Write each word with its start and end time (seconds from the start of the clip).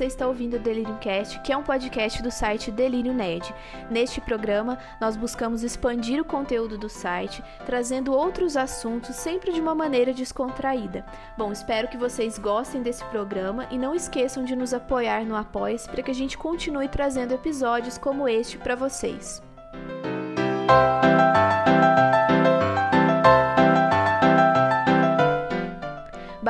você 0.00 0.06
está 0.06 0.26
ouvindo 0.26 0.56
o 0.56 0.58
Delirium 0.58 0.96
Cast, 0.96 1.38
que 1.40 1.52
é 1.52 1.56
um 1.56 1.62
podcast 1.62 2.22
do 2.22 2.30
site 2.30 2.70
Delirium 2.70 3.12
Nerd. 3.12 3.54
Neste 3.90 4.18
programa, 4.18 4.78
nós 4.98 5.14
buscamos 5.14 5.62
expandir 5.62 6.18
o 6.18 6.24
conteúdo 6.24 6.78
do 6.78 6.88
site, 6.88 7.44
trazendo 7.66 8.14
outros 8.14 8.56
assuntos 8.56 9.14
sempre 9.16 9.52
de 9.52 9.60
uma 9.60 9.74
maneira 9.74 10.14
descontraída. 10.14 11.04
Bom, 11.36 11.52
espero 11.52 11.86
que 11.86 11.98
vocês 11.98 12.38
gostem 12.38 12.80
desse 12.80 13.04
programa 13.06 13.66
e 13.70 13.76
não 13.76 13.94
esqueçam 13.94 14.42
de 14.42 14.56
nos 14.56 14.72
apoiar 14.72 15.26
no 15.26 15.36
Apoia-se 15.36 15.86
para 15.86 16.02
que 16.02 16.10
a 16.10 16.14
gente 16.14 16.38
continue 16.38 16.88
trazendo 16.88 17.34
episódios 17.34 17.98
como 17.98 18.26
este 18.26 18.56
para 18.56 18.74
vocês. 18.74 19.42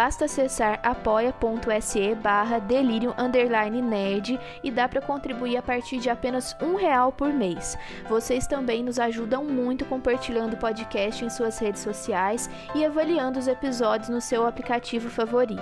Basta 0.00 0.24
acessar 0.24 0.80
apoia.se 0.82 2.14
barra 2.14 2.58
delírio 2.58 3.14
underline 3.18 3.82
nerd 3.82 4.40
e 4.64 4.70
dá 4.70 4.88
para 4.88 5.02
contribuir 5.02 5.58
a 5.58 5.62
partir 5.62 5.98
de 5.98 6.08
apenas 6.08 6.56
um 6.58 6.74
real 6.74 7.12
por 7.12 7.30
mês. 7.34 7.76
Vocês 8.08 8.46
também 8.46 8.82
nos 8.82 8.98
ajudam 8.98 9.44
muito 9.44 9.84
compartilhando 9.84 10.54
o 10.54 10.56
podcast 10.56 11.22
em 11.22 11.28
suas 11.28 11.58
redes 11.58 11.82
sociais 11.82 12.48
e 12.74 12.82
avaliando 12.82 13.38
os 13.38 13.46
episódios 13.46 14.08
no 14.08 14.22
seu 14.22 14.46
aplicativo 14.46 15.10
favorito. 15.10 15.60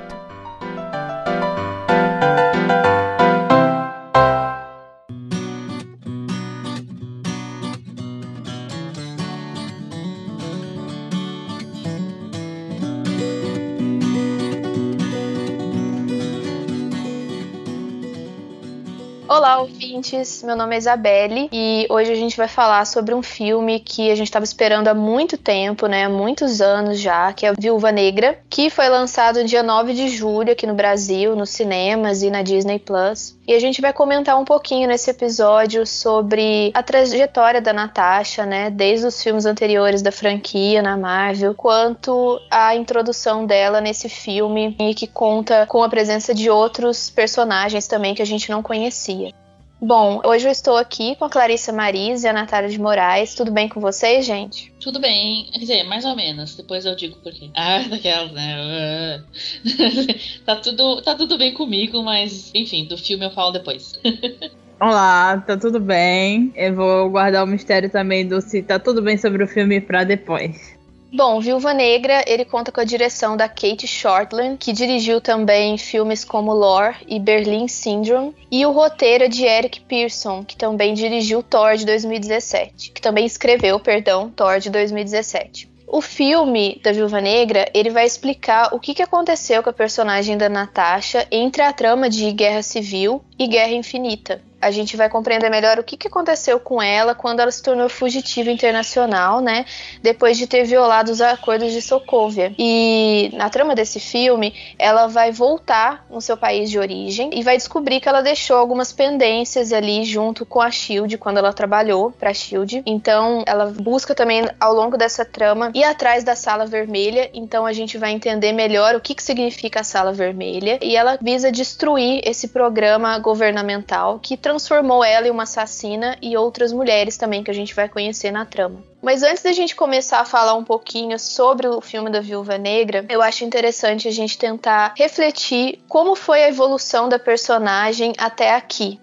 Olá, 19.38 19.60
ouvintes. 19.60 20.42
Meu 20.42 20.56
nome 20.56 20.74
é 20.74 20.78
Isabelle 20.78 21.48
e 21.52 21.86
hoje 21.88 22.10
a 22.10 22.14
gente 22.16 22.36
vai 22.36 22.48
falar 22.48 22.84
sobre 22.84 23.14
um 23.14 23.22
filme 23.22 23.78
que 23.78 24.10
a 24.10 24.14
gente 24.16 24.26
estava 24.26 24.44
esperando 24.44 24.88
há 24.88 24.94
muito 24.94 25.38
tempo, 25.38 25.86
né? 25.86 26.06
Há 26.06 26.08
muitos 26.08 26.60
anos 26.60 26.98
já, 26.98 27.32
que 27.32 27.46
é 27.46 27.52
Viúva 27.52 27.92
Negra, 27.92 28.40
que 28.50 28.68
foi 28.68 28.88
lançado 28.88 29.44
dia 29.44 29.62
9 29.62 29.94
de 29.94 30.08
julho 30.08 30.50
aqui 30.50 30.66
no 30.66 30.74
Brasil, 30.74 31.36
nos 31.36 31.50
cinemas 31.50 32.20
e 32.24 32.30
na 32.30 32.42
Disney 32.42 32.80
Plus. 32.80 33.37
E 33.48 33.54
a 33.54 33.58
gente 33.58 33.80
vai 33.80 33.94
comentar 33.94 34.38
um 34.38 34.44
pouquinho 34.44 34.86
nesse 34.86 35.10
episódio 35.10 35.86
sobre 35.86 36.70
a 36.74 36.82
trajetória 36.82 37.62
da 37.62 37.72
Natasha, 37.72 38.44
né? 38.44 38.68
Desde 38.68 39.06
os 39.06 39.22
filmes 39.22 39.46
anteriores 39.46 40.02
da 40.02 40.12
franquia 40.12 40.82
na 40.82 40.98
Marvel, 40.98 41.54
quanto 41.54 42.38
a 42.50 42.76
introdução 42.76 43.46
dela 43.46 43.80
nesse 43.80 44.06
filme 44.06 44.76
e 44.78 44.94
que 44.94 45.06
conta 45.06 45.64
com 45.64 45.82
a 45.82 45.88
presença 45.88 46.34
de 46.34 46.50
outros 46.50 47.08
personagens 47.08 47.86
também 47.86 48.14
que 48.14 48.20
a 48.20 48.26
gente 48.26 48.50
não 48.50 48.62
conhecia. 48.62 49.32
Bom, 49.80 50.20
hoje 50.24 50.48
eu 50.48 50.50
estou 50.50 50.76
aqui 50.76 51.14
com 51.14 51.24
a 51.24 51.30
Clarissa 51.30 51.72
Maris 51.72 52.24
e 52.24 52.28
a 52.28 52.32
Natália 52.32 52.68
de 52.68 52.80
Moraes. 52.80 53.36
Tudo 53.36 53.52
bem 53.52 53.68
com 53.68 53.80
vocês, 53.80 54.26
gente? 54.26 54.72
Tudo 54.80 54.98
bem, 54.98 55.48
quer 55.52 55.58
dizer, 55.60 55.84
mais 55.84 56.04
ou 56.04 56.16
menos. 56.16 56.56
Depois 56.56 56.84
eu 56.84 56.96
digo 56.96 57.16
por 57.22 57.32
quê. 57.32 57.48
Ah, 57.54 57.82
daquela, 57.88 58.32
né? 58.32 59.22
tá, 60.44 60.56
tudo, 60.56 61.00
tá 61.02 61.14
tudo 61.14 61.38
bem 61.38 61.54
comigo, 61.54 62.02
mas 62.02 62.50
enfim, 62.54 62.86
do 62.86 62.98
filme 62.98 63.24
eu 63.24 63.30
falo 63.30 63.52
depois. 63.52 63.92
Olá, 64.80 65.38
tá 65.46 65.56
tudo 65.56 65.78
bem? 65.78 66.52
Eu 66.56 66.74
vou 66.74 67.10
guardar 67.10 67.44
o 67.44 67.46
mistério 67.46 67.90
também 67.90 68.26
do 68.26 68.40
se 68.40 68.62
tá 68.62 68.78
tudo 68.78 69.02
bem 69.02 69.16
sobre 69.16 69.44
o 69.44 69.48
filme 69.48 69.80
pra 69.80 70.02
depois. 70.02 70.77
Bom, 71.10 71.40
Viúva 71.40 71.72
Negra, 71.72 72.22
ele 72.26 72.44
conta 72.44 72.70
com 72.70 72.82
a 72.82 72.84
direção 72.84 73.34
da 73.34 73.48
Kate 73.48 73.86
Shortland, 73.86 74.58
que 74.58 74.74
dirigiu 74.74 75.22
também 75.22 75.78
filmes 75.78 76.22
como 76.22 76.52
Lore 76.52 76.96
e 77.08 77.18
Berlin 77.18 77.66
Syndrome, 77.66 78.34
e 78.50 78.66
o 78.66 78.72
roteiro 78.72 79.24
é 79.24 79.28
de 79.28 79.42
Eric 79.42 79.80
Pearson, 79.80 80.44
que 80.44 80.54
também 80.54 80.92
dirigiu 80.92 81.42
Thor 81.42 81.76
de 81.76 81.86
2017, 81.86 82.92
que 82.92 83.00
também 83.00 83.24
escreveu, 83.24 83.80
perdão, 83.80 84.28
Thor 84.28 84.60
de 84.60 84.68
2017. 84.68 85.70
O 85.86 86.02
filme 86.02 86.78
da 86.84 86.92
Viúva 86.92 87.22
Negra, 87.22 87.66
ele 87.72 87.88
vai 87.88 88.04
explicar 88.04 88.74
o 88.74 88.78
que, 88.78 88.92
que 88.92 89.02
aconteceu 89.02 89.62
com 89.62 89.70
a 89.70 89.72
personagem 89.72 90.36
da 90.36 90.50
Natasha 90.50 91.26
entre 91.30 91.62
a 91.62 91.72
trama 91.72 92.10
de 92.10 92.30
Guerra 92.32 92.62
Civil 92.62 93.24
e 93.38 93.46
Guerra 93.46 93.72
Infinita 93.72 94.42
a 94.60 94.70
gente 94.70 94.96
vai 94.96 95.08
compreender 95.08 95.50
melhor 95.50 95.78
o 95.78 95.84
que, 95.84 95.96
que 95.96 96.08
aconteceu 96.08 96.58
com 96.58 96.82
ela 96.82 97.14
quando 97.14 97.40
ela 97.40 97.50
se 97.50 97.62
tornou 97.62 97.88
fugitiva 97.88 98.50
internacional, 98.50 99.40
né? 99.40 99.64
Depois 100.02 100.36
de 100.36 100.46
ter 100.46 100.64
violado 100.64 101.10
os 101.12 101.20
acordos 101.20 101.72
de 101.72 101.80
Sokovia. 101.80 102.52
E 102.58 103.30
na 103.34 103.48
trama 103.48 103.74
desse 103.74 104.00
filme, 104.00 104.54
ela 104.78 105.06
vai 105.06 105.30
voltar 105.30 106.04
no 106.10 106.20
seu 106.20 106.36
país 106.36 106.70
de 106.70 106.78
origem 106.78 107.30
e 107.32 107.42
vai 107.42 107.56
descobrir 107.56 108.00
que 108.00 108.08
ela 108.08 108.20
deixou 108.20 108.56
algumas 108.56 108.92
pendências 108.92 109.72
ali 109.72 110.04
junto 110.04 110.44
com 110.44 110.60
a 110.60 110.70
Shield 110.70 111.16
quando 111.18 111.38
ela 111.38 111.52
trabalhou 111.52 112.10
para 112.10 112.34
Shield. 112.34 112.82
Então, 112.84 113.44
ela 113.46 113.66
busca 113.66 114.14
também 114.14 114.48
ao 114.58 114.74
longo 114.74 114.96
dessa 114.96 115.24
trama 115.24 115.70
ir 115.74 115.84
atrás 115.84 116.24
da 116.24 116.34
Sala 116.34 116.66
Vermelha. 116.66 117.30
Então, 117.32 117.64
a 117.64 117.72
gente 117.72 117.96
vai 117.96 118.10
entender 118.10 118.52
melhor 118.52 118.94
o 118.94 119.00
que, 119.00 119.14
que 119.14 119.22
significa 119.22 119.80
a 119.80 119.84
Sala 119.84 120.12
Vermelha 120.12 120.78
e 120.82 120.96
ela 120.96 121.18
visa 121.20 121.52
destruir 121.52 122.20
esse 122.24 122.48
programa 122.48 123.18
governamental 123.18 124.18
que 124.18 124.36
transformou 124.48 125.04
ela 125.04 125.28
em 125.28 125.30
uma 125.30 125.42
assassina 125.42 126.16
e 126.22 126.34
outras 126.34 126.72
mulheres 126.72 127.18
também 127.18 127.44
que 127.44 127.50
a 127.50 127.54
gente 127.54 127.74
vai 127.74 127.86
conhecer 127.86 128.30
na 128.30 128.46
trama. 128.46 128.82
Mas 129.02 129.22
antes 129.22 129.42
da 129.42 129.52
gente 129.52 129.76
começar 129.76 130.20
a 130.20 130.24
falar 130.24 130.54
um 130.54 130.64
pouquinho 130.64 131.18
sobre 131.18 131.68
o 131.68 131.82
filme 131.82 132.08
da 132.08 132.22
Viúva 132.22 132.56
Negra, 132.56 133.04
eu 133.10 133.20
acho 133.20 133.44
interessante 133.44 134.08
a 134.08 134.10
gente 134.10 134.38
tentar 134.38 134.94
refletir 134.96 135.80
como 135.86 136.16
foi 136.16 136.44
a 136.44 136.48
evolução 136.48 137.10
da 137.10 137.18
personagem 137.18 138.14
até 138.16 138.54
aqui 138.54 138.98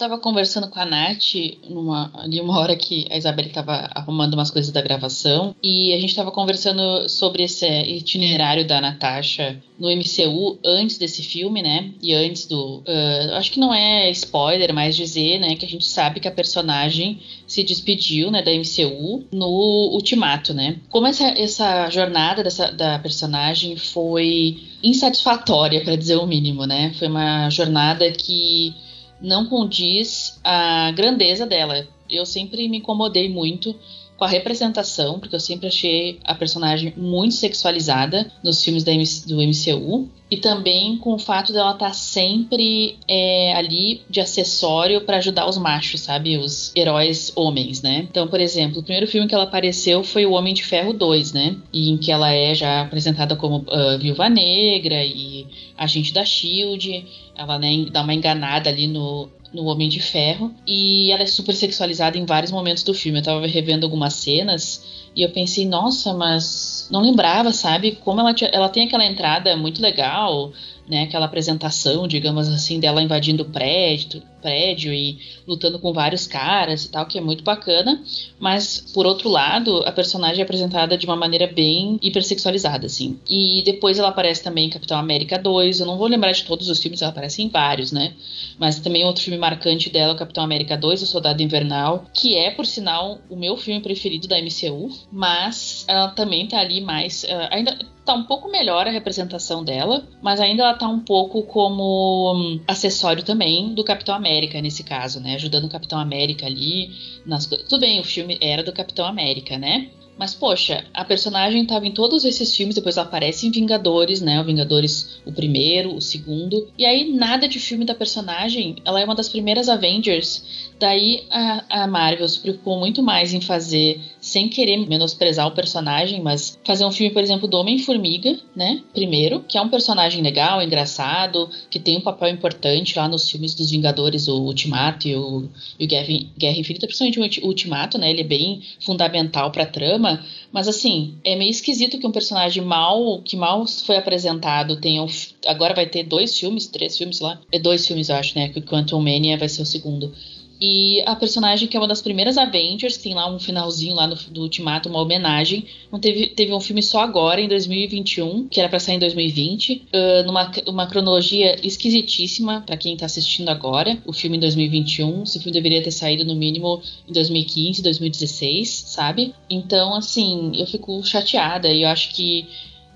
tava 0.00 0.18
conversando 0.18 0.68
com 0.68 0.80
a 0.80 0.86
Nath 0.86 1.34
numa, 1.68 2.10
ali 2.14 2.40
uma 2.40 2.58
hora 2.58 2.74
que 2.74 3.06
a 3.10 3.18
Isabelle 3.18 3.50
tava 3.50 3.90
arrumando 3.94 4.32
umas 4.32 4.50
coisas 4.50 4.72
da 4.72 4.80
gravação 4.80 5.54
e 5.62 5.92
a 5.92 6.00
gente 6.00 6.14
tava 6.14 6.32
conversando 6.32 7.06
sobre 7.06 7.42
esse 7.42 7.66
itinerário 7.66 8.66
da 8.66 8.80
Natasha 8.80 9.62
no 9.78 9.88
MCU 9.90 10.58
antes 10.64 10.96
desse 10.96 11.22
filme, 11.22 11.62
né? 11.62 11.90
E 12.02 12.14
antes 12.14 12.46
do. 12.46 12.78
Uh, 12.78 13.34
acho 13.34 13.52
que 13.52 13.60
não 13.60 13.74
é 13.74 14.10
spoiler, 14.10 14.72
mas 14.72 14.96
dizer, 14.96 15.38
né, 15.38 15.54
que 15.54 15.66
a 15.66 15.68
gente 15.68 15.84
sabe 15.84 16.18
que 16.18 16.28
a 16.28 16.32
personagem 16.32 17.20
se 17.46 17.62
despediu, 17.62 18.30
né, 18.30 18.42
da 18.42 18.52
MCU 18.52 19.24
no 19.32 19.90
Ultimato, 19.92 20.54
né? 20.54 20.78
Como 20.88 21.06
essa, 21.06 21.28
essa 21.28 21.90
jornada 21.90 22.42
dessa, 22.42 22.70
da 22.72 22.98
personagem 22.98 23.76
foi 23.76 24.62
insatisfatória, 24.82 25.82
para 25.82 25.96
dizer 25.96 26.16
o 26.16 26.26
mínimo, 26.26 26.66
né? 26.66 26.94
Foi 26.98 27.08
uma 27.08 27.50
jornada 27.50 28.10
que 28.12 28.74
não 29.20 29.46
condiz 29.46 30.40
a 30.42 30.90
grandeza 30.92 31.46
dela. 31.46 31.86
Eu 32.08 32.24
sempre 32.26 32.68
me 32.68 32.78
incomodei 32.78 33.28
muito 33.28 33.74
com 34.20 34.26
a 34.26 34.28
representação, 34.28 35.18
porque 35.18 35.34
eu 35.34 35.40
sempre 35.40 35.66
achei 35.66 36.18
a 36.24 36.34
personagem 36.34 36.92
muito 36.94 37.34
sexualizada 37.34 38.30
nos 38.44 38.62
filmes 38.62 38.84
da, 38.84 38.92
do 38.92 39.36
MCU. 39.40 40.10
E 40.30 40.36
também 40.36 40.96
com 40.98 41.14
o 41.14 41.18
fato 41.18 41.52
dela 41.52 41.72
estar 41.72 41.86
tá 41.86 41.92
sempre 41.92 42.98
é, 43.08 43.54
ali 43.54 44.02
de 44.08 44.20
acessório 44.20 45.00
para 45.00 45.16
ajudar 45.16 45.48
os 45.48 45.56
machos, 45.56 46.02
sabe? 46.02 46.36
Os 46.36 46.70
heróis 46.76 47.32
homens, 47.34 47.82
né? 47.82 48.06
Então, 48.08 48.28
por 48.28 48.38
exemplo, 48.40 48.80
o 48.80 48.82
primeiro 48.82 49.08
filme 49.08 49.26
que 49.26 49.34
ela 49.34 49.44
apareceu 49.44 50.04
foi 50.04 50.26
O 50.26 50.32
Homem 50.32 50.54
de 50.54 50.62
Ferro 50.62 50.92
2, 50.92 51.32
né? 51.32 51.56
E 51.72 51.90
em 51.90 51.96
que 51.96 52.12
ela 52.12 52.30
é 52.30 52.54
já 52.54 52.82
apresentada 52.82 53.34
como 53.34 53.64
uh, 53.66 53.98
Viúva 53.98 54.28
Negra 54.28 55.02
e 55.02 55.46
agente 55.76 56.12
da 56.12 56.24
Shield. 56.24 57.06
Ela 57.34 57.58
né, 57.58 57.86
dá 57.90 58.02
uma 58.02 58.14
enganada 58.14 58.68
ali 58.68 58.86
no, 58.86 59.28
no 59.52 59.64
Homem 59.64 59.88
de 59.88 60.00
Ferro. 60.00 60.54
E 60.66 61.10
ela 61.12 61.22
é 61.22 61.26
super 61.26 61.54
sexualizada 61.54 62.16
em 62.18 62.24
vários 62.24 62.52
momentos 62.52 62.82
do 62.82 62.94
filme. 62.94 63.18
Eu 63.18 63.24
tava 63.24 63.46
revendo 63.46 63.84
algumas 63.84 64.14
cenas 64.14 64.84
e 65.14 65.22
eu 65.22 65.30
pensei, 65.30 65.66
nossa, 65.66 66.14
mas 66.14 66.88
não 66.90 67.00
lembrava, 67.00 67.52
sabe? 67.52 67.92
Como 67.92 68.20
ela, 68.20 68.34
ela 68.52 68.68
tem 68.68 68.86
aquela 68.86 69.04
entrada 69.04 69.56
muito 69.56 69.82
legal, 69.82 70.52
né? 70.88 71.02
Aquela 71.02 71.26
apresentação, 71.26 72.06
digamos 72.06 72.48
assim, 72.48 72.78
dela 72.78 73.02
invadindo 73.02 73.42
o 73.42 73.50
prédio, 73.50 74.22
prédio 74.40 74.92
e 74.92 75.18
lutando 75.46 75.78
com 75.78 75.92
vários 75.92 76.26
caras 76.26 76.84
e 76.84 76.90
tal, 76.90 77.06
que 77.06 77.18
é 77.18 77.20
muito 77.20 77.44
bacana. 77.44 78.02
Mas, 78.38 78.80
por 78.92 79.06
outro 79.06 79.28
lado, 79.28 79.82
a 79.86 79.92
personagem 79.92 80.40
é 80.40 80.42
apresentada 80.42 80.96
de 80.96 81.06
uma 81.06 81.16
maneira 81.16 81.46
bem 81.46 81.98
hipersexualizada, 82.02 82.86
assim. 82.86 83.18
E 83.28 83.62
depois 83.64 83.98
ela 83.98 84.08
aparece 84.08 84.42
também 84.42 84.66
em 84.66 84.70
Capitão 84.70 84.98
América 84.98 85.38
2. 85.38 85.80
Eu 85.80 85.86
não 85.86 85.98
vou 85.98 86.06
lembrar 86.06 86.32
de 86.32 86.44
todos 86.44 86.68
os 86.68 86.80
filmes, 86.80 87.02
ela 87.02 87.10
aparece 87.10 87.42
em 87.42 87.48
vários, 87.48 87.92
né? 87.92 88.14
Mas 88.58 88.78
também 88.78 89.04
outro 89.04 89.22
filme 89.22 89.38
marcante 89.38 89.90
dela, 89.90 90.14
Capitão 90.14 90.44
América 90.44 90.76
2, 90.76 91.02
O 91.02 91.06
Soldado 91.06 91.42
Invernal, 91.42 92.06
que 92.14 92.36
é, 92.36 92.50
por 92.50 92.66
sinal, 92.66 93.18
o 93.28 93.36
meu 93.36 93.56
filme 93.56 93.80
preferido 93.80 94.28
da 94.28 94.40
MCU. 94.40 94.90
Mas 95.12 95.84
ela 95.88 96.08
também 96.08 96.46
tá 96.46 96.58
ali 96.58 96.80
mais. 96.80 97.24
Uh, 97.24 97.48
ainda 97.50 97.78
tá 98.04 98.14
um 98.14 98.24
pouco 98.24 98.50
melhor 98.50 98.86
a 98.86 98.90
representação 98.90 99.62
dela, 99.62 100.04
mas 100.22 100.40
ainda 100.40 100.62
ela 100.62 100.74
tá 100.74 100.88
um 100.88 101.00
pouco 101.00 101.42
como 101.42 102.34
hum, 102.34 102.60
acessório 102.66 103.22
também 103.22 103.74
do 103.74 103.84
Capitão 103.84 104.14
América 104.14 104.29
nesse 104.62 104.84
caso, 104.84 105.20
né? 105.20 105.34
Ajudando 105.34 105.64
o 105.64 105.68
Capitão 105.68 105.98
América 105.98 106.46
ali 106.46 106.90
nas 107.26 107.46
Tudo 107.46 107.80
bem, 107.80 108.00
o 108.00 108.04
filme 108.04 108.38
era 108.40 108.62
do 108.62 108.72
Capitão 108.72 109.06
América, 109.06 109.58
né? 109.58 109.90
Mas, 110.20 110.34
poxa, 110.34 110.84
a 110.92 111.02
personagem 111.02 111.62
estava 111.62 111.86
em 111.86 111.92
todos 111.92 112.26
esses 112.26 112.54
filmes, 112.54 112.74
depois 112.74 112.98
ela 112.98 113.06
aparece 113.06 113.46
em 113.46 113.50
Vingadores, 113.50 114.20
né? 114.20 114.38
O 114.38 114.44
Vingadores, 114.44 115.18
o 115.24 115.32
primeiro, 115.32 115.94
o 115.94 116.00
segundo. 116.00 116.68
E 116.76 116.84
aí, 116.84 117.10
nada 117.10 117.48
de 117.48 117.58
filme 117.58 117.86
da 117.86 117.94
personagem. 117.94 118.76
Ela 118.84 119.00
é 119.00 119.04
uma 119.06 119.14
das 119.14 119.30
primeiras 119.30 119.70
Avengers. 119.70 120.70
Daí 120.78 121.24
a, 121.30 121.84
a 121.84 121.86
Marvel 121.86 122.28
se 122.28 122.38
preocupou 122.38 122.78
muito 122.78 123.02
mais 123.02 123.32
em 123.32 123.40
fazer, 123.40 123.98
sem 124.30 124.48
querer 124.48 124.76
menosprezar 124.76 125.48
o 125.48 125.50
personagem, 125.50 126.22
mas 126.22 126.56
fazer 126.64 126.84
um 126.84 126.92
filme, 126.92 127.12
por 127.12 127.20
exemplo, 127.20 127.48
do 127.48 127.56
Homem-Formiga, 127.56 128.38
né? 128.54 128.80
Primeiro, 128.94 129.40
que 129.40 129.58
é 129.58 129.60
um 129.60 129.68
personagem 129.68 130.22
legal, 130.22 130.62
engraçado, 130.62 131.50
que 131.68 131.80
tem 131.80 131.96
um 131.96 132.00
papel 132.00 132.28
importante 132.28 132.96
lá 132.96 133.08
nos 133.08 133.28
filmes 133.28 133.54
dos 133.54 133.72
Vingadores, 133.72 134.28
o 134.28 134.36
Ultimato 134.42 135.08
e 135.08 135.16
o, 135.16 135.48
e 135.78 135.84
o 135.84 135.88
Guerra, 135.88 136.06
Guerra 136.38 136.58
Infinita, 136.58 136.86
principalmente 136.86 137.40
o 137.40 137.46
Ultimato, 137.46 137.98
né? 137.98 138.08
Ele 138.08 138.20
é 138.20 138.24
bem 138.24 138.62
fundamental 138.78 139.50
pra 139.50 139.66
trama, 139.66 140.24
mas 140.52 140.68
assim, 140.68 141.14
é 141.24 141.34
meio 141.34 141.50
esquisito 141.50 141.98
que 141.98 142.06
um 142.06 142.12
personagem 142.12 142.62
mal, 142.62 143.20
que 143.22 143.36
mal 143.36 143.66
foi 143.66 143.96
apresentado, 143.96 144.80
tenha 144.80 145.02
um, 145.02 145.08
agora 145.44 145.74
vai 145.74 145.86
ter 145.86 146.04
dois 146.04 146.38
filmes, 146.38 146.68
três 146.68 146.96
filmes 146.96 147.18
lá, 147.18 147.40
é 147.50 147.58
dois 147.58 147.84
filmes 147.84 148.08
eu 148.08 148.14
acho, 148.14 148.38
né? 148.38 148.48
Que 148.48 148.60
o 148.60 148.62
Quantum 148.62 149.00
Mania 149.00 149.36
vai 149.36 149.48
ser 149.48 149.62
o 149.62 149.66
segundo 149.66 150.14
e 150.60 151.02
a 151.06 151.16
personagem 151.16 151.66
que 151.66 151.76
é 151.76 151.80
uma 151.80 151.88
das 151.88 152.02
primeiras 152.02 152.36
Avengers, 152.36 152.98
tem 152.98 153.14
lá 153.14 153.28
um 153.32 153.38
finalzinho 153.38 153.94
lá 153.94 154.06
no, 154.06 154.14
do 154.14 154.42
Ultimato, 154.42 154.88
uma 154.88 155.00
homenagem. 155.00 155.64
Não 155.90 155.98
teve, 155.98 156.26
teve 156.26 156.52
um 156.52 156.60
filme 156.60 156.82
só 156.82 157.00
agora, 157.00 157.40
em 157.40 157.48
2021, 157.48 158.46
que 158.48 158.60
era 158.60 158.68
para 158.68 158.78
sair 158.78 158.96
em 158.96 158.98
2020, 158.98 159.82
uh, 159.94 160.26
numa 160.26 160.50
uma 160.66 160.86
cronologia 160.86 161.56
esquisitíssima 161.66 162.62
para 162.66 162.76
quem 162.76 162.96
tá 162.96 163.06
assistindo 163.06 163.48
agora. 163.48 163.96
O 164.04 164.12
filme 164.12 164.36
em 164.36 164.40
2021, 164.40 165.22
esse 165.22 165.38
filme 165.38 165.52
deveria 165.52 165.82
ter 165.82 165.92
saído 165.92 166.24
no 166.24 166.34
mínimo 166.34 166.82
em 167.08 167.12
2015, 167.12 167.82
2016, 167.82 168.68
sabe? 168.68 169.34
Então, 169.48 169.94
assim, 169.94 170.52
eu 170.54 170.66
fico 170.66 171.02
chateada 171.02 171.68
e 171.68 171.82
eu 171.82 171.88
acho 171.88 172.10
que 172.10 172.46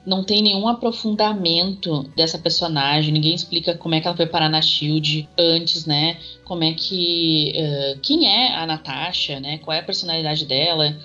não 0.06 0.22
tem 0.22 0.42
nenhum 0.42 0.68
aprofundamento 0.68 2.02
dessa 2.16 2.38
personagem, 2.38 3.12
ninguém 3.12 3.34
explica 3.34 3.74
como 3.74 3.94
é 3.94 4.00
que 4.00 4.06
ela 4.06 4.16
foi 4.16 4.26
parar 4.26 4.48
na 4.48 4.60
Shield 4.60 5.28
antes, 5.38 5.86
né? 5.86 6.18
Como 6.44 6.62
é 6.62 6.72
que. 6.74 7.52
Uh, 7.56 7.98
quem 8.00 8.26
é 8.26 8.54
a 8.54 8.66
Natasha, 8.66 9.40
né? 9.40 9.58
Qual 9.58 9.74
é 9.74 9.80
a 9.80 9.84
personalidade 9.84 10.44
dela. 10.44 10.96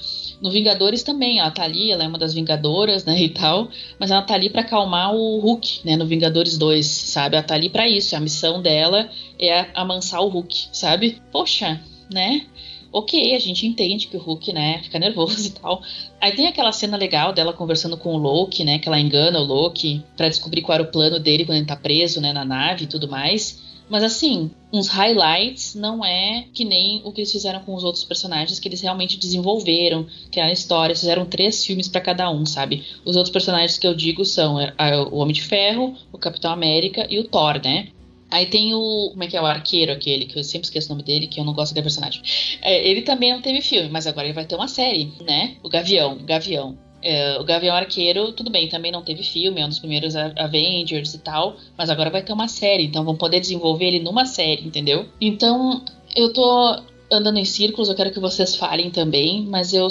No 0.41 0.51
Vingadores 0.51 1.03
também, 1.03 1.39
ela 1.39 1.51
tá 1.51 1.63
ali, 1.63 1.91
ela 1.91 2.03
é 2.03 2.07
uma 2.07 2.17
das 2.17 2.33
Vingadoras, 2.33 3.03
né, 3.03 3.19
e 3.21 3.29
tal, 3.29 3.69
mas 3.99 4.09
ela 4.09 4.21
tá 4.21 4.33
ali 4.33 4.49
para 4.49 4.61
acalmar 4.61 5.13
o 5.13 5.39
Hulk, 5.39 5.81
né, 5.83 5.97
no 5.97 6.05
Vingadores 6.05 6.57
2, 6.57 6.85
sabe? 6.85 7.35
Ela 7.35 7.45
tá 7.45 7.55
ali 7.55 7.69
para 7.69 7.89
isso, 7.89 8.15
a 8.15 8.19
missão 8.21 8.61
dela 8.61 9.09
é 9.37 9.67
amansar 9.73 10.21
o 10.21 10.29
Hulk, 10.29 10.69
sabe? 10.71 11.21
Poxa, 11.29 11.81
né? 12.09 12.45
Ok, 12.91 13.35
a 13.35 13.39
gente 13.39 13.65
entende 13.65 14.07
que 14.07 14.17
o 14.17 14.19
Hulk, 14.19 14.51
né, 14.53 14.81
fica 14.83 14.99
nervoso 14.99 15.47
e 15.47 15.51
tal. 15.51 15.81
Aí 16.19 16.31
tem 16.31 16.47
aquela 16.47 16.71
cena 16.71 16.97
legal 16.97 17.33
dela 17.33 17.53
conversando 17.53 17.97
com 17.97 18.13
o 18.13 18.17
Loki, 18.17 18.63
né, 18.63 18.79
que 18.79 18.87
ela 18.87 18.99
engana 18.99 19.39
o 19.39 19.43
Loki 19.43 20.03
para 20.17 20.29
descobrir 20.29 20.61
qual 20.61 20.75
era 20.75 20.83
o 20.83 20.91
plano 20.91 21.19
dele 21.19 21.45
quando 21.45 21.57
ele 21.57 21.65
tá 21.65 21.75
preso, 21.75 22.19
né, 22.19 22.33
na 22.33 22.45
nave 22.45 22.85
e 22.85 22.87
tudo 22.87 23.07
mais. 23.07 23.69
Mas 23.89 24.03
assim, 24.03 24.51
uns 24.71 24.87
highlights 24.87 25.73
não 25.73 26.05
é 26.05 26.45
que 26.53 26.63
nem 26.63 27.01
o 27.03 27.11
que 27.11 27.21
eles 27.21 27.31
fizeram 27.31 27.59
com 27.61 27.73
os 27.73 27.83
outros 27.83 28.03
personagens, 28.03 28.59
que 28.59 28.67
eles 28.67 28.81
realmente 28.81 29.17
desenvolveram, 29.17 30.05
criaram 30.31 30.53
histórias, 30.53 30.99
fizeram 30.99 31.25
três 31.25 31.65
filmes 31.65 31.87
para 31.87 31.99
cada 31.99 32.29
um, 32.29 32.45
sabe? 32.45 32.85
Os 33.03 33.15
outros 33.15 33.33
personagens 33.33 33.79
que 33.79 33.87
eu 33.87 33.95
digo 33.95 34.23
são 34.23 34.59
é, 34.59 34.71
o 35.11 35.15
Homem 35.15 35.33
de 35.33 35.41
Ferro, 35.41 35.95
o 36.13 36.19
Capitão 36.19 36.51
América 36.51 37.07
e 37.09 37.17
o 37.17 37.23
Thor, 37.23 37.59
né? 37.63 37.87
Aí 38.31 38.45
tem 38.45 38.73
o. 38.73 39.09
Como 39.11 39.23
é 39.23 39.27
que 39.27 39.35
é? 39.35 39.41
O 39.41 39.45
arqueiro, 39.45 39.91
aquele, 39.91 40.25
que 40.25 40.37
eu 40.37 40.43
sempre 40.43 40.65
esqueço 40.65 40.87
o 40.87 40.95
nome 40.95 41.03
dele, 41.03 41.27
que 41.27 41.39
eu 41.39 41.43
não 41.43 41.53
gosto 41.53 41.73
da 41.73 41.81
personagem. 41.81 42.21
É, 42.61 42.87
ele 42.87 43.01
também 43.01 43.31
não 43.31 43.41
teve 43.41 43.61
filme, 43.61 43.89
mas 43.89 44.05
agora 44.05 44.27
ele 44.27 44.33
vai 44.33 44.45
ter 44.45 44.55
uma 44.55 44.67
série, 44.67 45.11
né? 45.21 45.55
O 45.63 45.69
Gavião. 45.69 46.17
Gavião. 46.23 46.77
É, 47.01 47.39
o 47.39 47.45
Gavião 47.45 47.75
Arqueiro, 47.75 48.33
tudo 48.33 48.51
bem, 48.51 48.67
também 48.67 48.91
não 48.91 49.01
teve 49.01 49.23
filme, 49.23 49.61
é 49.61 49.65
um 49.65 49.69
dos 49.69 49.79
primeiros 49.79 50.15
Avengers 50.15 51.13
e 51.13 51.19
tal, 51.19 51.55
mas 51.77 51.89
agora 51.89 52.09
vai 52.09 52.21
ter 52.21 52.33
uma 52.33 52.49
série, 52.49 52.83
então 52.83 53.05
vão 53.05 53.15
poder 53.15 53.39
desenvolver 53.39 53.85
ele 53.85 53.99
numa 54.01 54.25
série, 54.25 54.67
entendeu? 54.67 55.07
Então, 55.21 55.81
eu 56.13 56.33
tô 56.33 56.81
andando 57.11 57.37
em 57.37 57.45
círculos, 57.45 57.89
eu 57.89 57.95
quero 57.95 58.11
que 58.11 58.19
vocês 58.19 58.55
falem 58.55 58.91
também, 58.91 59.45
mas 59.45 59.73
eu, 59.73 59.87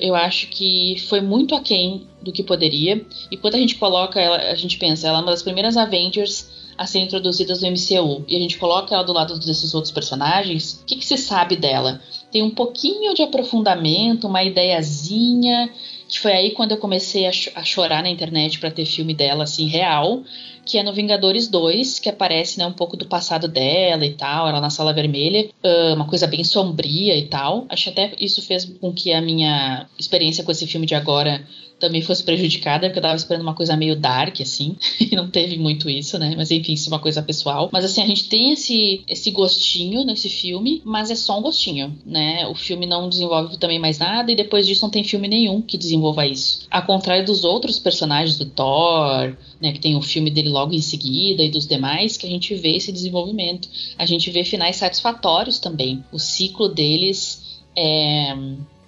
eu 0.00 0.14
acho 0.14 0.48
que 0.48 0.96
foi 1.08 1.20
muito 1.20 1.54
aquém 1.54 2.06
do 2.22 2.32
que 2.32 2.42
poderia. 2.42 3.04
E 3.30 3.36
quando 3.36 3.56
a 3.56 3.58
gente 3.58 3.74
coloca 3.74 4.20
ela, 4.20 4.36
a 4.36 4.54
gente 4.54 4.78
pensa, 4.78 5.08
ela 5.08 5.18
é 5.18 5.20
uma 5.20 5.30
das 5.30 5.42
primeiras 5.42 5.76
Avengers 5.76 6.48
a 6.76 6.86
ser 6.86 7.00
introduzidas 7.00 7.62
no 7.62 7.68
MCU 7.68 8.24
e 8.26 8.36
a 8.36 8.38
gente 8.38 8.58
coloca 8.58 8.94
ela 8.94 9.04
do 9.04 9.12
lado 9.12 9.38
desses 9.38 9.74
outros 9.74 9.92
personagens, 9.92 10.80
o 10.82 10.86
que, 10.86 10.96
que 10.96 11.06
se 11.06 11.18
sabe 11.18 11.56
dela? 11.56 12.00
Tem 12.30 12.42
um 12.42 12.50
pouquinho 12.50 13.14
de 13.14 13.22
aprofundamento, 13.22 14.26
uma 14.26 14.42
ideiazinha, 14.42 15.70
que 16.08 16.18
foi 16.18 16.32
aí 16.32 16.50
quando 16.50 16.72
eu 16.72 16.78
comecei 16.78 17.26
a, 17.26 17.32
ch 17.32 17.50
a 17.54 17.64
chorar 17.64 18.02
na 18.02 18.10
internet 18.10 18.58
para 18.58 18.70
ter 18.70 18.84
filme 18.84 19.14
dela 19.14 19.44
assim 19.44 19.66
real, 19.66 20.22
que 20.64 20.78
é 20.78 20.82
no 20.82 20.92
Vingadores 20.92 21.48
2, 21.48 21.98
que 21.98 22.08
aparece 22.08 22.58
né, 22.58 22.66
um 22.66 22.72
pouco 22.72 22.96
do 22.96 23.06
passado 23.06 23.48
dela 23.48 24.04
e 24.06 24.12
tal, 24.12 24.48
ela 24.48 24.60
na 24.60 24.70
Sala 24.70 24.92
Vermelha, 24.92 25.48
uma 25.94 26.06
coisa 26.06 26.26
bem 26.26 26.44
sombria 26.44 27.16
e 27.16 27.26
tal. 27.26 27.66
Acho 27.68 27.90
até 27.90 28.12
isso 28.18 28.40
fez 28.42 28.64
com 28.64 28.92
que 28.92 29.12
a 29.12 29.20
minha 29.20 29.86
experiência 29.98 30.44
com 30.44 30.52
esse 30.52 30.66
filme 30.66 30.86
de 30.86 30.94
agora 30.94 31.44
também 31.82 32.00
fosse 32.00 32.22
prejudicada, 32.22 32.86
porque 32.86 33.00
eu 33.00 33.02
tava 33.02 33.16
esperando 33.16 33.42
uma 33.42 33.54
coisa 33.54 33.76
meio 33.76 33.96
dark, 33.96 34.40
assim, 34.40 34.76
e 35.00 35.16
não 35.16 35.28
teve 35.28 35.58
muito 35.58 35.90
isso, 35.90 36.16
né? 36.16 36.32
Mas 36.36 36.50
enfim, 36.52 36.74
isso 36.74 36.88
é 36.88 36.92
uma 36.92 37.00
coisa 37.00 37.20
pessoal. 37.20 37.68
Mas 37.72 37.84
assim, 37.84 38.00
a 38.00 38.06
gente 38.06 38.28
tem 38.28 38.52
esse, 38.52 39.02
esse 39.08 39.32
gostinho 39.32 40.04
nesse 40.04 40.28
filme, 40.28 40.80
mas 40.84 41.10
é 41.10 41.16
só 41.16 41.40
um 41.40 41.42
gostinho, 41.42 41.92
né? 42.06 42.46
O 42.46 42.54
filme 42.54 42.86
não 42.86 43.08
desenvolve 43.08 43.56
também 43.58 43.80
mais 43.80 43.98
nada, 43.98 44.30
e 44.30 44.36
depois 44.36 44.64
disso 44.64 44.82
não 44.82 44.90
tem 44.90 45.02
filme 45.02 45.26
nenhum 45.26 45.60
que 45.60 45.76
desenvolva 45.76 46.24
isso. 46.24 46.66
Ao 46.70 46.86
contrário 46.86 47.26
dos 47.26 47.42
outros 47.42 47.80
personagens 47.80 48.38
do 48.38 48.46
Thor, 48.46 49.36
né, 49.60 49.72
que 49.72 49.80
tem 49.80 49.96
o 49.96 50.02
filme 50.02 50.30
dele 50.30 50.50
logo 50.50 50.72
em 50.72 50.80
seguida, 50.80 51.42
e 51.42 51.50
dos 51.50 51.66
demais, 51.66 52.16
que 52.16 52.26
a 52.26 52.30
gente 52.30 52.54
vê 52.54 52.76
esse 52.76 52.92
desenvolvimento. 52.92 53.68
A 53.98 54.06
gente 54.06 54.30
vê 54.30 54.44
finais 54.44 54.76
satisfatórios 54.76 55.58
também. 55.58 56.04
O 56.12 56.18
ciclo 56.18 56.68
deles 56.68 57.60
é 57.76 58.36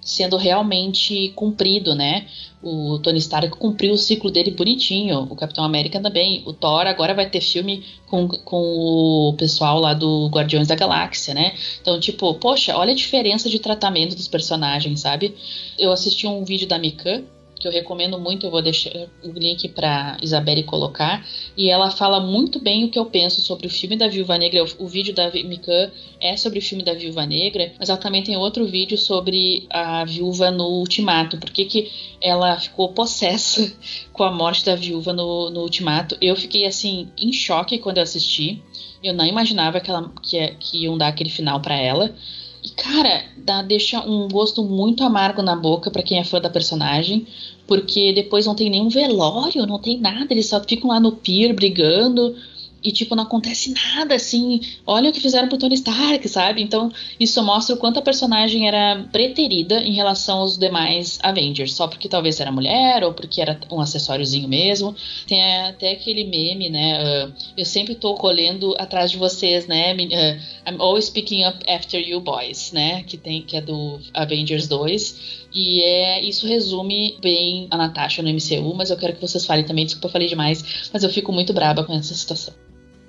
sendo 0.05 0.37
realmente 0.37 1.33
cumprido, 1.35 1.95
né? 1.95 2.27
O 2.61 2.99
Tony 2.99 3.17
Stark 3.17 3.57
cumpriu 3.57 3.93
o 3.93 3.97
ciclo 3.97 4.29
dele 4.29 4.51
bonitinho, 4.51 5.21
o 5.23 5.35
Capitão 5.35 5.63
América 5.63 5.99
também. 5.99 6.43
O 6.45 6.53
Thor 6.53 6.85
agora 6.85 7.13
vai 7.15 7.27
ter 7.27 7.41
filme 7.41 7.83
com, 8.07 8.27
com 8.27 9.29
o 9.29 9.33
pessoal 9.33 9.79
lá 9.79 9.95
do 9.95 10.27
Guardiões 10.27 10.67
da 10.67 10.75
Galáxia, 10.75 11.33
né? 11.33 11.55
Então, 11.81 11.99
tipo, 11.99 12.35
poxa, 12.35 12.77
olha 12.77 12.93
a 12.93 12.95
diferença 12.95 13.49
de 13.49 13.57
tratamento 13.57 14.15
dos 14.15 14.27
personagens, 14.27 14.99
sabe? 14.99 15.35
Eu 15.77 15.91
assisti 15.91 16.27
um 16.27 16.45
vídeo 16.45 16.67
da 16.67 16.77
Mikan, 16.77 17.23
que 17.59 17.67
eu 17.67 17.71
recomendo 17.71 18.19
muito, 18.19 18.45
eu 18.45 18.51
vou 18.51 18.61
deixar 18.61 18.91
o 19.23 19.31
link 19.33 19.69
para 19.69 20.17
Isabelle 20.21 20.63
colocar, 20.63 21.25
e 21.55 21.69
ela 21.69 21.89
fala 21.89 22.19
muito 22.19 22.59
bem 22.59 22.83
o 22.83 22.89
que 22.89 22.99
eu 22.99 23.05
penso 23.05 23.41
sobre 23.41 23.67
o 23.67 23.69
filme 23.69 23.95
da 23.95 24.07
Viúva 24.07 24.37
Negra. 24.37 24.63
O, 24.63 24.85
o 24.85 24.87
vídeo 24.87 25.13
da 25.13 25.31
Mikan 25.31 25.89
é 26.19 26.35
sobre 26.35 26.59
o 26.59 26.61
filme 26.61 26.83
da 26.83 26.93
Viúva 26.93 27.25
Negra, 27.25 27.73
mas 27.79 27.89
ela 27.89 27.97
também 27.97 28.23
tem 28.23 28.35
outro 28.35 28.65
vídeo 28.65 28.97
sobre 28.97 29.65
a 29.69 30.03
viúva 30.05 30.51
no 30.51 30.65
Ultimato, 30.65 31.37
porque 31.37 31.65
que 31.65 31.91
ela 32.21 32.57
ficou 32.59 32.89
possessa 32.89 33.73
com 34.11 34.23
a 34.23 34.31
morte 34.31 34.65
da 34.65 34.75
viúva 34.75 35.13
no, 35.13 35.49
no 35.49 35.61
Ultimato. 35.61 36.17
Eu 36.21 36.35
fiquei 36.35 36.65
assim 36.65 37.09
em 37.17 37.31
choque 37.31 37.77
quando 37.77 37.97
eu 37.97 38.03
assisti. 38.03 38.61
Eu 39.03 39.13
não 39.13 39.25
imaginava 39.25 39.79
que, 39.79 39.89
ela, 39.89 40.11
que, 40.21 40.47
que 40.59 40.83
iam 40.83 40.97
dar 40.97 41.07
aquele 41.07 41.29
final 41.29 41.59
para 41.61 41.75
ela. 41.75 42.15
Cara, 42.77 43.25
dá, 43.37 43.61
deixa 43.61 44.01
um 44.05 44.27
gosto 44.27 44.63
muito 44.63 45.03
amargo 45.03 45.41
na 45.41 45.55
boca 45.55 45.89
para 45.89 46.03
quem 46.03 46.19
é 46.19 46.23
fã 46.23 46.41
da 46.41 46.49
personagem, 46.49 47.25
porque 47.65 48.11
depois 48.13 48.45
não 48.45 48.55
tem 48.55 48.69
nenhum 48.69 48.89
velório, 48.89 49.65
não 49.65 49.79
tem 49.79 49.97
nada, 49.97 50.27
eles 50.33 50.47
só 50.47 50.61
ficam 50.61 50.89
lá 50.89 50.99
no 50.99 51.13
pier 51.13 51.53
brigando 51.53 52.35
e, 52.85 52.91
tipo, 52.91 53.15
não 53.15 53.23
acontece 53.23 53.73
nada, 53.73 54.13
assim. 54.13 54.61
Olha 54.85 55.09
o 55.09 55.13
que 55.13 55.19
fizeram 55.19 55.49
pro 55.49 55.57
Tony 55.57 55.73
Stark, 55.73 56.29
sabe? 56.29 56.61
Então, 56.61 56.91
isso 57.19 57.41
mostra 57.41 57.73
o 57.73 57.79
quanto 57.79 57.97
a 57.97 58.01
personagem 58.01 58.67
era 58.67 59.03
preterida 59.11 59.81
em 59.81 59.93
relação 59.93 60.41
aos 60.41 60.55
demais 60.55 61.17
Avengers. 61.23 61.73
Só 61.73 61.87
porque 61.87 62.07
talvez 62.07 62.39
era 62.39 62.51
mulher, 62.51 63.03
ou 63.03 63.11
porque 63.11 63.41
era 63.41 63.59
um 63.71 63.81
acessóriozinho 63.81 64.47
mesmo. 64.47 64.95
Tem 65.25 65.43
até 65.65 65.93
aquele 65.93 66.25
meme, 66.25 66.69
né? 66.69 67.25
Uh, 67.25 67.33
eu 67.57 67.65
sempre 67.65 67.95
tô 67.95 68.13
colhendo 68.13 68.75
atrás 68.77 69.09
de 69.09 69.17
vocês, 69.17 69.65
né? 69.65 69.95
Uh, 69.95 70.69
I'm 70.69 70.79
always 70.79 71.09
picking 71.09 71.43
up 71.43 71.57
after 71.67 71.99
you 71.99 72.21
boys, 72.21 72.71
né? 72.71 73.01
Que, 73.01 73.17
tem, 73.17 73.41
que 73.41 73.57
é 73.57 73.61
do 73.61 73.99
Avengers 74.13 74.67
2. 74.67 75.45
E 75.55 75.81
é, 75.81 76.21
isso 76.21 76.45
resume 76.45 77.17
bem 77.19 77.67
a 77.71 77.77
Natasha 77.77 78.21
no 78.21 78.29
MCU, 78.29 78.75
mas 78.75 78.91
eu 78.91 78.97
quero 78.97 79.15
que 79.15 79.21
vocês 79.21 79.43
falem 79.43 79.63
também. 79.63 79.85
Desculpa, 79.85 80.07
eu 80.07 80.11
falei 80.11 80.27
demais, 80.27 80.89
mas 80.93 81.01
eu 81.01 81.09
fico 81.09 81.31
muito 81.31 81.51
braba 81.51 81.83
com 81.83 81.93
essa 81.93 82.13
situação. 82.13 82.53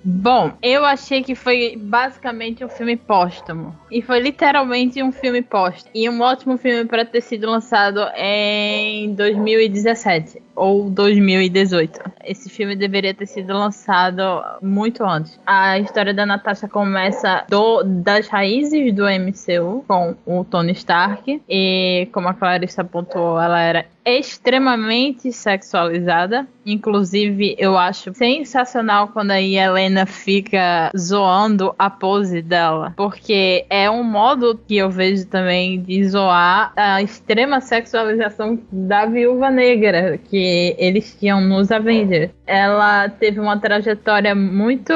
Bom, 0.08 0.52
eu 0.62 0.84
achei 0.84 1.20
que 1.20 1.34
foi 1.34 1.76
basicamente 1.76 2.64
um 2.64 2.68
filme 2.68 2.96
póstumo. 2.96 3.76
E 3.90 4.00
foi 4.00 4.20
literalmente 4.20 5.02
um 5.02 5.10
filme 5.10 5.42
póstumo. 5.42 5.90
E 5.92 6.08
um 6.08 6.20
ótimo 6.20 6.56
filme 6.56 6.84
para 6.84 7.04
ter 7.04 7.20
sido 7.20 7.50
lançado 7.50 7.98
em 8.14 9.12
2017. 9.14 10.45
Ou 10.56 10.90
2018. 10.90 12.00
Esse 12.24 12.48
filme 12.48 12.74
deveria 12.74 13.14
ter 13.14 13.26
sido 13.26 13.52
lançado 13.52 14.22
muito 14.62 15.04
antes. 15.04 15.38
A 15.46 15.78
história 15.78 16.12
da 16.12 16.26
Natasha 16.26 16.66
começa 16.66 17.44
do, 17.48 17.82
das 17.84 18.26
raízes 18.28 18.92
do 18.94 19.04
MCU 19.04 19.84
com 19.86 20.16
o 20.26 20.44
Tony 20.44 20.72
Stark 20.72 21.42
e 21.48 22.08
como 22.12 22.28
a 22.28 22.34
Clarissa 22.34 22.82
apontou, 22.82 23.40
ela 23.40 23.60
era 23.60 23.86
extremamente 24.06 25.32
sexualizada. 25.32 26.46
Inclusive, 26.64 27.56
eu 27.58 27.76
acho 27.76 28.14
sensacional 28.14 29.08
quando 29.08 29.32
a 29.32 29.40
Helena 29.40 30.06
fica 30.06 30.90
zoando 30.96 31.74
a 31.76 31.90
pose 31.90 32.40
dela. 32.40 32.94
Porque 32.96 33.66
é 33.68 33.90
um 33.90 34.04
modo 34.04 34.58
que 34.66 34.76
eu 34.76 34.90
vejo 34.90 35.26
também 35.26 35.80
de 35.80 36.08
zoar 36.08 36.72
a 36.76 37.02
extrema 37.02 37.60
sexualização 37.60 38.60
da 38.70 39.06
viúva 39.06 39.50
negra 39.50 40.18
que 40.18 40.45
eles 40.78 41.16
tinham 41.18 41.40
nos 41.40 41.70
Avengers. 41.70 42.30
Ela 42.46 43.08
teve 43.08 43.40
uma 43.40 43.58
trajetória 43.58 44.34
muito. 44.34 44.92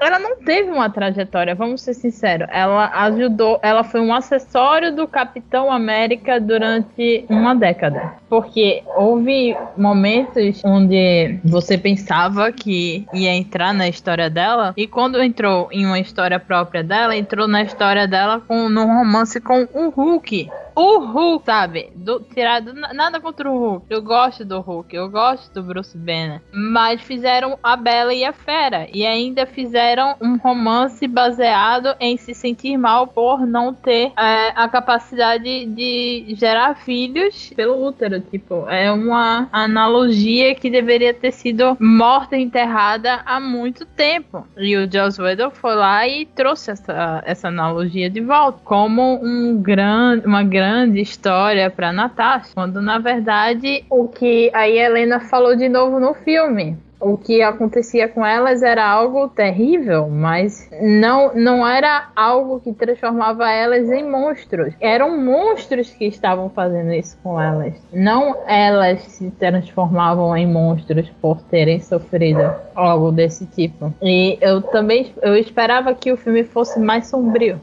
Ela 0.00 0.18
não 0.18 0.36
teve 0.36 0.70
uma 0.70 0.90
trajetória, 0.90 1.54
vamos 1.54 1.82
ser 1.82 1.94
sinceros. 1.94 2.48
Ela 2.50 2.90
ajudou, 3.04 3.58
ela 3.62 3.84
foi 3.84 4.00
um 4.00 4.14
acessório 4.14 4.94
do 4.94 5.06
Capitão 5.08 5.70
América 5.70 6.40
durante 6.40 7.24
uma 7.28 7.54
década. 7.54 8.21
Porque 8.32 8.82
houve 8.96 9.54
momentos 9.76 10.62
onde 10.64 11.38
você 11.44 11.76
pensava 11.76 12.50
que 12.50 13.06
ia 13.12 13.30
entrar 13.34 13.74
na 13.74 13.86
história 13.86 14.30
dela, 14.30 14.72
e 14.74 14.86
quando 14.86 15.22
entrou 15.22 15.68
em 15.70 15.84
uma 15.84 16.00
história 16.00 16.40
própria 16.40 16.82
dela, 16.82 17.14
entrou 17.14 17.46
na 17.46 17.62
história 17.62 18.08
dela 18.08 18.40
com 18.40 18.70
num 18.70 18.86
romance 18.86 19.38
com 19.38 19.68
o 19.74 19.90
Hulk 19.90 20.48
o 20.74 20.98
Hulk, 20.98 21.44
sabe? 21.44 21.92
Do, 21.94 22.20
tirado 22.20 22.72
nada 22.72 23.20
contra 23.20 23.50
o 23.50 23.58
Hulk. 23.58 23.86
Eu 23.90 24.02
gosto 24.02 24.44
do 24.44 24.60
Hulk, 24.60 24.94
eu 24.94 25.08
gosto 25.10 25.52
do 25.52 25.62
Bruce 25.62 25.96
Banner. 25.96 26.40
Mas 26.52 27.00
fizeram 27.02 27.58
a 27.62 27.76
Bela 27.76 28.14
e 28.14 28.24
a 28.24 28.32
Fera. 28.32 28.88
E 28.92 29.06
ainda 29.06 29.46
fizeram 29.46 30.16
um 30.20 30.36
romance 30.36 31.06
baseado 31.06 31.94
em 32.00 32.16
se 32.16 32.34
sentir 32.34 32.76
mal 32.76 33.06
por 33.06 33.46
não 33.46 33.74
ter 33.74 34.12
é, 34.16 34.52
a 34.54 34.68
capacidade 34.68 35.66
de 35.66 36.34
gerar 36.36 36.74
filhos 36.74 37.52
pelo 37.54 37.84
útero. 37.84 38.21
Tipo, 38.30 38.68
é 38.68 38.90
uma 38.90 39.48
analogia 39.52 40.54
que 40.54 40.70
deveria 40.70 41.14
ter 41.14 41.32
sido 41.32 41.76
morta 41.80 42.36
e 42.36 42.42
enterrada 42.42 43.20
há 43.24 43.38
muito 43.38 43.84
tempo. 43.84 44.46
E 44.56 44.76
o 44.76 44.90
Joss 44.90 45.20
Whedon 45.20 45.50
foi 45.50 45.74
lá 45.74 46.06
e 46.06 46.26
trouxe 46.26 46.70
essa, 46.70 47.22
essa 47.26 47.48
analogia 47.48 48.08
de 48.08 48.20
volta. 48.20 48.60
Como 48.64 49.20
um 49.22 49.60
grande, 49.60 50.26
uma 50.26 50.42
grande 50.42 50.82
grande 50.82 51.00
história 51.00 51.70
para 51.70 51.92
Natasha, 51.92 52.50
quando 52.54 52.80
na 52.80 52.98
verdade 52.98 53.84
o 53.90 54.08
que 54.08 54.50
a 54.54 54.68
Helena 54.68 55.20
falou 55.20 55.56
de 55.56 55.68
novo 55.68 55.98
no 55.98 56.14
filme 56.14 56.76
o 57.02 57.18
que 57.18 57.42
acontecia 57.42 58.08
com 58.08 58.24
elas 58.24 58.62
era 58.62 58.88
algo 58.88 59.28
terrível, 59.28 60.08
mas 60.08 60.70
não, 60.80 61.34
não 61.34 61.66
era 61.66 62.10
algo 62.14 62.60
que 62.60 62.72
transformava 62.72 63.50
elas 63.50 63.90
em 63.90 64.08
monstros. 64.08 64.72
Eram 64.80 65.20
monstros 65.20 65.90
que 65.90 66.06
estavam 66.06 66.48
fazendo 66.48 66.92
isso 66.92 67.18
com 67.22 67.40
elas. 67.40 67.74
Não 67.92 68.36
elas 68.46 69.02
se 69.02 69.30
transformavam 69.32 70.36
em 70.36 70.46
monstros 70.46 71.10
por 71.20 71.42
terem 71.42 71.80
sofrido 71.80 72.52
algo 72.74 73.10
desse 73.10 73.46
tipo. 73.46 73.92
E 74.00 74.38
eu 74.40 74.62
também 74.62 75.12
eu 75.20 75.36
esperava 75.36 75.94
que 75.94 76.12
o 76.12 76.16
filme 76.16 76.44
fosse 76.44 76.78
mais 76.78 77.08
sombrio. 77.08 77.60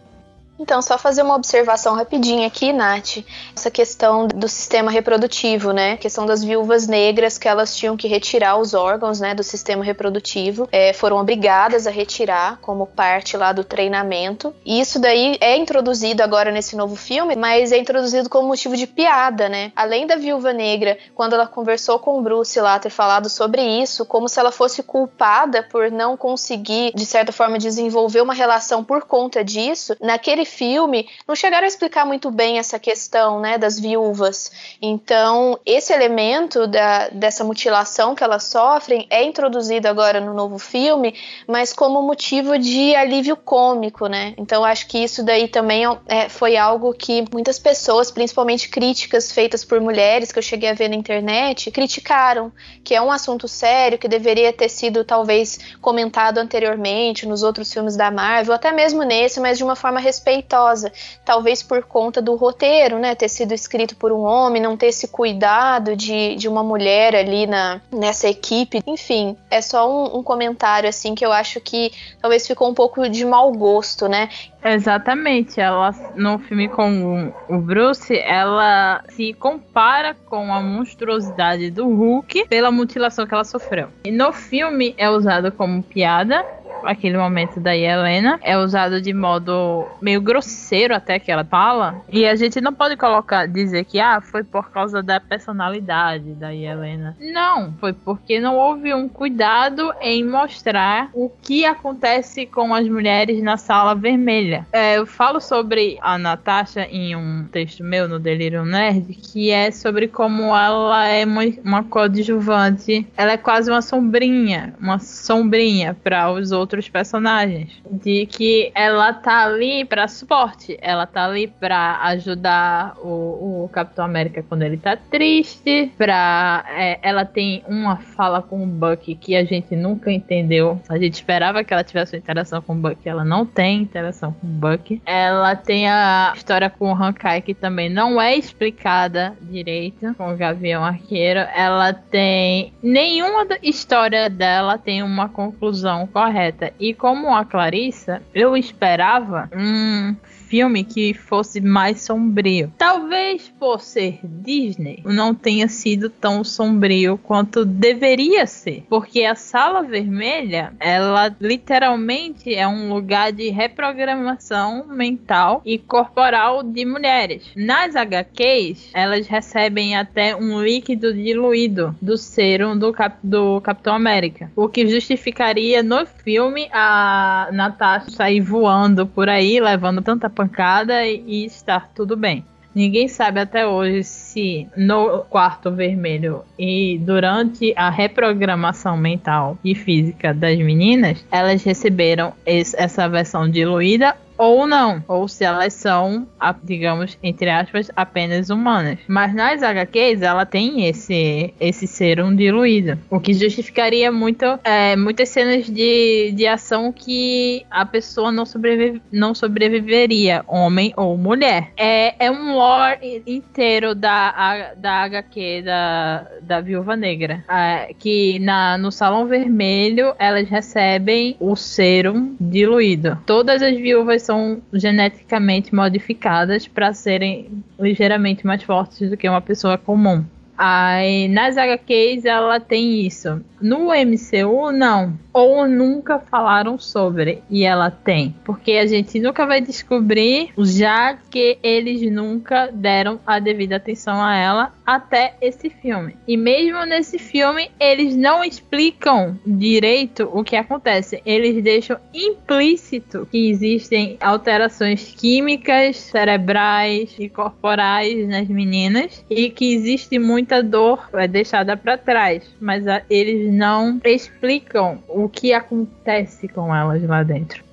Então, 0.59 0.81
só 0.81 0.97
fazer 0.97 1.21
uma 1.21 1.35
observação 1.35 1.95
rapidinha 1.95 2.45
aqui, 2.45 2.73
Nath, 2.73 3.19
essa 3.55 3.71
questão 3.71 4.27
do 4.27 4.49
sistema 4.49 4.91
reprodutivo, 4.91 5.71
né? 5.71 5.93
A 5.93 5.97
questão 5.97 6.25
das 6.25 6.43
viúvas 6.43 6.85
negras 6.85 7.37
que 7.37 7.47
elas 7.47 7.73
tinham 7.73 7.95
que 7.95 8.09
retirar 8.09 8.57
os 8.57 8.73
órgãos, 8.73 9.21
né, 9.21 9.33
do 9.33 9.41
sistema 9.41 9.85
reprodutivo, 9.85 10.67
é, 10.69 10.91
foram 10.91 11.17
obrigadas 11.17 11.87
a 11.87 11.91
retirar 11.91 12.59
como 12.61 12.85
parte 12.85 13.37
lá 13.37 13.53
do 13.53 13.63
treinamento. 13.63 14.53
E 14.65 14.81
isso 14.81 14.99
daí 14.99 15.37
é 15.39 15.55
introduzido 15.55 16.21
agora 16.21 16.51
nesse 16.51 16.75
novo 16.75 16.97
filme, 16.97 17.37
mas 17.37 17.71
é 17.71 17.77
introduzido 17.77 18.29
como 18.29 18.49
motivo 18.49 18.75
de 18.75 18.85
piada, 18.85 19.47
né? 19.47 19.71
Além 19.75 20.05
da 20.05 20.17
viúva 20.17 20.51
negra, 20.51 20.97
quando 21.15 21.33
ela 21.33 21.47
conversou 21.47 21.99
com 21.99 22.19
o 22.19 22.21
Bruce 22.21 22.59
lá 22.59 22.77
ter 22.79 22.89
falado 22.89 23.29
sobre 23.29 23.61
isso, 23.61 24.05
como 24.05 24.27
se 24.27 24.37
ela 24.37 24.51
fosse 24.51 24.83
culpada 24.83 25.63
por 25.63 25.89
não 25.89 26.17
conseguir, 26.17 26.91
de 26.93 27.05
certa 27.05 27.31
forma, 27.31 27.57
desenvolver 27.57 28.21
uma 28.21 28.33
relação 28.33 28.83
por 28.83 29.03
conta 29.03 29.41
disso, 29.41 29.95
naquele 30.01 30.48
filme 30.49 31.07
não 31.27 31.35
chegaram 31.35 31.65
a 31.65 31.67
explicar 31.67 32.05
muito 32.05 32.31
bem 32.31 32.57
essa 32.57 32.79
questão, 32.79 33.39
né, 33.39 33.57
das 33.57 33.79
viúvas. 33.79 34.51
Então, 34.81 35.59
esse 35.65 35.93
elemento 35.93 36.67
da, 36.67 37.09
dessa 37.09 37.43
mutilação 37.43 38.15
que 38.15 38.23
elas 38.23 38.43
sofrem 38.43 39.07
é 39.09 39.23
introduzido 39.23 39.87
agora 39.87 40.19
no 40.19 40.33
novo 40.33 40.57
filme, 40.57 41.15
mas 41.47 41.71
como 41.71 42.01
motivo 42.01 42.57
de 42.57 42.95
alívio 42.95 43.37
cômico, 43.37 44.07
né? 44.07 44.33
Então, 44.37 44.65
acho 44.65 44.87
que 44.87 44.97
isso 44.97 45.23
daí 45.23 45.47
também 45.47 45.83
é, 46.07 46.27
foi 46.27 46.57
algo 46.57 46.93
que 46.93 47.23
muitas 47.31 47.59
pessoas, 47.59 48.11
principalmente 48.11 48.69
críticas 48.69 49.31
feitas 49.31 49.63
por 49.63 49.79
mulheres 49.79 50.31
que 50.31 50.39
eu 50.39 50.43
cheguei 50.43 50.69
a 50.69 50.73
ver 50.73 50.89
na 50.89 50.95
internet, 50.95 51.71
criticaram, 51.71 52.51
que 52.83 52.95
é 52.95 53.01
um 53.01 53.11
assunto 53.11 53.47
sério 53.47 53.97
que 53.97 54.07
deveria 54.07 54.51
ter 54.51 54.69
sido 54.69 55.03
talvez 55.03 55.59
comentado 55.79 56.39
anteriormente 56.39 57.25
nos 57.25 57.43
outros 57.43 57.71
filmes 57.71 57.95
da 57.95 58.09
Marvel, 58.09 58.53
até 58.53 58.71
mesmo 58.71 59.03
nesse, 59.03 59.39
mas 59.39 59.57
de 59.57 59.63
uma 59.63 59.75
forma 59.75 59.99
respeitosa 59.99 60.38
respeitosa, 60.39 60.91
talvez 61.23 61.61
por 61.61 61.83
conta 61.83 62.21
do 62.21 62.35
roteiro, 62.35 62.97
né, 62.97 63.15
ter 63.15 63.29
sido 63.29 63.53
escrito 63.53 63.95
por 63.95 64.11
um 64.11 64.21
homem, 64.21 64.61
não 64.61 64.77
ter 64.77 64.87
esse 64.87 65.07
cuidado 65.07 65.95
de, 65.95 66.35
de 66.35 66.47
uma 66.47 66.63
mulher 66.63 67.15
ali 67.15 67.45
na, 67.45 67.81
nessa 67.91 68.27
equipe, 68.27 68.81
enfim, 68.87 69.37
é 69.51 69.61
só 69.61 69.89
um, 69.89 70.19
um 70.19 70.23
comentário 70.23 70.89
assim 70.89 71.13
que 71.13 71.25
eu 71.25 71.31
acho 71.31 71.59
que 71.59 71.91
talvez 72.21 72.47
ficou 72.47 72.69
um 72.69 72.73
pouco 72.73 73.07
de 73.09 73.25
mau 73.25 73.51
gosto, 73.51 74.07
né? 74.07 74.29
Exatamente, 74.63 75.61
ela 75.61 75.91
no 76.15 76.37
filme 76.37 76.67
com 76.67 77.31
o 77.47 77.59
Bruce, 77.59 78.17
ela 78.17 79.01
se 79.09 79.33
compara 79.33 80.13
com 80.13 80.53
a 80.53 80.61
monstruosidade 80.61 81.71
do 81.71 81.87
Hulk 81.87 82.45
pela 82.49 82.69
mutilação 82.69 83.25
que 83.25 83.33
ela 83.33 83.45
sofreu. 83.45 83.87
E 84.03 84.11
no 84.11 84.33
filme 84.33 84.93
é 84.97 85.09
usado 85.09 85.49
como 85.51 85.81
piada, 85.81 86.45
aquele 86.83 87.17
momento 87.17 87.59
da 87.59 87.75
Helena 87.75 88.39
é 88.41 88.57
usado 88.57 89.01
de 89.01 89.13
modo 89.13 89.85
meio 90.01 90.21
grosseiro 90.21 90.95
até 90.95 91.19
que 91.19 91.31
ela 91.31 91.43
fala. 91.43 92.01
E 92.09 92.25
a 92.25 92.35
gente 92.35 92.59
não 92.61 92.73
pode 92.73 92.95
colocar, 92.97 93.47
dizer 93.47 93.85
que 93.85 93.99
ah, 93.99 94.21
foi 94.21 94.43
por 94.43 94.69
causa 94.71 95.01
da 95.01 95.19
personalidade 95.19 96.33
da 96.33 96.53
Helena. 96.53 97.15
Não, 97.19 97.73
foi 97.79 97.93
porque 97.93 98.39
não 98.39 98.55
houve 98.55 98.93
um 98.93 99.07
cuidado 99.07 99.93
em 100.01 100.23
mostrar 100.23 101.09
o 101.13 101.29
que 101.41 101.65
acontece 101.65 102.45
com 102.45 102.73
as 102.73 102.87
mulheres 102.87 103.41
na 103.41 103.57
sala 103.57 103.93
vermelha. 103.93 104.65
É, 104.71 104.97
eu 104.97 105.05
falo 105.05 105.39
sobre 105.39 105.97
a 106.01 106.17
Natasha 106.17 106.87
em 106.89 107.15
um 107.15 107.45
texto 107.51 107.83
meu 107.83 108.07
no 108.07 108.19
Delirium 108.19 108.65
Nerd, 108.65 109.13
que 109.13 109.51
é 109.51 109.71
sobre 109.71 110.07
como 110.07 110.55
ela 110.55 111.07
é 111.07 111.25
uma, 111.25 111.41
uma 111.63 111.83
coadjuvante. 111.83 113.07
Ela 113.17 113.33
é 113.33 113.37
quase 113.37 113.69
uma 113.69 113.81
sombrinha, 113.81 114.73
uma 114.79 114.99
sombrinha 114.99 115.95
para 116.03 116.31
os 116.31 116.51
outros 116.51 116.68
outros 116.69 116.87
personagens. 116.87 117.81
De 117.89 118.27
que 118.27 118.71
ela 118.75 119.11
tá 119.11 119.45
ali 119.45 119.83
para 119.83 120.07
suporte, 120.07 120.77
ela 120.79 121.07
tá 121.07 121.25
ali 121.25 121.47
para 121.47 121.99
ajudar 122.03 122.95
o, 123.01 123.63
o, 123.63 123.69
Capitão 123.69 124.05
América 124.05 124.43
quando 124.47 124.61
ele 124.61 124.77
tá 124.77 124.95
triste, 124.95 125.91
pra. 125.97 126.63
É, 126.69 126.99
ela 127.01 127.25
tem 127.25 127.63
uma 127.67 127.97
fala 127.97 128.41
com 128.41 128.63
o 128.63 128.67
Buck 128.67 129.15
que 129.15 129.35
a 129.35 129.43
gente 129.43 129.75
nunca 129.75 130.11
entendeu. 130.11 130.79
A 130.87 130.97
gente 130.97 131.13
esperava 131.13 131.63
que 131.63 131.73
ela 131.73 131.83
tivesse 131.83 132.15
uma 132.15 132.19
interação 132.19 132.61
com 132.61 132.73
o 132.73 132.75
Buck, 132.75 133.07
ela 133.07 133.25
não 133.25 133.45
tem 133.45 133.81
interação 133.81 134.31
com 134.33 134.45
o 134.45 134.49
Buck. 134.49 135.01
Ela 135.05 135.55
tem 135.55 135.89
a 135.89 136.33
história 136.35 136.69
com 136.69 136.91
o 136.91 136.95
Hankai 136.95 137.41
que 137.41 137.53
também 137.53 137.89
não 137.89 138.21
é 138.21 138.35
explicada 138.35 139.35
direito 139.41 140.13
com 140.15 140.31
o 140.31 140.37
Gavião 140.37 140.83
Arqueiro. 140.83 141.39
Ela 141.55 141.93
tem 141.93 142.73
nenhuma 142.81 143.47
história 143.63 144.29
dela 144.29 144.77
tem 144.77 145.01
uma 145.01 145.29
conclusão 145.29 146.05
correta. 146.07 146.58
E 146.79 146.93
como 146.93 147.35
a 147.35 147.45
Clarissa, 147.45 148.21
eu 148.33 148.55
esperava 148.55 149.49
um 149.53 150.15
filme 150.49 150.83
que 150.83 151.13
fosse 151.13 151.61
mais 151.61 152.01
sombrio. 152.01 152.73
Talvez 152.77 153.53
por 153.59 153.79
ser 153.79 154.19
Disney, 154.23 155.01
não 155.05 155.35
tenha 155.35 155.67
sido 155.67 156.09
tão 156.09 156.43
sombrio 156.43 157.19
quanto 157.21 157.63
deveria 157.63 158.47
ser, 158.47 158.83
porque 158.89 159.23
a 159.23 159.35
Sala 159.35 159.83
Vermelha, 159.83 160.73
ela 160.79 161.35
literalmente 161.39 162.53
é 162.53 162.67
um 162.67 162.91
lugar 162.91 163.31
de 163.31 163.49
reprogramação 163.49 164.87
mental 164.87 165.61
e 165.63 165.77
corporal 165.77 166.63
de 166.63 166.83
mulheres. 166.83 167.51
Nas 167.55 167.95
HQs, 167.95 168.89
elas 168.93 169.27
recebem 169.27 169.95
até 169.95 170.35
um 170.35 170.61
líquido 170.61 171.13
diluído 171.13 171.95
do 172.01 172.17
serum 172.17 172.75
do, 172.77 172.91
Cap 172.91 173.17
do 173.21 173.61
Capitão 173.61 173.93
América, 173.93 174.51
o 174.55 174.67
que 174.67 174.87
justificaria 174.87 175.83
no 175.83 176.05
filme 176.05 176.69
a 176.71 177.49
Natasha 177.51 178.09
sair 178.09 178.41
voando 178.41 179.05
por 179.05 179.29
aí, 179.29 179.59
levando 179.59 180.01
tanta 180.01 180.29
pancada 180.39 181.05
e, 181.05 181.45
estar 181.45 181.89
tudo 181.93 182.15
bem. 182.15 182.45
Ninguém 182.73 183.09
sabe 183.09 183.41
até 183.41 183.67
hoje 183.67 184.05
se 184.05 184.67
no 184.77 185.25
quarto 185.29 185.69
vermelho 185.69 186.43
e 186.57 186.97
durante 187.01 187.73
a 187.75 187.89
reprogramação 187.89 188.95
mental 188.95 189.57
e 189.65 189.75
física 189.75 190.33
das 190.33 190.57
meninas, 190.57 191.25
elas 191.29 191.61
receberam 191.63 192.31
esse, 192.45 192.79
essa 192.79 193.09
versão 193.09 193.49
diluída 193.49 194.15
ou 194.39 194.65
não, 194.65 195.03
ou 195.05 195.27
se 195.27 195.43
elas 195.43 195.73
são, 195.73 196.25
digamos, 196.63 197.17
entre 197.21 197.49
aspas, 197.49 197.91
apenas 197.93 198.49
humanas. 198.49 198.97
Mas 199.05 199.35
nas 199.35 199.61
HQs 199.61 200.21
ela 200.21 200.45
tem 200.45 200.87
esse 200.87 201.53
esse 201.59 201.85
serum 201.85 202.33
diluído, 202.33 202.97
o 203.09 203.19
que 203.19 203.33
justificaria 203.33 204.09
muito 204.11 204.45
é, 204.63 204.95
muitas 204.95 205.27
cenas 205.27 205.65
de, 205.65 206.31
de 206.33 206.47
ação 206.47 206.93
que 206.93 207.65
a 207.69 207.85
pessoa 207.85 208.31
não, 208.31 208.45
sobrevive, 208.45 209.01
não 209.11 209.35
sobreviveria, 209.35 210.43
homem 210.47 210.93
ou 210.95 211.17
mulher. 211.17 211.71
É, 211.75 212.27
é 212.27 212.31
um 212.31 212.53
lore 212.53 213.21
inteiro 213.27 213.93
da, 213.93 214.73
da 214.77 215.03
HQ 215.03 215.63
da, 215.65 216.27
da 216.41 216.61
Viúva 216.61 216.95
Negra, 216.95 217.43
é, 217.49 217.93
que 217.99 218.39
na, 218.39 218.77
no 218.77 218.89
Salão 218.91 219.25
Vermelho 219.25 220.13
elas 220.17 220.47
recebem 220.47 221.35
o 221.41 221.57
serum 221.57 222.35
diluído. 222.39 223.17
Todas 223.25 223.61
as 223.61 223.75
viúvas 223.75 224.28
são 224.29 224.61
geneticamente 224.71 225.73
modificadas 225.73 226.67
para 226.67 226.93
serem 226.93 227.63
ligeiramente 227.79 228.45
mais 228.45 228.61
fortes 228.61 229.09
do 229.09 229.17
que 229.17 229.27
uma 229.27 229.41
pessoa 229.41 229.75
comum. 229.75 230.23
Aí, 230.55 231.27
nas 231.27 231.57
HQs 231.57 232.25
ela 232.25 232.59
tem 232.59 233.07
isso. 233.07 233.41
No 233.59 233.85
MCU, 233.85 234.71
não 234.71 235.17
ou 235.39 235.65
nunca 235.67 236.19
falaram 236.19 236.77
sobre 236.77 237.41
e 237.49 237.63
ela 237.63 237.89
tem, 237.89 238.35
porque 238.43 238.73
a 238.73 238.85
gente 238.85 239.19
nunca 239.19 239.45
vai 239.45 239.61
descobrir, 239.61 240.51
já 240.57 241.17
que 241.29 241.57
eles 241.63 242.01
nunca 242.11 242.69
deram 242.73 243.19
a 243.25 243.39
devida 243.39 243.77
atenção 243.77 244.21
a 244.21 244.35
ela 244.35 244.73
até 244.85 245.35
esse 245.39 245.69
filme. 245.69 246.17
E 246.27 246.35
mesmo 246.35 246.83
nesse 246.85 247.17
filme, 247.17 247.71
eles 247.79 248.15
não 248.15 248.43
explicam 248.43 249.39
direito 249.45 250.29
o 250.33 250.43
que 250.43 250.55
acontece. 250.55 251.21
Eles 251.25 251.63
deixam 251.63 251.97
implícito 252.13 253.27
que 253.31 253.49
existem 253.49 254.17
alterações 254.19 255.13
químicas, 255.15 255.95
cerebrais 255.95 257.15
e 257.17 257.29
corporais 257.29 258.27
nas 258.27 258.47
meninas 258.47 259.23
e 259.29 259.49
que 259.49 259.73
existe 259.73 260.19
muita 260.19 260.61
dor 260.61 261.07
é 261.13 261.27
deixada 261.27 261.77
para 261.77 261.97
trás, 261.97 262.43
mas 262.59 262.83
eles 263.09 263.53
não 263.53 264.01
explicam 264.03 265.01
o 265.07 265.28
que 265.29 265.53
acontece 265.53 266.47
com 266.47 266.75
elas 266.75 267.01
lá 267.03 267.23
dentro. 267.23 267.68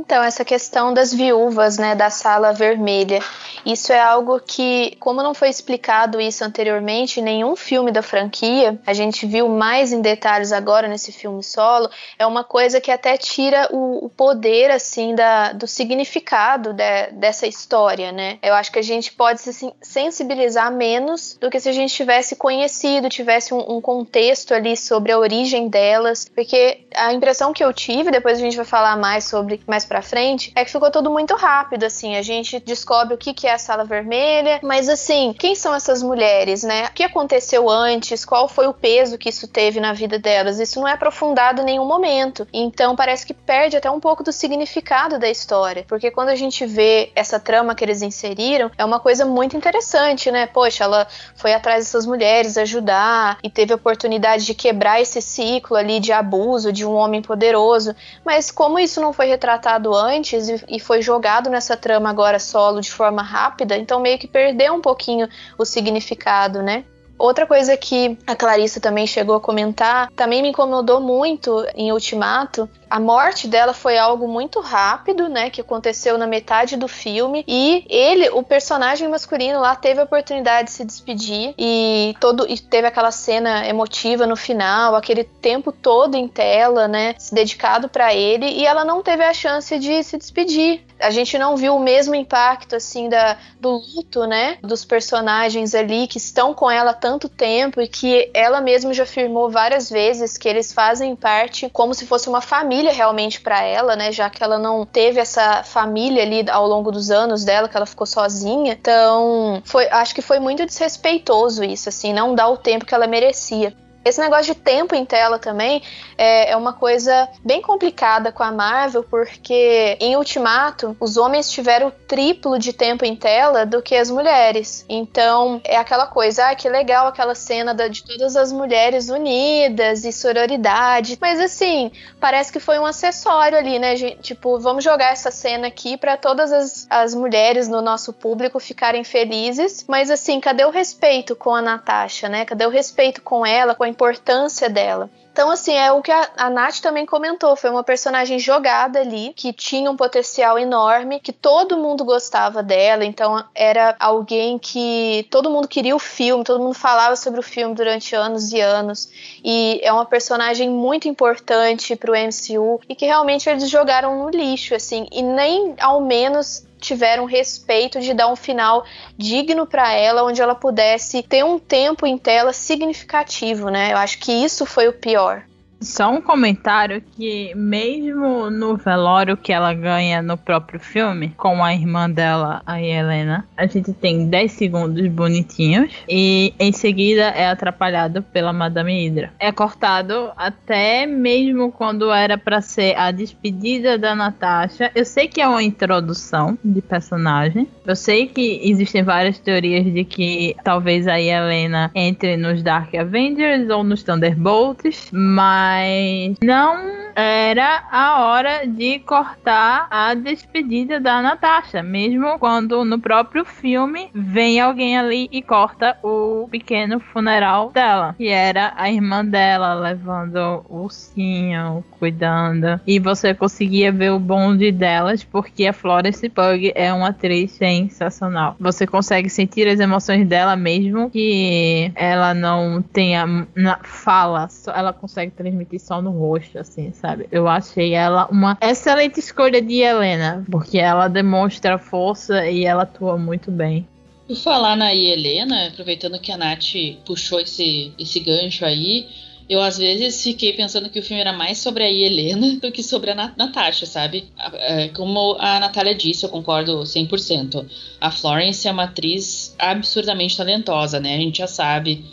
Então, 0.00 0.22
essa 0.22 0.44
questão 0.46 0.94
das 0.94 1.12
viúvas, 1.12 1.76
né, 1.76 1.94
da 1.94 2.08
sala 2.08 2.54
vermelha, 2.54 3.20
isso 3.66 3.92
é 3.92 4.00
algo 4.00 4.40
que, 4.40 4.96
como 4.98 5.22
não 5.22 5.34
foi 5.34 5.50
explicado 5.50 6.18
isso 6.18 6.42
anteriormente 6.42 7.20
em 7.20 7.22
nenhum 7.22 7.54
filme 7.54 7.92
da 7.92 8.00
franquia, 8.00 8.80
a 8.86 8.94
gente 8.94 9.26
viu 9.26 9.46
mais 9.48 9.92
em 9.92 10.00
detalhes 10.00 10.52
agora 10.52 10.88
nesse 10.88 11.12
filme 11.12 11.42
solo, 11.42 11.90
é 12.18 12.26
uma 12.26 12.42
coisa 12.42 12.80
que 12.80 12.90
até 12.90 13.18
tira 13.18 13.68
o, 13.70 14.06
o 14.06 14.08
poder, 14.08 14.70
assim, 14.70 15.14
da, 15.14 15.52
do 15.52 15.66
significado 15.66 16.72
de, 16.72 17.12
dessa 17.12 17.46
história, 17.46 18.10
né? 18.10 18.38
Eu 18.42 18.54
acho 18.54 18.72
que 18.72 18.78
a 18.78 18.82
gente 18.82 19.12
pode 19.12 19.40
se 19.40 19.72
sensibilizar 19.82 20.72
menos 20.72 21.36
do 21.38 21.50
que 21.50 21.60
se 21.60 21.68
a 21.68 21.72
gente 21.72 21.94
tivesse 21.94 22.36
conhecido, 22.36 23.10
tivesse 23.10 23.52
um, 23.52 23.76
um 23.76 23.80
contexto 23.82 24.54
ali 24.54 24.78
sobre 24.78 25.12
a 25.12 25.18
origem 25.18 25.68
delas, 25.68 26.26
porque 26.34 26.86
a 26.94 27.12
impressão 27.12 27.52
que 27.52 27.62
eu 27.62 27.72
tive, 27.72 28.10
depois 28.10 28.38
a 28.38 28.40
gente 28.40 28.56
vai 28.56 28.64
falar 28.64 28.96
mais 28.96 29.24
sobre 29.24 29.60
mais 29.66 29.89
pra 29.90 30.02
frente, 30.02 30.52
é 30.54 30.64
que 30.64 30.70
ficou 30.70 30.88
tudo 30.88 31.10
muito 31.10 31.34
rápido, 31.34 31.82
assim. 31.82 32.14
A 32.14 32.22
gente 32.22 32.60
descobre 32.60 33.12
o 33.12 33.18
que, 33.18 33.34
que 33.34 33.48
é 33.48 33.54
a 33.54 33.58
sala 33.58 33.84
vermelha, 33.84 34.60
mas 34.62 34.88
assim, 34.88 35.34
quem 35.36 35.56
são 35.56 35.74
essas 35.74 36.00
mulheres, 36.00 36.62
né? 36.62 36.84
O 36.84 36.92
que 36.92 37.02
aconteceu 37.02 37.68
antes? 37.68 38.24
Qual 38.24 38.46
foi 38.46 38.68
o 38.68 38.72
peso 38.72 39.18
que 39.18 39.28
isso 39.28 39.48
teve 39.48 39.80
na 39.80 39.92
vida 39.92 40.16
delas? 40.16 40.60
Isso 40.60 40.78
não 40.78 40.86
é 40.86 40.92
aprofundado 40.92 41.62
em 41.62 41.64
nenhum 41.64 41.86
momento. 41.86 42.46
Então 42.52 42.94
parece 42.94 43.26
que 43.26 43.34
perde 43.34 43.76
até 43.76 43.90
um 43.90 43.98
pouco 43.98 44.22
do 44.22 44.30
significado 44.30 45.18
da 45.18 45.28
história. 45.28 45.84
Porque 45.88 46.08
quando 46.12 46.28
a 46.28 46.36
gente 46.36 46.64
vê 46.64 47.10
essa 47.16 47.40
trama 47.40 47.74
que 47.74 47.82
eles 47.82 48.00
inseriram, 48.00 48.70
é 48.78 48.84
uma 48.84 49.00
coisa 49.00 49.24
muito 49.24 49.56
interessante, 49.56 50.30
né? 50.30 50.46
Poxa, 50.46 50.84
ela 50.84 51.08
foi 51.34 51.52
atrás 51.52 51.84
dessas 51.84 52.06
mulheres 52.06 52.56
ajudar 52.56 53.38
e 53.42 53.50
teve 53.50 53.72
a 53.72 53.76
oportunidade 53.76 54.46
de 54.46 54.54
quebrar 54.54 55.00
esse 55.00 55.20
ciclo 55.20 55.76
ali 55.76 55.98
de 55.98 56.12
abuso 56.12 56.72
de 56.72 56.86
um 56.86 56.94
homem 56.94 57.20
poderoso. 57.20 57.92
Mas 58.24 58.52
como 58.52 58.78
isso 58.78 59.00
não 59.00 59.12
foi 59.12 59.26
retratado 59.26 59.69
antes 59.94 60.48
e, 60.48 60.64
e 60.68 60.80
foi 60.80 61.02
jogado 61.02 61.50
nessa 61.50 61.76
trama 61.76 62.10
agora 62.10 62.38
solo 62.38 62.80
de 62.80 62.90
forma 62.90 63.22
rápida, 63.22 63.76
então 63.76 64.00
meio 64.00 64.18
que 64.18 64.26
perdeu 64.26 64.74
um 64.74 64.80
pouquinho 64.80 65.28
o 65.58 65.64
significado, 65.64 66.62
né? 66.62 66.84
Outra 67.20 67.46
coisa 67.46 67.76
que 67.76 68.16
a 68.26 68.34
Clarissa 68.34 68.80
também 68.80 69.06
chegou 69.06 69.36
a 69.36 69.40
comentar, 69.40 70.10
também 70.16 70.40
me 70.40 70.48
incomodou 70.48 71.02
muito 71.02 71.66
em 71.74 71.92
Ultimato, 71.92 72.66
a 72.88 72.98
morte 72.98 73.46
dela 73.46 73.74
foi 73.74 73.98
algo 73.98 74.26
muito 74.26 74.58
rápido, 74.58 75.28
né, 75.28 75.50
que 75.50 75.60
aconteceu 75.60 76.16
na 76.16 76.26
metade 76.26 76.78
do 76.78 76.88
filme 76.88 77.44
e 77.46 77.84
ele, 77.90 78.30
o 78.30 78.42
personagem 78.42 79.06
masculino 79.06 79.60
lá 79.60 79.76
teve 79.76 80.00
a 80.00 80.04
oportunidade 80.04 80.68
de 80.68 80.72
se 80.72 80.84
despedir 80.84 81.54
e 81.58 82.16
todo 82.18 82.46
e 82.48 82.58
teve 82.58 82.88
aquela 82.88 83.10
cena 83.10 83.68
emotiva 83.68 84.26
no 84.26 84.34
final, 84.34 84.96
aquele 84.96 85.22
tempo 85.22 85.70
todo 85.70 86.14
em 86.14 86.26
tela, 86.26 86.88
né, 86.88 87.14
dedicado 87.30 87.86
para 87.88 88.14
ele 88.14 88.46
e 88.46 88.66
ela 88.66 88.82
não 88.82 89.02
teve 89.02 89.22
a 89.22 89.34
chance 89.34 89.78
de 89.78 90.02
se 90.02 90.16
despedir. 90.16 90.89
A 91.00 91.10
gente 91.10 91.36
não 91.38 91.56
viu 91.56 91.76
o 91.76 91.80
mesmo 91.80 92.14
impacto 92.14 92.76
assim 92.76 93.08
da 93.08 93.36
do 93.58 93.82
luto, 93.94 94.26
né, 94.26 94.56
dos 94.62 94.84
personagens 94.84 95.74
ali 95.74 96.06
que 96.06 96.16
estão 96.16 96.54
com 96.54 96.70
ela 96.70 96.92
há 96.92 96.94
tanto 96.94 97.28
tempo 97.28 97.80
e 97.80 97.86
que 97.86 98.30
ela 98.32 98.60
mesma 98.60 98.94
já 98.94 99.02
afirmou 99.02 99.50
várias 99.50 99.90
vezes 99.90 100.38
que 100.38 100.48
eles 100.48 100.72
fazem 100.72 101.14
parte 101.14 101.68
como 101.70 101.92
se 101.94 102.06
fosse 102.06 102.28
uma 102.28 102.40
família 102.40 102.92
realmente 102.92 103.40
para 103.40 103.62
ela, 103.62 103.94
né? 103.96 104.10
Já 104.12 104.30
que 104.30 104.42
ela 104.42 104.58
não 104.58 104.86
teve 104.86 105.20
essa 105.20 105.62
família 105.62 106.22
ali 106.22 106.48
ao 106.48 106.66
longo 106.66 106.90
dos 106.90 107.10
anos 107.10 107.44
dela, 107.44 107.68
que 107.68 107.76
ela 107.76 107.86
ficou 107.86 108.06
sozinha. 108.06 108.72
Então, 108.72 109.62
foi, 109.64 109.88
acho 109.90 110.14
que 110.14 110.22
foi 110.22 110.38
muito 110.38 110.64
desrespeitoso 110.64 111.62
isso, 111.62 111.88
assim, 111.88 112.12
não 112.12 112.34
dar 112.34 112.48
o 112.48 112.56
tempo 112.56 112.84
que 112.84 112.94
ela 112.94 113.06
merecia. 113.06 113.74
Esse 114.02 114.18
negócio 114.18 114.54
de 114.54 114.60
tempo 114.60 114.94
em 114.94 115.04
tela 115.04 115.38
também 115.38 115.82
é, 116.16 116.52
é, 116.52 116.56
uma 116.56 116.72
coisa 116.72 117.28
bem 117.44 117.60
complicada 117.60 118.32
com 118.32 118.42
a 118.42 118.50
Marvel, 118.50 119.02
porque 119.02 119.98
em 120.00 120.16
Ultimato 120.16 120.96
os 120.98 121.18
homens 121.18 121.50
tiveram 121.50 121.88
o 121.88 121.90
triplo 121.90 122.58
de 122.58 122.72
tempo 122.72 123.04
em 123.04 123.14
tela 123.14 123.66
do 123.66 123.82
que 123.82 123.94
as 123.94 124.10
mulheres. 124.10 124.86
Então 124.88 125.60
é 125.64 125.76
aquela 125.76 126.06
coisa, 126.06 126.48
ah, 126.48 126.54
que 126.54 126.68
legal 126.68 127.06
aquela 127.06 127.34
cena 127.34 127.74
de 127.74 128.02
todas 128.02 128.36
as 128.36 128.50
mulheres 128.50 129.10
unidas 129.10 130.04
e 130.04 130.12
sororidade. 130.12 131.18
Mas 131.20 131.38
assim, 131.38 131.92
parece 132.18 132.50
que 132.50 132.58
foi 132.58 132.78
um 132.78 132.86
acessório 132.86 133.58
ali, 133.58 133.78
né? 133.78 133.96
Tipo, 134.22 134.58
vamos 134.58 134.82
jogar 134.82 135.12
essa 135.12 135.30
cena 135.30 135.66
aqui 135.66 135.98
para 135.98 136.16
todas 136.16 136.50
as, 136.52 136.86
as 136.88 137.14
mulheres 137.14 137.68
no 137.68 137.82
nosso 137.82 138.14
público 138.14 138.58
ficarem 138.58 139.04
felizes. 139.04 139.84
Mas 139.86 140.10
assim, 140.10 140.40
cadê 140.40 140.64
o 140.64 140.70
respeito 140.70 141.36
com 141.36 141.54
a 141.54 141.60
Natasha, 141.60 142.30
né? 142.30 142.46
Cadê 142.46 142.64
o 142.64 142.70
respeito 142.70 143.20
com 143.20 143.44
ela, 143.44 143.74
com 143.74 143.84
a 143.84 143.89
importância 143.90 144.70
dela. 144.70 145.10
Então, 145.32 145.50
assim, 145.50 145.74
é 145.74 145.92
o 145.92 146.02
que 146.02 146.10
a, 146.10 146.28
a 146.36 146.50
Nath 146.50 146.80
também 146.80 147.06
comentou. 147.06 147.54
Foi 147.54 147.70
uma 147.70 147.84
personagem 147.84 148.38
jogada 148.38 149.00
ali, 149.00 149.32
que 149.34 149.52
tinha 149.52 149.90
um 149.90 149.96
potencial 149.96 150.58
enorme, 150.58 151.20
que 151.20 151.32
todo 151.32 151.78
mundo 151.78 152.04
gostava 152.04 152.62
dela. 152.62 153.04
Então, 153.04 153.42
era 153.54 153.94
alguém 153.98 154.58
que 154.58 155.26
todo 155.30 155.48
mundo 155.48 155.68
queria 155.68 155.94
o 155.94 156.00
filme, 156.00 156.44
todo 156.44 156.62
mundo 156.62 156.74
falava 156.74 157.14
sobre 157.14 157.40
o 157.40 157.42
filme 157.42 157.74
durante 157.74 158.14
anos 158.14 158.52
e 158.52 158.60
anos. 158.60 159.08
E 159.42 159.80
é 159.82 159.92
uma 159.92 160.04
personagem 160.04 160.68
muito 160.68 161.08
importante 161.08 161.94
pro 161.94 162.12
MCU 162.12 162.80
e 162.88 162.94
que 162.94 163.06
realmente 163.06 163.48
eles 163.48 163.70
jogaram 163.70 164.24
no 164.24 164.30
lixo, 164.30 164.74
assim. 164.74 165.06
E 165.12 165.22
nem 165.22 165.74
ao 165.80 166.00
menos 166.00 166.66
tiveram 166.80 167.24
respeito 167.24 168.00
de 168.00 168.14
dar 168.14 168.28
um 168.28 168.36
final 168.36 168.84
digno 169.16 169.66
para 169.66 169.92
ela, 169.92 170.24
onde 170.24 170.40
ela 170.40 170.54
pudesse 170.54 171.22
ter 171.22 171.44
um 171.44 171.58
tempo 171.58 172.06
em 172.06 172.18
tela 172.18 172.52
significativo, 172.52 173.68
né? 173.68 173.92
Eu 173.92 173.98
acho 173.98 174.18
que 174.18 174.32
isso 174.32 174.66
foi 174.66 174.88
o 174.88 174.92
pior. 174.92 175.44
Só 175.80 176.10
um 176.10 176.20
comentário 176.20 177.02
que 177.16 177.54
mesmo 177.54 178.50
no 178.50 178.76
velório 178.76 179.34
que 179.34 179.50
ela 179.50 179.72
ganha 179.72 180.20
no 180.20 180.36
próprio 180.36 180.78
filme, 180.78 181.32
com 181.38 181.64
a 181.64 181.72
irmã 181.72 182.08
dela, 182.08 182.62
a 182.66 182.80
Helena, 182.82 183.46
a 183.56 183.66
gente 183.66 183.94
tem 183.94 184.26
10 184.26 184.52
segundos 184.52 185.06
bonitinhos 185.08 185.90
e 186.06 186.52
em 186.58 186.70
seguida 186.70 187.22
é 187.28 187.48
atrapalhado 187.48 188.22
pela 188.22 188.52
Madame 188.52 189.06
Hydra. 189.06 189.32
É 189.38 189.50
cortado 189.50 190.30
até 190.36 191.06
mesmo 191.06 191.72
quando 191.72 192.12
era 192.12 192.36
para 192.36 192.60
ser 192.60 192.94
a 192.98 193.10
despedida 193.10 193.96
da 193.96 194.14
Natasha. 194.14 194.90
Eu 194.94 195.06
sei 195.06 195.28
que 195.28 195.40
é 195.40 195.48
uma 195.48 195.62
introdução 195.62 196.58
de 196.62 196.82
personagem. 196.82 197.66
Eu 197.86 197.96
sei 197.96 198.26
que 198.26 198.60
existem 198.62 199.02
várias 199.02 199.38
teorias 199.38 199.84
de 199.84 200.04
que 200.04 200.54
talvez 200.62 201.08
a 201.08 201.18
Helena 201.18 201.90
entre 201.94 202.36
nos 202.36 202.62
Dark 202.62 202.94
Avengers 202.94 203.70
ou 203.70 203.82
nos 203.82 204.02
Thunderbolts, 204.02 205.08
mas 205.10 205.69
mas 205.70 206.34
não 206.42 207.09
era 207.20 207.84
a 207.90 208.24
hora 208.24 208.66
de 208.66 208.98
cortar 209.00 209.86
a 209.90 210.14
despedida 210.14 210.98
da 210.98 211.20
Natasha, 211.20 211.82
mesmo 211.82 212.38
quando 212.38 212.84
no 212.84 212.98
próprio 212.98 213.44
filme 213.44 214.08
vem 214.14 214.60
alguém 214.60 214.98
ali 214.98 215.28
e 215.30 215.42
corta 215.42 215.96
o 216.02 216.48
pequeno 216.50 216.98
funeral 216.98 217.70
dela, 217.70 218.14
que 218.16 218.28
era 218.28 218.72
a 218.76 218.90
irmã 218.90 219.24
dela 219.24 219.74
levando 219.74 220.64
o 220.68 220.84
ursinho, 220.84 221.84
cuidando, 221.98 222.80
e 222.86 222.98
você 222.98 223.34
conseguia 223.34 223.92
ver 223.92 224.10
o 224.10 224.18
bonde 224.18 224.72
delas 224.72 225.22
porque 225.22 225.66
a 225.66 225.72
Florence 225.72 226.28
Pug 226.28 226.72
é 226.74 226.92
uma 226.92 227.08
atriz 227.08 227.52
sensacional. 227.52 228.56
Você 228.58 228.86
consegue 228.86 229.28
sentir 229.28 229.68
as 229.68 229.80
emoções 229.80 230.26
dela 230.26 230.56
mesmo 230.56 231.10
que 231.10 231.92
ela 231.94 232.32
não 232.34 232.82
tenha 232.82 233.46
fala, 233.82 234.48
ela 234.74 234.92
consegue 234.92 235.32
transmitir 235.32 235.80
só 235.80 236.00
no 236.00 236.10
rosto, 236.10 236.58
assim, 236.58 236.92
sabe? 236.92 237.09
Eu 237.30 237.48
achei 237.48 237.94
ela 237.94 238.26
uma 238.30 238.56
excelente 238.60 239.20
escolha 239.20 239.60
de 239.60 239.80
Helena, 239.80 240.44
porque 240.50 240.78
ela 240.78 241.08
demonstra 241.08 241.78
força 241.78 242.48
e 242.48 242.64
ela 242.64 242.82
atua 242.82 243.16
muito 243.16 243.50
bem. 243.50 243.86
Por 244.26 244.36
falar 244.36 244.76
na 244.76 244.94
Helena, 244.94 245.68
aproveitando 245.68 246.20
que 246.20 246.30
a 246.30 246.36
Nath 246.36 246.72
puxou 247.04 247.40
esse, 247.40 247.92
esse 247.98 248.20
gancho 248.20 248.64
aí, 248.64 249.08
eu 249.50 249.60
às 249.60 249.78
vezes 249.78 250.22
fiquei 250.22 250.52
pensando 250.52 250.88
que 250.88 251.00
o 251.00 251.02
filme 251.02 251.20
era 251.20 251.32
mais 251.32 251.58
sobre 251.58 251.82
a 251.82 251.90
Helena 251.90 252.54
do 252.62 252.70
que 252.70 252.84
sobre 252.84 253.10
a 253.10 253.14
Nat 253.16 253.36
Natasha, 253.36 253.84
sabe? 253.84 254.28
É, 254.54 254.88
como 254.90 255.36
a 255.40 255.58
Natália 255.58 255.92
disse, 255.92 256.24
eu 256.24 256.30
concordo 256.30 256.78
100%. 256.82 257.66
A 258.00 258.12
Florence 258.12 258.68
é 258.68 258.70
uma 258.70 258.84
atriz 258.84 259.52
absurdamente 259.58 260.36
talentosa, 260.36 261.00
né? 261.00 261.16
A 261.16 261.18
gente 261.18 261.38
já 261.38 261.48
sabe 261.48 262.04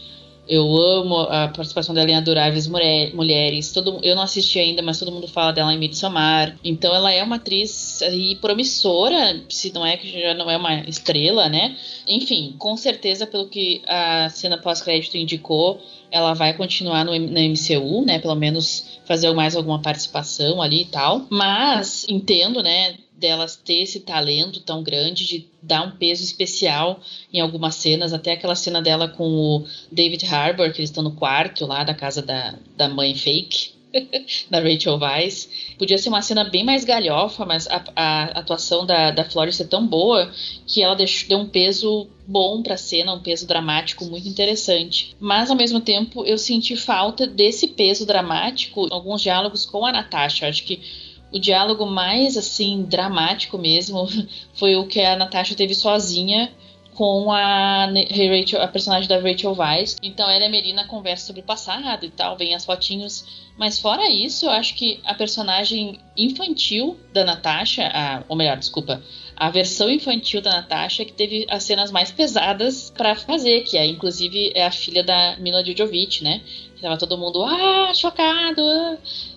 eu 0.47 0.77
amo 0.77 1.19
a 1.21 1.47
participação 1.49 1.93
dela 1.93 2.10
em 2.10 2.15
Adoráveis 2.15 2.67
Mulheres. 2.67 3.71
Todo, 3.71 3.99
eu 4.03 4.15
não 4.15 4.23
assisti 4.23 4.60
ainda, 4.60 4.81
mas 4.81 4.99
todo 4.99 5.12
mundo 5.12 5.27
fala 5.27 5.51
dela 5.51 5.73
em 5.73 5.77
Midsommar. 5.77 6.57
Então 6.63 6.93
ela 6.93 7.12
é 7.12 7.23
uma 7.23 7.36
atriz 7.36 8.01
e 8.01 8.36
promissora, 8.36 9.41
se 9.49 9.73
não 9.73 9.86
é 9.86 9.97
que 9.97 10.10
já 10.10 10.33
não 10.33 10.49
é 10.49 10.57
uma 10.57 10.81
estrela, 10.81 11.49
né? 11.49 11.75
Enfim, 12.07 12.55
com 12.57 12.75
certeza, 12.77 13.27
pelo 13.27 13.47
que 13.47 13.81
a 13.88 14.29
cena 14.29 14.57
pós-crédito 14.57 15.17
indicou, 15.17 15.81
ela 16.10 16.33
vai 16.33 16.53
continuar 16.53 17.03
no, 17.03 17.12
na 17.12 17.41
MCU, 17.41 18.05
né? 18.05 18.19
Pelo 18.19 18.36
menos 18.36 18.99
fazer 19.05 19.31
mais 19.33 19.55
alguma 19.55 19.81
participação 19.81 20.62
ali 20.62 20.83
e 20.83 20.86
tal. 20.86 21.25
Mas 21.29 22.05
entendo, 22.10 22.63
né? 22.63 22.95
Delas 23.17 23.56
ter 23.56 23.82
esse 23.82 24.01
talento 24.01 24.62
tão 24.62 24.84
grande 24.84 25.25
de 25.25 25.47
dar 25.62 25.82
um 25.84 25.91
peso 25.91 26.23
especial 26.23 27.01
em 27.34 27.39
algumas 27.39 27.75
cenas, 27.75 28.13
até 28.13 28.34
aquela 28.34 28.56
cena 28.56 28.82
dela 28.82 29.08
com 29.08 29.27
o 29.27 29.65
David 29.91 30.25
Harbour, 30.25 30.71
que 30.71 30.80
eles 30.80 30.89
estão 30.89 31.03
no 31.03 31.15
quarto 31.15 31.65
lá 31.65 31.84
da 31.84 31.93
casa 31.93 32.21
da, 32.21 32.56
da 32.75 32.88
mãe 32.88 33.15
fake, 33.15 33.71
da 34.49 34.60
Rachel 34.60 34.97
Weisz. 34.99 35.49
Podia 35.77 35.97
ser 35.97 36.10
uma 36.10 36.21
cena 36.21 36.43
bem 36.43 36.63
mais 36.63 36.84
galhofa, 36.84 37.45
mas 37.45 37.67
a, 37.67 37.84
a 37.95 38.23
atuação 38.39 38.86
da, 38.86 39.12
da 39.12 39.23
Florence 39.23 39.62
é 39.62 39.65
tão 39.65 39.86
boa 39.86 40.32
que 40.65 40.82
ela 40.84 40.95
deixou, 40.95 41.30
deu 41.30 41.39
um 41.39 41.47
peso 41.47 42.08
bom 42.27 42.62
pra 42.62 42.77
cena, 42.77 43.13
um 43.13 43.21
peso 43.21 43.47
dramático 43.47 44.06
muito 44.06 44.27
interessante. 44.27 45.15
Mas 45.19 45.49
ao 45.49 45.56
mesmo 45.56 45.80
tempo 45.80 46.23
eu 46.25 46.38
senti 46.38 46.75
falta 46.75 47.25
desse 47.25 47.67
peso 47.67 48.06
dramático 48.06 48.86
em 48.86 48.93
alguns 48.93 49.21
diálogos 49.21 49.65
com 49.65 49.86
a 49.86 49.91
Natasha. 49.91 50.47
Acho 50.47 50.63
que 50.63 51.07
o 51.31 51.39
diálogo 51.39 51.85
mais 51.85 52.37
assim 52.37 52.83
dramático 52.83 53.57
mesmo 53.57 54.07
foi 54.55 54.75
o 54.75 54.87
que 54.87 55.01
a 55.01 55.15
Natasha 55.15 55.55
teve 55.55 55.73
sozinha 55.73 56.51
com 56.97 57.31
a, 57.31 57.85
Rachel, 57.85 58.59
a 58.59 58.67
personagem 58.67 59.07
da 59.07 59.19
Rachel 59.19 59.53
Weisz. 59.55 59.97
Então 60.01 60.27
ela 60.27 60.45
e 60.45 60.47
a 60.47 60.49
Melina 60.49 60.87
conversam 60.87 61.27
sobre 61.27 61.41
o 61.41 61.45
passado 61.45 62.03
e 62.03 62.09
tal, 62.09 62.35
vem 62.35 62.55
as 62.55 62.65
fotinhos. 62.65 63.23
Mas 63.55 63.77
fora 63.77 64.09
isso, 64.09 64.45
eu 64.45 64.49
acho 64.49 64.73
que 64.73 64.99
a 65.05 65.13
personagem 65.13 65.99
infantil 66.17 66.97
da 67.13 67.23
Natasha, 67.23 67.87
a, 67.93 68.23
ou 68.27 68.35
melhor, 68.35 68.57
desculpa, 68.57 69.03
a 69.35 69.51
versão 69.51 69.91
infantil 69.91 70.41
da 70.41 70.51
Natasha 70.51 71.05
que 71.05 71.13
teve 71.13 71.45
as 71.47 71.63
cenas 71.63 71.91
mais 71.91 72.11
pesadas 72.11 72.89
para 72.89 73.13
fazer, 73.15 73.61
que 73.61 73.77
é 73.77 73.85
inclusive 73.85 74.51
é 74.55 74.65
a 74.65 74.71
filha 74.71 75.03
da 75.03 75.37
Mila 75.37 75.63
Djokovic, 75.63 76.23
né? 76.23 76.41
Tava 76.81 76.97
todo 76.97 77.17
mundo, 77.17 77.43
ah, 77.43 77.91
chocado. 77.93 78.61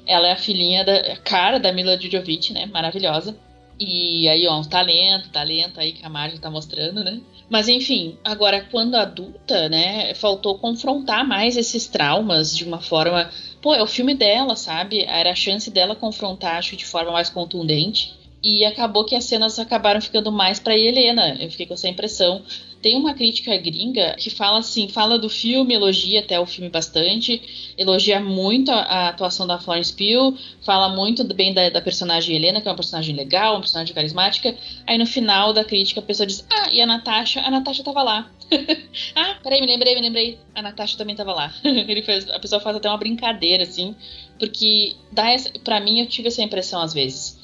Ela 0.07 0.29
é 0.29 0.33
a 0.33 0.37
filhinha 0.37 0.85
da 0.85 1.17
cara 1.17 1.59
da 1.59 1.73
Mila 1.73 1.97
Djokovic, 1.97 2.53
né? 2.53 2.67
Maravilhosa. 2.67 3.37
E 3.79 4.29
aí, 4.29 4.47
ó, 4.47 4.59
um 4.59 4.63
talento, 4.63 5.31
talento 5.31 5.81
aí 5.81 5.93
que 5.93 6.05
a 6.05 6.09
Marge 6.11 6.39
tá 6.39 6.51
mostrando, 6.51 7.03
né? 7.03 7.19
Mas 7.49 7.67
enfim, 7.67 8.19
agora 8.23 8.61
quando 8.71 8.95
adulta, 8.95 9.71
né, 9.71 10.13
faltou 10.15 10.59
confrontar 10.59 11.27
mais 11.27 11.57
esses 11.57 11.87
traumas 11.87 12.55
de 12.55 12.63
uma 12.65 12.79
forma. 12.79 13.31
Pô, 13.63 13.75
é 13.75 13.83
o 13.83 13.87
filme 13.87 14.15
dela, 14.15 14.55
sabe? 14.55 15.03
Era 15.05 15.33
a 15.33 15.35
chance 15.35 15.71
dela 15.71 15.97
confrontar, 15.97 16.57
acho, 16.57 16.77
de 16.77 16.85
forma 16.85 17.11
mais 17.11 17.31
contundente. 17.31 18.15
E 18.43 18.65
acabou 18.67 19.05
que 19.05 19.17
as 19.17 19.25
cenas 19.25 19.59
acabaram 19.59 20.01
ficando 20.01 20.31
mais 20.31 20.61
para 20.61 20.77
Helena. 20.77 21.37
Eu 21.41 21.51
fiquei 21.51 21.67
com 21.67 21.75
essa 21.75 21.89
impressão. 21.89 22.43
Tem 22.83 22.97
uma 22.97 23.13
crítica 23.13 23.57
gringa 23.59 24.15
que 24.19 24.31
fala 24.31 24.59
assim, 24.59 24.89
fala 24.89 25.19
do 25.19 25.29
filme, 25.29 25.75
elogia 25.75 26.21
até 26.21 26.41
o 26.41 26.47
filme 26.47 26.71
bastante, 26.71 27.75
elogia 27.77 28.21
muito 28.21 28.71
a, 28.71 28.81
a 28.81 29.09
atuação 29.09 29.47
da 29.47 29.59
Florence 29.59 29.93
Pugh, 29.93 30.35
fala 30.63 30.89
muito 30.89 31.23
bem 31.35 31.53
da, 31.53 31.69
da, 31.69 31.83
personagem 31.83 32.35
Helena, 32.35 32.61
que 32.61 32.69
é 32.69 32.71
uma 32.71 32.77
personagem 32.77 33.15
legal, 33.15 33.55
uma 33.55 33.61
personagem 33.61 33.95
carismática. 33.95 34.57
Aí 34.87 34.97
no 34.97 35.07
final 35.07 35.53
da 35.53 35.63
crítica 35.63 36.01
a 36.01 36.03
pessoa 36.03 36.27
diz: 36.27 36.45
"Ah, 36.51 36.71
e 36.73 36.81
a 36.81 36.87
Natasha? 36.87 37.41
A 37.41 37.51
Natasha 37.51 37.85
tava 37.85 38.03
lá". 38.03 38.31
ah, 39.15 39.37
peraí, 39.43 39.61
me 39.61 39.67
lembrei, 39.67 39.95
me 39.95 40.01
lembrei. 40.01 40.39
A 40.55 40.63
Natasha 40.63 40.97
também 40.97 41.15
tava 41.15 41.35
lá. 41.35 41.53
Ele 41.63 42.03
fez, 42.03 42.31
a 42.31 42.39
pessoa 42.39 42.61
faz 42.61 42.77
até 42.77 42.89
uma 42.89 42.97
brincadeira 42.97 43.65
assim, 43.65 43.95
porque 44.39 44.97
dá 45.13 45.31
essa, 45.31 45.51
para 45.63 45.81
mim 45.81 46.01
eu 46.01 46.07
tive 46.07 46.29
essa 46.29 46.43
impressão 46.43 46.81
às 46.81 46.95
vezes 46.95 47.39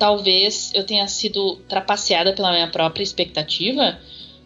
talvez 0.00 0.72
eu 0.74 0.82
tenha 0.82 1.06
sido 1.06 1.56
trapaceada 1.68 2.32
pela 2.32 2.50
minha 2.52 2.68
própria 2.68 3.02
expectativa, 3.02 4.00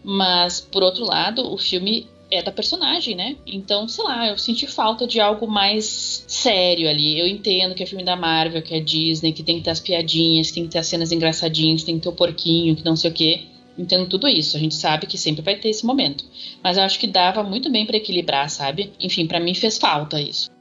mas 0.05 0.61
por 0.61 0.83
outro 0.83 1.05
lado, 1.05 1.53
o 1.53 1.57
filme 1.57 2.07
é 2.31 2.43
da 2.43 2.53
personagem, 2.53 3.15
né? 3.15 3.37
Então, 3.47 3.89
sei 3.89 4.05
lá, 4.05 4.29
eu 4.29 4.37
senti 4.37 4.67
falta 4.67 5.07
de 5.07 5.21
algo 5.21 5.47
mais 5.47 6.25
sério 6.27 6.89
ali. 6.89 7.19
Eu 7.19 7.27
entendo 7.27 7.75
que 7.75 7.83
é 7.83 7.87
filme 7.87 8.05
da 8.05 8.17
Marvel, 8.17 8.63
que 8.63 8.75
é 8.75 8.81
Disney, 8.81 9.33
que 9.33 9.43
tem 9.43 9.59
que 9.59 9.65
ter 9.65 9.71
as 9.71 9.81
piadinhas, 9.81 10.49
que 10.49 10.55
tem 10.55 10.65
que 10.65 10.71
ter 10.71 10.79
as 10.79 10.87
cenas 10.87 11.13
engraçadinhas, 11.13 11.83
tem 11.83 11.97
que 11.97 12.03
ter 12.03 12.09
o 12.09 12.13
porquinho, 12.13 12.77
que 12.77 12.85
não 12.85 12.97
sei 12.97 13.11
o 13.11 13.15
quê. 13.15 13.43
Entendo 13.77 14.09
tudo 14.09 14.29
isso. 14.29 14.57
A 14.57 14.61
gente 14.61 14.75
sabe 14.75 15.07
que 15.07 15.19
sempre 15.19 15.43
vai 15.43 15.57
ter 15.57 15.69
esse 15.69 15.85
momento. 15.85 16.25
Mas 16.63 16.77
eu 16.77 16.83
acho 16.83 16.99
que 16.99 17.07
dava 17.07 17.43
muito 17.43 17.71
bem 17.71 17.85
para 17.87 17.97
equilibrar, 17.97 18.49
sabe? 18.49 18.93
Enfim, 19.01 19.27
para 19.27 19.41
mim 19.41 19.55
fez 19.55 19.79
falta 19.79 20.21
isso. 20.21 20.54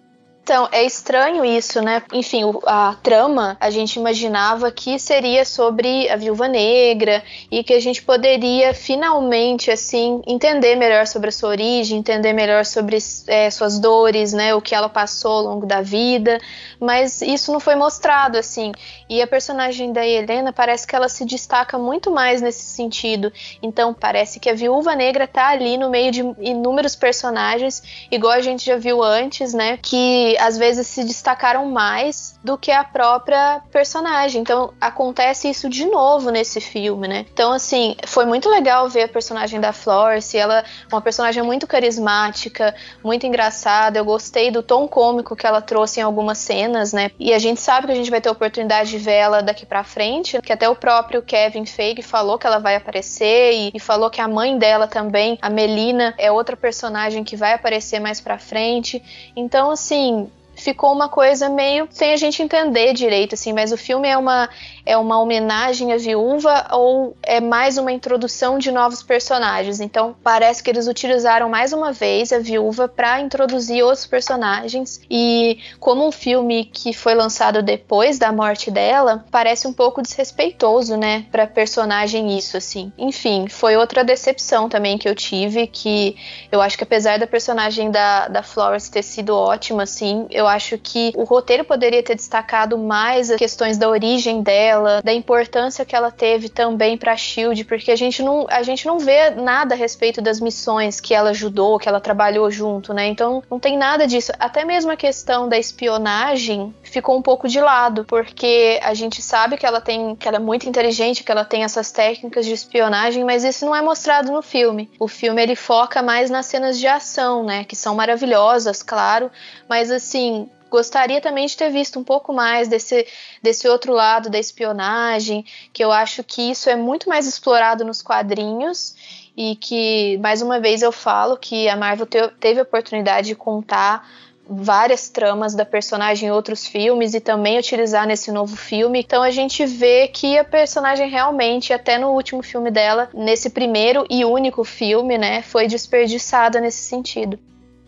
Então, 0.43 0.67
é 0.73 0.83
estranho 0.83 1.45
isso, 1.45 1.81
né? 1.81 2.03
Enfim, 2.11 2.41
a 2.65 2.97
trama 3.01 3.55
a 3.61 3.69
gente 3.69 3.95
imaginava 3.95 4.69
que 4.73 4.99
seria 4.99 5.45
sobre 5.45 6.09
a 6.09 6.17
viúva 6.17 6.49
negra 6.49 7.23
e 7.49 7.63
que 7.63 7.73
a 7.73 7.79
gente 7.79 8.03
poderia 8.03 8.73
finalmente, 8.73 9.71
assim, 9.71 10.21
entender 10.27 10.75
melhor 10.75 11.07
sobre 11.07 11.29
a 11.29 11.31
sua 11.31 11.47
origem, 11.47 11.97
entender 11.97 12.33
melhor 12.33 12.65
sobre 12.65 12.97
é, 13.27 13.49
suas 13.49 13.79
dores, 13.79 14.33
né? 14.33 14.53
O 14.53 14.59
que 14.59 14.75
ela 14.75 14.89
passou 14.89 15.31
ao 15.31 15.43
longo 15.43 15.65
da 15.65 15.81
vida. 15.81 16.37
Mas 16.77 17.21
isso 17.21 17.53
não 17.53 17.61
foi 17.61 17.75
mostrado, 17.75 18.37
assim. 18.37 18.73
E 19.09 19.21
a 19.21 19.27
personagem 19.27 19.93
da 19.93 20.05
Helena 20.05 20.51
parece 20.51 20.85
que 20.85 20.93
ela 20.93 21.07
se 21.07 21.23
destaca 21.23 21.77
muito 21.77 22.11
mais 22.11 22.41
nesse 22.41 22.63
sentido. 22.63 23.31
Então, 23.61 23.93
parece 23.93 24.41
que 24.41 24.49
a 24.49 24.53
viúva 24.53 24.93
negra 24.93 25.25
tá 25.25 25.47
ali 25.47 25.77
no 25.77 25.89
meio 25.89 26.11
de 26.11 26.19
inúmeros 26.41 26.97
personagens, 26.97 27.81
igual 28.11 28.33
a 28.33 28.41
gente 28.41 28.65
já 28.65 28.75
viu 28.75 29.01
antes, 29.01 29.53
né? 29.53 29.79
Que 29.81 30.32
às 30.37 30.57
vezes 30.57 30.87
se 30.87 31.03
destacaram 31.03 31.65
mais 31.65 32.39
do 32.43 32.57
que 32.57 32.71
a 32.71 32.83
própria 32.83 33.61
personagem. 33.71 34.41
Então 34.41 34.73
acontece 34.79 35.49
isso 35.49 35.69
de 35.69 35.85
novo 35.85 36.29
nesse 36.29 36.59
filme, 36.59 37.07
né? 37.07 37.25
Então, 37.33 37.51
assim, 37.51 37.95
foi 38.05 38.25
muito 38.25 38.49
legal 38.49 38.89
ver 38.89 39.03
a 39.03 39.07
personagem 39.07 39.59
da 39.59 39.71
Florence. 39.71 40.37
Ela 40.37 40.59
é 40.59 40.65
uma 40.91 41.01
personagem 41.01 41.41
muito 41.43 41.65
carismática, 41.65 42.75
muito 43.03 43.25
engraçada. 43.25 43.99
Eu 43.99 44.05
gostei 44.05 44.51
do 44.51 44.61
tom 44.61 44.87
cômico 44.87 45.35
que 45.35 45.47
ela 45.47 45.61
trouxe 45.61 45.99
em 45.99 46.03
algumas 46.03 46.37
cenas, 46.37 46.93
né? 46.93 47.11
E 47.19 47.33
a 47.33 47.39
gente 47.39 47.61
sabe 47.61 47.87
que 47.87 47.93
a 47.93 47.95
gente 47.95 48.11
vai 48.11 48.21
ter 48.21 48.29
oportunidade 48.29 48.89
de 48.89 48.97
ver 48.97 49.13
ela 49.13 49.41
daqui 49.41 49.65
para 49.65 49.83
frente, 49.83 50.41
que 50.41 50.51
até 50.51 50.67
o 50.67 50.75
próprio 50.75 51.21
Kevin 51.21 51.65
Feige 51.65 52.01
falou 52.01 52.37
que 52.37 52.45
ela 52.45 52.59
vai 52.59 52.75
aparecer 52.75 53.53
e, 53.53 53.71
e 53.73 53.79
falou 53.79 54.09
que 54.09 54.21
a 54.21 54.27
mãe 54.27 54.57
dela 54.57 54.87
também, 54.87 55.37
a 55.41 55.49
Melina, 55.49 56.13
é 56.17 56.31
outra 56.31 56.55
personagem 56.55 57.23
que 57.23 57.35
vai 57.35 57.53
aparecer 57.53 57.99
mais 57.99 58.19
para 58.19 58.37
frente. 58.37 59.01
Então, 59.35 59.71
assim, 59.71 60.22
ficou 60.63 60.93
uma 60.93 61.09
coisa 61.09 61.49
meio 61.49 61.87
sem 61.91 62.13
a 62.13 62.17
gente 62.17 62.41
entender 62.41 62.93
direito, 62.93 63.35
assim, 63.35 63.51
mas 63.51 63.71
o 63.71 63.77
filme 63.77 64.07
é 64.07 64.17
uma, 64.17 64.49
é 64.85 64.97
uma 64.97 65.19
homenagem 65.19 65.91
à 65.91 65.97
viúva 65.97 66.67
ou 66.71 67.15
é 67.21 67.41
mais 67.41 67.77
uma 67.77 67.91
introdução 67.91 68.57
de 68.57 68.71
novos 68.71 69.03
personagens. 69.03 69.81
Então, 69.81 70.15
parece 70.23 70.63
que 70.63 70.69
eles 70.69 70.87
utilizaram 70.87 71.49
mais 71.49 71.73
uma 71.73 71.91
vez 71.91 72.31
a 72.31 72.39
viúva 72.39 72.87
para 72.87 73.19
introduzir 73.19 73.83
outros 73.83 74.05
personagens 74.05 75.01
e 75.09 75.59
como 75.79 76.07
um 76.07 76.11
filme 76.11 76.65
que 76.65 76.93
foi 76.93 77.13
lançado 77.13 77.61
depois 77.61 78.17
da 78.17 78.31
morte 78.31 78.71
dela, 78.71 79.25
parece 79.29 79.67
um 79.67 79.73
pouco 79.73 80.01
desrespeitoso, 80.01 80.95
né, 80.95 81.25
para 81.31 81.45
personagem 81.45 82.37
isso 82.37 82.55
assim. 82.55 82.91
Enfim, 82.97 83.47
foi 83.49 83.75
outra 83.75 84.03
decepção 84.03 84.69
também 84.69 84.97
que 84.97 85.09
eu 85.09 85.15
tive 85.15 85.67
que 85.67 86.15
eu 86.51 86.61
acho 86.61 86.77
que 86.77 86.83
apesar 86.83 87.19
da 87.19 87.27
personagem 87.27 87.91
da 87.91 88.27
da 88.27 88.43
Florence 88.43 88.89
ter 88.89 89.03
sido 89.03 89.35
ótima 89.35 89.83
assim, 89.83 90.25
eu 90.29 90.47
acho 90.53 90.77
que 90.77 91.11
o 91.15 91.23
roteiro 91.23 91.63
poderia 91.63 92.03
ter 92.03 92.15
destacado 92.15 92.77
mais 92.77 93.31
as 93.31 93.37
questões 93.37 93.77
da 93.77 93.89
origem 93.89 94.41
dela, 94.41 95.01
da 95.03 95.13
importância 95.13 95.85
que 95.85 95.95
ela 95.95 96.11
teve 96.11 96.49
também 96.49 96.97
para 96.97 97.15
Shield, 97.15 97.63
porque 97.65 97.91
a 97.91 97.95
gente 97.95 98.21
não 98.21 98.45
a 98.49 98.63
gente 98.63 98.85
não 98.85 98.99
vê 98.99 99.31
nada 99.31 99.73
a 99.75 99.77
respeito 99.77 100.21
das 100.21 100.39
missões 100.39 100.99
que 100.99 101.13
ela 101.13 101.31
ajudou, 101.31 101.79
que 101.79 101.87
ela 101.87 101.99
trabalhou 101.99 102.49
junto, 102.51 102.93
né? 102.93 103.07
Então 103.07 103.43
não 103.49 103.59
tem 103.59 103.77
nada 103.77 104.07
disso. 104.07 104.31
Até 104.39 104.63
mesmo 104.65 104.91
a 104.91 104.95
questão 104.95 105.47
da 105.49 105.57
espionagem 105.57 106.73
ficou 106.83 107.17
um 107.17 107.21
pouco 107.21 107.47
de 107.47 107.59
lado, 107.59 108.05
porque 108.05 108.79
a 108.83 108.93
gente 108.93 109.21
sabe 109.21 109.57
que 109.57 109.65
ela 109.65 109.81
tem 109.81 110.15
que 110.15 110.27
ela 110.27 110.37
é 110.37 110.39
muito 110.39 110.67
inteligente, 110.67 111.23
que 111.23 111.31
ela 111.31 111.45
tem 111.45 111.63
essas 111.63 111.91
técnicas 111.91 112.45
de 112.45 112.53
espionagem, 112.53 113.23
mas 113.23 113.43
isso 113.43 113.65
não 113.65 113.75
é 113.75 113.81
mostrado 113.81 114.31
no 114.31 114.41
filme. 114.41 114.89
O 114.99 115.07
filme 115.07 115.41
ele 115.41 115.55
foca 115.55 116.01
mais 116.01 116.29
nas 116.29 116.45
cenas 116.45 116.79
de 116.79 116.87
ação, 116.87 117.43
né, 117.43 117.63
que 117.63 117.75
são 117.75 117.95
maravilhosas, 117.95 118.83
claro, 118.83 119.31
mas 119.67 119.91
assim, 119.91 120.42
gostaria 120.73 121.21
também 121.21 121.45
de 121.45 121.55
ter 121.55 121.69
visto 121.69 121.99
um 121.99 122.03
pouco 122.03 122.33
mais 122.33 122.67
desse, 122.67 123.05
desse 123.43 123.67
outro 123.67 123.93
lado 123.93 124.27
da 124.27 124.39
espionagem, 124.39 125.45
que 125.71 125.83
eu 125.83 125.91
acho 125.91 126.23
que 126.23 126.49
isso 126.49 126.67
é 126.67 126.75
muito 126.75 127.07
mais 127.07 127.27
explorado 127.27 127.85
nos 127.85 128.01
quadrinhos 128.01 128.95
e 129.37 129.55
que, 129.55 130.17
mais 130.17 130.41
uma 130.41 130.59
vez, 130.59 130.81
eu 130.81 130.91
falo 130.91 131.37
que 131.37 131.69
a 131.69 131.77
Marvel 131.77 132.07
te, 132.07 132.27
teve 132.39 132.59
a 132.59 132.63
oportunidade 132.63 133.27
de 133.27 133.35
contar 133.35 134.09
várias 134.49 135.09
tramas 135.09 135.53
da 135.53 135.63
personagem 135.63 136.29
em 136.29 136.31
outros 136.31 136.65
filmes 136.65 137.13
e 137.13 137.19
também 137.19 137.59
utilizar 137.59 138.07
nesse 138.07 138.31
novo 138.31 138.57
filme. 138.57 138.99
Então 138.99 139.21
a 139.21 139.29
gente 139.29 139.63
vê 139.67 140.07
que 140.07 140.39
a 140.39 140.43
personagem 140.43 141.07
realmente, 141.07 141.71
até 141.71 141.99
no 141.99 142.09
último 142.09 142.41
filme 142.41 142.71
dela, 142.71 143.11
nesse 143.13 143.51
primeiro 143.51 144.07
e 144.09 144.25
único 144.25 144.63
filme, 144.63 145.19
né, 145.19 145.43
foi 145.43 145.67
desperdiçada 145.67 146.59
nesse 146.59 146.81
sentido. 146.81 147.37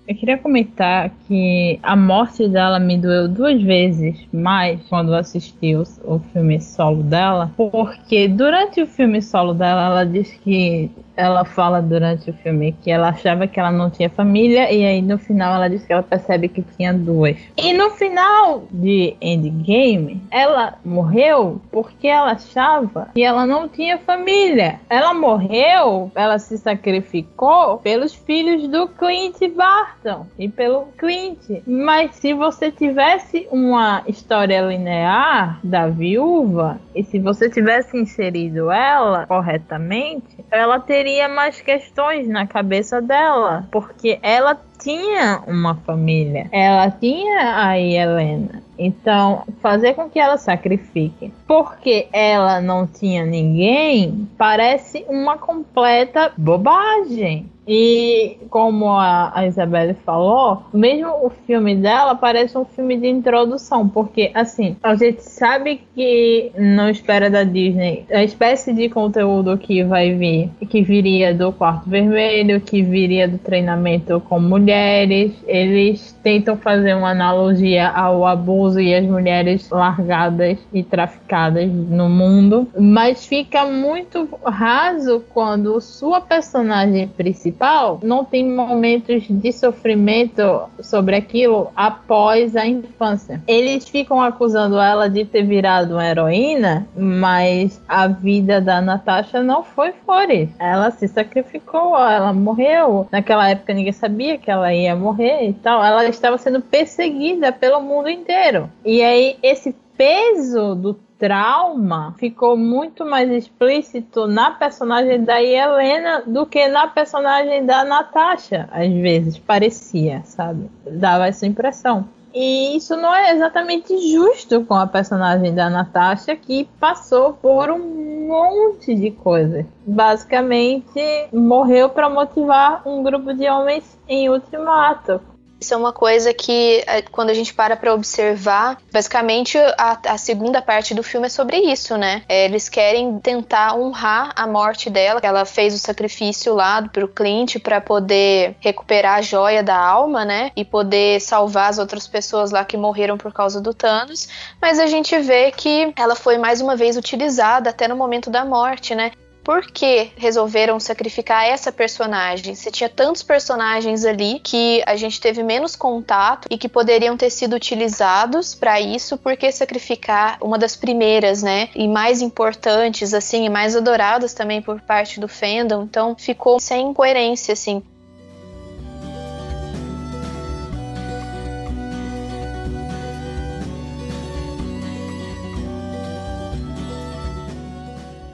Eu 0.08 0.16
queria 0.16 0.38
comentar 0.38 1.10
que 1.28 1.80
a 1.82 1.96
morte 1.96 2.48
dela 2.48 2.80
me 2.80 2.96
doeu 2.96 3.28
duas 3.28 3.62
vezes 3.62 4.16
mais 4.32 4.80
quando 4.88 5.16
assisti 5.16 5.76
o, 5.76 5.84
o 6.04 6.20
filme 6.32 6.62
solo 6.62 7.02
dela, 7.02 7.52
porque 7.58 8.28
durante 8.28 8.82
o 8.82 8.88
filme 8.88 9.20
solo 9.20 9.54
dela 9.54 9.88
ela 9.88 10.06
diz 10.06 10.32
que 10.44 10.92
ela 11.16 11.46
fala 11.46 11.82
durante 11.82 12.30
o 12.30 12.34
filme 12.34 12.76
que 12.82 12.92
ela 12.92 13.10
achava 13.10 13.48
que 13.48 13.60
ela 13.60 13.72
não 13.72 13.90
tinha 13.90 14.10
família 14.10 14.72
e 14.72 14.86
aí 14.86 15.02
no 15.02 15.18
final 15.18 15.56
ela 15.56 15.70
diz 15.70 15.86
que 15.86 15.94
ela 15.94 16.04
percebe 16.04 16.48
que 16.48 16.62
tinha 16.62 16.94
duas. 16.94 17.38
E 17.58 17.74
no 17.74 17.90
final 17.92 18.64
de 18.72 19.16
Endgame, 19.22 20.22
ela 20.30 20.76
morreu 20.84 21.62
porque 21.72 22.08
ela 22.08 22.34
achava 22.34 23.10
que 23.14 23.24
ela 23.24 23.46
não 23.46 23.68
tinha 23.68 23.98
família. 23.98 24.80
Ela 24.90 25.14
morreu, 25.14 26.12
ela 26.16 26.38
se 26.38 26.58
sacrificou 26.58 27.78
pelos 27.78 28.14
filhos 28.14 28.68
do 28.68 28.88
Clint 28.88 29.38
Barton 29.56 30.26
e 30.38 30.50
pelo 30.50 30.88
Clint. 30.98 31.62
Mas 31.66 32.16
se 32.16 32.34
você 32.34 32.72
tivesse 32.72 33.48
uma 33.52 34.04
história 34.08 34.62
linear 34.62 35.60
da 35.64 35.88
viúva 35.88 36.80
e 36.94 37.04
se 37.04 37.20
você 37.20 37.50
tivesse 37.50 37.98
inserido 37.98 38.72
ela 38.72 39.26
corretamente, 39.28 40.44
ela 40.52 40.80
teria 40.80 41.05
teria 41.06 41.30
mais 41.30 41.62
questões 41.62 42.28
na 42.28 42.48
cabeça 42.48 43.00
dela, 43.00 43.68
porque 43.72 44.18
ela 44.24 44.60
tinha 44.80 45.40
uma 45.46 45.76
família, 45.76 46.50
ela 46.52 46.90
tinha 46.90 47.64
a 47.64 47.80
Helena. 47.80 48.64
Então, 48.78 49.44
fazer 49.62 49.94
com 49.94 50.10
que 50.10 50.20
ela 50.20 50.36
sacrifique 50.36 51.32
porque 51.48 52.08
ela 52.12 52.60
não 52.60 52.88
tinha 52.88 53.24
ninguém 53.24 54.28
parece 54.36 55.06
uma 55.08 55.38
completa 55.38 56.34
bobagem. 56.36 57.52
E 57.68 58.38
como 58.50 58.90
a, 58.92 59.32
a 59.34 59.48
Isabelle 59.48 59.96
falou, 60.06 60.64
mesmo 60.74 61.10
o 61.24 61.30
filme 61.30 61.76
dela 61.76 62.16
parece 62.16 62.58
um 62.58 62.66
filme 62.66 62.98
de 62.98 63.08
introdução, 63.08 63.88
porque 63.88 64.32
assim, 64.34 64.76
a 64.84 64.96
gente 64.96 65.24
sabe 65.24 65.82
que 65.96 66.52
não 66.58 66.90
espera 66.90 67.30
da 67.30 67.44
Disney 67.44 68.06
a 68.12 68.24
espécie 68.24 68.74
de 68.74 68.90
conteúdo 68.90 69.58
que 69.58 69.84
vai 69.84 70.14
vir, 70.14 70.50
que 70.70 70.82
viria 70.82 71.34
do 71.34 71.52
quarto 71.52 71.90
vermelho, 71.90 72.62
que 72.62 72.82
viria 72.82 73.28
do 73.28 73.38
treinamento 73.38 74.20
com 74.22 74.40
mulheres, 74.40 75.34
eles 75.48 76.16
tentam 76.24 76.58
fazer 76.58 76.94
uma 76.94 77.10
analogia 77.10 77.90
ao 77.90 78.26
abuso 78.26 78.80
e 78.80 78.94
as 78.94 79.06
mulheres 79.06 79.70
largadas 79.70 80.58
e 80.74 80.84
traficadas 80.84 81.70
no 81.72 82.10
mundo, 82.10 82.68
mas 82.78 83.26
fica 83.26 83.66
muito 83.66 84.28
raso 84.44 85.24
quando 85.34 85.80
sua 85.82 86.22
personagem 86.22 87.08
principal 87.08 87.55
principal 87.56 88.00
não 88.04 88.24
tem 88.24 88.46
momentos 88.46 89.24
de 89.28 89.52
sofrimento 89.52 90.64
sobre 90.82 91.16
aquilo 91.16 91.72
após 91.76 92.56
a 92.56 92.66
infância. 92.66 93.42
Eles 93.48 93.88
ficam 93.88 94.22
acusando 94.22 94.78
ela 94.78 95.10
de 95.10 95.26
ter 95.26 95.44
virado 95.44 95.94
uma 95.94 96.06
heroína, 96.06 96.88
mas 96.96 97.82
a 97.88 98.08
vida 98.08 98.60
da 98.60 98.82
Natasha 98.82 99.42
não 99.42 99.64
foi 99.64 99.94
flores. 100.06 100.50
Ela 100.60 100.92
se 100.92 101.08
sacrificou, 101.08 101.98
ela 101.98 102.34
morreu. 102.34 103.08
Naquela 103.12 103.50
época 103.50 103.74
ninguém 103.74 103.94
sabia 103.94 104.38
que 104.38 104.52
ela 104.52 104.74
ia 104.74 104.96
morrer 104.96 105.48
e 105.48 105.54
tal. 105.54 105.84
Ela 105.84 106.06
estava 106.06 106.38
sendo 106.38 106.62
perseguida 106.62 107.52
pelo 107.52 107.82
mundo 107.82 108.10
inteiro. 108.10 108.70
E 108.84 109.02
aí 109.02 109.38
esse 109.42 109.74
peso 109.98 110.76
do 110.76 110.94
trauma 111.18 112.14
ficou 112.18 112.58
muito 112.58 113.06
mais 113.06 113.32
explícito 113.32 114.28
na 114.28 114.52
personagem 114.52 115.24
da 115.24 115.42
Helena 115.42 116.24
do 116.26 116.46
que 116.46 116.68
na 116.68 116.88
personagem 116.88 117.66
da 117.66 117.84
Natasha, 117.84 118.68
às 118.72 118.92
vezes 118.92 119.38
parecia, 119.38 120.22
sabe? 120.26 120.70
Dava 120.86 121.28
essa 121.28 121.46
impressão. 121.46 122.08
E 122.34 122.76
isso 122.76 122.98
não 122.98 123.16
é 123.16 123.32
exatamente 123.32 123.98
justo 124.12 124.66
com 124.66 124.74
a 124.74 124.86
personagem 124.86 125.56
da 125.56 125.70
Natasha, 125.70 126.36
que 126.36 126.68
passou 126.82 127.32
por 127.32 127.72
um 127.72 128.28
monte 128.28 128.94
de 128.94 129.10
coisas. 129.10 129.66
Basicamente, 129.88 131.00
morreu 131.32 131.90
para 131.90 132.10
motivar 132.10 132.86
um 132.86 133.02
grupo 133.02 133.34
de 133.34 133.48
homens 133.50 133.98
em 134.06 134.30
ultimato. 134.30 135.22
Isso 135.66 135.74
é 135.74 135.78
uma 135.78 135.92
coisa 135.92 136.32
que, 136.32 136.84
é, 136.86 137.02
quando 137.02 137.32
a 137.32 137.34
gente 137.34 137.52
para 137.52 137.76
pra 137.76 137.92
observar, 137.92 138.78
basicamente 138.94 139.58
a, 139.80 139.98
a 140.10 140.16
segunda 140.16 140.62
parte 140.62 140.94
do 140.94 141.02
filme 141.02 141.26
é 141.26 141.30
sobre 141.30 141.58
isso, 141.58 141.98
né? 141.98 142.22
É, 142.30 142.46
eles 142.46 142.70
querem 142.70 143.18
tentar 143.18 143.76
honrar 143.76 144.32
a 144.36 144.46
morte 144.46 144.92
dela. 144.92 145.20
Ela 145.24 145.44
fez 145.44 145.74
o 145.74 145.80
sacrifício 145.80 146.54
lá 146.54 146.88
pro 146.88 147.08
Clint 147.08 147.58
para 147.58 147.82
poder 147.82 148.56
recuperar 148.60 149.18
a 149.18 149.22
joia 149.24 149.64
da 149.64 149.76
alma, 149.76 150.24
né? 150.24 150.52
E 150.56 150.64
poder 150.64 151.20
salvar 151.20 151.72
as 151.72 151.80
outras 151.80 152.08
pessoas 152.08 152.52
lá 152.52 152.64
que 152.64 152.78
morreram 152.78 153.18
por 153.18 153.34
causa 153.34 153.60
do 153.60 153.74
Thanos. 153.74 154.28
Mas 154.62 154.78
a 154.78 154.86
gente 154.86 155.18
vê 155.18 155.52
que 155.52 155.92
ela 155.98 156.16
foi 156.16 156.38
mais 156.38 156.62
uma 156.62 156.76
vez 156.76 156.96
utilizada 156.96 157.72
até 157.72 157.88
no 157.88 157.96
momento 157.96 158.30
da 158.30 158.46
morte, 158.46 158.94
né? 158.94 159.12
Por 159.46 159.64
que 159.68 160.10
resolveram 160.18 160.80
sacrificar 160.80 161.46
essa 161.46 161.72
personagem? 161.72 162.56
Se 162.56 162.72
tinha 162.72 162.90
tantos 162.90 163.22
personagens 163.22 164.04
ali 164.04 164.40
que 164.44 164.82
a 164.88 164.96
gente 164.96 165.22
teve 165.22 165.44
menos 165.44 165.76
contato 165.76 166.48
e 166.50 166.58
que 166.58 166.68
poderiam 166.68 167.16
ter 167.16 167.30
sido 167.30 167.56
utilizados 167.56 168.56
para 168.56 168.82
isso, 168.82 169.20
por 169.20 169.38
que 169.38 169.52
sacrificar 169.52 170.40
uma 170.42 170.58
das 170.58 170.76
primeiras, 170.76 171.44
né? 171.44 171.70
E 171.76 171.88
mais 171.88 172.24
importantes, 172.24 173.14
assim, 173.14 173.46
e 173.46 173.50
mais 173.50 173.76
adoradas 173.76 174.34
também 174.34 174.64
por 174.64 174.82
parte 174.82 175.20
do 175.20 175.28
fandom. 175.28 175.84
Então 175.84 176.16
ficou 176.18 176.60
sem 176.60 176.92
coerência, 176.92 177.54
assim. 177.54 177.84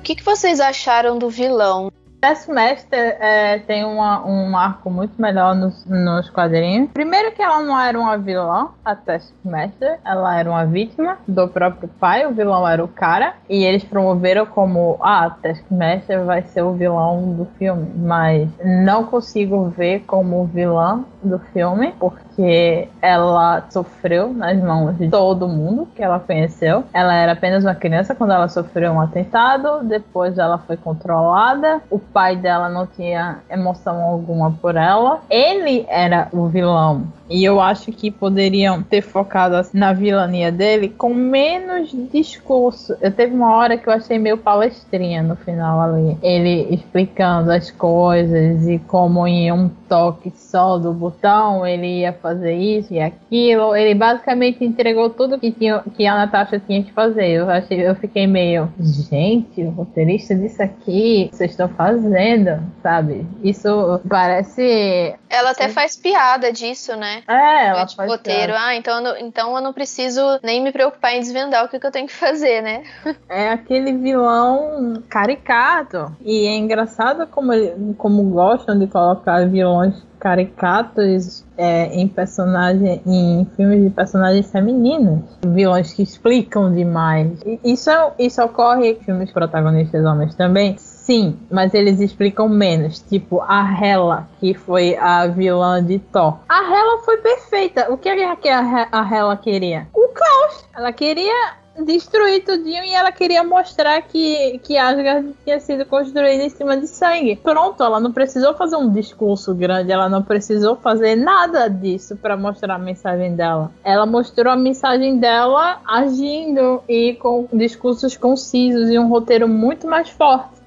O 0.02 0.04
que, 0.04 0.16
que 0.16 0.24
vocês 0.24 0.60
acharam 0.60 1.20
do 1.20 1.30
vilão? 1.30 1.92
Taskmaster 2.22 3.18
é, 3.20 3.58
tem 3.58 3.84
uma, 3.84 4.24
um 4.24 4.56
arco 4.56 4.92
muito 4.92 5.20
melhor 5.20 5.56
nos, 5.56 5.84
nos 5.88 6.30
quadrinhos. 6.30 6.92
Primeiro 6.94 7.32
que 7.32 7.42
ela 7.42 7.64
não 7.64 7.80
era 7.80 8.00
uma 8.00 8.16
vilã, 8.16 8.70
a 8.86 8.96
Taskmaster, 8.96 10.00
ela 10.06 10.38
era 10.38 10.48
uma 10.48 10.64
vítima 10.64 11.18
do 11.28 11.48
próprio 11.48 11.90
pai, 12.00 12.28
o 12.28 12.32
vilão 12.32 12.68
era 12.68 12.84
o 12.84 12.88
cara, 12.88 13.34
e 13.50 13.64
eles 13.64 13.84
promoveram 13.84 14.46
como, 14.46 15.00
ah, 15.02 15.26
a 15.26 15.30
Taskmaster 15.32 16.24
vai 16.24 16.44
ser 16.44 16.62
o 16.62 16.74
vilão 16.74 17.34
do 17.34 17.46
filme, 17.58 17.92
mas 17.96 18.48
não 18.64 19.04
consigo 19.06 19.70
ver 19.70 20.02
como 20.02 20.46
vilã 20.46 21.04
do 21.24 21.40
filme, 21.40 21.96
porque 22.00 22.88
ela 23.02 23.66
sofreu 23.70 24.32
nas 24.32 24.62
mãos 24.62 24.96
de 24.98 25.10
todo 25.10 25.48
mundo 25.48 25.88
que 25.96 26.04
ela 26.04 26.20
conheceu. 26.20 26.84
Ela 26.94 27.16
era 27.16 27.32
apenas 27.32 27.64
uma 27.64 27.76
criança 27.76 28.14
quando 28.14 28.34
ela 28.34 28.48
sofreu 28.48 28.92
um 28.92 29.02
atentado, 29.02 29.84
depois 29.84 30.38
ela 30.38 30.60
foi 30.60 30.78
controlada. 30.78 31.82
O 31.90 32.00
pai 32.14 32.36
dela 32.36 32.70
não 32.70 32.86
tinha 32.86 33.40
emoção 33.50 34.02
alguma 34.02 34.52
por 34.52 34.76
ela. 34.76 35.22
Ele 35.30 35.86
era 35.90 36.28
o 36.32 36.48
vilão. 36.48 37.04
E 37.30 37.44
eu 37.46 37.62
acho 37.62 37.92
que 37.94 38.12
poderiam 38.12 38.84
ter 38.84 39.02
focado 39.02 39.56
assim, 39.56 39.78
na 39.78 39.94
vilania 39.94 40.52
dele 40.52 40.90
com 40.90 41.14
menos 41.14 41.90
discurso. 42.12 42.96
Eu 43.00 43.12
teve 43.12 43.34
uma 43.34 43.56
hora 43.56 43.78
que 43.78 43.88
eu 43.88 43.94
achei 43.94 44.20
meio 44.20 44.38
palestrinha 44.38 45.24
no 45.24 45.38
final 45.38 45.80
ali. 45.80 46.18
Ele 46.22 46.68
explicando 46.74 47.52
as 47.52 47.72
coisas 47.72 48.68
e 48.68 48.78
como 48.80 49.26
em 49.26 49.52
um 49.52 49.70
toque 49.88 50.30
só 50.52 50.78
do 50.78 50.92
botão 50.92 51.66
ele 51.66 52.02
ia 52.02 52.12
fazer 52.12 52.54
isso 52.54 52.94
e 52.94 53.00
aquilo. 53.00 53.74
Ele 53.76 53.96
basicamente 53.96 54.64
entregou 54.64 55.10
tudo 55.10 55.40
que, 55.40 55.52
tinha, 55.52 55.82
que 55.96 56.06
a 56.06 56.16
Natasha 56.16 56.60
tinha 56.60 56.84
que 56.84 56.92
fazer. 56.92 57.30
Eu, 57.30 57.50
achei, 57.50 57.88
eu 57.88 57.96
fiquei 57.96 58.28
meio, 58.28 58.72
gente, 58.80 59.64
o 59.64 59.70
roteirista 59.70 60.36
disso 60.36 60.62
aqui, 60.62 61.30
vocês 61.32 61.52
estão 61.52 61.70
fazendo, 61.70 62.62
sabe? 62.84 63.26
Isso 63.42 64.02
parece. 64.08 65.16
Ela 65.30 65.52
até 65.52 65.70
faz 65.70 65.96
piada 65.96 66.52
disso, 66.52 66.96
né? 66.98 67.24
É, 67.28 67.68
ela 67.68 67.86
tipo, 67.86 68.04
roteiro. 68.04 68.54
Ah, 68.56 68.76
então 68.76 68.98
eu, 68.98 69.02
não, 69.02 69.18
então 69.18 69.56
eu 69.56 69.62
não 69.62 69.72
preciso 69.72 70.22
nem 70.44 70.62
me 70.62 70.72
preocupar 70.72 71.16
em 71.16 71.22
desvendar 71.22 71.64
o 71.64 71.70
que, 71.70 71.80
que 71.80 71.88
eu 71.88 71.92
tenho 71.92 72.08
que 72.08 72.14
fazer, 72.14 72.62
né? 72.62 72.84
É 73.30 73.50
aquele 73.50 73.94
vilão 73.94 75.02
caricato. 75.08 76.14
E 76.22 76.48
é 76.48 76.56
engraçado 76.56 77.26
como, 77.28 77.54
ele, 77.54 77.94
como 77.98 78.24
gostam 78.24 78.78
de 78.78 78.88
colocar 78.88 79.48
vilões 79.48 80.04
caricatos 80.22 81.44
é, 81.58 81.88
em 81.88 82.08
personagem 82.08 83.02
em 83.06 83.48
filmes 83.58 83.84
de 83.84 83.90
personagens 83.90 84.50
femininos 84.52 85.24
vilões 85.46 85.92
que 85.94 86.04
explicam 86.04 86.72
demais 86.72 87.40
isso 87.64 87.90
isso 88.18 88.42
ocorre 88.44 88.92
em 88.92 88.96
filmes 88.96 89.32
protagonistas 89.32 90.06
homens 90.06 90.36
também 90.36 90.78
Sim, 91.02 91.38
mas 91.50 91.74
eles 91.74 92.00
explicam 92.00 92.48
menos. 92.48 93.00
Tipo, 93.00 93.42
a 93.42 93.64
Hela, 93.64 94.30
que 94.40 94.54
foi 94.54 94.96
a 94.96 95.26
vilã 95.26 95.84
de 95.84 95.98
Thor. 95.98 96.38
A 96.48 96.62
Hela 96.64 97.02
foi 97.04 97.18
perfeita. 97.18 97.92
O 97.92 97.98
que 97.98 98.08
é 98.08 98.36
que 98.36 98.48
a 98.48 99.12
Hela 99.12 99.36
queria? 99.36 99.88
O 99.94 100.08
caos. 100.10 100.66
Ela 100.74 100.94
queria 100.94 101.61
destruir 101.80 102.44
tudinho 102.44 102.84
e 102.84 102.94
ela 102.94 103.12
queria 103.12 103.44
mostrar 103.44 104.02
que, 104.02 104.60
que 104.60 104.78
Asgard 104.78 105.34
tinha 105.44 105.60
sido 105.60 105.86
construída 105.86 106.44
em 106.44 106.50
cima 106.50 106.78
de 106.78 106.88
sangue. 106.88 107.36
Pronto, 107.36 107.84
ela 107.84 108.00
não 108.00 108.12
precisou 108.12 108.54
fazer 108.54 108.76
um 108.76 108.90
discurso 108.90 109.54
grande, 109.54 109.92
ela 109.92 110.10
não 110.10 110.22
precisou 110.22 110.76
fazer 110.76 111.16
nada 111.16 111.68
disso 111.70 112.16
para 112.16 112.36
mostrar 112.36 112.76
a 112.76 112.80
mensagem 112.80 113.36
dela. 113.36 113.72
Ela 113.84 114.06
mostrou 114.06 114.52
a 114.52 114.58
mensagem 114.58 115.18
dela 115.18 115.80
agindo 115.88 116.82
e 116.88 117.14
com 117.16 117.48
discursos 117.54 118.18
concisos 118.18 118.90
e 118.90 119.00
um 119.00 119.08
roteiro 119.08 119.48
muito 119.48 119.88
mais 119.88 120.10
forte. 120.10 120.61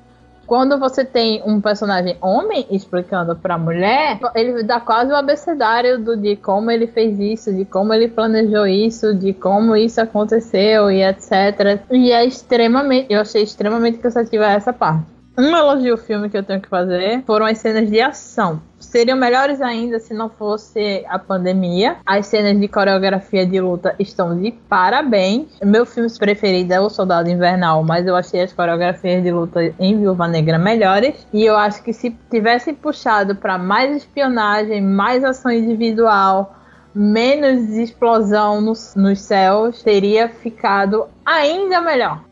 Quando 0.46 0.78
você 0.78 1.04
tem 1.04 1.42
um 1.44 1.60
personagem 1.60 2.16
homem 2.20 2.66
explicando 2.70 3.34
pra 3.36 3.58
mulher, 3.58 4.18
ele 4.34 4.62
dá 4.62 4.80
quase 4.80 5.10
o 5.12 5.16
abecedário 5.16 5.98
do, 5.98 6.16
de 6.16 6.36
como 6.36 6.70
ele 6.70 6.86
fez 6.86 7.18
isso, 7.18 7.52
de 7.52 7.64
como 7.64 7.92
ele 7.92 8.08
planejou 8.08 8.66
isso, 8.66 9.14
de 9.14 9.32
como 9.32 9.76
isso 9.76 10.00
aconteceu 10.00 10.90
e 10.90 11.02
etc. 11.02 11.82
E 11.90 12.12
é 12.12 12.24
extremamente. 12.24 13.12
Eu 13.12 13.20
achei 13.20 13.42
extremamente 13.42 13.98
cansativa 13.98 14.46
essa 14.46 14.72
parte. 14.72 15.04
Um 15.36 15.56
elogio 15.56 15.92
ao 15.92 15.98
filme 15.98 16.30
que 16.30 16.36
eu 16.36 16.44
tenho 16.44 16.60
que 16.60 16.68
fazer 16.68 17.22
foram 17.26 17.46
as 17.46 17.58
cenas 17.58 17.90
de 17.90 18.00
ação 18.00 18.60
seriam 18.94 19.18
melhores 19.18 19.60
ainda 19.60 19.98
se 19.98 20.14
não 20.14 20.30
fosse 20.30 21.04
a 21.08 21.18
pandemia. 21.18 21.96
As 22.06 22.28
cenas 22.28 22.60
de 22.60 22.68
coreografia 22.68 23.44
de 23.44 23.60
luta 23.60 23.92
estão 23.98 24.40
de 24.40 24.52
parabéns. 24.52 25.48
Meu 25.64 25.84
filme 25.84 26.08
preferido 26.16 26.72
é 26.72 26.80
O 26.80 26.88
Soldado 26.88 27.28
Invernal, 27.28 27.82
mas 27.82 28.06
eu 28.06 28.14
achei 28.14 28.42
as 28.42 28.52
coreografias 28.52 29.20
de 29.20 29.32
luta 29.32 29.74
em 29.80 29.98
Viúva 29.98 30.28
Negra 30.28 30.60
melhores. 30.60 31.26
E 31.32 31.44
eu 31.44 31.56
acho 31.56 31.82
que 31.82 31.92
se 31.92 32.16
tivessem 32.30 32.72
puxado 32.72 33.34
para 33.34 33.58
mais 33.58 33.96
espionagem, 33.96 34.80
mais 34.80 35.24
ação 35.24 35.50
individual, 35.50 36.54
menos 36.94 37.70
explosão 37.70 38.60
nos, 38.60 38.94
nos 38.94 39.18
céus, 39.20 39.82
teria 39.82 40.28
ficado 40.28 41.08
ainda 41.26 41.80
melhor. 41.80 42.22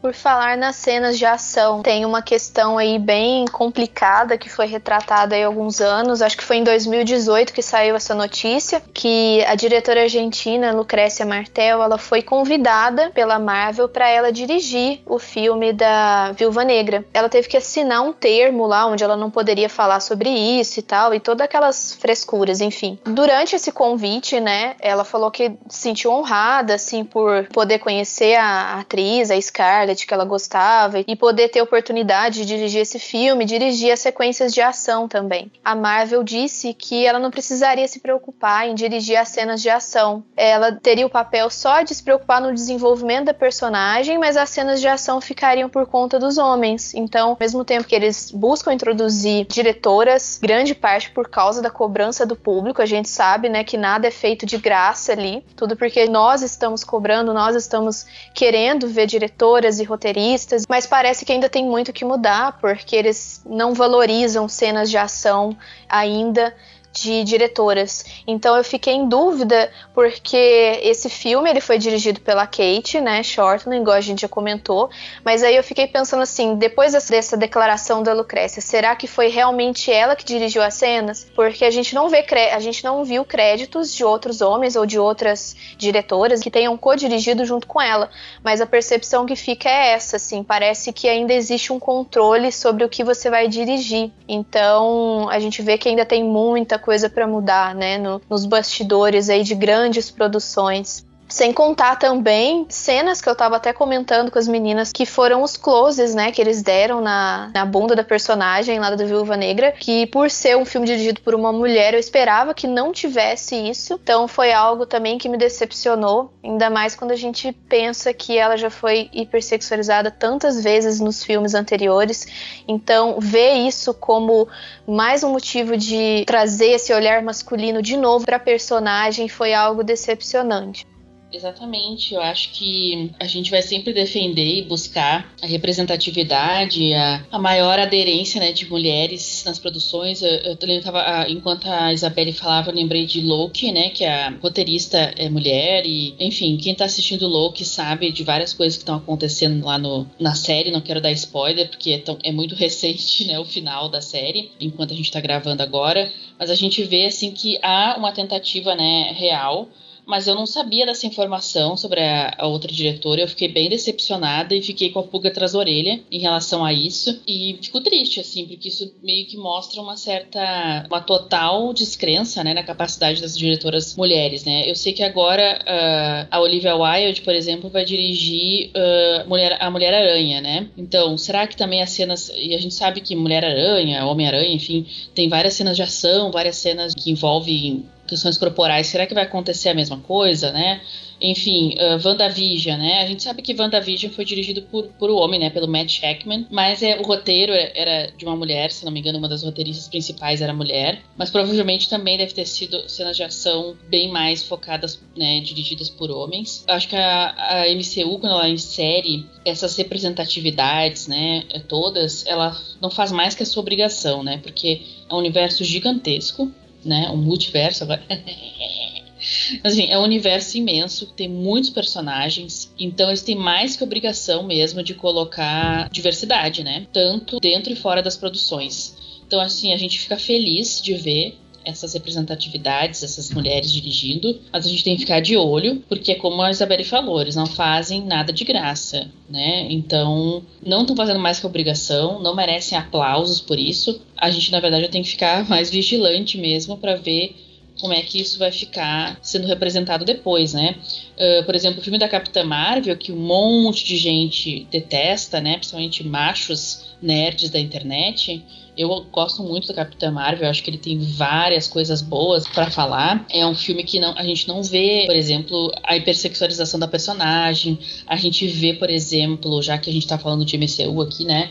Por 0.00 0.14
falar 0.14 0.56
nas 0.56 0.76
cenas 0.76 1.18
de 1.18 1.26
ação, 1.26 1.82
tem 1.82 2.06
uma 2.06 2.22
questão 2.22 2.78
aí 2.78 2.98
bem 2.98 3.44
complicada 3.44 4.38
que 4.38 4.48
foi 4.48 4.64
retratada 4.64 5.34
aí 5.34 5.42
há 5.42 5.46
alguns 5.46 5.78
anos, 5.78 6.22
acho 6.22 6.38
que 6.38 6.44
foi 6.44 6.56
em 6.56 6.64
2018 6.64 7.52
que 7.52 7.60
saiu 7.60 7.94
essa 7.94 8.14
notícia, 8.14 8.82
que 8.94 9.44
a 9.44 9.54
diretora 9.54 10.02
argentina 10.02 10.72
Lucrécia 10.72 11.26
Martel, 11.26 11.82
ela 11.82 11.98
foi 11.98 12.22
convidada 12.22 13.10
pela 13.10 13.38
Marvel 13.38 13.90
para 13.90 14.08
ela 14.08 14.32
dirigir 14.32 15.00
o 15.04 15.18
filme 15.18 15.70
da 15.72 16.32
Viúva 16.32 16.64
Negra. 16.64 17.04
Ela 17.12 17.28
teve 17.28 17.46
que 17.46 17.58
assinar 17.58 18.00
um 18.00 18.12
termo 18.12 18.66
lá 18.66 18.86
onde 18.86 19.04
ela 19.04 19.18
não 19.18 19.30
poderia 19.30 19.68
falar 19.68 20.00
sobre 20.00 20.30
isso 20.30 20.80
e 20.80 20.82
tal, 20.82 21.12
e 21.12 21.20
todas 21.20 21.44
aquelas 21.44 21.92
frescuras, 21.92 22.62
enfim. 22.62 22.98
Durante 23.04 23.54
esse 23.54 23.70
convite, 23.70 24.40
né, 24.40 24.76
ela 24.80 25.04
falou 25.04 25.30
que 25.30 25.52
se 25.68 25.90
sentiu 25.90 26.12
honrada 26.12 26.74
assim 26.74 27.04
por 27.04 27.48
poder 27.48 27.80
conhecer 27.80 28.36
a 28.36 28.78
atriz, 28.78 29.28
a 29.30 29.40
Scarlett 29.40 29.89
Que 29.94 30.14
ela 30.14 30.24
gostava 30.24 31.00
e 31.06 31.16
poder 31.16 31.48
ter 31.48 31.60
oportunidade 31.60 32.40
de 32.40 32.46
dirigir 32.46 32.80
esse 32.80 32.98
filme, 32.98 33.44
dirigir 33.44 33.92
as 33.92 34.00
sequências 34.00 34.52
de 34.52 34.60
ação 34.60 35.06
também. 35.06 35.50
A 35.64 35.74
Marvel 35.74 36.22
disse 36.22 36.72
que 36.72 37.04
ela 37.04 37.18
não 37.18 37.30
precisaria 37.30 37.86
se 37.86 38.00
preocupar 38.00 38.68
em 38.68 38.74
dirigir 38.74 39.16
as 39.16 39.28
cenas 39.28 39.60
de 39.60 39.68
ação. 39.68 40.24
Ela 40.36 40.72
teria 40.72 41.06
o 41.06 41.10
papel 41.10 41.50
só 41.50 41.82
de 41.82 41.94
se 41.94 42.02
preocupar 42.02 42.40
no 42.40 42.54
desenvolvimento 42.54 43.26
da 43.26 43.34
personagem, 43.34 44.18
mas 44.18 44.36
as 44.36 44.50
cenas 44.50 44.80
de 44.80 44.88
ação 44.88 45.20
ficariam 45.20 45.68
por 45.68 45.86
conta 45.86 46.18
dos 46.18 46.38
homens. 46.38 46.94
Então, 46.94 47.30
ao 47.30 47.36
mesmo 47.40 47.64
tempo 47.64 47.86
que 47.86 47.94
eles 47.94 48.30
buscam 48.30 48.72
introduzir 48.72 49.46
diretoras, 49.46 50.38
grande 50.40 50.74
parte 50.74 51.10
por 51.10 51.28
causa 51.28 51.60
da 51.60 51.70
cobrança 51.70 52.24
do 52.24 52.36
público, 52.36 52.80
a 52.80 52.86
gente 52.86 53.08
sabe, 53.08 53.48
né, 53.48 53.64
que 53.64 53.76
nada 53.76 54.06
é 54.06 54.10
feito 54.10 54.46
de 54.46 54.56
graça 54.56 55.12
ali, 55.12 55.44
tudo 55.56 55.76
porque 55.76 56.06
nós 56.06 56.42
estamos 56.42 56.84
cobrando, 56.84 57.34
nós 57.34 57.56
estamos 57.56 58.06
querendo 58.34 58.88
ver 58.88 59.06
diretoras 59.06 59.79
e 59.80 59.84
roteiristas, 59.84 60.64
mas 60.68 60.86
parece 60.86 61.24
que 61.24 61.32
ainda 61.32 61.48
tem 61.48 61.64
muito 61.64 61.92
que 61.92 62.04
mudar, 62.04 62.58
porque 62.60 62.94
eles 62.94 63.42
não 63.44 63.74
valorizam 63.74 64.48
cenas 64.48 64.90
de 64.90 64.98
ação 64.98 65.56
ainda 65.88 66.54
de 66.92 67.24
diretoras. 67.24 68.04
Então 68.26 68.56
eu 68.56 68.64
fiquei 68.64 68.94
em 68.94 69.08
dúvida 69.08 69.70
porque 69.94 70.80
esse 70.82 71.08
filme 71.08 71.48
ele 71.48 71.60
foi 71.60 71.78
dirigido 71.78 72.20
pela 72.20 72.46
Kate, 72.46 73.00
né, 73.00 73.22
Shortland, 73.22 73.80
igual 73.80 73.96
a 73.96 74.00
gente 74.00 74.22
já 74.22 74.28
comentou, 74.28 74.90
mas 75.24 75.42
aí 75.42 75.54
eu 75.54 75.62
fiquei 75.62 75.86
pensando 75.86 76.22
assim, 76.22 76.56
depois 76.56 76.92
dessa 76.92 77.36
declaração 77.36 78.02
da 78.02 78.12
Lucrécia, 78.12 78.60
será 78.60 78.96
que 78.96 79.06
foi 79.06 79.28
realmente 79.28 79.90
ela 79.90 80.16
que 80.16 80.24
dirigiu 80.24 80.62
as 80.62 80.74
cenas? 80.74 81.26
Porque 81.34 81.64
a 81.64 81.70
gente 81.70 81.94
não 81.94 82.08
vê 82.08 82.24
a 82.52 82.60
gente 82.60 82.84
não 82.84 83.02
viu 83.04 83.24
créditos 83.24 83.92
de 83.92 84.04
outros 84.04 84.40
homens 84.40 84.76
ou 84.76 84.86
de 84.86 84.98
outras 84.98 85.56
diretoras 85.76 86.40
que 86.40 86.50
tenham 86.50 86.76
co-dirigido 86.76 87.44
junto 87.44 87.66
com 87.66 87.80
ela, 87.80 88.10
mas 88.42 88.60
a 88.60 88.66
percepção 88.66 89.26
que 89.26 89.34
fica 89.34 89.68
é 89.68 89.92
essa, 89.92 90.16
assim, 90.16 90.42
parece 90.42 90.92
que 90.92 91.08
ainda 91.08 91.32
existe 91.32 91.72
um 91.72 91.78
controle 91.78 92.52
sobre 92.52 92.84
o 92.84 92.88
que 92.88 93.02
você 93.02 93.30
vai 93.30 93.48
dirigir. 93.48 94.10
Então, 94.28 95.28
a 95.28 95.38
gente 95.38 95.62
vê 95.62 95.76
que 95.76 95.88
ainda 95.88 96.04
tem 96.04 96.22
muita 96.22 96.78
coisa 96.80 97.08
para 97.08 97.26
mudar, 97.26 97.74
né, 97.74 97.98
no, 97.98 98.20
nos 98.28 98.44
bastidores 98.46 99.28
aí 99.28 99.42
de 99.42 99.54
grandes 99.54 100.10
produções. 100.10 101.06
Sem 101.30 101.52
contar 101.52 101.94
também 101.94 102.66
cenas 102.68 103.20
que 103.22 103.28
eu 103.28 103.36
tava 103.36 103.54
até 103.54 103.72
comentando 103.72 104.32
com 104.32 104.38
as 104.38 104.48
meninas, 104.48 104.90
que 104.90 105.06
foram 105.06 105.44
os 105.44 105.56
closes, 105.56 106.12
né, 106.12 106.32
que 106.32 106.40
eles 106.42 106.60
deram 106.60 107.00
na, 107.00 107.52
na 107.54 107.64
bunda 107.64 107.94
da 107.94 108.02
personagem 108.02 108.80
lá 108.80 108.90
da 108.90 109.04
Viúva 109.04 109.36
Negra, 109.36 109.70
que 109.70 110.06
por 110.06 110.28
ser 110.28 110.56
um 110.56 110.64
filme 110.64 110.88
dirigido 110.88 111.20
por 111.20 111.32
uma 111.32 111.52
mulher, 111.52 111.94
eu 111.94 112.00
esperava 112.00 112.52
que 112.52 112.66
não 112.66 112.90
tivesse 112.90 113.54
isso. 113.54 113.94
Então 114.02 114.26
foi 114.26 114.52
algo 114.52 114.84
também 114.84 115.18
que 115.18 115.28
me 115.28 115.38
decepcionou, 115.38 116.32
ainda 116.42 116.68
mais 116.68 116.96
quando 116.96 117.12
a 117.12 117.16
gente 117.16 117.52
pensa 117.68 118.12
que 118.12 118.36
ela 118.36 118.56
já 118.56 118.68
foi 118.68 119.08
hipersexualizada 119.12 120.10
tantas 120.10 120.60
vezes 120.60 120.98
nos 120.98 121.22
filmes 121.22 121.54
anteriores. 121.54 122.26
Então 122.66 123.20
ver 123.20 123.52
isso 123.52 123.94
como 123.94 124.48
mais 124.84 125.22
um 125.22 125.30
motivo 125.30 125.76
de 125.76 126.24
trazer 126.26 126.72
esse 126.72 126.92
olhar 126.92 127.22
masculino 127.22 127.80
de 127.80 127.96
novo 127.96 128.26
para 128.26 128.40
personagem 128.40 129.28
foi 129.28 129.54
algo 129.54 129.84
decepcionante. 129.84 130.89
Exatamente, 131.32 132.12
eu 132.14 132.20
acho 132.20 132.50
que 132.52 133.10
a 133.18 133.26
gente 133.26 133.50
vai 133.50 133.62
sempre 133.62 133.92
defender 133.92 134.58
e 134.58 134.62
buscar 134.62 135.32
a 135.40 135.46
representatividade, 135.46 136.92
a, 136.92 137.24
a 137.30 137.38
maior 137.38 137.78
aderência 137.78 138.40
né, 138.40 138.52
de 138.52 138.68
mulheres 138.68 139.44
nas 139.46 139.58
produções. 139.58 140.22
Eu, 140.22 140.28
eu, 140.28 140.58
eu 140.60 140.82
tava, 140.82 141.28
enquanto 141.28 141.66
a 141.66 141.92
Isabelle 141.92 142.32
falava, 142.32 142.70
eu 142.70 142.74
lembrei 142.74 143.06
de 143.06 143.20
Loki, 143.20 143.70
né, 143.70 143.90
que 143.90 144.04
a 144.04 144.30
roteirista 144.42 144.98
é 145.16 145.28
mulher 145.28 145.86
e, 145.86 146.14
enfim, 146.18 146.56
quem 146.56 146.74
tá 146.74 146.84
assistindo 146.84 147.28
Loki 147.28 147.64
sabe 147.64 148.10
de 148.10 148.24
várias 148.24 148.52
coisas 148.52 148.76
que 148.76 148.82
estão 148.82 148.96
acontecendo 148.96 149.64
lá 149.64 149.78
no, 149.78 150.06
na 150.18 150.34
série. 150.34 150.72
Não 150.72 150.80
quero 150.80 151.00
dar 151.00 151.12
spoiler 151.12 151.68
porque 151.68 151.92
é, 151.92 151.98
tão, 151.98 152.18
é 152.24 152.32
muito 152.32 152.54
recente, 152.56 153.24
né, 153.24 153.38
o 153.38 153.44
final 153.44 153.88
da 153.88 154.00
série, 154.00 154.50
enquanto 154.60 154.92
a 154.92 154.96
gente 154.96 155.12
tá 155.12 155.20
gravando 155.20 155.62
agora. 155.62 156.10
Mas 156.38 156.50
a 156.50 156.54
gente 156.56 156.82
vê 156.82 157.06
assim 157.06 157.30
que 157.30 157.56
há 157.62 157.94
uma 157.96 158.12
tentativa, 158.12 158.74
né, 158.74 159.12
real 159.12 159.68
mas 160.10 160.26
eu 160.26 160.34
não 160.34 160.44
sabia 160.44 160.84
dessa 160.84 161.06
informação 161.06 161.76
sobre 161.76 162.00
a, 162.00 162.34
a, 162.36 162.46
outra 162.48 162.70
diretora. 162.72 163.20
Eu 163.20 163.28
fiquei 163.28 163.46
bem 163.46 163.68
decepcionada 163.68 164.54
e 164.54 164.60
fiquei 164.60 164.90
com 164.90 164.98
a 164.98 165.02
pulga 165.04 165.28
atrás 165.28 165.52
da 165.52 165.58
orelha 165.60 166.00
em 166.10 166.18
relação 166.18 166.64
a 166.64 166.72
isso. 166.72 167.22
E 167.26 167.56
fico 167.62 167.80
triste, 167.80 168.18
assim, 168.18 168.44
porque 168.44 168.68
isso 168.68 168.92
meio 169.00 169.24
que 169.26 169.36
mostra 169.36 169.80
uma 169.80 169.96
certa, 169.96 170.84
uma 170.90 171.00
total 171.00 171.72
descrença, 171.72 172.42
né, 172.42 172.52
na 172.52 172.64
capacidade 172.64 173.22
das 173.22 173.38
diretoras 173.38 173.94
mulheres, 173.96 174.44
né. 174.44 174.68
Eu 174.68 174.74
sei 174.74 174.92
que 174.92 175.04
agora 175.04 175.60
uh, 175.62 176.28
a 176.28 176.40
Olivia 176.40 176.74
Wilde, 176.74 177.22
por 177.22 177.34
exemplo, 177.34 177.70
vai 177.70 177.84
dirigir 177.84 178.70
uh, 178.70 179.28
Mulher, 179.28 179.56
a 179.60 179.70
Mulher-Aranha, 179.70 180.40
né. 180.40 180.68
Então, 180.76 181.16
será 181.16 181.46
que 181.46 181.56
também 181.56 181.80
as 181.82 181.90
cenas. 181.90 182.32
E 182.34 182.52
a 182.52 182.58
gente 182.58 182.74
sabe 182.74 183.00
que 183.00 183.14
Mulher-Aranha, 183.14 184.04
Homem-Aranha, 184.04 184.52
enfim, 184.52 184.84
tem 185.14 185.28
várias 185.28 185.54
cenas 185.54 185.76
de 185.76 185.82
ação, 185.84 186.32
várias 186.32 186.56
cenas 186.56 186.94
que 186.94 187.12
envolvem 187.12 187.84
questões 188.10 188.36
corporais, 188.36 188.88
será 188.88 189.06
que 189.06 189.14
vai 189.14 189.24
acontecer 189.24 189.70
a 189.70 189.74
mesma 189.74 189.98
coisa, 189.98 190.52
né? 190.52 190.82
Enfim, 191.20 191.74
uh, 191.74 192.06
WandaVision, 192.06 192.78
né? 192.78 193.02
A 193.02 193.06
gente 193.06 193.22
sabe 193.22 193.42
que 193.42 193.54
WandaVision 193.54 194.10
foi 194.12 194.24
dirigido 194.24 194.62
por, 194.62 194.84
por 194.98 195.10
o 195.10 195.16
homem, 195.16 195.38
né? 195.38 195.50
Pelo 195.50 195.68
Matt 195.68 195.90
Shackman, 195.90 196.46
mas 196.50 196.82
é, 196.82 196.98
o 196.98 197.02
roteiro 197.02 197.52
era 197.52 198.10
de 198.16 198.24
uma 198.24 198.34
mulher, 198.34 198.70
se 198.72 198.84
não 198.84 198.92
me 198.92 199.00
engano, 199.00 199.18
uma 199.18 199.28
das 199.28 199.42
roteiristas 199.42 199.86
principais 199.86 200.40
era 200.40 200.52
mulher, 200.54 201.02
mas 201.16 201.30
provavelmente 201.30 201.88
também 201.88 202.16
deve 202.16 202.32
ter 202.32 202.46
sido 202.46 202.88
cenas 202.88 203.16
de 203.16 203.22
ação 203.22 203.76
bem 203.88 204.10
mais 204.10 204.42
focadas, 204.42 205.00
né? 205.16 205.40
Dirigidas 205.40 205.90
por 205.90 206.10
homens. 206.10 206.64
Acho 206.66 206.88
que 206.88 206.96
a, 206.96 207.64
a 207.64 207.74
MCU, 207.74 208.18
quando 208.18 208.32
ela 208.32 208.48
insere 208.48 209.26
essas 209.44 209.76
representatividades, 209.76 211.06
né? 211.06 211.44
Todas, 211.68 212.24
ela 212.26 212.58
não 212.80 212.90
faz 212.90 213.12
mais 213.12 213.34
que 213.34 213.42
a 213.42 213.46
sua 213.46 213.60
obrigação, 213.60 214.22
né? 214.22 214.38
Porque 214.42 214.82
é 215.08 215.14
um 215.14 215.18
universo 215.18 215.64
gigantesco, 215.64 216.50
né? 216.84 217.10
Um 217.10 217.16
multiverso 217.16 217.84
agora. 217.84 218.02
assim, 219.62 219.86
é 219.86 219.98
um 219.98 220.02
universo 220.02 220.56
imenso, 220.56 221.06
tem 221.14 221.28
muitos 221.28 221.70
personagens, 221.70 222.72
então 222.78 223.08
eles 223.08 223.22
têm 223.22 223.36
mais 223.36 223.76
que 223.76 223.84
obrigação 223.84 224.42
mesmo 224.42 224.82
de 224.82 224.94
colocar 224.94 225.88
diversidade, 225.90 226.64
né? 226.64 226.86
Tanto 226.92 227.38
dentro 227.40 227.72
e 227.72 227.76
fora 227.76 228.02
das 228.02 228.16
produções. 228.16 228.96
Então, 229.26 229.40
assim, 229.40 229.72
a 229.72 229.76
gente 229.76 229.98
fica 229.98 230.16
feliz 230.16 230.80
de 230.82 230.94
ver 230.94 231.38
essas 231.64 231.92
representatividades, 231.94 233.02
essas 233.02 233.30
mulheres 233.30 233.70
dirigindo, 233.70 234.40
mas 234.52 234.66
a 234.66 234.68
gente 234.68 234.84
tem 234.84 234.94
que 234.94 235.02
ficar 235.02 235.20
de 235.20 235.36
olho, 235.36 235.82
porque 235.88 236.14
como 236.14 236.40
a 236.42 236.50
Isabelle 236.50 236.84
falou, 236.84 237.20
eles 237.20 237.36
não 237.36 237.46
fazem 237.46 238.02
nada 238.04 238.32
de 238.32 238.44
graça, 238.44 239.10
né? 239.28 239.66
Então, 239.70 240.42
não 240.64 240.82
estão 240.82 240.96
fazendo 240.96 241.20
mais 241.20 241.38
que 241.38 241.46
obrigação, 241.46 242.20
não 242.20 242.34
merecem 242.34 242.76
aplausos 242.76 243.40
por 243.40 243.58
isso. 243.58 244.00
A 244.16 244.30
gente, 244.30 244.50
na 244.50 244.60
verdade, 244.60 244.88
tem 244.88 245.02
que 245.02 245.10
ficar 245.10 245.48
mais 245.48 245.70
vigilante 245.70 246.38
mesmo 246.38 246.76
para 246.76 246.96
ver 246.96 247.36
como 247.80 247.94
é 247.94 248.02
que 248.02 248.20
isso 248.20 248.38
vai 248.38 248.52
ficar 248.52 249.18
sendo 249.22 249.46
representado 249.46 250.04
depois, 250.04 250.52
né? 250.52 250.76
Uh, 251.16 251.44
por 251.44 251.54
exemplo, 251.54 251.80
o 251.80 251.82
filme 251.82 251.98
da 251.98 252.08
Capitã 252.08 252.44
Marvel, 252.44 252.96
que 252.96 253.10
um 253.10 253.16
monte 253.16 253.84
de 253.84 253.96
gente 253.96 254.66
detesta, 254.70 255.40
né? 255.40 255.54
Principalmente 255.54 256.04
machos 256.04 256.90
nerds 257.00 257.50
da 257.50 257.58
internet. 257.58 258.42
Eu 258.80 259.04
gosto 259.12 259.42
muito 259.42 259.68
da 259.68 259.74
Capitã 259.74 260.10
Marvel, 260.10 260.48
acho 260.48 260.62
que 260.62 260.70
ele 260.70 260.78
tem 260.78 260.98
várias 260.98 261.68
coisas 261.68 262.00
boas 262.00 262.48
para 262.48 262.70
falar. 262.70 263.26
É 263.30 263.46
um 263.46 263.54
filme 263.54 263.84
que 263.84 264.00
não, 264.00 264.16
a 264.16 264.22
gente 264.22 264.48
não 264.48 264.62
vê, 264.62 265.04
por 265.04 265.14
exemplo, 265.14 265.70
a 265.82 265.98
hipersexualização 265.98 266.80
da 266.80 266.88
personagem. 266.88 267.78
A 268.06 268.16
gente 268.16 268.48
vê, 268.48 268.72
por 268.72 268.88
exemplo, 268.88 269.60
já 269.60 269.76
que 269.76 269.90
a 269.90 269.92
gente 269.92 270.06
tá 270.06 270.16
falando 270.16 270.46
de 270.46 270.56
MCU 270.56 271.02
aqui, 271.02 271.26
né? 271.26 271.50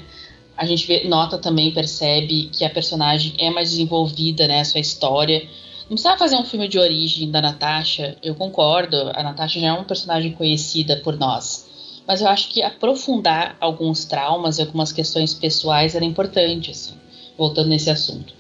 A 0.58 0.66
gente 0.66 0.88
vê, 0.88 1.08
nota 1.08 1.38
também, 1.38 1.72
percebe 1.72 2.50
que 2.52 2.66
a 2.66 2.70
personagem 2.72 3.36
é 3.38 3.52
mais 3.52 3.70
desenvolvida, 3.70 4.48
né? 4.48 4.62
A 4.62 4.66
sua 4.66 4.80
história 4.80 5.48
não 5.82 5.90
precisava 5.90 6.18
fazer 6.18 6.36
um 6.36 6.46
filme 6.46 6.68
de 6.68 6.80
origem 6.80 7.30
da 7.30 7.44
Natasha, 7.44 8.18
eu 8.24 8.34
concordo, 8.34 8.96
a 9.14 9.22
Natasha 9.22 9.60
já 9.60 9.68
é 9.68 9.72
uma 9.72 9.84
personagem 9.84 10.32
conhecida 10.32 10.98
por 10.98 11.16
nós. 11.16 11.70
Mas 12.08 12.22
eu 12.22 12.28
acho 12.28 12.50
que 12.50 12.64
aprofundar 12.64 13.56
alguns 13.62 14.04
traumas 14.04 14.58
e 14.58 14.62
algumas 14.62 14.92
questões 14.92 15.36
pessoais 15.36 15.94
era 15.94 16.04
importante, 16.04 16.72
assim, 16.72 16.99
voltando 17.40 17.70
nesse 17.70 17.90
assunto. 17.90 18.34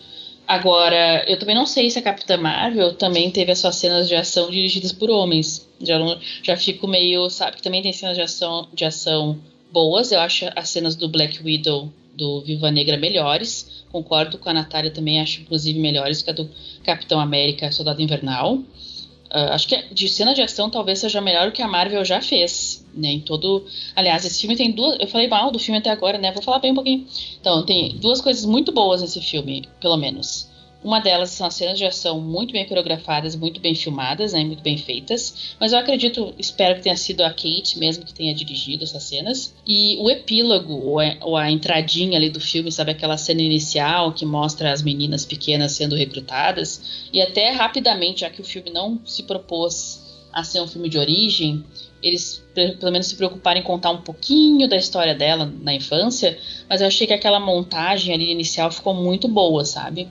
Agora, 0.47 1.23
eu 1.27 1.37
também 1.37 1.55
não 1.55 1.65
sei 1.65 1.89
se 1.89 1.99
a 1.99 2.01
Capitã 2.01 2.35
Marvel 2.35 2.93
também 2.95 3.29
teve 3.31 3.51
as 3.51 3.59
suas 3.59 3.75
cenas 3.75 4.07
de 4.07 4.15
ação 4.15 4.49
dirigidas 4.49 4.91
por 4.91 5.09
homens. 5.09 5.67
Já, 5.79 5.97
não, 5.97 6.19
já 6.43 6.57
fico 6.57 6.87
meio, 6.87 7.29
sabe, 7.29 7.57
que 7.57 7.63
também 7.63 7.81
tem 7.81 7.93
cenas 7.93 8.17
de 8.17 8.23
ação, 8.23 8.67
de 8.73 8.83
ação 8.83 9.39
boas. 9.71 10.11
Eu 10.11 10.19
acho 10.19 10.45
as 10.55 10.69
cenas 10.69 10.95
do 10.95 11.07
Black 11.07 11.41
Widow, 11.41 11.89
do 12.13 12.41
Viva 12.41 12.71
Negra, 12.71 12.97
melhores. 12.97 13.85
Concordo 13.91 14.37
com 14.37 14.49
a 14.49 14.53
Natália 14.53 14.91
também, 14.91 15.21
acho 15.21 15.41
inclusive 15.41 15.79
melhores 15.79 16.21
que 16.21 16.29
a 16.29 16.33
do 16.33 16.49
Capitão 16.83 17.19
América 17.19 17.71
Soldado 17.71 18.01
Invernal. 18.01 18.55
Uh, 18.55 19.53
acho 19.53 19.67
que 19.67 19.93
de 19.93 20.09
cena 20.09 20.33
de 20.33 20.41
ação 20.41 20.69
talvez 20.69 20.99
seja 20.99 21.21
melhor 21.21 21.45
do 21.45 21.51
que 21.51 21.61
a 21.61 21.67
Marvel 21.67 22.03
já 22.03 22.21
fez. 22.21 22.68
Né, 22.93 23.09
em 23.09 23.19
todo. 23.19 23.65
Aliás, 23.95 24.25
esse 24.25 24.41
filme 24.41 24.55
tem 24.55 24.71
duas. 24.71 24.97
Eu 24.99 25.07
falei 25.07 25.27
mal 25.27 25.51
do 25.51 25.59
filme 25.59 25.77
até 25.77 25.91
agora, 25.91 26.17
né? 26.17 26.31
Vou 26.31 26.41
falar 26.41 26.59
bem 26.59 26.71
um 26.71 26.75
pouquinho. 26.75 27.05
Então, 27.39 27.63
tem 27.63 27.95
duas 27.97 28.19
coisas 28.19 28.45
muito 28.45 28.71
boas 28.71 29.01
nesse 29.01 29.21
filme, 29.21 29.69
pelo 29.79 29.95
menos. 29.95 30.49
Uma 30.81 31.01
delas 31.01 31.31
são 31.31 31.45
as 31.45 31.55
cenas 31.55 31.77
de 31.77 31.85
ação 31.85 32.21
muito 32.21 32.53
bem 32.53 32.65
coreografadas, 32.65 33.35
muito 33.35 33.59
bem 33.59 33.75
filmadas, 33.75 34.31
né, 34.31 34.45
muito 34.45 34.63
bem 34.63 34.77
feitas. 34.77 35.55
Mas 35.59 35.73
eu 35.73 35.79
acredito, 35.79 36.33
espero 36.37 36.75
que 36.75 36.83
tenha 36.83 36.95
sido 36.95 37.21
a 37.21 37.29
Kate 37.29 37.77
mesmo 37.77 38.05
que 38.05 38.13
tenha 38.13 38.33
dirigido 38.33 38.85
essas 38.85 39.03
cenas. 39.03 39.53
E 39.67 39.97
o 39.99 40.09
epílogo, 40.09 40.73
ou 40.73 40.99
a, 40.99 41.17
ou 41.21 41.35
a 41.35 41.51
entradinha 41.51 42.17
ali 42.17 42.29
do 42.29 42.39
filme, 42.39 42.71
sabe 42.71 42.91
aquela 42.91 43.17
cena 43.17 43.41
inicial 43.41 44.13
que 44.13 44.25
mostra 44.25 44.71
as 44.71 44.81
meninas 44.81 45.25
pequenas 45.25 45.73
sendo 45.73 45.95
recrutadas. 45.95 47.09
E 47.11 47.21
até 47.21 47.51
rapidamente, 47.51 48.21
já 48.21 48.29
que 48.29 48.41
o 48.41 48.45
filme 48.45 48.71
não 48.71 49.01
se 49.05 49.23
propôs 49.23 50.07
a 50.31 50.43
ser 50.43 50.61
um 50.61 50.67
filme 50.67 50.87
de 50.87 50.97
origem, 50.97 51.63
eles 52.01 52.43
pelo 52.53 52.91
menos 52.91 53.07
se 53.07 53.15
preocuparem 53.15 53.61
em 53.61 53.65
contar 53.65 53.91
um 53.91 54.01
pouquinho 54.01 54.67
da 54.67 54.75
história 54.75 55.15
dela 55.15 55.51
na 55.61 55.73
infância, 55.73 56.37
mas 56.67 56.81
eu 56.81 56.87
achei 56.87 57.07
que 57.07 57.13
aquela 57.13 57.39
montagem 57.39 58.13
ali 58.13 58.31
inicial 58.31 58.69
ficou 58.71 58.93
muito 58.93 59.27
boa, 59.27 59.63
sabe? 59.63 60.09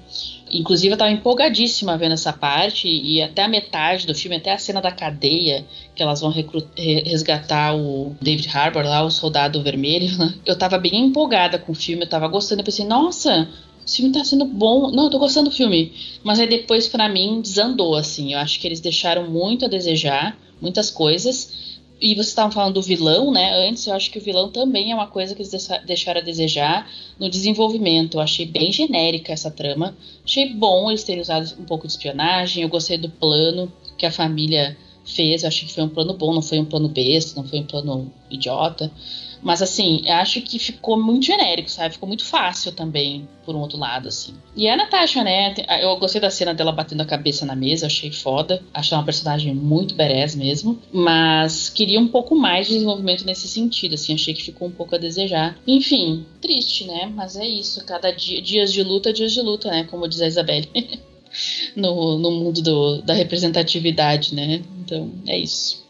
Inclusive, 0.51 0.93
eu 0.93 0.95
estava 0.95 1.11
empolgadíssima 1.11 1.99
vendo 1.99 2.12
essa 2.12 2.32
parte, 2.32 2.89
e 2.89 3.20
até 3.20 3.43
a 3.43 3.49
metade 3.49 4.07
do 4.07 4.14
filme, 4.14 4.36
até 4.36 4.53
a 4.53 4.59
cena 4.59 4.80
da 4.80 4.91
cadeia, 4.91 5.64
que 5.95 6.03
elas 6.03 6.20
vão 6.20 6.32
resgatar 6.76 7.76
o 7.76 8.16
David 8.20 8.49
Harbour 8.49 8.84
lá, 8.84 9.03
o 9.03 9.11
soldado 9.11 9.62
vermelho. 9.62 10.16
Né? 10.16 10.34
Eu 10.47 10.55
estava 10.55 10.78
bem 10.78 11.07
empolgada 11.07 11.59
com 11.59 11.72
o 11.72 11.74
filme, 11.74 12.03
eu 12.03 12.07
estava 12.07 12.26
gostando. 12.28 12.62
Eu 12.62 12.64
pensei, 12.64 12.86
nossa, 12.86 13.47
esse 13.84 13.97
filme 13.97 14.12
tá 14.12 14.24
sendo 14.24 14.47
bom. 14.47 14.91
Não, 14.91 15.05
eu 15.05 15.11
tô 15.11 15.18
gostando 15.18 15.51
do 15.51 15.55
filme. 15.55 15.93
Mas 16.24 16.41
aí 16.41 16.49
depois, 16.49 16.89
para 16.89 17.09
mim, 17.09 17.41
desandou, 17.43 17.95
assim. 17.95 18.32
Eu 18.32 18.39
acho 18.39 18.59
que 18.59 18.66
eles 18.66 18.80
deixaram 18.80 19.30
muito 19.30 19.66
a 19.66 19.68
desejar, 19.68 20.36
muitas 20.61 20.91
coisas. 20.91 21.78
E 22.01 22.15
vocês 22.15 22.29
estavam 22.29 22.53
falando 22.53 22.75
do 22.75 22.83
vilão, 22.83 23.33
né? 23.33 23.69
Antes, 23.69 23.87
eu 23.87 23.95
acho 23.95 24.11
que 24.11 24.19
o 24.19 24.23
vilão 24.23 24.51
também 24.51 24.93
é 24.93 24.95
uma 24.95 25.09
coisa 25.09 25.35
que 25.35 25.43
eles 25.43 25.69
deixaram 25.85 26.21
a 26.21 26.25
desejar 26.25 26.89
no 27.19 27.29
desenvolvimento. 27.29 28.17
Eu 28.17 28.21
achei 28.21 28.47
bem 28.47 28.71
genérica 28.71 29.33
essa 29.33 29.51
trama. 29.51 29.97
Achei 30.25 30.55
bom 30.55 30.91
eles 30.91 31.03
terem 31.03 31.21
usado 31.21 31.53
um 31.59 31.65
pouco 31.65 31.87
de 31.87 31.93
espionagem. 31.93 32.63
Eu 32.63 32.69
gostei 32.69 32.99
do 32.99 33.11
plano 33.11 33.73
que 33.97 34.07
a 34.07 34.13
família 34.13 34.77
fez. 35.05 35.43
Eu 35.43 35.49
achei 35.49 35.67
que 35.67 35.75
foi 35.75 35.83
um 35.83 35.89
plano 35.89 36.15
bom, 36.15 36.33
não 36.33 36.43
foi 36.43 36.61
um 36.61 36.65
plano 36.65 36.89
besta, 36.89 37.41
não 37.41 37.49
foi 37.49 37.59
um 37.59 37.67
plano 37.67 38.13
idiota. 38.31 38.93
Mas 39.43 39.62
assim, 39.62 40.09
acho 40.09 40.41
que 40.41 40.59
ficou 40.59 41.01
muito 41.01 41.26
genérico, 41.26 41.70
sabe? 41.70 41.95
Ficou 41.95 42.07
muito 42.09 42.24
fácil 42.24 42.72
também, 42.72 43.28
por 43.45 43.55
um 43.55 43.61
outro 43.61 43.78
lado, 43.78 44.09
assim. 44.09 44.34
E 44.57 44.68
a 44.68 44.76
Natasha, 44.76 45.22
né? 45.22 45.55
Eu 45.80 45.97
gostei 45.97 46.20
da 46.20 46.30
cena 46.30 46.55
dela 46.55 46.72
batendo 46.72 47.03
a 47.03 47.07
cabeça 47.07 47.47
na 47.47 47.55
mesa, 47.55 47.86
achei 47.86 48.11
foda. 48.11 48.62
Achei 48.72 48.97
uma 48.97 49.05
personagem 49.05 49.55
muito 49.55 49.95
berés 49.95 50.34
mesmo. 50.34 50.80
Mas 50.93 51.68
queria 51.68 52.01
um 52.01 52.09
pouco 52.09 52.34
mais 52.34 52.66
de 52.66 52.74
desenvolvimento 52.74 53.24
nesse 53.24 53.49
sentido, 53.49 53.95
assim. 53.95 54.14
Achei 54.14 54.34
que 54.34 54.43
ficou 54.43 54.68
um 54.68 54.72
pouco 54.72 54.95
a 54.95 54.99
desejar. 54.99 55.57
Enfim, 55.66 56.26
triste, 56.41 56.84
né? 56.84 57.11
Mas 57.14 57.36
é 57.36 57.47
isso. 57.47 57.84
Cada 57.84 58.11
dia, 58.11 58.43
dias 58.43 58.72
de 58.72 58.82
luta, 58.82 59.12
dias 59.12 59.32
de 59.32 59.41
luta, 59.41 59.70
né? 59.70 59.84
Como 59.84 60.09
diz 60.09 60.20
a 60.20 60.26
Isabelle. 60.26 60.68
no, 61.76 62.18
no 62.18 62.30
mundo 62.30 62.62
do, 62.62 63.03
da 63.03 63.14
representatividade, 63.14 64.34
né? 64.34 64.62
Então, 64.80 65.12
é 65.26 65.39
isso. 65.39 65.88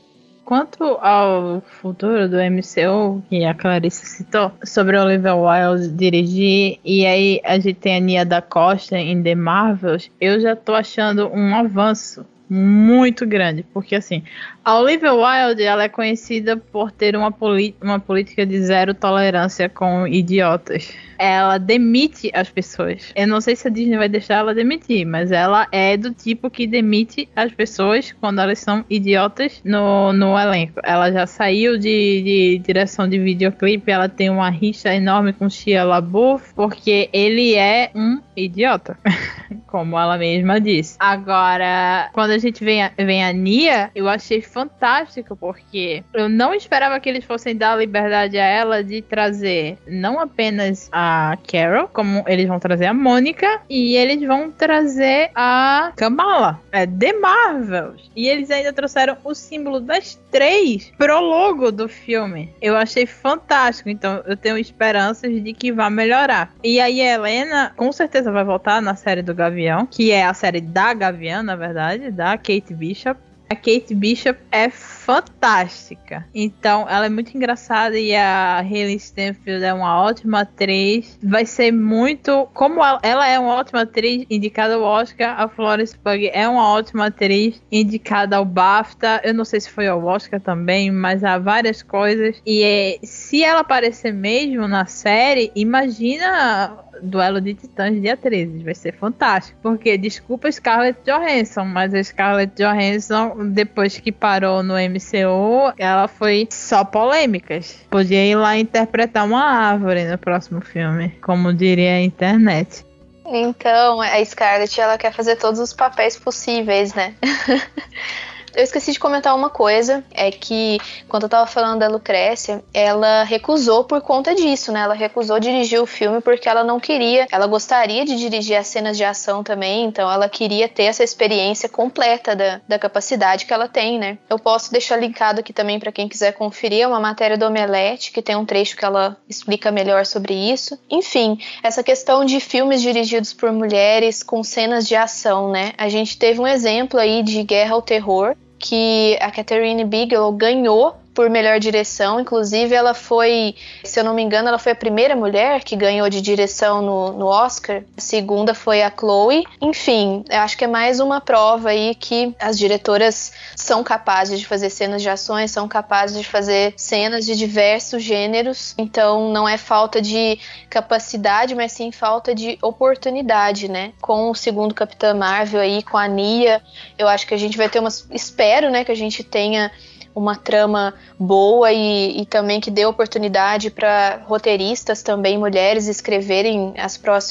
Quanto 0.49 0.83
ao 1.03 1.61
futuro 1.61 2.27
do 2.27 2.39
MCU, 2.39 3.23
que 3.29 3.45
a 3.45 3.53
Clarice 3.53 4.07
citou, 4.07 4.51
sobre 4.65 4.97
o 4.97 5.03
Oliver 5.03 5.37
Wilde 5.37 5.91
dirigir, 5.91 6.79
e 6.83 7.05
aí 7.05 7.39
a 7.45 7.59
gente 7.59 7.75
tem 7.75 7.97
a 7.99 8.01
Nia 8.01 8.25
da 8.25 8.41
Costa 8.41 8.97
em 8.97 9.23
The 9.23 9.35
Marvels, 9.35 10.11
eu 10.19 10.41
já 10.41 10.57
tô 10.57 10.73
achando 10.73 11.29
um 11.35 11.55
avanço 11.55 12.25
muito 12.49 13.27
grande, 13.27 13.63
porque 13.75 13.95
assim, 13.95 14.23
a 14.69 14.79
Olivia 14.79 15.15
Wilde 15.15 15.63
ela 15.63 15.85
é 15.85 15.89
conhecida 15.89 16.55
por 16.55 16.93
ter 16.93 17.17
uma, 17.17 17.35
uma 17.81 17.99
política 17.99 18.45
de 18.45 18.61
zero 18.61 18.93
tolerância 18.93 19.67
com 19.67 20.07
idiotas. 20.07 20.93
Ela 21.19 21.57
demite 21.57 22.31
as 22.35 22.51
pessoas. 22.51 23.11
Eu 23.17 23.27
não 23.27 23.41
sei 23.41 23.57
se 23.57 23.67
a 23.67 23.71
Disney 23.71 23.97
vai 23.97 24.11
deixar 24.11 24.35
ela 24.35 24.55
demitir, 24.55 25.07
mas 25.07 25.33
ela 25.33 25.67
é 25.73 25.97
do 25.97 26.13
tipo 26.13 26.51
que 26.51 26.67
demite 26.67 27.27
as 27.35 27.51
pessoas 27.51 28.13
quando 28.21 28.43
elas 28.43 28.59
são 28.59 28.85
idiotas 28.91 29.63
no, 29.65 30.13
no 30.13 30.39
elenco. 30.39 30.81
Ela 30.85 31.11
já 31.11 31.27
saiu 31.27 31.79
de, 31.79 32.23
de 32.23 32.59
direção 32.59 33.09
de 33.09 33.19
videoclipe, 33.19 33.91
ela 33.91 34.09
tem 34.09 34.29
uma 34.29 34.51
rixa 34.51 34.95
enorme 34.95 35.33
com 35.33 35.49
Shia 35.49 35.83
LaBeouf, 35.83 36.53
porque 36.55 37.09
ele 37.11 37.55
é 37.55 37.91
um 37.95 38.21
idiota, 38.37 38.99
como 39.67 39.99
ela 39.99 40.17
mesma 40.17 40.61
disse. 40.61 40.97
Agora, 41.01 42.11
quando 42.13 42.33
a 42.33 42.39
gente 42.39 42.63
vem 42.63 42.83
a, 42.83 42.93
vem 42.97 43.25
a 43.25 43.33
Nia, 43.33 43.91
eu 43.95 44.09
achei 44.09 44.41
fantástico, 44.59 45.37
porque 45.37 46.03
eu 46.13 46.29
não 46.29 46.53
esperava 46.53 46.99
que 46.99 47.09
eles 47.09 47.25
fossem 47.25 47.55
dar 47.55 47.77
liberdade 47.77 48.37
a 48.39 48.45
ela 48.45 48.83
de 48.83 49.01
trazer 49.01 49.79
não 49.87 50.19
apenas 50.19 50.89
a 50.91 51.39
Carol, 51.47 51.87
como 51.87 52.25
eles 52.27 52.49
vão 52.49 52.59
trazer 52.59 52.87
a 52.87 52.95
Mônica, 52.95 53.61
e 53.71 53.95
eles 53.95 54.27
vão 54.27 54.51
trazer 54.51 55.31
a 55.33 55.93
Kamala. 55.95 56.61
É 56.73 56.87
The 56.87 57.13
Marvels. 57.13 58.11
E 58.17 58.27
eles 58.27 58.51
ainda 58.51 58.73
trouxeram 58.73 59.17
o 59.23 59.33
símbolo 59.33 59.79
das 59.79 60.19
três 60.31 60.93
pro 60.99 61.21
logo 61.21 61.71
do 61.71 61.89
filme. 61.89 62.53
Eu 62.61 62.77
achei 62.77 63.07
fantástico, 63.07 63.89
então 63.89 64.23
eu 64.27 64.37
tenho 64.37 64.59
esperanças 64.59 65.31
de 65.41 65.53
que 65.53 65.71
vá 65.71 65.89
melhorar. 65.89 66.53
E 66.65 66.81
aí 66.81 67.01
a 67.01 67.15
Helena 67.15 67.73
com 67.77 67.93
certeza 67.93 68.33
vai 68.33 68.43
voltar 68.43 68.83
na 68.83 68.97
série 68.97 69.23
do 69.23 69.35
Gavião, 69.35 69.87
que 69.87 70.11
é 70.11 70.25
a 70.25 70.35
série 70.35 70.61
da 70.61 70.93
Gavião, 70.93 71.45
na 71.45 71.55
verdade, 71.55 72.11
da 72.11 72.37
Kate 72.37 72.75
Bishop. 72.75 73.28
A 73.51 73.55
Kate 73.55 73.95
Bishop 73.95 74.39
é 74.53 74.71
fantástica. 75.09 76.27
Então, 76.35 76.87
ela 76.87 77.07
é 77.07 77.09
muito 77.09 77.35
engraçada 77.35 77.99
e 77.99 78.15
a 78.15 78.59
Hayley 78.59 78.99
Stenfield 78.99 79.65
é 79.65 79.73
uma 79.73 80.03
ótima 80.03 80.41
atriz. 80.41 81.19
Vai 81.23 81.47
ser 81.47 81.73
muito. 81.73 82.47
Como 82.53 82.85
ela, 82.85 83.01
ela 83.03 83.27
é 83.27 83.39
uma 83.39 83.55
ótima 83.55 83.81
atriz 83.81 84.27
indicada 84.29 84.75
ao 84.75 84.83
Oscar, 84.83 85.41
a 85.41 85.49
Florence 85.49 85.97
Pugh 85.97 86.29
é 86.31 86.47
uma 86.47 86.75
ótima 86.75 87.07
atriz 87.07 87.59
indicada 87.73 88.37
ao 88.37 88.45
BAFTA. 88.45 89.23
Eu 89.25 89.33
não 89.33 89.47
sei 89.47 89.63
se 89.63 89.71
foi 89.71 89.89
ao 89.89 90.05
Oscar 90.05 90.43
também, 90.43 90.91
mas 90.91 91.25
há 91.25 91.39
várias 91.39 91.83
coisas. 91.83 92.43
E 92.45 92.63
é, 92.63 92.99
se 93.03 93.43
ela 93.43 93.61
aparecer 93.61 94.13
mesmo 94.13 94.69
na 94.69 94.85
série, 94.85 95.51
imagina 95.55 96.85
duelo 97.03 97.41
de 97.41 97.55
titãs 97.55 98.01
de 98.01 98.09
atrizes. 98.09 98.63
Vai 98.63 98.75
ser 98.75 98.95
fantástico. 98.95 99.59
Porque, 99.63 99.97
desculpa 99.97 100.51
Scarlett 100.51 100.99
Johansson, 101.05 101.65
mas 101.65 101.95
a 101.95 102.03
Scarlett 102.03 102.53
Johansson, 102.57 103.51
depois 103.51 103.99
que 103.99 104.13
parou 104.13 104.63
no 104.63 104.79
MCU, 104.99 105.73
ela 105.79 106.09
foi 106.09 106.47
só 106.51 106.85
polêmicas. 106.85 107.77
Podia 107.91 108.25
ir 108.25 108.37
lá 108.37 108.57
interpretar 108.59 109.25
uma 109.25 109.43
árvore 109.43 110.05
no 110.05 110.19
próximo 110.19 110.61
filme, 110.61 111.11
como 111.23 111.53
diria 111.53 111.95
a 111.95 112.01
internet. 112.01 112.85
Então, 113.27 114.01
a 114.01 114.25
Scarlett, 114.25 114.81
ela 114.81 114.97
quer 114.97 115.13
fazer 115.13 115.37
todos 115.37 115.61
os 115.61 115.73
papéis 115.73 116.17
possíveis, 116.17 116.95
né? 116.95 117.15
Eu 118.59 118.65
esqueci 118.65 118.91
de 118.91 118.99
comentar 118.99 119.37
uma 119.37 119.49
coisa, 119.49 120.03
é 120.11 120.33
que 120.33 120.81
quando 121.07 121.23
eu 121.23 121.29
tava 121.29 121.47
falando 121.47 121.79
da 121.79 121.87
Lucrécia, 121.87 122.61
ela 122.75 123.23
recusou 123.23 123.85
por 123.85 124.01
conta 124.01 124.35
disso, 124.35 124.73
né? 124.73 124.81
Ela 124.81 124.95
recusou 124.95 125.39
dirigir 125.39 125.81
o 125.81 125.87
filme 125.87 126.21
porque 126.21 126.49
ela 126.49 126.65
não 126.65 126.81
queria, 126.81 127.29
ela 127.31 127.47
gostaria 127.47 128.05
de 128.05 128.17
dirigir 128.17 128.57
as 128.57 128.67
cenas 128.67 128.97
de 128.97 129.05
ação 129.05 129.45
também, 129.45 129.85
então 129.85 130.11
ela 130.11 130.29
queria 130.29 130.69
ter 130.69 130.83
essa 130.87 131.05
experiência 131.05 131.69
completa 131.69 132.35
da, 132.35 132.61
da 132.67 132.81
capacidade 132.81 133.47
que 133.47 133.55
ela 133.55 133.69
tem, 133.69 133.97
né? 133.97 134.19
Eu 134.29 134.41
posso 134.41 134.73
deixar 134.73 134.97
linkado 134.97 135.39
aqui 135.39 135.53
também 135.53 135.79
para 135.79 135.93
quem 135.93 136.09
quiser 136.09 136.33
conferir, 136.33 136.83
é 136.83 136.87
uma 136.89 136.99
matéria 136.99 137.39
do 137.39 137.47
Omelete, 137.47 138.11
que 138.11 138.21
tem 138.21 138.35
um 138.35 138.45
trecho 138.45 138.77
que 138.77 138.85
ela 138.85 139.17
explica 139.29 139.71
melhor 139.71 140.05
sobre 140.05 140.35
isso. 140.35 140.77
Enfim, 140.91 141.39
essa 141.63 141.85
questão 141.85 142.25
de 142.25 142.41
filmes 142.41 142.83
dirigidos 142.83 143.33
por 143.33 143.53
mulheres 143.53 144.25
com 144.25 144.43
cenas 144.43 144.85
de 144.85 144.97
ação, 144.97 145.49
né? 145.49 145.75
A 145.79 145.89
gente 145.89 146.19
teve 146.19 146.41
um 146.41 146.47
exemplo 146.47 146.99
aí 146.99 147.23
de 147.23 147.41
Guerra 147.45 147.77
ao 147.77 147.83
Terror, 147.83 148.35
que 148.59 149.17
a 149.21 149.31
Catherine 149.31 149.85
Bigelow 149.85 150.33
ganhou 150.33 150.95
por 151.19 151.29
melhor 151.29 151.59
direção. 151.59 152.21
Inclusive, 152.21 152.73
ela 152.73 152.95
foi, 152.95 153.57
se 153.83 153.99
eu 153.99 154.05
não 154.05 154.15
me 154.15 154.23
engano, 154.23 154.47
ela 154.47 154.59
foi 154.59 154.71
a 154.71 154.77
primeira 154.77 155.17
mulher 155.17 155.65
que 155.65 155.75
ganhou 155.75 156.09
de 156.09 156.21
direção 156.21 156.81
no, 156.81 157.13
no 157.13 157.27
Oscar. 157.27 157.83
A 157.97 158.01
segunda 158.01 158.55
foi 158.55 158.85
a 158.85 158.93
Chloe. 158.97 159.43
Enfim, 159.61 160.25
acho 160.31 160.57
que 160.57 160.63
é 160.63 160.69
mais 160.69 161.01
uma 161.01 161.21
prova 161.21 161.71
aí 161.71 161.97
que 161.97 162.33
as 162.39 162.57
diretoras 162.57 163.33
são 163.57 163.83
capazes 163.83 164.39
de 164.39 164.47
fazer 164.47 164.71
cenas 164.71 165.03
de 165.03 165.09
ações, 165.09 165.51
são 165.51 165.67
capazes 165.67 166.17
de 166.17 166.25
fazer 166.25 166.73
cenas 166.77 167.27
de 167.27 167.35
diversos 167.35 168.01
gêneros. 168.01 168.77
Então, 168.79 169.33
não 169.33 169.49
é 169.49 169.59
falta 169.59 170.01
de 170.01 170.39
capacidade, 170.71 171.53
mas 171.53 171.73
sim 171.73 171.91
falta 171.91 172.33
de 172.33 172.57
oportunidade, 172.63 173.69
né? 173.69 173.93
Com 174.01 174.31
o 174.31 174.37
segundo 174.37 174.73
Capitã 174.73 175.15
Marvel 175.15 175.61
aí, 175.61 175.83
com 175.83 175.97
a 175.97 176.07
Nia, 176.07 176.63
eu 176.97 177.09
acho 177.09 177.27
que 177.27 177.35
a 177.35 177.39
gente 177.39 177.57
vai 177.57 177.69
ter 177.69 177.81
uma. 177.81 177.91
Espero, 178.13 178.71
né, 178.71 178.85
que 178.85 178.93
a 178.93 178.97
gente 178.97 179.25
tenha 179.25 179.73
uma 180.19 180.37
trama 180.37 180.95
boa 181.19 181.73
e, 181.73 182.21
e 182.21 182.27
também 182.27 182.61
que 182.61 182.71
dê 182.71 182.85
oportunidade 182.85 183.71
para 183.71 184.21
roteiristas 184.27 185.03
também, 185.03 185.39
mulheres, 185.39 185.87
escreverem 185.87 186.75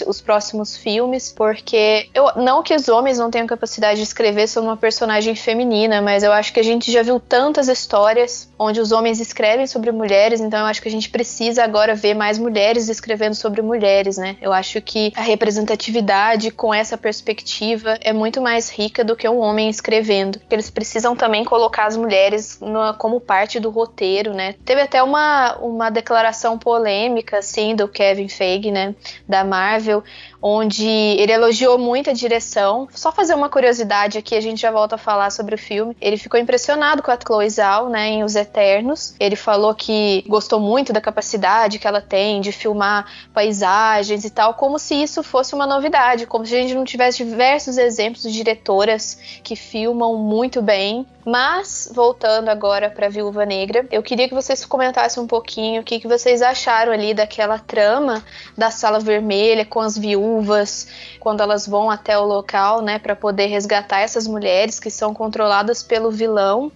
os 0.07 0.21
próximos 0.21 0.75
filmes, 0.75 1.31
porque 1.35 2.09
eu, 2.13 2.31
não 2.35 2.63
que 2.63 2.75
os 2.75 2.87
homens 2.89 3.17
não 3.17 3.31
tenham 3.31 3.47
capacidade 3.47 3.97
de 3.97 4.03
escrever 4.03 4.47
sobre 4.47 4.69
uma 4.69 4.77
personagem 4.77 5.35
feminina, 5.35 6.01
mas 6.01 6.23
eu 6.23 6.31
acho 6.31 6.53
que 6.53 6.59
a 6.59 6.63
gente 6.63 6.91
já 6.91 7.01
viu 7.01 7.19
tantas 7.19 7.67
histórias 7.67 8.49
onde 8.57 8.79
os 8.79 8.91
homens 8.91 9.19
escrevem 9.19 9.67
sobre 9.67 9.91
mulheres, 9.91 10.41
então 10.41 10.59
eu 10.59 10.65
acho 10.65 10.81
que 10.81 10.87
a 10.87 10.91
gente 10.91 11.09
precisa 11.09 11.63
agora 11.63 11.95
ver 11.95 12.13
mais 12.13 12.37
mulheres 12.37 12.89
escrevendo 12.89 13.35
sobre 13.35 13.61
mulheres, 13.61 14.17
né? 14.17 14.35
Eu 14.41 14.51
acho 14.51 14.81
que 14.81 15.11
a 15.15 15.21
representatividade 15.21 16.51
com 16.51 16.73
essa 16.73 16.97
perspectiva 16.97 17.97
é 18.01 18.11
muito 18.13 18.41
mais 18.41 18.69
rica 18.69 19.03
do 19.03 19.15
que 19.15 19.27
um 19.27 19.39
homem 19.39 19.69
escrevendo. 19.69 20.39
Eles 20.49 20.69
precisam 20.69 21.15
também 21.15 21.43
colocar 21.43 21.85
as 21.85 21.97
mulheres 21.97 22.59
no 22.59 22.76
como 22.97 23.19
parte 23.19 23.59
do 23.59 23.69
roteiro, 23.69 24.33
né? 24.33 24.55
Teve 24.65 24.81
até 24.81 25.01
uma, 25.03 25.55
uma 25.57 25.89
declaração 25.89 26.57
polêmica, 26.57 27.39
assim, 27.39 27.75
do 27.75 27.87
Kevin 27.87 28.27
Feige, 28.27 28.71
né? 28.71 28.95
Da 29.27 29.43
Marvel, 29.43 30.03
onde 30.41 30.87
ele 30.87 31.31
elogiou 31.31 31.77
muito 31.77 32.09
a 32.09 32.13
direção. 32.13 32.87
Só 32.91 33.11
fazer 33.11 33.33
uma 33.33 33.49
curiosidade 33.49 34.17
aqui, 34.17 34.35
a 34.35 34.41
gente 34.41 34.61
já 34.61 34.71
volta 34.71 34.95
a 34.95 34.97
falar 34.97 35.31
sobre 35.31 35.55
o 35.55 35.57
filme. 35.57 35.95
Ele 35.99 36.17
ficou 36.17 36.39
impressionado 36.39 37.01
com 37.01 37.11
a 37.11 37.17
Chloe 37.17 37.49
Zhao, 37.49 37.89
né, 37.89 38.07
em 38.07 38.23
Os 38.23 38.35
Eternos. 38.35 39.15
Ele 39.19 39.35
falou 39.35 39.73
que 39.73 40.23
gostou 40.27 40.59
muito 40.59 40.93
da 40.93 41.01
capacidade 41.01 41.79
que 41.79 41.87
ela 41.87 42.01
tem 42.01 42.41
de 42.41 42.51
filmar 42.51 43.05
paisagens 43.33 44.23
e 44.25 44.29
tal, 44.29 44.53
como 44.53 44.79
se 44.79 44.95
isso 44.95 45.23
fosse 45.23 45.53
uma 45.53 45.65
novidade, 45.65 46.25
como 46.25 46.45
se 46.45 46.55
a 46.55 46.61
gente 46.61 46.73
não 46.73 46.85
tivesse 46.85 47.23
diversos 47.23 47.77
exemplos 47.77 48.23
de 48.23 48.31
diretoras 48.31 49.17
que 49.43 49.55
filmam 49.55 50.17
muito 50.17 50.61
bem. 50.61 51.05
Mas, 51.25 51.91
voltando 51.93 52.47
agora 52.47 52.66
para 52.93 53.09
Viúva 53.09 53.45
Negra, 53.45 53.87
eu 53.91 54.03
queria 54.03 54.27
que 54.27 54.33
vocês 54.33 54.65
comentassem 54.65 55.21
um 55.21 55.27
pouquinho 55.27 55.81
o 55.81 55.83
que, 55.83 55.99
que 55.99 56.07
vocês 56.07 56.41
acharam 56.41 56.91
ali 56.91 57.13
daquela 57.13 57.57
trama 57.57 58.23
da 58.57 58.69
Sala 58.69 58.99
Vermelha 58.99 59.65
com 59.65 59.79
as 59.79 59.97
viúvas 59.97 60.17
viúvas, 60.37 60.87
quando 61.19 61.41
elas 61.41 61.67
vão 61.67 61.89
até 61.89 62.17
o 62.17 62.25
local, 62.25 62.81
né, 62.81 62.99
para 62.99 63.15
poder 63.15 63.47
resgatar 63.47 63.99
essas 63.99 64.27
mulheres 64.27 64.79
que 64.79 64.89
são 64.89 65.13
controladas 65.13 65.83
pelo 65.83 66.11
vilão. 66.11 66.71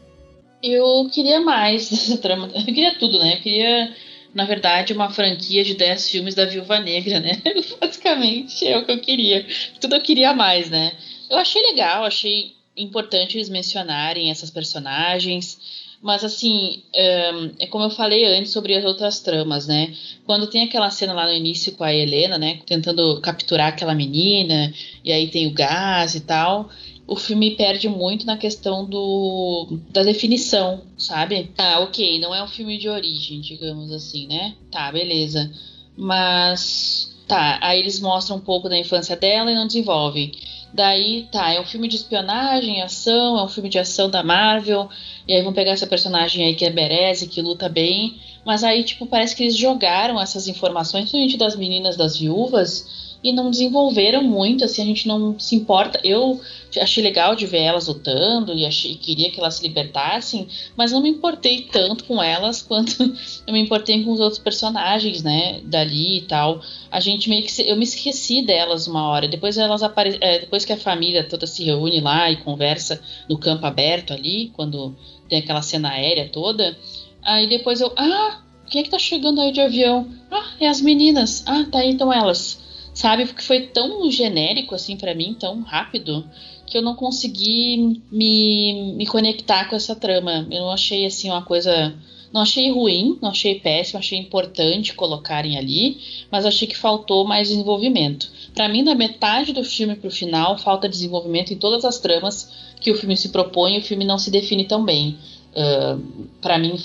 Eu 0.62 1.10
queria 1.12 1.40
mais 1.40 1.90
dessa 1.92 2.18
trama. 2.18 2.50
Eu 2.54 2.66
queria 2.66 2.96
tudo, 3.00 3.18
né? 3.20 3.36
Eu 3.36 3.42
queria, 3.42 3.96
na 4.34 4.46
verdade, 4.46 4.94
uma 4.94 5.10
franquia 5.10 5.64
de 5.64 5.74
10 5.74 6.10
filmes 6.10 6.36
da 6.36 6.46
Viúva 6.46 6.80
Negra, 6.80 7.20
né? 7.20 7.42
Basicamente 7.80 8.68
é 8.68 8.78
o 8.78 8.86
que 8.86 8.92
eu 8.92 9.00
queria. 9.00 9.46
Tudo 9.80 9.96
eu 9.96 10.02
queria 10.02 10.34
mais, 10.34 10.70
né? 10.70 10.94
Eu 11.30 11.38
achei 11.38 11.62
legal, 11.64 12.04
achei 12.04 12.54
importante 12.76 13.38
eles 13.38 13.50
mencionarem 13.50 14.30
essas 14.30 14.50
personagens. 14.50 15.81
Mas 16.02 16.24
assim, 16.24 16.82
é 16.94 17.68
como 17.68 17.84
eu 17.84 17.90
falei 17.92 18.26
antes 18.26 18.52
sobre 18.52 18.76
as 18.76 18.84
outras 18.84 19.20
tramas, 19.20 19.68
né? 19.68 19.94
Quando 20.26 20.48
tem 20.48 20.64
aquela 20.64 20.90
cena 20.90 21.14
lá 21.14 21.28
no 21.28 21.34
início 21.34 21.74
com 21.74 21.84
a 21.84 21.94
Helena, 21.94 22.38
né? 22.40 22.60
Tentando 22.66 23.22
capturar 23.22 23.68
aquela 23.68 23.94
menina, 23.94 24.74
e 25.04 25.12
aí 25.12 25.28
tem 25.28 25.46
o 25.48 25.54
gás 25.54 26.16
e 26.16 26.22
tal. 26.22 26.70
O 27.06 27.16
filme 27.16 27.52
perde 27.56 27.88
muito 27.90 28.26
na 28.26 28.38
questão 28.38 28.86
do 28.86 29.80
da 29.90 30.02
definição, 30.02 30.82
sabe? 30.98 31.52
Ah, 31.58 31.80
ok, 31.82 32.20
não 32.20 32.34
é 32.34 32.44
um 32.44 32.48
filme 32.48 32.78
de 32.78 32.90
origem, 32.90 33.42
digamos 33.42 33.92
assim, 33.92 34.28
né? 34.28 34.56
Tá, 34.72 34.92
beleza. 34.92 35.52
Mas 35.96 37.16
tá, 37.32 37.60
aí 37.62 37.80
eles 37.80 37.98
mostram 38.02 38.36
um 38.36 38.42
pouco 38.42 38.68
da 38.68 38.78
infância 38.78 39.16
dela 39.16 39.50
e 39.50 39.56
não 39.56 39.66
desenvolvem. 39.66 40.34
Daí, 40.74 41.30
tá, 41.32 41.54
é 41.54 41.62
um 41.62 41.66
filme 41.66 41.88
de 41.88 41.96
espionagem, 41.96 42.82
ação, 42.82 43.40
é 43.40 43.44
um 43.44 43.48
filme 43.48 43.70
de 43.70 43.80
ação 43.80 44.10
da 44.10 44.22
Marvel. 44.22 44.90
E 45.26 45.34
aí 45.34 45.42
vão 45.42 45.54
pegar 45.54 45.72
essa 45.72 45.88
personagem 45.88 46.46
aí 46.46 46.56
que 46.56 46.66
é 46.66 46.70
Bereze, 46.70 47.28
que 47.28 47.42
luta 47.42 47.70
bem. 47.70 48.20
Mas 48.46 48.66
aí, 48.66 48.84
tipo, 48.84 49.06
parece 49.06 49.34
que 49.34 49.44
eles 49.44 49.56
jogaram 49.56 50.20
essas 50.20 50.50
informações, 50.50 51.04
principalmente 51.04 51.38
das 51.38 51.56
meninas 51.56 51.96
das 51.96 52.18
viúvas, 52.18 53.11
e 53.24 53.32
não 53.32 53.52
desenvolveram 53.52 54.24
muito, 54.24 54.64
assim, 54.64 54.82
a 54.82 54.86
gente 54.86 55.08
não 55.08 55.40
se 55.40 55.56
importa. 55.56 56.00
Eu 56.04 56.42
achei 56.80 57.04
legal 57.04 57.36
de 57.36 57.46
ver 57.46 57.60
elas 57.60 57.88
lutando 57.88 58.54
e 58.54 58.66
achei 58.66 58.96
queria 58.96 59.30
que 59.30 59.40
elas 59.40 59.56
se 59.56 59.64
libertassem, 59.68 60.48
mas 60.76 60.92
não 60.92 61.02
me 61.02 61.10
importei 61.10 61.62
tanto 61.72 62.06
com 62.06 62.22
elas 62.22 62.62
quanto 62.64 63.04
eu 63.46 63.54
me 63.54 63.60
importei 63.60 64.04
com 64.04 64.12
os 64.12 64.20
outros 64.20 64.40
personagens, 64.40 65.22
né, 65.22 65.62
dali 65.64 66.18
e 66.18 66.22
tal. 66.22 66.62
A 66.90 67.00
gente 67.00 67.30
meio 67.30 67.44
que 67.44 67.52
se, 67.52 67.68
eu 67.68 67.76
me 67.76 67.84
esqueci 67.84 68.42
delas 68.42 68.88
uma 68.88 69.08
hora. 69.08 69.28
Depois 69.28 69.58
elas 69.58 69.84
apare, 69.84 70.18
é, 70.20 70.40
depois 70.40 70.66
que 70.66 70.74
a 70.74 70.78
família 70.78 71.24
toda 71.24 71.46
se 71.46 71.64
reúne 71.64 72.00
lá 72.00 72.32
e 72.32 72.38
conversa 72.38 73.02
no 73.30 73.38
campo 73.38 73.66
aberto 73.66 74.14
ali, 74.14 74.52
quando 74.56 74.96
tem 75.30 75.40
aquela 75.40 75.62
cena 75.62 75.92
aérea 75.92 76.28
toda, 76.28 76.78
aí 77.22 77.48
depois 77.48 77.82
eu, 77.82 77.94
ah, 77.96 78.42
quem 78.70 78.82
é 78.82 78.84
que 78.84 78.90
tá 78.90 78.98
chegando 78.98 79.42
aí 79.42 79.52
de 79.52 79.62
avião? 79.62 80.08
Ah, 80.32 80.54
é 80.60 80.68
as 80.68 80.82
meninas. 80.82 81.44
Ah, 81.46 81.66
tá 81.70 81.80
aí 81.80 81.92
então 81.92 82.12
elas 82.12 82.61
sabe? 83.02 83.26
Porque 83.26 83.42
foi 83.42 83.62
tão 83.62 84.10
genérico 84.12 84.76
assim 84.76 84.96
para 84.96 85.16
mim, 85.16 85.36
tão 85.38 85.62
rápido, 85.62 86.24
que 86.68 86.78
eu 86.78 86.84
não 86.84 86.96
consegui 86.96 88.00
me, 88.12 88.94
me 88.96 89.08
conectar 89.08 89.68
com 89.68 89.76
essa 89.76 89.96
trama. 89.96 90.48
Eu 90.52 90.62
não 90.62 90.72
achei 90.72 91.06
assim 91.06 91.30
uma 91.30 91.42
coisa. 91.42 91.96
Não 92.32 92.42
achei 92.42 92.72
ruim, 92.72 93.18
não 93.22 93.30
achei 93.30 93.60
péssimo, 93.60 94.00
achei 94.00 94.18
importante 94.18 94.94
colocarem 94.94 95.58
ali, 95.58 95.98
mas 96.32 96.46
achei 96.46 96.66
que 96.66 96.78
faltou 96.78 97.26
mais 97.26 97.50
desenvolvimento. 97.50 98.32
Para 98.56 98.70
mim, 98.70 98.86
da 98.86 98.96
metade 98.96 99.52
do 99.52 99.66
filme 99.66 99.96
pro 99.96 100.10
final, 100.10 100.58
falta 100.58 100.88
desenvolvimento 100.88 101.52
em 101.52 101.58
todas 101.58 101.84
as 101.84 102.00
tramas 102.00 102.50
que 102.80 102.90
o 102.90 102.96
filme 102.96 103.18
se 103.18 103.30
propõe 103.30 103.76
e 103.76 103.80
o 103.80 103.84
filme 103.84 104.06
não 104.06 104.18
se 104.18 104.32
define 104.32 104.64
tão 104.64 104.86
bem. 104.86 105.18
Uh, 105.52 106.02
para 106.42 106.58
mim, 106.58 106.76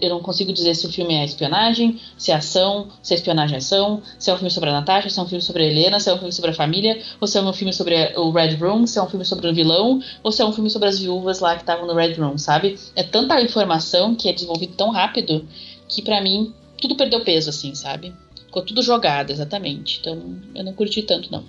eu 0.00 0.08
não 0.08 0.20
consigo 0.20 0.52
dizer 0.52 0.74
se 0.74 0.86
o 0.86 0.92
filme 0.92 1.14
é 1.14 1.24
espionagem, 1.24 2.00
se 2.16 2.32
é 2.32 2.34
ação, 2.34 2.88
se 3.02 3.12
é 3.12 3.16
espionagem 3.16 3.58
ação, 3.58 4.02
se 4.18 4.30
é 4.30 4.34
um 4.34 4.36
filme 4.36 4.50
sobre 4.50 4.70
a 4.70 4.72
Natasha, 4.72 5.10
se 5.10 5.18
é 5.18 5.22
um 5.22 5.26
filme 5.26 5.42
sobre 5.42 5.62
a 5.62 5.66
Helena, 5.66 6.00
se 6.00 6.08
é 6.08 6.14
um 6.14 6.16
filme 6.16 6.32
sobre 6.32 6.50
a 6.50 6.54
família, 6.54 7.00
ou 7.20 7.28
se 7.28 7.36
é 7.36 7.42
um 7.42 7.52
filme 7.52 7.72
sobre 7.72 7.94
o 8.16 8.30
Red 8.30 8.54
Room, 8.56 8.86
se 8.86 8.98
é 8.98 9.02
um 9.02 9.08
filme 9.08 9.24
sobre 9.24 9.48
o 9.48 9.54
vilão, 9.54 10.00
ou 10.22 10.32
se 10.32 10.40
é 10.40 10.44
um 10.44 10.52
filme 10.52 10.70
sobre 10.70 10.88
as 10.88 10.98
viúvas 10.98 11.40
lá 11.40 11.54
que 11.54 11.62
estavam 11.62 11.86
no 11.86 11.94
Red 11.94 12.14
Room, 12.14 12.38
sabe? 12.38 12.78
É 12.96 13.02
tanta 13.02 13.40
informação 13.42 14.14
que 14.14 14.28
é 14.28 14.32
desenvolvido 14.32 14.74
tão 14.74 14.90
rápido 14.90 15.44
que 15.86 16.00
para 16.00 16.20
mim 16.20 16.52
tudo 16.80 16.96
perdeu 16.96 17.22
peso, 17.22 17.50
assim, 17.50 17.74
sabe? 17.74 18.14
Ficou 18.46 18.62
tudo 18.62 18.82
jogado, 18.82 19.30
exatamente. 19.30 20.00
Então 20.00 20.36
eu 20.54 20.64
não 20.64 20.72
curti 20.72 21.02
tanto, 21.02 21.30
não. 21.30 21.44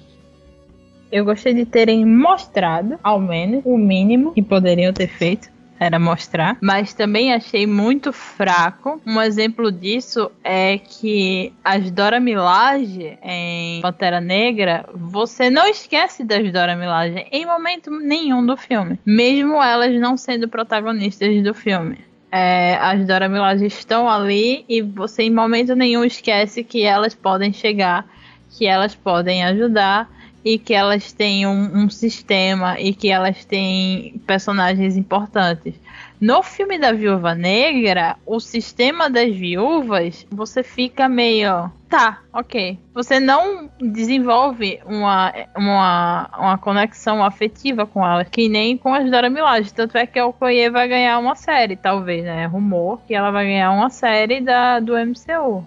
Eu 1.11 1.23
gostei 1.23 1.53
de 1.53 1.65
terem 1.65 2.05
mostrado, 2.05 2.99
ao 3.01 3.19
menos, 3.19 3.61
o 3.63 3.77
mínimo 3.77 4.33
que 4.33 4.41
poderiam 4.41 4.91
ter 4.91 5.07
feito 5.07 5.54
era 5.79 5.99
mostrar, 5.99 6.57
mas 6.61 6.93
também 6.93 7.33
achei 7.33 7.67
muito 7.67 8.13
fraco. 8.13 9.01
Um 9.05 9.21
exemplo 9.21 9.71
disso 9.71 10.31
é 10.43 10.77
que 10.77 11.53
as 11.63 11.91
Dora 11.91 12.19
Milaje 12.19 13.17
em 13.21 13.81
Pantera 13.81 14.21
Negra, 14.21 14.85
você 14.93 15.49
não 15.49 15.67
esquece 15.67 16.23
das 16.23 16.51
Dora 16.51 16.75
Milaje 16.75 17.25
em 17.31 17.45
momento 17.45 17.91
nenhum 17.91 18.45
do 18.45 18.55
filme, 18.55 18.99
mesmo 19.05 19.61
elas 19.61 19.99
não 19.99 20.17
sendo 20.17 20.47
protagonistas 20.47 21.43
do 21.43 21.53
filme. 21.53 21.97
É, 22.31 22.75
as 22.81 23.05
Dora 23.05 23.29
Milaje 23.29 23.65
estão 23.65 24.09
ali 24.09 24.65
e 24.67 24.81
você 24.81 25.23
em 25.23 25.31
momento 25.31 25.75
nenhum 25.75 26.03
esquece 26.03 26.63
que 26.63 26.83
elas 26.83 27.13
podem 27.13 27.53
chegar, 27.53 28.05
que 28.49 28.65
elas 28.65 28.93
podem 28.93 29.43
ajudar 29.45 30.09
e 30.45 30.59
que 30.59 30.75
elas 30.75 31.11
têm 31.11 31.47
um, 31.47 31.85
um, 31.85 31.89
sistema 31.89 32.79
e 32.79 32.93
que 32.93 33.09
elas 33.09 33.43
têm 33.43 34.21
personagens 34.27 34.95
importantes. 34.95 35.73
No 36.21 36.43
filme 36.43 36.77
da 36.77 36.91
Viúva 36.91 37.33
Negra, 37.33 38.15
o 38.25 38.39
sistema 38.39 39.09
das 39.09 39.35
viúvas, 39.35 40.25
você 40.29 40.61
fica 40.61 41.09
meio. 41.09 41.71
Tá, 41.89 42.19
ok. 42.31 42.77
Você 42.93 43.19
não 43.19 43.69
desenvolve 43.81 44.79
uma, 44.85 45.33
uma, 45.57 46.29
uma 46.37 46.57
conexão 46.59 47.23
afetiva 47.23 47.87
com 47.87 48.05
elas, 48.05 48.29
que 48.29 48.47
nem 48.47 48.77
com 48.77 48.93
as 48.93 49.09
Dora 49.09 49.29
Milaje. 49.29 49.73
Tanto 49.73 49.97
é 49.97 50.05
que 50.05 50.19
a 50.19 50.27
Okoye 50.27 50.69
vai 50.69 50.87
ganhar 50.87 51.17
uma 51.17 51.35
série, 51.35 51.75
talvez, 51.75 52.23
né? 52.23 52.45
Rumor 52.45 52.99
que 53.07 53.15
ela 53.15 53.31
vai 53.31 53.45
ganhar 53.45 53.71
uma 53.71 53.89
série 53.89 54.41
da, 54.41 54.79
do 54.79 54.93
MCU. 54.93 55.65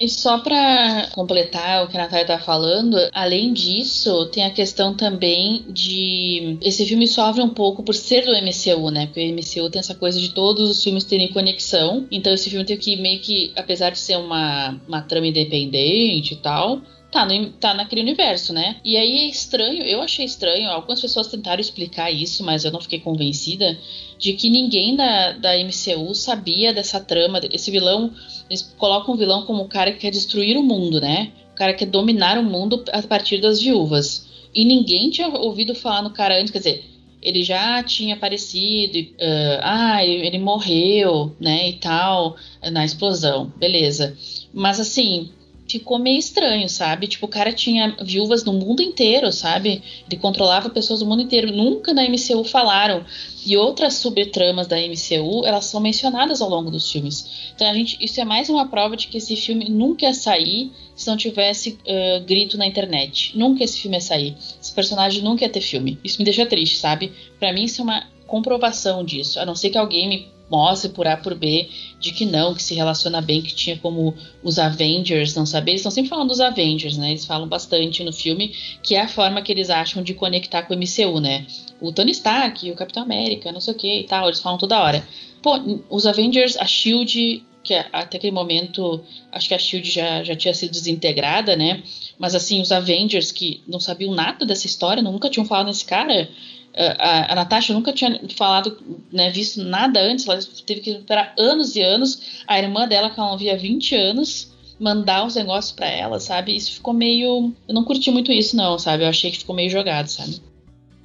E 0.00 0.08
só 0.08 0.38
para 0.38 1.08
completar 1.12 1.84
o 1.84 1.88
que 1.88 1.96
a 1.96 2.02
Natália 2.02 2.24
tá 2.26 2.38
falando, 2.38 2.96
além 3.12 3.52
disso, 3.52 4.26
tem 4.26 4.44
a 4.44 4.50
questão 4.50 4.94
também 4.94 5.64
de. 5.68 6.56
Esse 6.62 6.86
filme 6.86 7.08
sofre 7.08 7.42
um 7.42 7.48
pouco 7.48 7.82
por 7.82 7.94
ser 7.94 8.24
do 8.24 8.30
MCU, 8.30 8.90
né? 8.90 9.06
Porque 9.06 9.28
o 9.28 9.34
MCU 9.34 9.68
tem 9.70 9.80
essa 9.80 9.96
coisa 9.96 10.20
de 10.20 10.28
todos 10.28 10.70
os 10.70 10.84
filmes 10.84 11.02
terem 11.02 11.32
conexão. 11.32 12.06
Então 12.12 12.32
esse 12.32 12.48
filme 12.48 12.64
tem 12.64 12.76
que 12.76 12.96
meio 12.96 13.18
que, 13.20 13.52
apesar 13.56 13.90
de 13.90 13.98
ser 13.98 14.16
uma, 14.16 14.80
uma 14.86 15.02
trama 15.02 15.26
independente 15.26 16.34
e 16.34 16.36
tal, 16.36 16.80
tá, 17.10 17.24
no, 17.24 17.50
tá 17.52 17.74
naquele 17.74 18.02
universo, 18.02 18.52
né? 18.52 18.76
E 18.84 18.96
aí 18.96 19.18
é 19.18 19.28
estranho, 19.28 19.82
eu 19.82 20.00
achei 20.02 20.24
estranho, 20.24 20.70
algumas 20.70 21.00
pessoas 21.00 21.28
tentaram 21.28 21.60
explicar 21.60 22.10
isso, 22.10 22.44
mas 22.44 22.64
eu 22.64 22.70
não 22.70 22.80
fiquei 22.80 23.00
convencida, 23.00 23.78
de 24.18 24.32
que 24.34 24.50
ninguém 24.50 24.96
da, 24.96 25.32
da 25.32 25.56
MCU 25.56 26.14
sabia 26.14 26.72
dessa 26.72 27.00
trama. 27.00 27.40
Esse 27.50 27.70
vilão, 27.70 28.12
eles 28.48 28.62
colocam 28.76 29.14
o 29.14 29.16
vilão 29.16 29.44
como 29.46 29.62
o 29.62 29.68
cara 29.68 29.92
que 29.92 29.98
quer 29.98 30.10
destruir 30.10 30.56
o 30.56 30.62
mundo, 30.62 31.00
né? 31.00 31.32
O 31.52 31.56
cara 31.56 31.72
que 31.72 31.80
quer 31.80 31.90
dominar 31.90 32.38
o 32.38 32.42
mundo 32.42 32.84
a 32.92 33.02
partir 33.02 33.40
das 33.40 33.60
viúvas. 33.60 34.26
E 34.54 34.64
ninguém 34.64 35.10
tinha 35.10 35.28
ouvido 35.28 35.74
falar 35.74 36.02
no 36.02 36.10
cara 36.10 36.38
antes, 36.38 36.50
quer 36.50 36.58
dizer, 36.58 36.84
ele 37.20 37.42
já 37.42 37.82
tinha 37.82 38.14
aparecido, 38.14 38.98
uh, 38.98 39.60
ah, 39.60 40.04
ele 40.04 40.38
morreu, 40.38 41.34
né, 41.40 41.70
e 41.70 41.72
tal, 41.74 42.36
na 42.72 42.84
explosão, 42.84 43.52
beleza. 43.58 44.16
Mas 44.52 44.78
assim, 44.78 45.30
ficou 45.68 45.98
meio 45.98 46.18
estranho, 46.18 46.68
sabe? 46.68 47.06
Tipo, 47.06 47.26
o 47.26 47.28
cara 47.28 47.52
tinha 47.52 47.94
viúvas 48.00 48.42
no 48.44 48.52
mundo 48.52 48.82
inteiro, 48.82 49.30
sabe? 49.30 49.82
Ele 50.08 50.20
controlava 50.20 50.70
pessoas 50.70 51.00
do 51.00 51.06
mundo 51.06 51.22
inteiro. 51.22 51.52
Nunca 51.52 51.92
na 51.92 52.02
MCU 52.08 52.42
falaram. 52.44 53.04
E 53.44 53.56
outras 53.56 53.94
subtramas 53.94 54.66
da 54.66 54.76
MCU, 54.76 55.44
elas 55.44 55.66
são 55.66 55.80
mencionadas 55.80 56.40
ao 56.40 56.48
longo 56.48 56.70
dos 56.70 56.90
filmes. 56.90 57.52
Então, 57.54 57.68
a 57.68 57.74
gente, 57.74 57.96
isso 58.00 58.20
é 58.20 58.24
mais 58.24 58.48
uma 58.48 58.68
prova 58.68 58.96
de 58.96 59.08
que 59.08 59.18
esse 59.18 59.36
filme 59.36 59.68
nunca 59.68 60.06
ia 60.06 60.14
sair 60.14 60.72
se 60.94 61.06
não 61.06 61.16
tivesse 61.16 61.70
uh, 61.70 62.24
grito 62.24 62.58
na 62.58 62.66
internet. 62.66 63.36
Nunca 63.36 63.62
esse 63.62 63.78
filme 63.78 63.96
ia 63.96 64.00
sair. 64.00 64.36
Esse 64.60 64.72
personagem 64.72 65.22
nunca 65.22 65.44
ia 65.44 65.50
ter 65.50 65.60
filme. 65.60 65.98
Isso 66.02 66.18
me 66.18 66.24
deixa 66.24 66.44
triste, 66.46 66.78
sabe? 66.78 67.12
Para 67.38 67.52
mim, 67.52 67.64
isso 67.64 67.80
é 67.80 67.84
uma 67.84 68.06
comprovação 68.26 69.04
disso. 69.04 69.38
A 69.38 69.46
não 69.46 69.54
ser 69.54 69.70
que 69.70 69.78
alguém 69.78 70.08
me 70.08 70.37
mostre 70.50 70.90
por 70.90 71.06
A 71.06 71.16
por 71.16 71.34
B 71.34 71.68
de 71.98 72.12
que 72.12 72.24
não, 72.24 72.54
que 72.54 72.62
se 72.62 72.74
relaciona 72.74 73.20
bem, 73.20 73.42
que 73.42 73.54
tinha 73.54 73.76
como 73.78 74.14
os 74.42 74.58
Avengers 74.58 75.34
não 75.34 75.44
saber. 75.44 75.72
Eles 75.72 75.80
estão 75.80 75.90
sempre 75.90 76.10
falando 76.10 76.28
dos 76.28 76.40
Avengers, 76.40 76.96
né? 76.96 77.10
Eles 77.10 77.24
falam 77.24 77.48
bastante 77.48 78.02
no 78.02 78.12
filme, 78.12 78.54
que 78.82 78.94
é 78.94 79.02
a 79.02 79.08
forma 79.08 79.42
que 79.42 79.52
eles 79.52 79.70
acham 79.70 80.02
de 80.02 80.14
conectar 80.14 80.62
com 80.62 80.74
o 80.74 80.76
MCU, 80.76 81.20
né? 81.20 81.46
O 81.80 81.92
Tony 81.92 82.12
Stark, 82.12 82.70
o 82.70 82.74
Capitão 82.74 83.02
América, 83.02 83.52
não 83.52 83.60
sei 83.60 83.74
o 83.74 83.76
que 83.76 84.00
e 84.00 84.04
tal, 84.04 84.26
eles 84.26 84.40
falam 84.40 84.58
toda 84.58 84.80
hora. 84.80 85.06
Pô, 85.42 85.52
os 85.88 86.06
Avengers, 86.06 86.56
a 86.56 86.64
Shield, 86.64 87.44
que 87.62 87.74
até 87.74 88.16
aquele 88.16 88.32
momento 88.32 89.02
acho 89.30 89.48
que 89.48 89.54
a 89.54 89.58
Shield 89.58 89.88
já, 89.88 90.24
já 90.24 90.34
tinha 90.34 90.54
sido 90.54 90.72
desintegrada, 90.72 91.54
né? 91.54 91.82
Mas 92.18 92.34
assim, 92.34 92.60
os 92.60 92.72
Avengers 92.72 93.30
que 93.30 93.62
não 93.66 93.78
sabiam 93.78 94.14
nada 94.14 94.44
dessa 94.44 94.66
história, 94.66 95.02
nunca 95.02 95.30
tinham 95.30 95.46
falado 95.46 95.66
nesse 95.66 95.84
cara, 95.84 96.28
a, 96.76 97.32
a 97.32 97.34
Natasha 97.34 97.72
nunca 97.72 97.92
tinha 97.92 98.20
falado, 98.36 98.78
né, 99.12 99.30
visto 99.30 99.62
nada 99.62 100.00
antes, 100.00 100.26
ela 100.26 100.38
teve 100.66 100.80
que 100.80 100.90
esperar 100.90 101.34
anos 101.38 101.74
e 101.76 101.82
anos. 101.82 102.42
A 102.46 102.58
irmã 102.58 102.86
dela, 102.86 103.10
que 103.10 103.18
ela 103.18 103.30
não 103.30 103.38
via 103.38 103.56
20 103.56 103.94
anos, 103.94 104.52
mandar 104.78 105.26
os 105.26 105.34
negócios 105.34 105.72
para 105.72 105.88
ela, 105.88 106.20
sabe? 106.20 106.54
Isso 106.54 106.74
ficou 106.74 106.94
meio. 106.94 107.52
Eu 107.66 107.74
não 107.74 107.84
curti 107.84 108.10
muito 108.10 108.30
isso, 108.30 108.56
não, 108.56 108.78
sabe? 108.78 109.04
Eu 109.04 109.08
achei 109.08 109.30
que 109.30 109.38
ficou 109.38 109.54
meio 109.54 109.70
jogado, 109.70 110.08
sabe? 110.08 110.40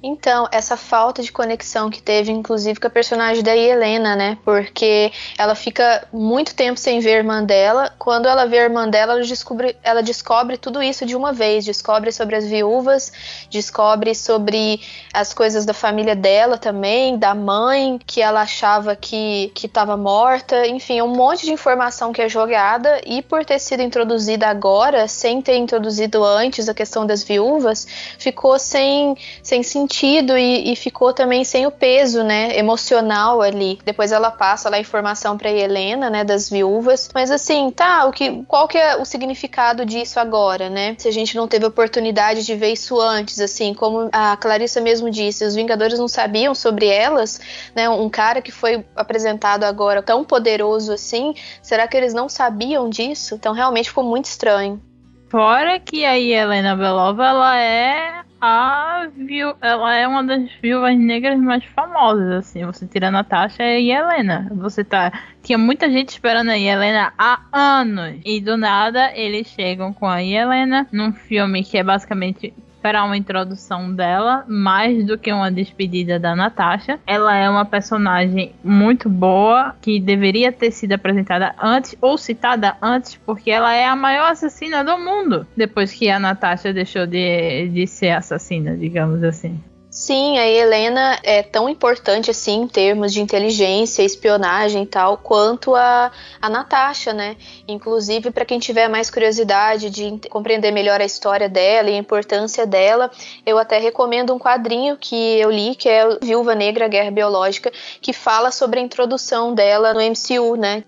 Então, 0.06 0.46
essa 0.52 0.76
falta 0.76 1.22
de 1.22 1.32
conexão 1.32 1.88
que 1.88 2.02
teve, 2.02 2.30
inclusive, 2.30 2.78
com 2.78 2.86
a 2.86 2.90
personagem 2.90 3.42
da 3.42 3.56
Helena, 3.56 4.14
né? 4.14 4.36
Porque 4.44 5.10
ela 5.38 5.54
fica 5.54 6.06
muito 6.12 6.54
tempo 6.54 6.78
sem 6.78 7.00
ver 7.00 7.14
a 7.14 7.16
irmã 7.16 7.42
dela. 7.42 7.90
Quando 7.98 8.28
ela 8.28 8.44
vê 8.44 8.58
a 8.58 8.64
irmã 8.64 8.86
dela, 8.86 9.14
ela 9.14 9.22
descobre, 9.22 9.74
ela 9.82 10.02
descobre 10.02 10.58
tudo 10.58 10.82
isso 10.82 11.06
de 11.06 11.16
uma 11.16 11.32
vez. 11.32 11.64
Descobre 11.64 12.12
sobre 12.12 12.36
as 12.36 12.46
viúvas, 12.46 13.10
descobre 13.48 14.14
sobre 14.14 14.78
as 15.10 15.32
coisas 15.32 15.64
da 15.64 15.72
família 15.72 16.14
dela 16.14 16.58
também, 16.58 17.16
da 17.16 17.34
mãe, 17.34 17.98
que 18.06 18.20
ela 18.20 18.42
achava 18.42 18.94
que 18.94 19.50
estava 19.56 19.96
morta. 19.96 20.66
Enfim, 20.66 21.00
um 21.00 21.16
monte 21.16 21.46
de 21.46 21.52
informação 21.52 22.12
que 22.12 22.20
é 22.20 22.28
jogada. 22.28 23.00
E 23.06 23.22
por 23.22 23.42
ter 23.42 23.58
sido 23.58 23.82
introduzida 23.82 24.48
agora, 24.48 25.08
sem 25.08 25.40
ter 25.40 25.56
introduzido 25.56 26.22
antes 26.22 26.68
a 26.68 26.74
questão 26.74 27.06
das 27.06 27.22
viúvas, 27.22 27.86
ficou 28.18 28.58
sem, 28.58 29.16
sem 29.42 29.62
sentido 29.62 29.93
sentido 29.94 30.36
e, 30.36 30.72
e, 30.72 30.76
ficou 30.76 31.12
também 31.12 31.44
sem 31.44 31.66
o 31.66 31.70
peso, 31.70 32.24
né, 32.24 32.58
emocional 32.58 33.40
ali. 33.40 33.78
Depois 33.84 34.10
ela 34.10 34.30
passa 34.30 34.68
lá 34.68 34.76
a 34.76 34.80
informação 34.80 35.38
para 35.38 35.50
Helena, 35.50 36.10
né, 36.10 36.24
das 36.24 36.50
viúvas. 36.50 37.08
Mas 37.14 37.30
assim, 37.30 37.70
tá, 37.70 38.04
o 38.06 38.12
que, 38.12 38.42
qual 38.44 38.66
que 38.66 38.76
é 38.76 38.96
o 38.96 39.04
significado 39.04 39.84
disso 39.84 40.18
agora, 40.18 40.68
né? 40.68 40.96
Se 40.98 41.06
a 41.06 41.12
gente 41.12 41.36
não 41.36 41.46
teve 41.46 41.64
oportunidade 41.66 42.44
de 42.44 42.54
ver 42.54 42.72
isso 42.72 43.00
antes, 43.00 43.40
assim, 43.40 43.72
como 43.72 44.08
a 44.12 44.36
Clarissa 44.36 44.80
mesmo 44.80 45.10
disse, 45.10 45.44
os 45.44 45.54
Vingadores 45.54 45.98
não 45.98 46.08
sabiam 46.08 46.54
sobre 46.54 46.86
elas, 46.86 47.40
né? 47.74 47.88
Um 47.88 48.10
cara 48.10 48.42
que 48.42 48.50
foi 48.50 48.84
apresentado 48.96 49.64
agora 49.64 50.02
tão 50.02 50.24
poderoso 50.24 50.92
assim, 50.92 51.34
será 51.62 51.86
que 51.86 51.96
eles 51.96 52.12
não 52.12 52.28
sabiam 52.28 52.88
disso? 52.88 53.34
Então 53.34 53.52
realmente 53.52 53.88
ficou 53.88 54.04
muito 54.04 54.26
estranho. 54.26 54.80
Fora 55.28 55.80
que 55.80 56.04
a 56.04 56.18
Helena 56.18 56.76
Belova, 56.76 57.26
ela 57.26 57.58
é 57.58 58.24
a 58.40 59.08
viu, 59.16 59.54
ela 59.60 59.94
é 59.94 60.06
uma 60.06 60.22
das 60.22 60.50
viúvas 60.60 60.96
negras 60.98 61.40
mais 61.40 61.64
famosas, 61.64 62.30
assim. 62.32 62.64
Você 62.64 62.86
tira 62.86 63.08
a 63.08 63.10
Natasha 63.10 63.62
e 63.62 63.90
a 63.90 64.00
Helena. 64.00 64.48
Você 64.54 64.84
tá. 64.84 65.12
Tinha 65.42 65.56
muita 65.56 65.90
gente 65.90 66.10
esperando 66.10 66.50
a 66.50 66.58
Helena 66.58 67.12
há 67.18 67.40
anos. 67.52 68.20
E 68.24 68.40
do 68.40 68.56
nada 68.56 69.12
eles 69.14 69.46
chegam 69.48 69.92
com 69.92 70.06
a 70.06 70.22
Helena 70.22 70.86
num 70.92 71.12
filme 71.12 71.64
que 71.64 71.78
é 71.78 71.82
basicamente 71.82 72.52
para 72.84 73.02
uma 73.02 73.16
introdução 73.16 73.94
dela, 73.94 74.44
mais 74.46 75.06
do 75.06 75.16
que 75.16 75.32
uma 75.32 75.50
despedida 75.50 76.20
da 76.20 76.36
Natasha. 76.36 77.00
Ela 77.06 77.34
é 77.34 77.48
uma 77.48 77.64
personagem 77.64 78.54
muito 78.62 79.08
boa, 79.08 79.74
que 79.80 79.98
deveria 79.98 80.52
ter 80.52 80.70
sido 80.70 80.92
apresentada 80.92 81.54
antes 81.58 81.96
ou 81.98 82.18
citada 82.18 82.76
antes, 82.82 83.18
porque 83.24 83.50
ela 83.50 83.72
é 83.72 83.86
a 83.86 83.96
maior 83.96 84.32
assassina 84.32 84.84
do 84.84 84.98
mundo, 84.98 85.46
depois 85.56 85.94
que 85.94 86.10
a 86.10 86.18
Natasha 86.18 86.74
deixou 86.74 87.06
de, 87.06 87.68
de 87.68 87.86
ser 87.86 88.10
assassina, 88.10 88.76
digamos 88.76 89.24
assim. 89.24 89.58
Sim, 89.94 90.38
a 90.38 90.46
Helena 90.48 91.20
é 91.22 91.40
tão 91.40 91.68
importante 91.68 92.28
assim 92.28 92.62
em 92.62 92.66
termos 92.66 93.12
de 93.12 93.20
inteligência, 93.20 94.02
espionagem 94.02 94.82
e 94.82 94.86
tal, 94.86 95.16
quanto 95.16 95.72
a, 95.76 96.10
a 96.42 96.50
Natasha, 96.50 97.12
né? 97.12 97.36
Inclusive, 97.68 98.32
para 98.32 98.44
quem 98.44 98.58
tiver 98.58 98.88
mais 98.88 99.08
curiosidade 99.08 99.88
de 99.90 100.18
compreender 100.28 100.72
melhor 100.72 101.00
a 101.00 101.04
história 101.04 101.48
dela 101.48 101.90
e 101.90 101.94
a 101.94 101.98
importância 101.98 102.66
dela, 102.66 103.08
eu 103.46 103.56
até 103.56 103.78
recomendo 103.78 104.34
um 104.34 104.38
quadrinho 104.38 104.96
que 104.96 105.38
eu 105.38 105.48
li, 105.48 105.76
que 105.76 105.88
é 105.88 106.18
Viúva 106.20 106.56
Negra, 106.56 106.88
Guerra 106.88 107.12
Biológica, 107.12 107.70
que 108.00 108.12
fala 108.12 108.50
sobre 108.50 108.80
a 108.80 108.82
introdução 108.82 109.54
dela 109.54 109.94
no 109.94 110.00
MCU, 110.00 110.56
né? 110.56 110.82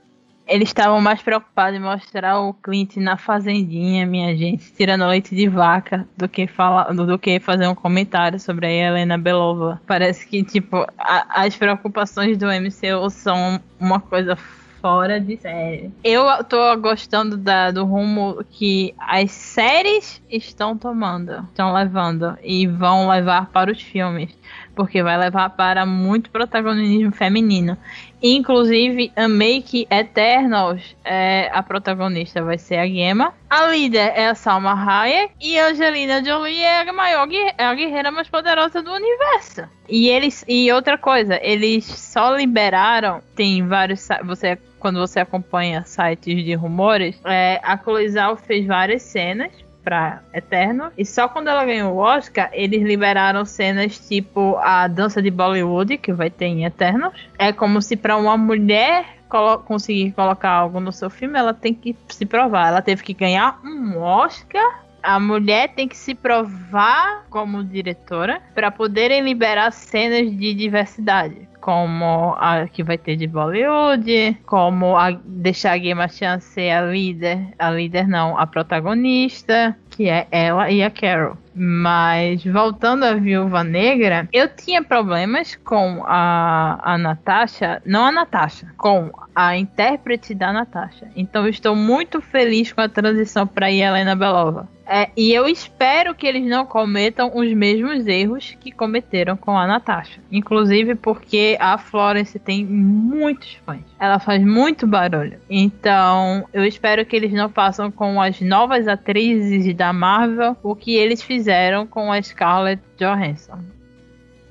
Eles 0.46 0.68
estavam 0.68 1.00
mais 1.00 1.20
preocupados 1.20 1.78
em 1.78 1.82
mostrar 1.82 2.38
o 2.40 2.54
Clint 2.54 2.96
na 2.96 3.16
fazendinha, 3.16 4.06
minha 4.06 4.36
gente, 4.36 4.72
tirando 4.72 5.06
leite 5.06 5.34
de 5.34 5.48
vaca, 5.48 6.06
do 6.16 6.28
que, 6.28 6.46
fala, 6.46 6.84
do 6.92 7.18
que 7.18 7.40
fazer 7.40 7.66
um 7.66 7.74
comentário 7.74 8.38
sobre 8.38 8.66
a 8.66 8.70
Helena 8.70 9.18
Belova. 9.18 9.80
Parece 9.86 10.26
que, 10.26 10.44
tipo, 10.44 10.86
a, 10.96 11.42
as 11.44 11.56
preocupações 11.56 12.38
do 12.38 12.46
MCU 12.46 13.10
são 13.10 13.60
uma 13.80 14.00
coisa 14.00 14.36
fora 14.80 15.20
de 15.20 15.36
série. 15.36 15.90
Eu 16.04 16.22
tô 16.44 16.76
gostando 16.76 17.36
da, 17.36 17.72
do 17.72 17.84
rumo 17.84 18.44
que 18.50 18.94
as 18.98 19.32
séries 19.32 20.22
estão 20.30 20.78
tomando, 20.78 21.44
estão 21.48 21.72
levando 21.72 22.38
e 22.40 22.68
vão 22.68 23.08
levar 23.08 23.46
para 23.46 23.72
os 23.72 23.82
filmes 23.82 24.30
porque 24.76 25.02
vai 25.02 25.16
levar 25.16 25.50
para 25.50 25.86
muito 25.86 26.30
protagonismo 26.30 27.10
feminino. 27.10 27.76
Inclusive, 28.22 29.10
amei 29.16 29.62
que 29.62 29.86
Eternals, 29.90 30.94
é, 31.04 31.50
a 31.52 31.62
protagonista 31.62 32.42
vai 32.42 32.58
ser 32.58 32.76
a 32.76 32.86
Gemma, 32.86 33.32
a 33.48 33.66
líder 33.66 34.12
é 34.14 34.28
a 34.28 34.34
Salma 34.34 34.72
Hayek 34.72 35.32
e 35.40 35.58
Angelina 35.58 36.22
Jolie 36.22 36.60
é 36.60 36.88
a 36.88 36.92
maior 36.92 37.26
é 37.32 37.64
a 37.64 37.74
guerreira 37.74 38.10
mais 38.10 38.28
poderosa 38.28 38.82
do 38.82 38.92
universo. 38.92 39.62
E 39.88 40.08
eles 40.08 40.44
e 40.46 40.70
outra 40.70 40.98
coisa, 40.98 41.38
eles 41.42 41.84
só 41.84 42.34
liberaram, 42.36 43.22
tem 43.34 43.66
vários 43.66 44.06
você 44.24 44.58
quando 44.78 45.00
você 45.00 45.18
acompanha 45.18 45.82
sites 45.84 46.44
de 46.44 46.54
rumores, 46.54 47.18
é, 47.24 47.58
a 47.62 47.76
Cloizal 47.76 48.36
fez 48.36 48.66
várias 48.66 49.02
cenas 49.02 49.50
pra 49.86 50.20
Eterno. 50.34 50.90
E 50.98 51.06
só 51.06 51.28
quando 51.28 51.46
ela 51.46 51.64
ganhou 51.64 51.94
o 51.94 51.98
Oscar, 51.98 52.50
eles 52.52 52.82
liberaram 52.82 53.44
cenas 53.44 53.96
tipo 54.00 54.56
a 54.56 54.88
dança 54.88 55.22
de 55.22 55.30
Bollywood, 55.30 55.96
que 55.96 56.12
vai 56.12 56.28
ter 56.28 56.46
em 56.46 56.64
Eternos. 56.64 57.12
É 57.38 57.52
como 57.52 57.80
se 57.80 57.96
para 57.96 58.16
uma 58.16 58.36
mulher 58.36 59.06
colo 59.28 59.58
conseguir 59.58 60.10
colocar 60.10 60.50
algo 60.50 60.80
no 60.80 60.90
seu 60.90 61.08
filme, 61.08 61.38
ela 61.38 61.54
tem 61.54 61.72
que 61.72 61.94
se 62.08 62.26
provar. 62.26 62.66
Ela 62.66 62.82
teve 62.82 63.04
que 63.04 63.14
ganhar 63.14 63.60
um 63.64 64.00
Oscar 64.00 64.84
a 65.02 65.20
mulher 65.20 65.68
tem 65.68 65.86
que 65.86 65.96
se 65.96 66.16
provar 66.16 67.26
como 67.30 67.62
diretora 67.62 68.42
para 68.52 68.72
poderem 68.72 69.22
liberar 69.22 69.70
cenas 69.70 70.28
de 70.36 70.52
diversidade 70.52 71.48
como 71.66 72.36
a 72.38 72.68
que 72.68 72.84
vai 72.84 72.96
ter 72.96 73.16
de 73.16 73.26
Bollywood, 73.26 74.38
como 74.46 74.96
a, 74.96 75.10
deixar 75.24 75.72
a 75.72 75.78
Game 75.78 76.08
Chan 76.08 76.38
ser 76.38 76.70
a 76.70 76.82
líder, 76.82 77.54
a 77.58 77.72
líder 77.72 78.06
não, 78.06 78.38
a 78.38 78.46
protagonista, 78.46 79.76
que 79.90 80.08
é 80.08 80.28
ela 80.30 80.70
e 80.70 80.80
a 80.80 80.90
Carol. 80.92 81.36
Mas 81.56 82.44
voltando 82.44 83.04
à 83.04 83.14
Viúva 83.14 83.64
Negra, 83.64 84.28
eu 84.32 84.48
tinha 84.54 84.82
problemas 84.82 85.56
com 85.56 86.04
a, 86.06 86.78
a 86.82 86.98
Natasha, 86.98 87.80
não 87.86 88.04
a 88.04 88.12
Natasha, 88.12 88.66
com 88.76 89.10
a 89.34 89.56
intérprete 89.56 90.34
da 90.34 90.52
Natasha. 90.52 91.08
Então 91.16 91.44
eu 91.44 91.50
estou 91.50 91.74
muito 91.74 92.20
feliz 92.20 92.72
com 92.72 92.82
a 92.82 92.88
transição 92.88 93.46
para 93.46 93.72
Helena 93.72 94.14
Belova. 94.14 94.68
É, 94.88 95.10
e 95.16 95.32
eu 95.34 95.48
espero 95.48 96.14
que 96.14 96.26
eles 96.26 96.46
não 96.46 96.64
cometam 96.64 97.32
os 97.34 97.52
mesmos 97.52 98.06
erros 98.06 98.56
que 98.60 98.70
cometeram 98.70 99.36
com 99.36 99.58
a 99.58 99.66
Natasha. 99.66 100.20
Inclusive 100.30 100.94
porque 100.94 101.56
a 101.58 101.76
Florence 101.76 102.38
tem 102.38 102.64
muitos 102.64 103.54
fãs. 103.66 103.80
Ela 103.98 104.20
faz 104.20 104.42
muito 104.44 104.86
barulho. 104.86 105.38
Então, 105.50 106.46
eu 106.52 106.64
espero 106.64 107.04
que 107.04 107.16
eles 107.16 107.32
não 107.32 107.48
façam 107.48 107.90
com 107.90 108.22
as 108.22 108.40
novas 108.40 108.86
atrizes 108.86 109.74
da 109.74 109.92
Marvel 109.92 110.56
o 110.62 110.76
que 110.76 110.94
eles 110.94 111.20
fizeram 111.20 111.45
com 111.86 112.10
a 112.12 112.22
Scarlett 112.22 112.82
Johansson. 112.98 113.75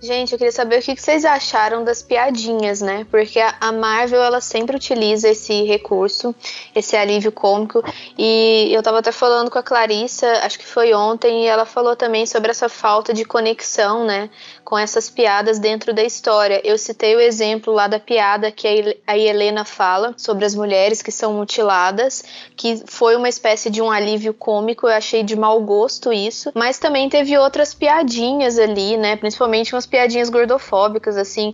Gente, 0.05 0.33
eu 0.33 0.37
queria 0.37 0.51
saber 0.51 0.77
o 0.77 0.81
que 0.83 0.95
vocês 0.95 1.25
acharam 1.25 1.83
das 1.83 2.03
piadinhas, 2.03 2.79
né? 2.79 3.07
Porque 3.09 3.39
a 3.39 3.71
Marvel, 3.71 4.21
ela 4.21 4.39
sempre 4.39 4.75
utiliza 4.75 5.29
esse 5.29 5.63
recurso, 5.63 6.35
esse 6.75 6.95
alívio 6.95 7.31
cômico. 7.31 7.83
E 8.15 8.69
eu 8.71 8.83
tava 8.83 8.99
até 8.99 9.11
falando 9.11 9.49
com 9.49 9.57
a 9.57 9.63
Clarissa, 9.63 10.31
acho 10.43 10.59
que 10.59 10.65
foi 10.65 10.93
ontem, 10.93 11.45
e 11.45 11.47
ela 11.47 11.65
falou 11.65 11.95
também 11.95 12.27
sobre 12.27 12.51
essa 12.51 12.69
falta 12.69 13.15
de 13.15 13.25
conexão, 13.25 14.05
né? 14.05 14.29
Com 14.63 14.77
essas 14.77 15.09
piadas 15.09 15.57
dentro 15.57 15.91
da 15.91 16.03
história. 16.03 16.61
Eu 16.63 16.77
citei 16.77 17.15
o 17.15 17.19
exemplo 17.19 17.73
lá 17.73 17.87
da 17.87 17.99
piada 17.99 18.51
que 18.51 18.67
a 19.07 19.17
Helena 19.17 19.65
fala 19.65 20.13
sobre 20.17 20.45
as 20.45 20.53
mulheres 20.53 21.01
que 21.01 21.11
são 21.11 21.33
mutiladas, 21.33 22.23
que 22.55 22.83
foi 22.85 23.15
uma 23.15 23.27
espécie 23.27 23.71
de 23.71 23.81
um 23.81 23.89
alívio 23.89 24.35
cômico. 24.35 24.85
Eu 24.85 24.93
achei 24.93 25.23
de 25.23 25.35
mau 25.35 25.59
gosto 25.61 26.13
isso. 26.13 26.51
Mas 26.53 26.77
também 26.77 27.09
teve 27.09 27.35
outras 27.39 27.73
piadinhas 27.73 28.59
ali, 28.59 28.97
né? 28.97 29.15
Principalmente 29.15 29.73
umas 29.73 29.85
piadinhas 29.85 29.94
gordofóbicas, 30.29 31.17
assim. 31.17 31.53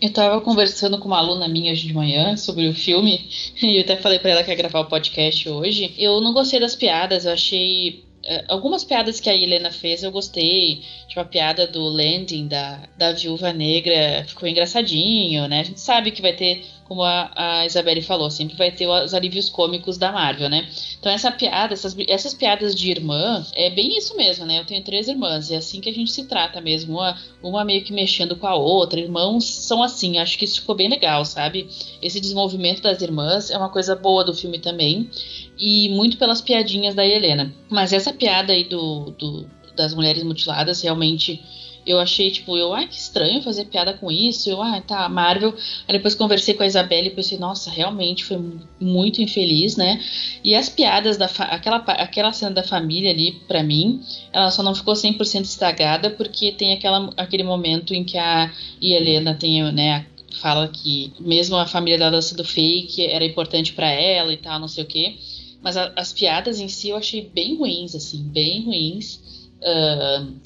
Eu 0.00 0.12
tava 0.12 0.40
conversando 0.40 0.98
com 0.98 1.06
uma 1.06 1.18
aluna 1.18 1.48
minha 1.48 1.72
hoje 1.72 1.86
de 1.88 1.94
manhã 1.94 2.36
sobre 2.36 2.68
o 2.68 2.74
filme, 2.74 3.28
e 3.60 3.76
eu 3.76 3.80
até 3.82 3.96
falei 3.96 4.18
para 4.18 4.30
ela 4.30 4.44
que 4.44 4.50
ia 4.50 4.56
gravar 4.56 4.80
o 4.80 4.86
podcast 4.86 5.48
hoje. 5.48 5.94
Eu 5.98 6.20
não 6.20 6.32
gostei 6.32 6.60
das 6.60 6.76
piadas, 6.76 7.24
eu 7.24 7.32
achei 7.32 8.04
é, 8.24 8.44
algumas 8.48 8.84
piadas 8.84 9.20
que 9.20 9.30
a 9.30 9.34
Helena 9.34 9.70
fez 9.70 10.02
eu 10.02 10.10
gostei. 10.10 10.82
Tipo 11.08 11.20
a 11.20 11.24
piada 11.24 11.66
do 11.66 11.82
landing 11.84 12.46
da, 12.46 12.82
da 12.96 13.12
viúva 13.12 13.52
negra 13.52 14.24
ficou 14.26 14.48
engraçadinho, 14.48 15.48
né? 15.48 15.60
A 15.60 15.64
gente 15.64 15.80
sabe 15.80 16.10
que 16.10 16.22
vai 16.22 16.34
ter, 16.34 16.64
como 16.88 17.02
a, 17.02 17.30
a 17.36 17.66
Isabelle 17.66 18.00
falou, 18.00 18.30
sempre 18.30 18.56
vai 18.56 18.72
ter 18.72 18.88
os 18.88 19.12
alívios 19.12 19.50
cômicos 19.50 19.98
da 19.98 20.10
Marvel, 20.10 20.48
né? 20.48 20.66
Então 20.98 21.12
essa 21.12 21.30
piada, 21.30 21.74
essas, 21.74 21.94
essas 22.08 22.32
piadas 22.32 22.74
de 22.74 22.90
irmã, 22.90 23.44
é 23.54 23.68
bem 23.68 23.96
isso 23.98 24.16
mesmo, 24.16 24.46
né? 24.46 24.58
Eu 24.58 24.64
tenho 24.64 24.82
três 24.82 25.06
irmãs, 25.06 25.50
e 25.50 25.54
é 25.54 25.58
assim 25.58 25.82
que 25.82 25.90
a 25.90 25.92
gente 25.92 26.10
se 26.10 26.24
trata 26.24 26.62
mesmo. 26.62 26.94
Uma, 26.94 27.18
uma 27.42 27.64
meio 27.64 27.84
que 27.84 27.92
mexendo 27.92 28.34
com 28.36 28.46
a 28.46 28.54
outra. 28.54 28.98
Irmãos 28.98 29.44
são 29.44 29.82
assim, 29.82 30.16
acho 30.16 30.38
que 30.38 30.46
isso 30.46 30.62
ficou 30.62 30.74
bem 30.74 30.88
legal, 30.88 31.24
sabe? 31.26 31.68
Esse 32.00 32.18
desenvolvimento 32.18 32.80
das 32.80 33.02
irmãs 33.02 33.50
é 33.50 33.58
uma 33.58 33.68
coisa 33.68 33.94
boa 33.94 34.24
do 34.24 34.32
filme 34.32 34.58
também 34.58 35.10
e 35.58 35.90
muito 35.90 36.16
pelas 36.16 36.40
piadinhas 36.40 36.94
da 36.94 37.06
Helena. 37.06 37.54
Mas 37.68 37.92
essa 37.92 38.14
piada 38.14 38.54
aí 38.54 38.64
do, 38.64 39.10
do, 39.10 39.46
das 39.76 39.92
mulheres 39.92 40.22
mutiladas 40.22 40.80
realmente 40.80 41.42
eu 41.88 41.98
achei, 41.98 42.30
tipo, 42.30 42.56
eu, 42.56 42.74
ai, 42.74 42.86
que 42.86 42.94
estranho 42.94 43.42
fazer 43.42 43.64
piada 43.64 43.94
com 43.94 44.10
isso. 44.10 44.50
Eu, 44.50 44.60
ah, 44.60 44.80
tá, 44.80 45.08
Marvel. 45.08 45.54
Aí 45.86 45.96
depois 45.96 46.14
conversei 46.14 46.54
com 46.54 46.62
a 46.62 46.66
Isabelle 46.66 47.08
e 47.08 47.10
pensei, 47.10 47.38
nossa, 47.38 47.70
realmente 47.70 48.24
foi 48.24 48.38
muito 48.78 49.22
infeliz, 49.22 49.76
né? 49.76 50.00
E 50.44 50.54
as 50.54 50.68
piadas 50.68 51.16
da 51.16 51.26
aquela, 51.26 51.76
aquela 51.76 52.32
cena 52.32 52.50
da 52.50 52.62
família 52.62 53.10
ali, 53.10 53.32
para 53.48 53.62
mim, 53.62 54.00
ela 54.32 54.50
só 54.50 54.62
não 54.62 54.74
ficou 54.74 54.94
100% 54.94 55.44
estragada 55.44 56.10
porque 56.10 56.52
tem 56.52 56.72
aquela, 56.74 57.10
aquele 57.16 57.42
momento 57.42 57.94
em 57.94 58.04
que 58.04 58.18
a 58.18 58.52
Helena 58.80 59.34
tem, 59.34 59.62
né, 59.72 60.06
fala 60.40 60.68
que 60.68 61.12
mesmo 61.18 61.56
a 61.56 61.66
família 61.66 61.98
dela 61.98 62.20
sendo 62.22 62.44
fake 62.44 63.04
era 63.06 63.24
importante 63.24 63.72
para 63.72 63.90
ela 63.90 64.32
e 64.32 64.36
tal, 64.36 64.60
não 64.60 64.68
sei 64.68 64.84
o 64.84 64.86
quê. 64.86 65.16
Mas 65.62 65.76
a, 65.76 65.92
as 65.96 66.12
piadas 66.12 66.60
em 66.60 66.68
si 66.68 66.90
eu 66.90 66.96
achei 66.96 67.22
bem 67.22 67.56
ruins, 67.56 67.94
assim, 67.94 68.22
bem 68.22 68.64
ruins. 68.64 69.20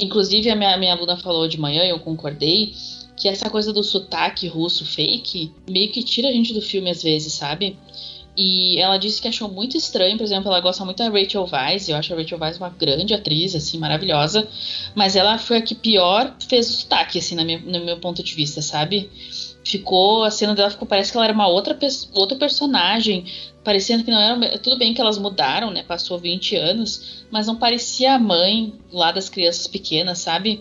Inclusive, 0.00 0.50
a 0.50 0.56
minha, 0.56 0.76
minha 0.76 0.94
aluna 0.94 1.16
falou 1.16 1.46
de 1.48 1.58
manhã, 1.58 1.84
eu 1.84 1.98
concordei, 1.98 2.74
que 3.16 3.28
essa 3.28 3.50
coisa 3.50 3.72
do 3.72 3.82
sotaque 3.82 4.48
russo 4.48 4.84
fake 4.84 5.52
meio 5.68 5.90
que 5.92 6.02
tira 6.02 6.28
a 6.28 6.32
gente 6.32 6.52
do 6.54 6.62
filme 6.62 6.90
às 6.90 7.02
vezes, 7.02 7.32
sabe? 7.34 7.76
E 8.36 8.80
ela 8.80 8.96
disse 8.96 9.20
que 9.20 9.28
achou 9.28 9.48
muito 9.48 9.76
estranho, 9.76 10.16
por 10.16 10.24
exemplo, 10.24 10.48
ela 10.48 10.60
gosta 10.60 10.84
muito 10.84 10.98
da 10.98 11.10
Rachel 11.10 11.46
Weisz, 11.52 11.88
eu 11.88 11.96
acho 11.96 12.14
a 12.14 12.16
Rachel 12.16 12.38
Weisz 12.40 12.56
uma 12.56 12.70
grande 12.70 13.12
atriz, 13.12 13.54
assim, 13.54 13.78
maravilhosa, 13.78 14.48
mas 14.94 15.14
ela 15.16 15.36
foi 15.36 15.58
a 15.58 15.62
que 15.62 15.74
pior 15.74 16.34
fez 16.48 16.70
o 16.70 16.72
sotaque, 16.72 17.18
assim, 17.18 17.36
minha, 17.44 17.58
no 17.58 17.84
meu 17.84 17.98
ponto 17.98 18.22
de 18.22 18.34
vista, 18.34 18.62
sabe? 18.62 19.10
Ficou, 19.64 20.24
a 20.24 20.30
cena 20.30 20.54
dela 20.54 20.70
ficou, 20.70 20.88
parece 20.88 21.12
que 21.12 21.16
ela 21.16 21.26
era 21.26 21.34
uma 21.34 21.46
outra, 21.46 21.78
outra 22.14 22.36
personagem, 22.36 23.24
parecendo 23.62 24.02
que 24.02 24.10
não 24.10 24.20
era. 24.20 24.58
Tudo 24.58 24.76
bem 24.76 24.92
que 24.92 25.00
elas 25.00 25.18
mudaram, 25.18 25.70
né? 25.70 25.82
Passou 25.82 26.18
20 26.18 26.56
anos, 26.56 27.24
mas 27.30 27.46
não 27.46 27.56
parecia 27.56 28.14
a 28.14 28.18
mãe 28.18 28.74
lá 28.92 29.12
das 29.12 29.28
crianças 29.28 29.66
pequenas, 29.66 30.18
sabe? 30.18 30.60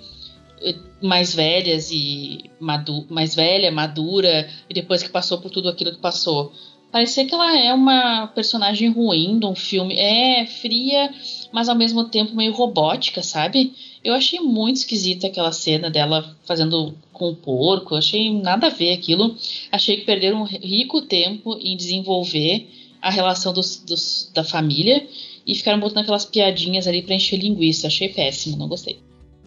Mais 1.02 1.34
velhas 1.34 1.89
e 1.91 2.52
madu 2.60 3.08
mais 3.10 3.34
velha, 3.34 3.72
madura, 3.72 4.47
e 4.70 4.74
depois 4.74 5.02
que 5.02 5.10
passou 5.10 5.39
por 5.39 5.49
tudo 5.49 5.68
aquilo 5.70 5.91
que 5.91 5.99
passou. 5.99 6.54
Parecia 6.91 7.25
que 7.25 7.33
ela 7.33 7.57
é 7.57 7.73
uma 7.73 8.27
personagem 8.27 8.89
ruim 8.89 9.39
de 9.39 9.45
um 9.45 9.55
filme. 9.55 9.95
É 9.97 10.45
fria, 10.45 11.13
mas 11.51 11.69
ao 11.69 11.75
mesmo 11.75 12.03
tempo 12.03 12.35
meio 12.35 12.51
robótica, 12.51 13.23
sabe? 13.23 13.73
Eu 14.03 14.13
achei 14.13 14.39
muito 14.39 14.77
esquisita 14.77 15.27
aquela 15.27 15.51
cena 15.51 15.89
dela 15.89 16.35
fazendo 16.43 16.93
com 17.13 17.29
o 17.29 17.35
porco. 17.35 17.93
Eu 17.93 17.99
achei 17.99 18.33
nada 18.33 18.67
a 18.67 18.71
ver 18.71 18.91
aquilo. 18.91 19.37
Achei 19.71 19.97
que 19.97 20.05
perderam 20.05 20.41
um 20.41 20.45
rico 20.45 21.01
tempo 21.01 21.57
em 21.61 21.77
desenvolver 21.77 22.67
a 23.01 23.09
relação 23.09 23.53
dos, 23.53 23.77
dos, 23.77 24.29
da 24.33 24.43
família 24.43 25.07
e 25.47 25.55
ficaram 25.55 25.79
botando 25.79 25.99
aquelas 25.99 26.25
piadinhas 26.25 26.87
ali 26.87 27.01
pra 27.01 27.15
encher 27.15 27.37
linguiça. 27.37 27.87
Achei 27.87 28.09
péssimo, 28.09 28.57
não 28.57 28.67
gostei. 28.67 28.99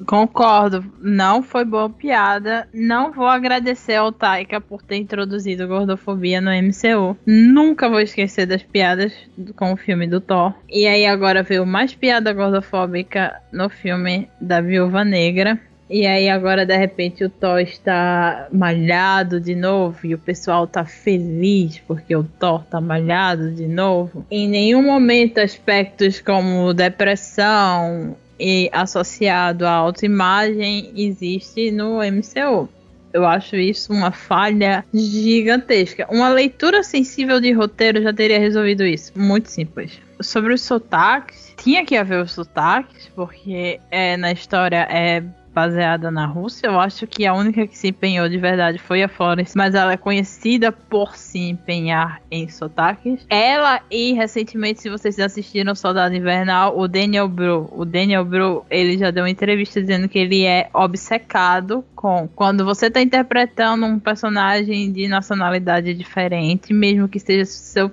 Concordo, 0.06 0.84
não 1.00 1.42
foi 1.42 1.64
boa 1.64 1.88
piada. 1.88 2.68
Não 2.72 3.12
vou 3.12 3.26
agradecer 3.26 3.94
ao 3.94 4.12
Taika 4.12 4.60
por 4.60 4.82
ter 4.82 4.96
introduzido 4.96 5.68
gordofobia 5.68 6.40
no 6.40 6.50
MCU. 6.50 7.16
Nunca 7.24 7.88
vou 7.88 8.00
esquecer 8.00 8.46
das 8.46 8.62
piadas 8.62 9.12
com 9.56 9.72
o 9.72 9.76
filme 9.76 10.06
do 10.06 10.20
Thor. 10.20 10.52
E 10.68 10.86
aí 10.86 11.06
agora 11.06 11.42
veio 11.42 11.64
mais 11.64 11.94
piada 11.94 12.32
gordofóbica 12.32 13.40
no 13.52 13.68
filme 13.68 14.28
da 14.40 14.60
Viúva 14.60 15.04
Negra. 15.04 15.60
E 15.88 16.06
aí 16.06 16.30
agora 16.30 16.64
de 16.64 16.76
repente 16.76 17.24
o 17.24 17.30
Thor 17.30 17.60
está 17.60 18.48
malhado 18.50 19.38
de 19.38 19.54
novo 19.54 19.98
e 20.06 20.14
o 20.14 20.18
pessoal 20.18 20.66
tá 20.66 20.84
feliz 20.84 21.78
porque 21.86 22.16
o 22.16 22.24
Thor 22.24 22.64
tá 22.64 22.80
malhado 22.80 23.52
de 23.52 23.66
novo. 23.66 24.24
Em 24.30 24.48
nenhum 24.48 24.82
momento 24.82 25.38
aspectos 25.38 26.20
como 26.20 26.72
depressão 26.72 28.16
e 28.38 28.68
associado 28.72 29.66
à 29.66 29.72
autoimagem 29.72 30.92
existe 30.96 31.70
no 31.70 31.98
MCU. 31.98 32.68
Eu 33.12 33.24
acho 33.24 33.54
isso 33.54 33.92
uma 33.92 34.10
falha 34.10 34.84
gigantesca. 34.92 36.04
Uma 36.10 36.28
leitura 36.30 36.82
sensível 36.82 37.40
de 37.40 37.52
roteiro 37.52 38.02
já 38.02 38.12
teria 38.12 38.40
resolvido 38.40 38.84
isso. 38.84 39.12
Muito 39.14 39.48
simples. 39.48 40.00
Sobre 40.20 40.52
os 40.52 40.62
sotaques, 40.62 41.54
tinha 41.56 41.84
que 41.86 41.96
haver 41.96 42.20
os 42.20 42.32
sotaques, 42.32 43.08
porque 43.14 43.78
é, 43.88 44.16
na 44.16 44.32
história 44.32 44.88
é 44.90 45.22
baseada 45.54 46.10
na 46.10 46.26
Rússia. 46.26 46.66
Eu 46.66 46.80
acho 46.80 47.06
que 47.06 47.24
a 47.24 47.32
única 47.32 47.66
que 47.66 47.78
se 47.78 47.88
empenhou 47.88 48.28
de 48.28 48.36
verdade 48.36 48.78
foi 48.78 49.02
a 49.02 49.08
Florence, 49.08 49.56
mas 49.56 49.74
ela 49.74 49.92
é 49.92 49.96
conhecida 49.96 50.72
por 50.72 51.16
se 51.16 51.38
empenhar 51.38 52.20
em 52.30 52.48
sotaques. 52.48 53.24
Ela 53.30 53.80
e 53.90 54.12
recentemente, 54.12 54.82
se 54.82 54.90
vocês 54.90 55.18
assistiram 55.18 55.74
Soldado 55.74 56.14
Invernal, 56.14 56.76
o 56.76 56.88
Daniel 56.88 57.28
Bru. 57.28 57.68
O 57.72 57.84
Daniel 57.84 58.24
Bru, 58.24 58.66
ele 58.68 58.98
já 58.98 59.10
deu 59.10 59.22
uma 59.22 59.30
entrevista 59.30 59.80
dizendo 59.80 60.08
que 60.08 60.18
ele 60.18 60.44
é 60.44 60.68
obcecado 60.74 61.84
com 61.94 62.28
quando 62.34 62.64
você 62.64 62.86
está 62.86 63.00
interpretando 63.00 63.86
um 63.86 63.98
personagem 63.98 64.92
de 64.92 65.06
nacionalidade 65.06 65.94
diferente, 65.94 66.74
mesmo 66.74 67.08
que 67.08 67.20
seja 67.20 67.44
seu 67.44 67.90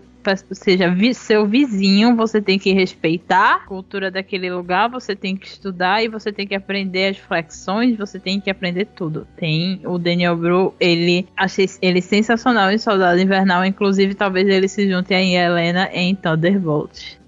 seja 0.51 0.89
vi 0.89 1.13
seu 1.13 1.45
vizinho, 1.45 2.15
você 2.15 2.41
tem 2.41 2.59
que 2.59 2.73
respeitar 2.73 3.55
a 3.55 3.59
cultura 3.59 4.11
daquele 4.11 4.51
lugar, 4.51 4.89
você 4.89 5.15
tem 5.15 5.35
que 5.35 5.47
estudar 5.47 6.03
e 6.03 6.07
você 6.07 6.31
tem 6.31 6.47
que 6.47 6.55
aprender 6.55 7.09
as 7.09 7.17
flexões, 7.17 7.97
você 7.97 8.19
tem 8.19 8.39
que 8.39 8.49
aprender 8.49 8.85
tudo. 8.95 9.27
Tem 9.35 9.81
o 9.85 9.97
Daniel 9.97 10.35
Bru, 10.35 10.73
ele 10.79 11.27
achei 11.35 11.69
ele 11.81 12.01
sensacional 12.01 12.71
em 12.71 12.77
Soldado 12.77 13.19
Invernal, 13.19 13.65
inclusive 13.65 14.15
talvez 14.15 14.47
ele 14.47 14.67
se 14.67 14.89
junte 14.89 15.13
a 15.13 15.21
Helena 15.21 15.89
em 15.93 16.15
Thunderbolt. 16.15 17.20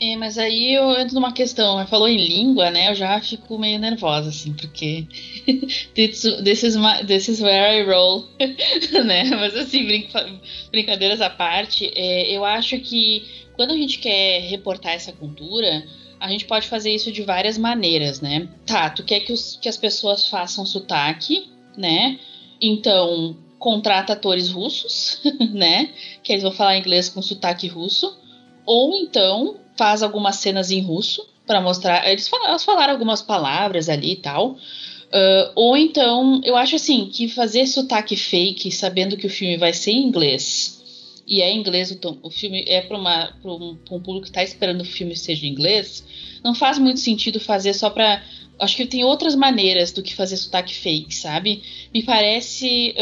É, 0.00 0.16
mas 0.16 0.38
aí 0.38 0.74
eu 0.74 0.92
entro 0.98 1.14
numa 1.14 1.32
questão, 1.32 1.84
falou 1.88 2.06
em 2.06 2.16
língua, 2.16 2.70
né? 2.70 2.90
Eu 2.90 2.94
já 2.94 3.20
fico 3.20 3.58
meio 3.58 3.80
nervosa, 3.80 4.28
assim, 4.28 4.52
porque 4.52 5.06
this, 5.94 6.62
is 6.62 6.76
my, 6.76 7.04
this 7.04 7.26
is 7.28 7.40
where 7.40 7.80
I 7.80 7.82
roll, 7.82 8.28
né? 9.04 9.24
Mas 9.30 9.56
assim, 9.56 9.84
brinca, 9.84 10.40
brincadeiras 10.70 11.20
à 11.20 11.28
parte, 11.28 11.90
é, 11.96 12.30
eu 12.30 12.44
acho 12.44 12.78
que 12.78 13.26
quando 13.56 13.72
a 13.72 13.76
gente 13.76 13.98
quer 13.98 14.40
reportar 14.42 14.92
essa 14.92 15.12
cultura, 15.12 15.84
a 16.20 16.30
gente 16.30 16.44
pode 16.44 16.68
fazer 16.68 16.94
isso 16.94 17.10
de 17.10 17.22
várias 17.22 17.58
maneiras, 17.58 18.20
né? 18.20 18.48
Tá, 18.64 18.90
tu 18.90 19.02
quer 19.02 19.20
que, 19.20 19.32
os, 19.32 19.58
que 19.60 19.68
as 19.68 19.76
pessoas 19.76 20.28
façam 20.28 20.64
sotaque, 20.64 21.50
né? 21.76 22.20
Então, 22.60 23.36
contrata 23.58 24.12
atores 24.12 24.48
russos, 24.48 25.20
né? 25.52 25.92
Que 26.22 26.32
eles 26.32 26.44
vão 26.44 26.52
falar 26.52 26.76
inglês 26.76 27.08
com 27.08 27.20
sotaque 27.20 27.66
russo. 27.66 28.16
Ou 28.64 28.94
então, 28.94 29.56
faz 29.78 30.02
algumas 30.02 30.36
cenas 30.36 30.70
em 30.72 30.82
russo 30.82 31.24
para 31.46 31.60
mostrar. 31.60 32.06
Eles 32.10 32.28
falaram, 32.28 32.50
elas 32.50 32.64
falaram 32.64 32.92
algumas 32.92 33.22
palavras 33.22 33.88
ali 33.88 34.12
e 34.12 34.16
tal. 34.16 34.50
Uh, 34.50 35.52
ou 35.54 35.76
então, 35.76 36.40
eu 36.44 36.56
acho 36.56 36.76
assim, 36.76 37.06
que 37.06 37.28
fazer 37.28 37.66
sotaque 37.66 38.16
fake, 38.16 38.70
sabendo 38.70 39.16
que 39.16 39.26
o 39.26 39.30
filme 39.30 39.56
vai 39.56 39.72
ser 39.72 39.92
em 39.92 40.04
inglês, 40.04 40.78
e 41.26 41.40
é 41.40 41.50
em 41.50 41.58
inglês 41.58 41.90
o, 41.90 42.18
o 42.22 42.30
filme, 42.30 42.62
é 42.66 42.82
para 42.82 42.98
um, 42.98 43.70
um, 43.70 44.00
público 44.00 44.22
que 44.22 44.28
está 44.28 44.42
esperando 44.42 44.82
o 44.82 44.84
filme 44.84 45.16
seja 45.16 45.46
em 45.46 45.50
inglês, 45.50 46.04
não 46.44 46.54
faz 46.54 46.78
muito 46.78 47.00
sentido 47.00 47.40
fazer 47.40 47.72
só 47.72 47.88
para. 47.88 48.22
Acho 48.58 48.76
que 48.76 48.86
tem 48.86 49.04
outras 49.04 49.36
maneiras 49.36 49.92
do 49.92 50.02
que 50.02 50.14
fazer 50.14 50.36
sotaque 50.36 50.74
fake, 50.74 51.14
sabe? 51.14 51.62
Me 51.94 52.02
parece. 52.02 52.94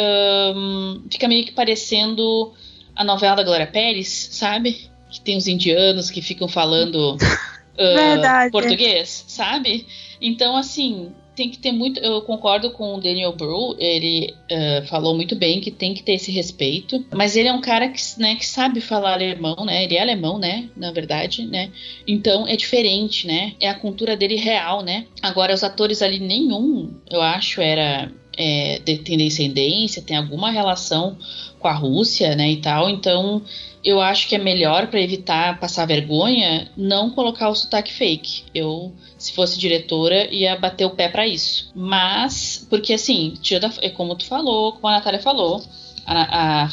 Um, 0.54 1.02
fica 1.10 1.26
meio 1.26 1.46
que 1.46 1.52
parecendo 1.52 2.52
a 2.94 3.02
novela 3.02 3.36
da 3.36 3.42
Glória 3.42 3.66
Pérez, 3.66 4.28
sabe? 4.32 4.90
Que 5.10 5.20
tem 5.20 5.36
os 5.36 5.46
indianos 5.46 6.10
que 6.10 6.20
ficam 6.20 6.48
falando 6.48 7.16
uh, 7.76 8.50
português, 8.50 9.24
sabe? 9.28 9.86
Então, 10.20 10.56
assim, 10.56 11.12
tem 11.36 11.50
que 11.50 11.58
ter 11.58 11.70
muito. 11.70 12.00
Eu 12.00 12.22
concordo 12.22 12.70
com 12.70 12.94
o 12.94 13.00
Daniel 13.00 13.32
Bru, 13.32 13.76
ele 13.78 14.34
uh, 14.50 14.86
falou 14.86 15.14
muito 15.14 15.36
bem 15.36 15.60
que 15.60 15.70
tem 15.70 15.92
que 15.92 16.02
ter 16.02 16.14
esse 16.14 16.32
respeito. 16.32 17.04
Mas 17.14 17.36
ele 17.36 17.48
é 17.48 17.52
um 17.52 17.60
cara 17.60 17.88
que, 17.88 18.00
né, 18.18 18.34
que 18.34 18.46
sabe 18.46 18.80
falar 18.80 19.12
alemão, 19.12 19.64
né? 19.64 19.84
Ele 19.84 19.96
é 19.96 20.00
alemão, 20.00 20.38
né? 20.38 20.68
Na 20.74 20.90
verdade, 20.90 21.46
né? 21.46 21.70
Então 22.08 22.48
é 22.48 22.56
diferente, 22.56 23.26
né? 23.26 23.52
É 23.60 23.68
a 23.68 23.74
cultura 23.74 24.16
dele 24.16 24.36
real, 24.36 24.82
né? 24.82 25.06
Agora, 25.20 25.54
os 25.54 25.62
atores 25.62 26.00
ali, 26.00 26.18
nenhum, 26.18 26.94
eu 27.10 27.20
acho, 27.20 27.60
era. 27.60 28.10
É, 28.36 28.80
tem 28.84 29.16
descendência, 29.16 30.02
tem 30.02 30.16
alguma 30.16 30.50
relação 30.50 31.16
com 31.58 31.68
a 31.68 31.72
Rússia, 31.72 32.36
né, 32.36 32.50
e 32.50 32.56
tal. 32.58 32.90
Então, 32.90 33.42
eu 33.82 34.00
acho 34.00 34.28
que 34.28 34.34
é 34.34 34.38
melhor 34.38 34.88
para 34.88 35.00
evitar 35.00 35.60
passar 35.60 35.86
vergonha 35.86 36.68
não 36.76 37.10
colocar 37.10 37.48
o 37.48 37.54
sotaque 37.54 37.92
fake. 37.92 38.42
Eu, 38.54 38.92
se 39.16 39.32
fosse 39.32 39.58
diretora, 39.58 40.26
ia 40.34 40.56
bater 40.56 40.84
o 40.84 40.90
pé 40.90 41.08
para 41.08 41.26
isso. 41.26 41.70
Mas, 41.74 42.66
porque 42.68 42.92
assim, 42.92 43.34
é 43.80 43.88
como 43.88 44.16
tu 44.16 44.24
falou, 44.26 44.72
como 44.72 44.88
a 44.88 44.92
Natália 44.92 45.20
falou, 45.20 45.62
a, 46.04 46.64
a 46.64 46.68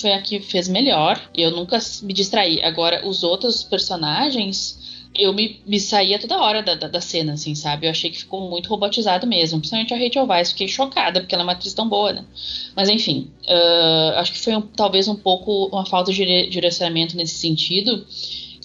foi 0.00 0.12
a 0.12 0.22
que 0.22 0.40
fez 0.40 0.68
melhor. 0.68 1.20
Eu 1.36 1.50
nunca 1.50 1.78
me 2.02 2.12
distraí. 2.12 2.62
Agora, 2.62 3.06
os 3.06 3.24
outros 3.24 3.64
personagens 3.64 4.77
eu 5.14 5.32
me, 5.32 5.60
me 5.66 5.80
saía 5.80 6.18
toda 6.18 6.38
hora 6.38 6.62
da, 6.62 6.74
da, 6.74 6.88
da, 6.88 7.00
cena, 7.00 7.32
assim, 7.32 7.54
sabe? 7.54 7.86
Eu 7.86 7.90
achei 7.90 8.10
que 8.10 8.18
ficou 8.18 8.48
muito 8.48 8.68
robotizado 8.68 9.26
mesmo. 9.26 9.58
Principalmente 9.58 9.92
a 9.92 9.96
Rachel 9.96 10.26
Weisz, 10.26 10.50
fiquei 10.50 10.68
chocada, 10.68 11.20
porque 11.20 11.34
ela 11.34 11.42
é 11.42 11.46
uma 11.46 11.52
atriz 11.52 11.74
tão 11.74 11.88
boa, 11.88 12.12
né? 12.12 12.24
Mas 12.76 12.88
enfim, 12.88 13.30
uh, 13.44 14.18
acho 14.18 14.32
que 14.32 14.38
foi 14.38 14.56
um, 14.56 14.62
talvez 14.62 15.08
um 15.08 15.16
pouco 15.16 15.66
uma 15.66 15.84
falta 15.84 16.12
de 16.12 16.48
direcionamento 16.48 17.16
nesse 17.16 17.34
sentido. 17.34 18.06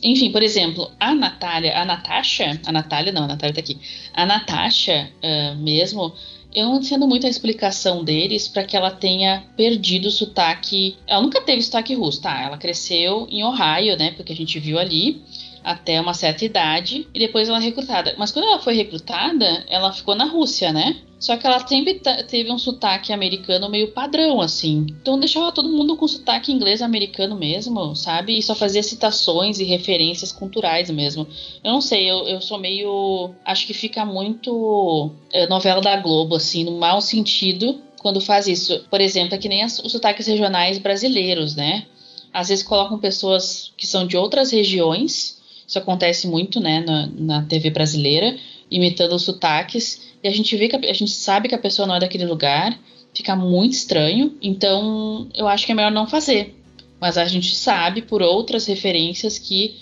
Enfim, 0.04 0.32
por 0.32 0.44
exemplo, 0.44 0.92
a 1.00 1.16
Natália, 1.16 1.78
a 1.78 1.86
Natasha, 1.86 2.60
a 2.66 2.72
Natália 2.72 3.12
não, 3.12 3.24
a 3.24 3.28
Natália 3.28 3.56
tá 3.56 3.62
aqui. 3.62 3.78
A 4.14 4.26
Natasha 4.26 5.10
uh, 5.24 5.56
mesmo, 5.56 6.14
eu 6.54 6.68
não 6.68 6.78
entendo 6.78 7.08
muito 7.08 7.26
a 7.26 7.30
explicação 7.30 8.04
deles 8.04 8.48
para 8.48 8.64
que 8.64 8.76
ela 8.76 8.92
tenha 8.92 9.44
perdido 9.56 10.08
o 10.08 10.12
sotaque. 10.12 10.98
Ela 11.08 11.22
nunca 11.22 11.42
teve 11.42 11.62
sotaque 11.62 11.96
russo, 11.96 12.22
tá? 12.22 12.44
Ela 12.44 12.58
cresceu 12.58 13.28
em 13.32 13.44
Ohio, 13.44 13.98
né? 13.98 14.12
Porque 14.12 14.34
a 14.34 14.36
gente 14.36 14.60
viu 14.60 14.78
ali 14.78 15.22
até 15.64 16.00
uma 16.02 16.14
certa 16.14 16.44
idade 16.44 17.08
e 17.14 17.20
depois 17.20 17.48
ela 17.48 17.58
é 17.58 17.62
recrutada. 17.62 18.14
Mas 18.18 18.32
quando 18.32 18.46
ela 18.46 18.60
foi 18.60 18.74
recrutada, 18.76 19.66
ela 19.70 19.94
ficou 19.94 20.14
na 20.16 20.26
Rússia, 20.26 20.74
né? 20.74 20.98
Só 21.24 21.38
que 21.38 21.48
ela 21.48 21.66
sempre 21.66 22.02
teve 22.28 22.52
um 22.52 22.58
sotaque 22.58 23.14
americano 23.14 23.70
meio 23.70 23.94
padrão, 23.94 24.42
assim. 24.42 24.88
Então 24.90 25.18
deixava 25.18 25.54
todo 25.54 25.70
mundo 25.70 25.96
com 25.96 26.06
sotaque 26.06 26.52
inglês 26.52 26.82
americano 26.82 27.34
mesmo, 27.34 27.96
sabe? 27.96 28.38
E 28.38 28.44
só 28.44 28.54
fazia 28.54 28.84
citações 28.84 29.58
e 29.58 29.64
referências 29.64 30.34
culturais 30.34 30.90
mesmo. 30.92 31.26
Eu 31.64 31.72
não 31.72 31.80
sei, 31.80 32.12
eu, 32.12 32.28
eu 32.28 32.42
sou 32.42 32.60
meio. 32.60 33.34
Acho 33.46 33.66
que 33.66 33.74
fica 33.74 34.04
muito 34.04 35.12
é, 35.32 35.48
novela 35.48 35.80
da 35.80 35.96
Globo, 35.96 36.36
assim, 36.36 36.66
no 36.66 36.78
mau 36.78 37.00
sentido, 37.00 37.80
quando 38.00 38.20
faz 38.20 38.46
isso. 38.46 38.84
Por 38.90 39.00
exemplo, 39.00 39.36
é 39.36 39.38
que 39.38 39.48
nem 39.48 39.64
as, 39.64 39.80
os 39.80 39.94
sotaques 39.94 40.28
regionais 40.28 40.78
brasileiros, 40.78 41.56
né? 41.56 41.86
Às 42.34 42.50
vezes 42.50 42.66
colocam 42.66 43.00
pessoas 43.00 43.72
que 43.78 43.88
são 43.88 44.06
de 44.06 44.18
outras 44.18 44.52
regiões 44.52 45.42
isso 45.74 45.80
acontece 45.80 46.28
muito, 46.28 46.60
né, 46.60 46.82
na, 46.82 47.08
na 47.08 47.42
TV 47.46 47.72
brasileira, 47.72 48.38
imitando 48.70 49.16
os 49.16 49.24
sotaques. 49.24 50.14
E 50.24 50.28
a 50.28 50.32
gente 50.32 50.56
vê 50.56 50.68
que 50.68 50.76
a, 50.76 50.80
a 50.80 50.94
gente 50.94 51.10
sabe 51.10 51.50
que 51.50 51.56
a 51.56 51.60
pessoa 51.60 51.88
não 51.88 51.96
é 51.96 52.00
daquele 52.00 52.28
lugar, 52.28 52.80
fica 53.12 53.36
muito 53.36 53.74
estranho. 53.74 54.38
Então, 54.40 55.28
eu 55.34 55.48
acho 55.48 55.66
que 55.66 55.72
é 55.72 55.76
melhor 55.76 55.92
não 55.92 56.06
fazer. 56.06 56.56
Mas 57.02 57.18
a 57.18 57.26
gente 57.26 57.56
sabe 57.56 58.04
por 58.04 58.22
outras 58.22 58.68
referências 58.68 59.40
que 59.40 59.76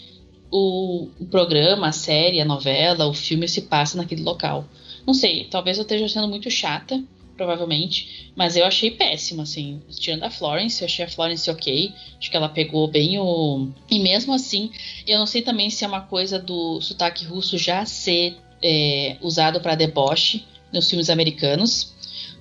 o, 0.49 1.09
o, 1.19 1.25
programa, 1.25 1.89
a 1.89 1.91
série, 1.91 2.39
a 2.39 2.45
novela, 2.45 3.07
o 3.07 3.13
filme 3.13 3.45
se 3.49 3.63
passa 3.63 3.97
naquele 3.97 4.23
local. 4.23 4.65
Não 5.05 5.13
sei, 5.13 5.45
talvez 5.51 5.77
eu 5.77 5.81
esteja 5.81 6.07
sendo 6.07 6.29
muito 6.29 6.49
chata, 6.49 7.03
provavelmente. 7.41 8.31
Mas 8.35 8.55
eu 8.55 8.63
achei 8.63 8.91
péssimo, 8.91 9.41
assim. 9.41 9.81
Tirando 9.89 10.23
a 10.23 10.29
Florence, 10.29 10.81
eu 10.81 10.85
achei 10.85 11.05
a 11.05 11.07
Florence 11.07 11.49
ok. 11.49 11.91
Acho 12.19 12.29
que 12.29 12.37
ela 12.37 12.47
pegou 12.47 12.87
bem 12.87 13.17
o. 13.17 13.69
E 13.89 13.99
mesmo 13.99 14.33
assim, 14.33 14.71
eu 15.07 15.17
não 15.17 15.25
sei 15.25 15.41
também 15.41 15.69
se 15.71 15.83
é 15.83 15.87
uma 15.87 16.01
coisa 16.01 16.37
do 16.37 16.79
sotaque 16.81 17.25
russo 17.25 17.57
já 17.57 17.83
ser 17.83 18.37
é, 18.63 19.17
usado 19.21 19.59
para 19.59 19.73
deboche 19.73 20.43
nos 20.71 20.87
filmes 20.87 21.09
americanos. 21.09 21.93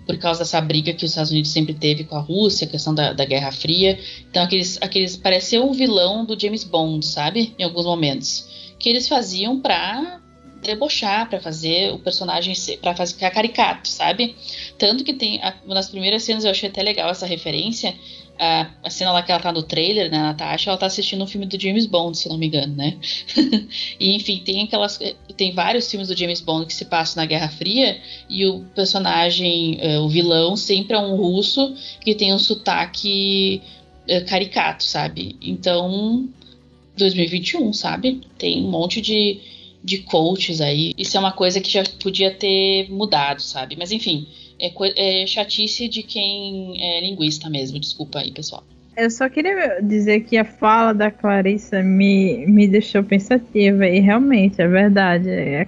Por 0.07 0.18
causa 0.18 0.40
dessa 0.40 0.61
briga 0.61 0.92
que 0.92 1.05
os 1.05 1.12
Estados 1.12 1.30
Unidos 1.30 1.51
sempre 1.51 1.72
teve 1.72 2.05
com 2.05 2.16
a 2.16 2.20
Rússia, 2.20 2.66
a 2.66 2.70
questão 2.70 2.94
da, 2.94 3.12
da 3.12 3.24
Guerra 3.24 3.53
Fria. 3.53 3.98
Então, 4.28 4.42
aqueles, 4.42 4.76
aqueles. 4.82 5.16
Pareceu 5.16 5.66
um 5.66 5.72
vilão 5.72 6.26
do 6.26 6.38
James 6.38 6.64
Bond, 6.64 7.07
sabe? 7.07 7.55
Em 7.59 7.64
alguns 7.64 7.86
momentos. 7.86 8.74
Que 8.78 8.90
eles 8.90 9.09
faziam 9.09 9.61
pra 9.61 10.20
debochar, 10.62 11.28
para 11.28 11.40
fazer 11.40 11.92
o 11.92 11.98
personagem 11.98 12.54
para 12.80 12.94
fazer 12.94 13.14
ficar 13.14 13.30
caricato, 13.30 13.88
sabe? 13.88 14.36
Tanto 14.78 15.04
que 15.04 15.12
tem 15.12 15.42
a, 15.42 15.54
das 15.66 15.88
primeiras 15.88 16.22
cenas 16.22 16.44
eu 16.44 16.50
achei 16.50 16.68
até 16.68 16.82
legal 16.82 17.11
essa 17.11 17.26
referência, 17.26 17.94
a, 18.40 18.70
a, 18.82 18.88
cena 18.88 19.12
lá 19.12 19.22
que 19.22 19.30
ela 19.30 19.40
tá 19.40 19.52
no 19.52 19.62
trailer, 19.62 20.11
né, 20.11 20.16
a 20.16 20.22
Natasha, 20.22 20.70
ela 20.70 20.78
tá 20.78 20.86
assistindo 20.86 21.22
um 21.22 21.26
filme 21.26 21.46
do 21.46 21.61
James 21.61 21.84
Bond, 21.84 22.16
se 22.16 22.26
não 22.26 22.38
me 22.38 22.46
engano, 22.46 22.74
né? 22.74 22.96
e 24.00 24.16
enfim, 24.16 24.40
tem 24.42 24.62
aquelas. 24.62 24.98
Tem 25.36 25.52
vários 25.52 25.90
filmes 25.90 26.08
do 26.08 26.16
James 26.16 26.40
Bond 26.40 26.64
que 26.64 26.72
se 26.72 26.86
passam 26.86 27.22
na 27.22 27.26
Guerra 27.26 27.50
Fria 27.50 28.00
e 28.30 28.46
o 28.46 28.61
personagem, 28.74 29.78
uh, 29.82 30.00
o 30.00 30.08
vilão, 30.08 30.56
sempre 30.56 30.96
é 30.96 30.98
um 30.98 31.16
russo 31.16 31.74
que 32.00 32.14
tem 32.14 32.32
um 32.32 32.38
sotaque 32.38 33.61
uh, 34.08 34.24
caricato, 34.24 34.84
sabe? 34.84 35.36
Então, 35.42 36.26
2021, 36.96 37.74
sabe? 37.74 38.22
Tem 38.38 38.64
um 38.64 38.70
monte 38.70 39.02
de, 39.02 39.38
de 39.83 39.99
coaches 39.99 40.61
aí. 40.61 40.93
Isso 40.97 41.16
é 41.16 41.20
uma 41.20 41.33
coisa 41.33 41.61
que 41.61 41.70
já 41.70 41.83
podia 42.03 42.35
ter 42.35 42.89
mudado, 42.91 43.41
sabe? 43.43 43.76
Mas 43.76 43.91
enfim 43.93 44.26
é, 44.61 45.22
é 45.22 45.26
chatice 45.26 45.89
de 45.89 46.03
quem 46.03 46.74
é 46.78 47.01
linguista 47.01 47.49
mesmo. 47.49 47.81
Desculpa 47.81 48.18
aí, 48.18 48.31
pessoal. 48.31 48.62
Eu 48.97 49.11
só 49.11 49.28
queria 49.28 49.81
dizer 49.81 50.20
que 50.20 50.37
a 50.37 50.45
fala 50.45 50.93
da 50.93 51.11
Clarissa 51.11 51.83
me, 51.83 52.45
me 52.47 52.68
deixou 52.68 53.03
pensativa 53.03 53.87
e 53.87 53.99
realmente 54.01 54.61
é 54.61 54.68
verdade. 54.68 55.31
É 55.31 55.66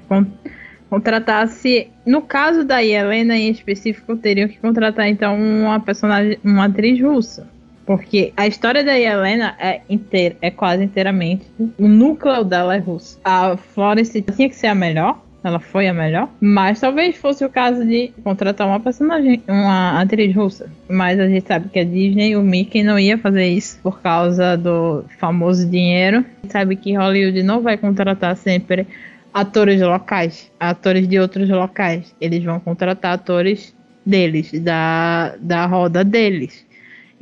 contratar-se. 0.90 1.88
No 2.04 2.20
caso 2.20 2.64
da 2.64 2.84
Helena 2.84 3.36
em 3.36 3.50
específico, 3.50 4.16
teriam 4.16 4.48
que 4.48 4.58
contratar 4.58 5.08
então 5.08 5.34
uma 5.40 5.80
personagem, 5.80 6.38
uma 6.44 6.66
atriz 6.66 7.00
russa. 7.00 7.48
Porque 7.84 8.32
a 8.36 8.46
história 8.46 8.84
da 8.84 8.98
Helena 8.98 9.56
é 9.58 9.80
inteira, 9.88 10.36
é 10.40 10.50
quase 10.50 10.84
inteiramente. 10.84 11.46
O 11.78 11.88
núcleo 11.88 12.44
dela 12.44 12.76
é 12.76 12.78
russo. 12.78 13.20
A 13.24 13.56
Florence 13.56 14.22
tinha 14.22 14.48
que 14.48 14.54
ser 14.54 14.68
a 14.68 14.74
melhor, 14.74 15.20
ela 15.44 15.58
foi 15.58 15.88
a 15.88 15.94
melhor. 15.94 16.28
Mas 16.40 16.80
talvez 16.80 17.16
fosse 17.16 17.44
o 17.44 17.50
caso 17.50 17.84
de 17.84 18.12
contratar 18.22 18.66
uma 18.66 18.78
personagem, 18.78 19.42
uma 19.48 20.00
atriz 20.00 20.34
russa. 20.34 20.70
Mas 20.88 21.18
a 21.18 21.26
gente 21.26 21.46
sabe 21.46 21.68
que 21.68 21.80
a 21.80 21.84
Disney, 21.84 22.36
o 22.36 22.42
Mickey, 22.42 22.82
não 22.82 22.98
ia 22.98 23.18
fazer 23.18 23.48
isso 23.48 23.78
por 23.82 24.00
causa 24.00 24.56
do 24.56 25.04
famoso 25.18 25.68
dinheiro. 25.68 26.24
Sabe 26.48 26.76
que 26.76 26.94
Hollywood 26.94 27.42
não 27.42 27.60
vai 27.60 27.76
contratar 27.76 28.36
sempre 28.36 28.86
atores 29.34 29.80
locais, 29.80 30.50
atores 30.60 31.08
de 31.08 31.18
outros 31.18 31.48
locais. 31.48 32.14
Eles 32.20 32.44
vão 32.44 32.60
contratar 32.60 33.14
atores 33.14 33.74
deles, 34.04 34.52
da, 34.60 35.34
da 35.40 35.66
roda 35.66 36.04
deles. 36.04 36.64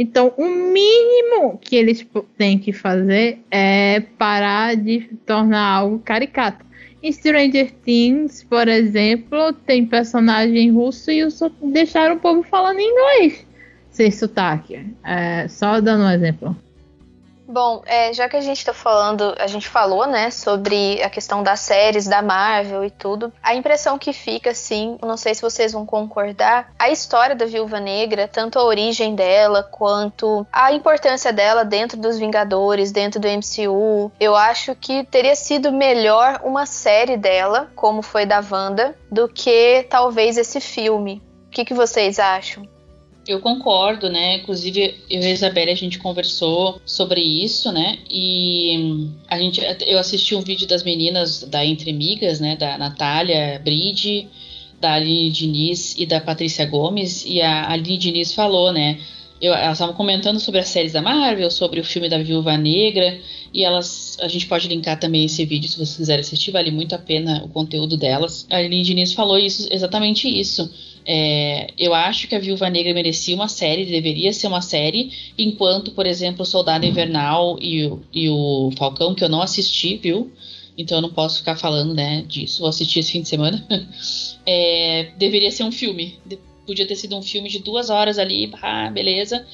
Então, 0.00 0.32
o 0.38 0.48
mínimo 0.48 1.58
que 1.60 1.76
eles 1.76 2.06
têm 2.38 2.58
que 2.58 2.72
fazer 2.72 3.38
é 3.50 4.00
parar 4.16 4.74
de 4.74 5.00
tornar 5.26 5.62
algo 5.62 5.98
caricato. 5.98 6.64
Em 7.02 7.12
Stranger 7.12 7.70
Things, 7.84 8.42
por 8.42 8.66
exemplo, 8.66 9.52
tem 9.52 9.84
personagem 9.84 10.70
russo 10.70 11.10
e 11.10 11.20
deixaram 11.64 12.16
o 12.16 12.18
povo 12.18 12.42
falando 12.42 12.80
inglês 12.80 13.46
sem 13.90 14.10
sotaque. 14.10 14.86
É, 15.04 15.46
só 15.48 15.82
dando 15.82 16.04
um 16.04 16.10
exemplo. 16.10 16.56
Bom, 17.52 17.82
é, 17.84 18.12
já 18.12 18.28
que 18.28 18.36
a 18.36 18.40
gente 18.40 18.58
está 18.58 18.72
falando, 18.72 19.34
a 19.36 19.48
gente 19.48 19.68
falou, 19.68 20.06
né, 20.06 20.30
sobre 20.30 21.02
a 21.02 21.10
questão 21.10 21.42
das 21.42 21.58
séries 21.58 22.06
da 22.06 22.22
Marvel 22.22 22.84
e 22.84 22.92
tudo, 22.92 23.32
a 23.42 23.56
impressão 23.56 23.98
que 23.98 24.12
fica, 24.12 24.50
assim, 24.50 24.96
não 25.02 25.16
sei 25.16 25.34
se 25.34 25.42
vocês 25.42 25.72
vão 25.72 25.84
concordar, 25.84 26.72
a 26.78 26.90
história 26.90 27.34
da 27.34 27.46
Viúva 27.46 27.80
Negra, 27.80 28.28
tanto 28.28 28.56
a 28.56 28.62
origem 28.62 29.16
dela 29.16 29.64
quanto 29.64 30.46
a 30.52 30.72
importância 30.72 31.32
dela 31.32 31.64
dentro 31.64 31.98
dos 31.98 32.20
Vingadores, 32.20 32.92
dentro 32.92 33.18
do 33.18 33.26
MCU, 33.26 34.12
eu 34.20 34.36
acho 34.36 34.76
que 34.76 35.02
teria 35.02 35.34
sido 35.34 35.72
melhor 35.72 36.42
uma 36.44 36.66
série 36.66 37.16
dela, 37.16 37.68
como 37.74 38.00
foi 38.00 38.24
da 38.24 38.40
Wanda, 38.48 38.96
do 39.10 39.26
que 39.26 39.84
talvez 39.90 40.38
esse 40.38 40.60
filme. 40.60 41.20
O 41.48 41.50
que, 41.50 41.64
que 41.64 41.74
vocês 41.74 42.20
acham? 42.20 42.62
Eu 43.26 43.38
concordo, 43.40 44.08
né? 44.08 44.36
Inclusive, 44.36 44.94
eu 45.08 45.20
e 45.20 45.26
a 45.26 45.30
Isabelle, 45.30 45.70
a 45.70 45.74
gente 45.74 45.98
conversou 45.98 46.80
sobre 46.86 47.20
isso, 47.20 47.70
né? 47.70 47.98
E 48.10 49.08
a 49.28 49.38
gente, 49.38 49.60
eu 49.86 49.98
assisti 49.98 50.34
um 50.34 50.40
vídeo 50.40 50.66
das 50.66 50.82
meninas 50.82 51.42
da 51.44 51.64
Entre 51.64 51.92
Migas, 51.92 52.40
né? 52.40 52.56
Da 52.56 52.78
Natália 52.78 53.60
Bride, 53.62 54.26
da 54.80 54.94
Aline 54.94 55.30
Diniz 55.30 55.94
e 55.98 56.06
da 56.06 56.20
Patrícia 56.20 56.64
Gomes. 56.64 57.24
E 57.26 57.42
a 57.42 57.70
Aline 57.70 57.98
Diniz 57.98 58.32
falou, 58.32 58.72
né? 58.72 58.98
Eu, 59.40 59.54
elas 59.54 59.78
estavam 59.78 59.94
comentando 59.94 60.40
sobre 60.40 60.60
as 60.60 60.68
séries 60.68 60.92
da 60.92 61.00
Marvel, 61.00 61.50
sobre 61.50 61.80
o 61.80 61.84
filme 61.84 62.08
da 62.08 62.18
Viúva 62.18 62.58
Negra, 62.58 63.18
e 63.54 63.64
elas, 63.64 64.18
a 64.20 64.28
gente 64.28 64.46
pode 64.46 64.68
linkar 64.68 65.00
também 65.00 65.24
esse 65.24 65.46
vídeo 65.46 65.66
se 65.66 65.76
vocês 65.76 65.96
quiserem 65.96 66.20
assistir, 66.20 66.50
vale 66.50 66.70
muito 66.70 66.94
a 66.94 66.98
pena 66.98 67.42
o 67.42 67.48
conteúdo 67.48 67.96
delas. 67.96 68.46
A 68.50 68.56
Aline 68.56 68.82
Diniz 68.82 69.14
falou 69.14 69.38
isso, 69.38 69.66
exatamente 69.70 70.28
isso 70.28 70.70
é, 71.06 71.68
eu 71.78 71.94
acho 71.94 72.28
que 72.28 72.34
a 72.34 72.38
Viúva 72.38 72.68
Negra 72.68 72.92
merecia 72.92 73.34
uma 73.34 73.48
série, 73.48 73.84
deveria 73.84 74.32
ser 74.32 74.46
uma 74.46 74.60
série, 74.60 75.12
enquanto, 75.38 75.92
por 75.92 76.06
exemplo, 76.06 76.42
o 76.42 76.46
Soldado 76.46 76.86
Invernal 76.86 77.58
e 77.60 77.86
o, 77.86 78.00
e 78.12 78.28
o 78.28 78.70
Falcão, 78.76 79.14
que 79.14 79.24
eu 79.24 79.28
não 79.28 79.42
assisti, 79.42 79.96
viu? 79.96 80.30
Então 80.76 80.98
eu 80.98 81.02
não 81.02 81.10
posso 81.10 81.38
ficar 81.38 81.56
falando 81.56 81.94
né, 81.94 82.22
disso, 82.26 82.60
vou 82.60 82.68
assistir 82.68 83.00
esse 83.00 83.12
fim 83.12 83.22
de 83.22 83.28
semana. 83.28 83.66
é, 84.46 85.12
deveria 85.18 85.50
ser 85.50 85.64
um 85.64 85.72
filme. 85.72 86.18
Podia 86.66 86.86
ter 86.86 86.96
sido 86.96 87.16
um 87.16 87.22
filme 87.22 87.48
de 87.48 87.58
duas 87.58 87.90
horas 87.90 88.18
ali, 88.18 88.50
ah, 88.62 88.90
beleza. 88.90 89.44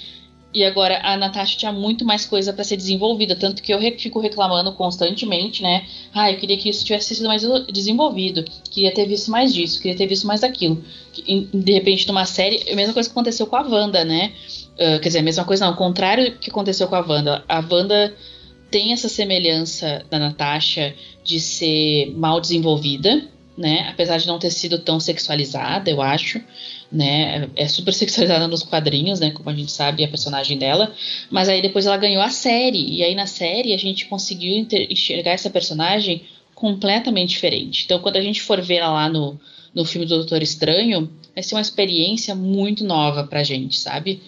E 0.56 0.64
agora 0.64 0.98
a 1.02 1.18
Natasha 1.18 1.54
tinha 1.58 1.70
muito 1.70 2.02
mais 2.02 2.24
coisa 2.24 2.50
para 2.50 2.64
ser 2.64 2.78
desenvolvida, 2.78 3.36
tanto 3.36 3.62
que 3.62 3.74
eu 3.74 3.78
fico 3.98 4.18
reclamando 4.20 4.72
constantemente, 4.72 5.62
né? 5.62 5.84
Ah, 6.14 6.32
eu 6.32 6.38
queria 6.38 6.56
que 6.56 6.70
isso 6.70 6.82
tivesse 6.82 7.14
sido 7.14 7.28
mais 7.28 7.42
desenvolvido, 7.70 8.42
queria 8.70 8.90
ter 8.90 9.04
visto 9.06 9.30
mais 9.30 9.52
disso, 9.52 9.78
queria 9.82 9.94
ter 9.94 10.06
visto 10.06 10.26
mais 10.26 10.40
daquilo. 10.40 10.82
De 11.52 11.72
repente, 11.72 12.08
numa 12.08 12.24
série, 12.24 12.64
a 12.72 12.74
mesma 12.74 12.94
coisa 12.94 13.06
que 13.06 13.12
aconteceu 13.12 13.46
com 13.46 13.54
a 13.54 13.68
Wanda, 13.68 14.02
né? 14.02 14.32
Uh, 14.76 14.98
quer 14.98 15.08
dizer, 15.08 15.18
a 15.18 15.22
mesma 15.22 15.44
coisa 15.44 15.66
não, 15.66 15.74
o 15.74 15.76
contrário 15.76 16.38
que 16.38 16.48
aconteceu 16.48 16.88
com 16.88 16.96
a 16.96 17.00
Wanda. 17.06 17.44
A 17.46 17.58
Wanda 17.58 18.14
tem 18.70 18.94
essa 18.94 19.10
semelhança 19.10 20.06
da 20.10 20.18
Natasha 20.18 20.94
de 21.22 21.38
ser 21.38 22.14
mal 22.16 22.40
desenvolvida, 22.40 23.28
né? 23.58 23.90
Apesar 23.90 24.16
de 24.16 24.26
não 24.26 24.38
ter 24.38 24.50
sido 24.50 24.78
tão 24.78 24.98
sexualizada, 24.98 25.90
eu 25.90 26.00
acho 26.00 26.40
né? 26.90 27.48
É 27.56 27.66
super 27.68 27.92
sexualizada 27.92 28.46
nos 28.48 28.62
quadrinhos, 28.62 29.20
né? 29.20 29.30
Como 29.30 29.48
a 29.48 29.54
gente 29.54 29.72
sabe, 29.72 30.04
a 30.04 30.08
personagem 30.08 30.58
dela. 30.58 30.92
Mas 31.30 31.48
aí 31.48 31.60
depois 31.60 31.86
ela 31.86 31.96
ganhou 31.96 32.22
a 32.22 32.30
série. 32.30 32.96
E 32.96 33.02
aí 33.02 33.14
na 33.14 33.26
série 33.26 33.72
a 33.72 33.78
gente 33.78 34.06
conseguiu 34.06 34.66
enxergar 34.90 35.32
essa 35.32 35.50
personagem 35.50 36.22
completamente 36.54 37.30
diferente. 37.30 37.84
Então 37.84 37.98
quando 37.98 38.16
a 38.16 38.22
gente 38.22 38.42
for 38.42 38.60
ver 38.60 38.76
ela 38.76 38.92
lá 38.92 39.08
no, 39.08 39.38
no 39.74 39.84
filme 39.84 40.06
do 40.06 40.16
Doutor 40.16 40.42
Estranho, 40.42 41.10
vai 41.34 41.42
ser 41.42 41.54
uma 41.54 41.60
experiência 41.60 42.34
muito 42.34 42.82
nova 42.82 43.24
pra 43.24 43.44
gente, 43.44 43.78
sabe? 43.78 44.22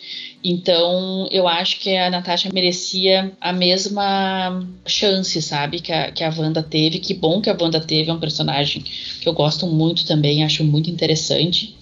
Então, 0.44 1.26
eu 1.32 1.48
acho 1.48 1.80
que 1.80 1.96
a 1.96 2.10
Natasha 2.10 2.50
merecia 2.52 3.32
a 3.40 3.50
mesma 3.52 4.62
chance, 4.86 5.40
sabe? 5.40 5.80
Que 5.80 5.90
a, 5.90 6.12
que 6.12 6.22
a 6.22 6.28
Wanda 6.36 6.62
teve. 6.62 6.98
Que 6.98 7.14
bom 7.14 7.40
que 7.40 7.48
a 7.48 7.56
Wanda 7.58 7.80
teve, 7.80 8.10
é 8.10 8.12
um 8.12 8.20
personagem 8.20 8.82
que 8.82 9.26
eu 9.28 9.32
gosto 9.32 9.66
muito 9.66 10.04
também, 10.04 10.44
acho 10.44 10.62
muito 10.62 10.90
interessante. 10.90 11.74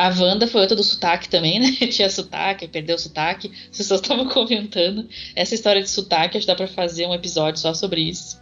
A 0.00 0.08
Wanda 0.08 0.46
foi 0.46 0.62
outra 0.62 0.74
do 0.74 0.82
sotaque 0.82 1.28
também, 1.28 1.60
né? 1.60 1.72
Tinha 1.92 2.08
sotaque, 2.08 2.66
perdeu 2.66 2.96
o 2.96 2.98
sotaque. 2.98 3.52
As 3.70 3.76
pessoas 3.76 4.00
estavam 4.00 4.24
comentando. 4.32 5.06
Essa 5.36 5.54
história 5.54 5.82
de 5.82 5.90
sotaque, 5.90 6.38
acho 6.38 6.46
que 6.46 6.52
dá 6.52 6.56
pra 6.56 6.66
fazer 6.66 7.06
um 7.06 7.12
episódio 7.12 7.60
só 7.60 7.74
sobre 7.74 8.00
isso. 8.00 8.40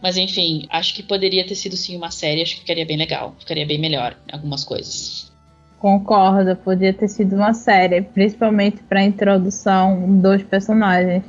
Mas 0.00 0.16
enfim, 0.16 0.68
acho 0.70 0.94
que 0.94 1.02
poderia 1.02 1.44
ter 1.44 1.56
sido 1.56 1.76
sim 1.76 1.96
uma 1.96 2.12
série, 2.12 2.42
acho 2.42 2.54
que 2.54 2.60
ficaria 2.60 2.86
bem 2.86 2.96
legal. 2.96 3.34
Ficaria 3.40 3.66
bem 3.66 3.76
melhor 3.76 4.16
algumas 4.32 4.62
coisas. 4.62 5.32
Concordo, 5.80 6.54
podia 6.54 6.92
ter 6.92 7.08
sido 7.08 7.34
uma 7.34 7.54
série, 7.54 8.02
principalmente 8.02 8.80
para 8.84 9.02
introdução 9.02 10.20
dos 10.20 10.44
personagens 10.44 11.24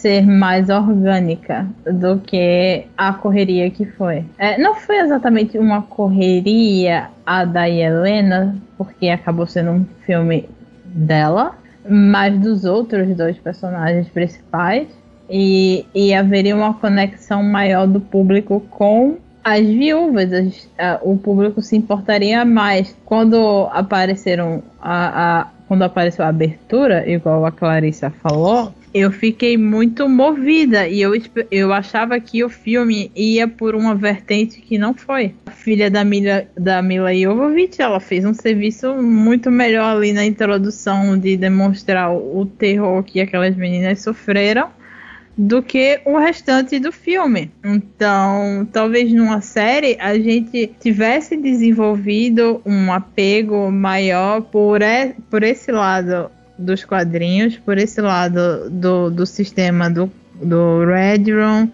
ser 0.00 0.24
mais 0.26 0.68
orgânica 0.68 1.66
do 1.84 2.18
que 2.20 2.84
a 2.96 3.12
correria 3.12 3.68
que 3.70 3.84
foi. 3.84 4.24
É, 4.38 4.56
não 4.58 4.74
foi 4.76 4.98
exatamente 4.98 5.58
uma 5.58 5.82
correria 5.82 7.08
a 7.26 7.44
da 7.44 7.68
Helena, 7.68 8.56
porque 8.76 9.08
acabou 9.08 9.46
sendo 9.46 9.70
um 9.72 9.86
filme 10.06 10.48
dela, 10.84 11.56
mas 11.88 12.38
dos 12.38 12.64
outros 12.64 13.08
dois 13.16 13.36
personagens 13.38 14.08
principais. 14.08 14.86
E, 15.30 15.84
e 15.94 16.14
haveria 16.14 16.56
uma 16.56 16.72
conexão 16.72 17.42
maior 17.42 17.86
do 17.86 18.00
público 18.00 18.60
com 18.70 19.18
as 19.44 19.66
viúvas, 19.66 20.32
as, 20.32 20.70
o 21.02 21.18
público 21.18 21.60
se 21.60 21.76
importaria 21.76 22.44
mais 22.46 22.96
quando 23.04 23.68
apareceram 23.72 24.62
a, 24.80 25.40
a, 25.40 25.46
quando 25.66 25.82
apareceu 25.82 26.24
a 26.24 26.28
abertura, 26.28 27.08
igual 27.08 27.44
a 27.44 27.52
Clarissa 27.52 28.10
falou, 28.10 28.72
eu 28.92 29.10
fiquei 29.10 29.56
muito 29.56 30.08
movida 30.08 30.88
e 30.88 31.00
eu, 31.00 31.12
eu 31.50 31.72
achava 31.72 32.18
que 32.18 32.42
o 32.42 32.48
filme 32.48 33.10
ia 33.14 33.46
por 33.46 33.74
uma 33.74 33.94
vertente 33.94 34.60
que 34.60 34.78
não 34.78 34.94
foi. 34.94 35.34
A 35.46 35.50
filha 35.50 35.90
da 35.90 36.04
Mila, 36.04 36.46
da 36.56 36.80
Mila 36.82 37.14
Jovovich, 37.14 37.80
ela 37.80 38.00
fez 38.00 38.24
um 38.24 38.34
serviço 38.34 38.94
muito 38.94 39.50
melhor 39.50 39.96
ali 39.96 40.12
na 40.12 40.24
introdução 40.24 41.18
de 41.18 41.36
demonstrar 41.36 42.12
o 42.12 42.46
terror 42.46 43.02
que 43.02 43.20
aquelas 43.20 43.54
meninas 43.56 44.00
sofreram 44.02 44.70
do 45.36 45.62
que 45.62 46.00
o 46.04 46.18
restante 46.18 46.80
do 46.80 46.90
filme. 46.90 47.52
Então, 47.64 48.66
talvez 48.72 49.12
numa 49.12 49.40
série 49.40 49.96
a 50.00 50.18
gente 50.18 50.74
tivesse 50.80 51.36
desenvolvido 51.36 52.60
um 52.66 52.92
apego 52.92 53.70
maior 53.70 54.40
por, 54.40 54.82
e, 54.82 55.14
por 55.30 55.44
esse 55.44 55.70
lado 55.70 56.28
dos 56.58 56.84
quadrinhos, 56.84 57.56
por 57.56 57.78
esse 57.78 58.00
lado 58.00 58.68
do, 58.68 59.10
do 59.10 59.24
sistema 59.24 59.88
do, 59.88 60.10
do 60.34 60.84
Red 60.84 61.32
Room, 61.32 61.70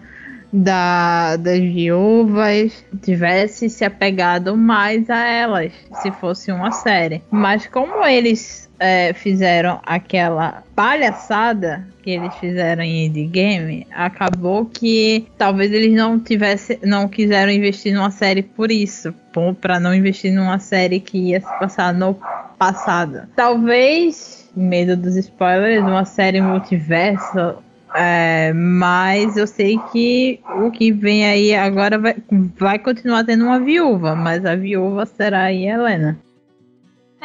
da, 0.53 1.35
das 1.35 1.59
viúvas, 1.59 2.85
tivesse 3.01 3.69
se 3.69 3.83
apegado 3.83 4.55
mais 4.55 5.09
a 5.09 5.27
elas, 5.27 5.73
se 6.01 6.11
fosse 6.11 6.51
uma 6.51 6.71
série. 6.71 7.21
Mas 7.29 7.67
como 7.67 8.05
eles 8.05 8.69
é, 8.79 9.13
fizeram 9.13 9.79
aquela 9.85 10.63
palhaçada 10.75 11.85
que 12.01 12.11
eles 12.11 12.33
fizeram 12.35 12.83
em 12.83 13.07
Endgame, 13.07 13.87
acabou 13.91 14.65
que 14.65 15.25
talvez 15.37 15.71
eles 15.71 15.93
não 15.93 16.19
tivessem, 16.19 16.79
não 16.83 17.07
quiseram 17.07 17.51
investir 17.51 17.93
numa 17.93 18.11
série 18.11 18.43
por 18.43 18.71
isso, 18.71 19.13
para 19.59 19.79
não 19.79 19.93
investir 19.93 20.31
numa 20.31 20.59
série 20.59 20.99
que 20.99 21.17
ia 21.17 21.41
se 21.41 21.59
passar 21.59 21.93
no 21.93 22.15
passado. 22.57 23.27
Talvez, 23.35 24.44
medo 24.55 24.95
dos 24.95 25.15
spoilers, 25.15 25.83
uma 25.83 26.05
série 26.05 26.41
multiverso 26.41 27.55
é, 27.95 28.51
mas 28.53 29.37
eu 29.37 29.47
sei 29.47 29.79
que 29.91 30.41
o 30.61 30.69
que 30.69 30.91
vem 30.91 31.25
aí 31.25 31.55
agora 31.55 31.97
vai, 31.97 32.15
vai 32.57 32.77
continuar 32.77 33.23
tendo 33.23 33.45
uma 33.45 33.57
viúva, 33.57 34.13
mas 34.13 34.45
a 34.45 34.53
viúva 34.53 35.05
será 35.05 35.43
a 35.43 35.53
Helena. 35.53 36.19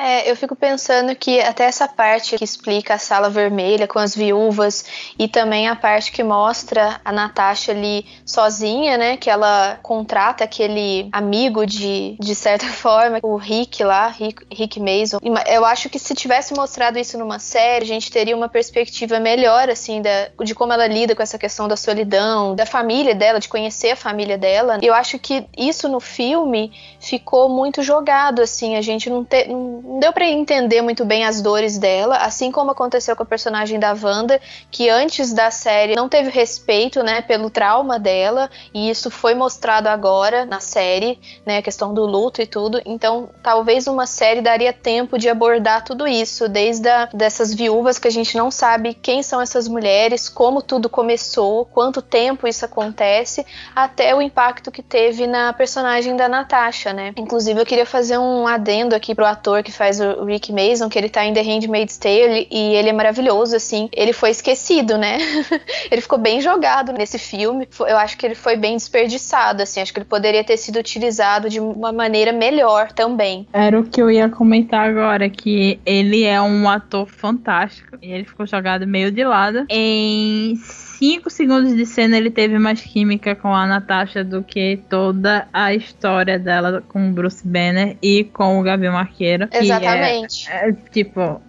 É, 0.03 0.31
eu 0.31 0.35
fico 0.35 0.57
pensando 0.57 1.15
que 1.15 1.41
até 1.41 1.65
essa 1.65 1.87
parte 1.87 2.39
que 2.39 2.45
explica 2.45 2.95
a 2.95 2.99
sala 2.99 3.29
vermelha 3.29 3.87
com 3.87 3.99
as 3.99 4.15
viúvas 4.17 5.13
e 5.19 5.29
também 5.29 5.69
a 5.69 5.77
parte 5.77 6.11
que 6.11 6.23
mostra 6.23 6.99
a 7.05 7.13
Natasha 7.13 7.73
ali 7.73 8.07
sozinha, 8.25 8.97
né? 8.97 9.19
Que 9.19 9.29
ela 9.29 9.79
contrata 9.83 10.43
aquele 10.43 11.09
amigo 11.13 11.67
de, 11.67 12.17
de 12.19 12.35
certa 12.35 12.65
forma, 12.73 13.19
o 13.23 13.37
Rick 13.37 13.85
lá, 13.85 14.09
Rick, 14.09 14.47
Rick 14.51 14.81
Mason. 14.81 15.19
Eu 15.47 15.67
acho 15.67 15.91
que 15.91 15.99
se 15.99 16.15
tivesse 16.15 16.55
mostrado 16.55 16.99
isso 16.99 17.19
numa 17.19 17.39
série, 17.39 17.85
a 17.85 17.89
gente 17.89 18.11
teria 18.11 18.35
uma 18.35 18.49
perspectiva 18.49 19.21
melhor, 19.21 19.69
assim, 19.69 20.01
da, 20.01 20.31
de 20.43 20.55
como 20.55 20.73
ela 20.73 20.87
lida 20.87 21.15
com 21.15 21.23
essa 21.23 21.39
questão 21.39 21.69
da 21.69 21.77
solidão, 21.77 22.55
da 22.55 22.65
família 22.65 23.15
dela, 23.15 23.39
de 23.39 23.51
conhecer 23.51 23.91
a 23.91 23.97
família 23.97 24.39
dela. 24.39 24.79
Eu 24.81 24.95
acho 24.95 25.19
que 25.19 25.45
isso 25.59 25.91
no 25.91 26.01
filme 26.01 26.73
ficou 26.99 27.51
muito 27.51 27.83
jogado, 27.83 28.41
assim, 28.41 28.77
a 28.77 28.81
gente 28.81 29.11
não, 29.11 29.27
não 29.47 29.90
deu 29.99 30.13
para 30.13 30.27
entender 30.27 30.83
muito 30.83 31.05
bem 31.05 31.25
as 31.25 31.43
dores 31.43 31.79
dela, 31.79 32.19
assim 32.19 32.53
como 32.53 32.71
aconteceu 32.71 33.17
com 33.17 33.23
a 33.23 33.27
personagem 33.27 33.79
da 33.81 33.93
Wanda, 34.01 34.41
que 34.71 34.89
antes 34.89 35.33
da 35.33 35.51
série 35.51 35.97
não 35.97 36.09
teve 36.09 36.31
respeito, 36.31 37.03
né, 37.03 37.23
pelo 37.23 37.51
trauma 37.51 37.99
dela, 37.99 38.49
e 38.73 38.89
isso 38.89 39.11
foi 39.11 39.35
mostrado 39.35 39.89
agora 39.89 40.45
na 40.45 40.61
série, 40.61 41.19
né, 41.45 41.59
a 41.59 41.63
questão 41.63 41.93
do 41.93 42.05
luto 42.07 42.41
e 42.41 42.47
tudo. 42.47 42.81
Então, 42.85 43.31
talvez 43.43 43.87
uma 43.87 44.07
série 44.07 44.41
daria 44.41 44.73
tempo 44.73 45.19
de 45.19 45.29
abordar 45.29 45.85
tudo 45.85 46.07
isso, 46.07 46.49
desde 46.49 46.89
a, 46.89 47.07
dessas 47.07 47.53
viúvas 47.53 47.99
que 47.99 48.07
a 48.07 48.13
gente 48.13 48.37
não 48.37 48.51
sabe 48.51 48.95
quem 48.95 49.23
são 49.23 49.41
essas 49.41 49.67
mulheres, 49.67 50.29
como 50.29 50.63
tudo 50.63 50.89
começou, 50.89 51.65
quanto 51.65 52.01
tempo 52.01 52.47
isso 52.47 52.65
acontece, 52.65 53.45
até 53.75 54.15
o 54.15 54.23
impacto 54.23 54.71
que 54.71 54.83
teve 54.83 55.27
na 55.27 55.53
personagem 55.53 56.17
da 56.17 56.29
Natasha, 56.29 56.93
né? 56.93 57.13
Inclusive, 57.17 57.61
eu 57.61 57.67
queria 57.67 57.87
fazer 57.87 58.19
um 58.19 58.47
adendo 58.47 58.95
aqui 58.95 59.15
pro 59.15 59.27
ator 59.27 59.63
que 59.63 59.70
faz 59.71 60.01
o 60.01 60.25
Rick 60.25 60.53
Mason, 60.53 60.89
que 60.89 60.99
ele 60.99 61.09
tá 61.09 61.25
em 61.25 61.33
The 61.33 61.43
Handmaid's 61.43 61.99
Tale 61.99 62.47
e 62.51 62.75
ele 62.75 62.89
é 62.89 62.93
maravilhoso, 62.93 63.57
assim. 63.57 63.89
Ele 63.93 64.13
foi 64.13 64.31
esquecido, 64.31 64.97
né? 64.97 65.19
ele 65.91 66.01
ficou 66.01 66.19
bem 66.19 66.41
jogado 66.41 66.93
nesse 66.93 67.19
filme. 67.19 67.69
Eu 67.81 67.97
acho 67.97 68.17
que 68.17 68.27
ele 68.27 68.35
foi 68.35 68.57
bem 68.57 68.77
desperdiçado, 68.77 69.63
assim. 69.63 69.81
Acho 69.81 69.93
que 69.93 69.99
ele 69.99 70.07
poderia 70.07 70.45
ter 70.45 70.57
sido 70.57 70.79
utilizado 70.79 71.49
de 71.49 71.61
uma 71.61 71.93
maneira 71.93 72.33
melhor 72.33 72.93
também. 72.93 73.47
Era 73.53 73.79
o 73.79 73.85
que 73.85 74.01
eu 74.01 74.11
ia 74.11 74.29
comentar 74.29 74.89
agora, 74.89 75.29
que 75.29 75.79
ele 75.85 76.25
é 76.25 76.41
um 76.41 76.69
ator 76.69 77.07
fantástico 77.07 77.99
e 78.03 78.13
ele 78.13 78.25
ficou 78.25 78.47
jogado 78.47 78.87
meio 78.87 79.11
de 79.11 79.25
lado. 79.25 79.67
Em 79.69 80.57
5 81.01 81.31
segundos 81.31 81.75
de 81.75 81.87
cena 81.87 82.19
ele 82.19 82.31
teve 82.31 82.59
mais 82.59 82.83
química 82.83 83.35
com 83.35 83.49
a 83.55 83.67
Natasha 83.67 84.23
do 84.23 84.45
que 84.45 84.79
toda 84.87 85.49
a 85.51 85.75
história 85.75 86.39
dela 86.39 86.85
com 86.87 87.09
o 87.09 87.13
Bruce 87.13 87.47
Banner 87.47 87.97
e 88.03 88.25
com 88.25 88.61
o 88.61 88.63
Gabi 88.63 88.91
Marqueiro. 88.91 89.49
Exatamente. 89.51 90.47
É, 90.51 90.69
é, 90.69 90.73
tipo, 90.93 91.41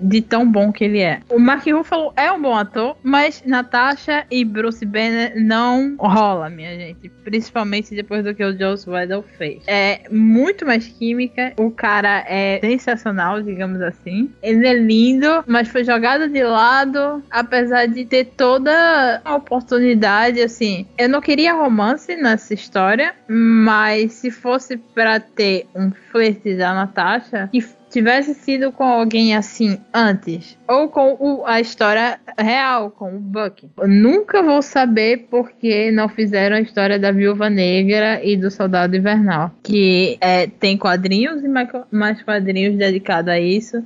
de 0.00 0.22
tão 0.22 0.50
bom 0.50 0.72
que 0.72 0.84
ele 0.84 1.00
é. 1.00 1.20
O 1.28 1.38
Mark 1.38 1.66
Ruffalo 1.66 2.12
é 2.16 2.30
um 2.30 2.40
bom 2.40 2.54
ator, 2.54 2.96
mas 3.02 3.42
Natasha 3.44 4.24
e 4.30 4.44
Bruce 4.44 4.84
Banner 4.84 5.32
não 5.36 5.96
rola, 5.98 6.48
minha 6.48 6.74
gente. 6.76 7.08
Principalmente 7.24 7.94
depois 7.94 8.24
do 8.24 8.34
que 8.34 8.44
o 8.44 8.56
Joss 8.58 8.88
Whedon 8.88 9.22
fez. 9.22 9.62
É 9.66 10.02
muito 10.10 10.66
mais 10.66 10.86
química. 10.86 11.52
O 11.56 11.70
cara 11.70 12.24
é 12.26 12.58
sensacional, 12.60 13.42
digamos 13.42 13.80
assim. 13.80 14.30
Ele 14.42 14.66
é 14.66 14.74
lindo, 14.74 15.44
mas 15.46 15.68
foi 15.68 15.84
jogado 15.84 16.28
de 16.28 16.42
lado, 16.42 17.22
apesar 17.30 17.86
de 17.86 18.04
ter 18.04 18.24
toda 18.36 19.20
a 19.24 19.34
oportunidade, 19.34 20.40
assim. 20.40 20.86
Eu 20.98 21.08
não 21.08 21.20
queria 21.20 21.54
romance 21.54 22.14
nessa 22.16 22.54
história, 22.54 23.14
mas 23.28 24.12
se 24.12 24.30
fosse 24.30 24.76
para 24.76 25.20
ter 25.20 25.66
um 25.74 25.90
flerte 26.10 26.54
da 26.56 26.74
Natasha, 26.74 27.48
que 27.52 27.64
tivesse 27.92 28.34
sido 28.34 28.72
com 28.72 28.84
alguém 28.84 29.36
assim 29.36 29.78
antes, 29.92 30.58
ou 30.66 30.88
com 30.88 31.16
o, 31.20 31.46
a 31.46 31.60
história 31.60 32.18
real, 32.38 32.90
com 32.90 33.14
o 33.14 33.20
Buck. 33.20 33.68
Nunca 33.86 34.42
vou 34.42 34.62
saber 34.62 35.26
porque 35.30 35.90
não 35.90 36.08
fizeram 36.08 36.56
a 36.56 36.60
história 36.60 36.98
da 36.98 37.12
Viúva 37.12 37.50
Negra 37.50 38.24
e 38.24 38.36
do 38.36 38.50
Soldado 38.50 38.96
Invernal, 38.96 39.50
que 39.62 40.16
é, 40.20 40.46
tem 40.46 40.76
quadrinhos 40.76 41.44
e 41.44 41.48
mais 41.48 42.22
quadrinhos 42.22 42.76
dedicados 42.76 43.30
a 43.30 43.38
isso. 43.38 43.84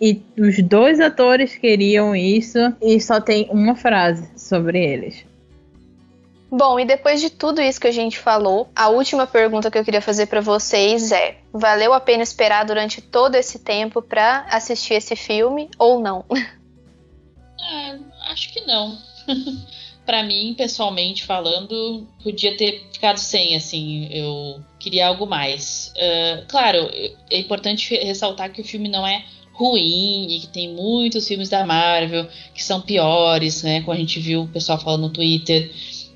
E 0.00 0.20
os 0.36 0.60
dois 0.60 0.98
atores 0.98 1.54
queriam 1.54 2.16
isso 2.16 2.58
e 2.82 3.00
só 3.00 3.20
tem 3.20 3.48
uma 3.52 3.76
frase 3.76 4.28
sobre 4.36 4.82
eles. 4.82 5.31
Bom, 6.54 6.78
e 6.78 6.84
depois 6.84 7.18
de 7.18 7.30
tudo 7.30 7.62
isso 7.62 7.80
que 7.80 7.86
a 7.86 7.92
gente 7.92 8.18
falou, 8.18 8.68
a 8.76 8.90
última 8.90 9.26
pergunta 9.26 9.70
que 9.70 9.78
eu 9.78 9.84
queria 9.84 10.02
fazer 10.02 10.26
para 10.26 10.42
vocês 10.42 11.10
é: 11.10 11.38
valeu 11.50 11.94
a 11.94 12.00
pena 12.00 12.22
esperar 12.22 12.66
durante 12.66 13.00
todo 13.00 13.36
esse 13.36 13.60
tempo 13.60 14.02
para 14.02 14.44
assistir 14.50 14.92
esse 14.92 15.16
filme 15.16 15.70
ou 15.78 15.98
não? 15.98 16.26
É, 17.58 17.98
acho 18.30 18.52
que 18.52 18.60
não. 18.66 18.98
para 20.04 20.22
mim, 20.24 20.52
pessoalmente 20.54 21.24
falando, 21.24 22.06
podia 22.22 22.54
ter 22.54 22.86
ficado 22.92 23.16
sem, 23.16 23.56
assim, 23.56 24.08
eu 24.10 24.60
queria 24.78 25.06
algo 25.06 25.26
mais. 25.26 25.90
Uh, 25.96 26.46
claro, 26.48 26.90
é 27.30 27.38
importante 27.38 27.94
ressaltar 27.94 28.52
que 28.52 28.60
o 28.60 28.64
filme 28.64 28.90
não 28.90 29.06
é 29.06 29.24
ruim 29.54 30.26
e 30.28 30.40
que 30.40 30.48
tem 30.48 30.74
muitos 30.74 31.26
filmes 31.26 31.48
da 31.48 31.64
Marvel 31.64 32.28
que 32.54 32.62
são 32.62 32.80
piores, 32.80 33.62
né? 33.62 33.80
Como 33.80 33.92
a 33.92 34.00
gente 34.00 34.20
viu 34.20 34.42
o 34.42 34.48
pessoal 34.48 34.78
falando 34.78 35.02
no 35.02 35.10
Twitter. 35.10 35.70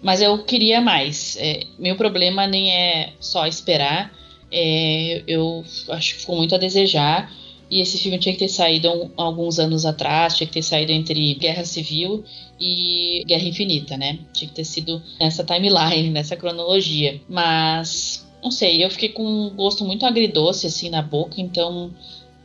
Mas 0.07 0.23
eu 0.23 0.39
queria 0.45 0.81
mais. 0.81 1.37
É, 1.41 1.65
meu 1.77 1.97
problema 1.97 2.47
nem 2.47 2.71
é 2.71 3.13
só 3.19 3.45
esperar. 3.45 4.13
É, 4.53 5.25
eu 5.27 5.65
acho 5.89 6.15
que 6.15 6.21
ficou 6.21 6.37
muito 6.37 6.55
a 6.55 6.59
desejar. 6.59 7.29
E 7.69 7.81
esse 7.81 7.99
filme 7.99 8.17
tinha 8.17 8.33
que 8.33 8.39
ter 8.39 8.49
saído 8.49 8.89
um, 8.89 9.11
alguns 9.17 9.59
anos 9.59 9.85
atrás, 9.85 10.37
tinha 10.37 10.47
que 10.47 10.53
ter 10.53 10.63
saído 10.63 10.93
entre 10.93 11.35
Guerra 11.35 11.65
Civil 11.65 12.23
e 12.61 13.25
Guerra 13.27 13.43
Infinita, 13.43 13.97
né? 13.97 14.21
Tinha 14.33 14.49
que 14.49 14.55
ter 14.55 14.65
sido 14.65 15.03
nessa 15.19 15.43
timeline, 15.43 16.11
nessa 16.11 16.37
cronologia. 16.37 17.21
Mas, 17.29 18.25
não 18.41 18.53
sei, 18.53 18.85
eu 18.85 18.91
fiquei 18.93 19.09
com 19.09 19.27
um 19.27 19.51
gosto 19.57 19.85
muito 19.85 20.07
agridoce 20.07 20.69
assim 20.69 20.89
na 20.89 21.03
boca, 21.03 21.41
então 21.41 21.91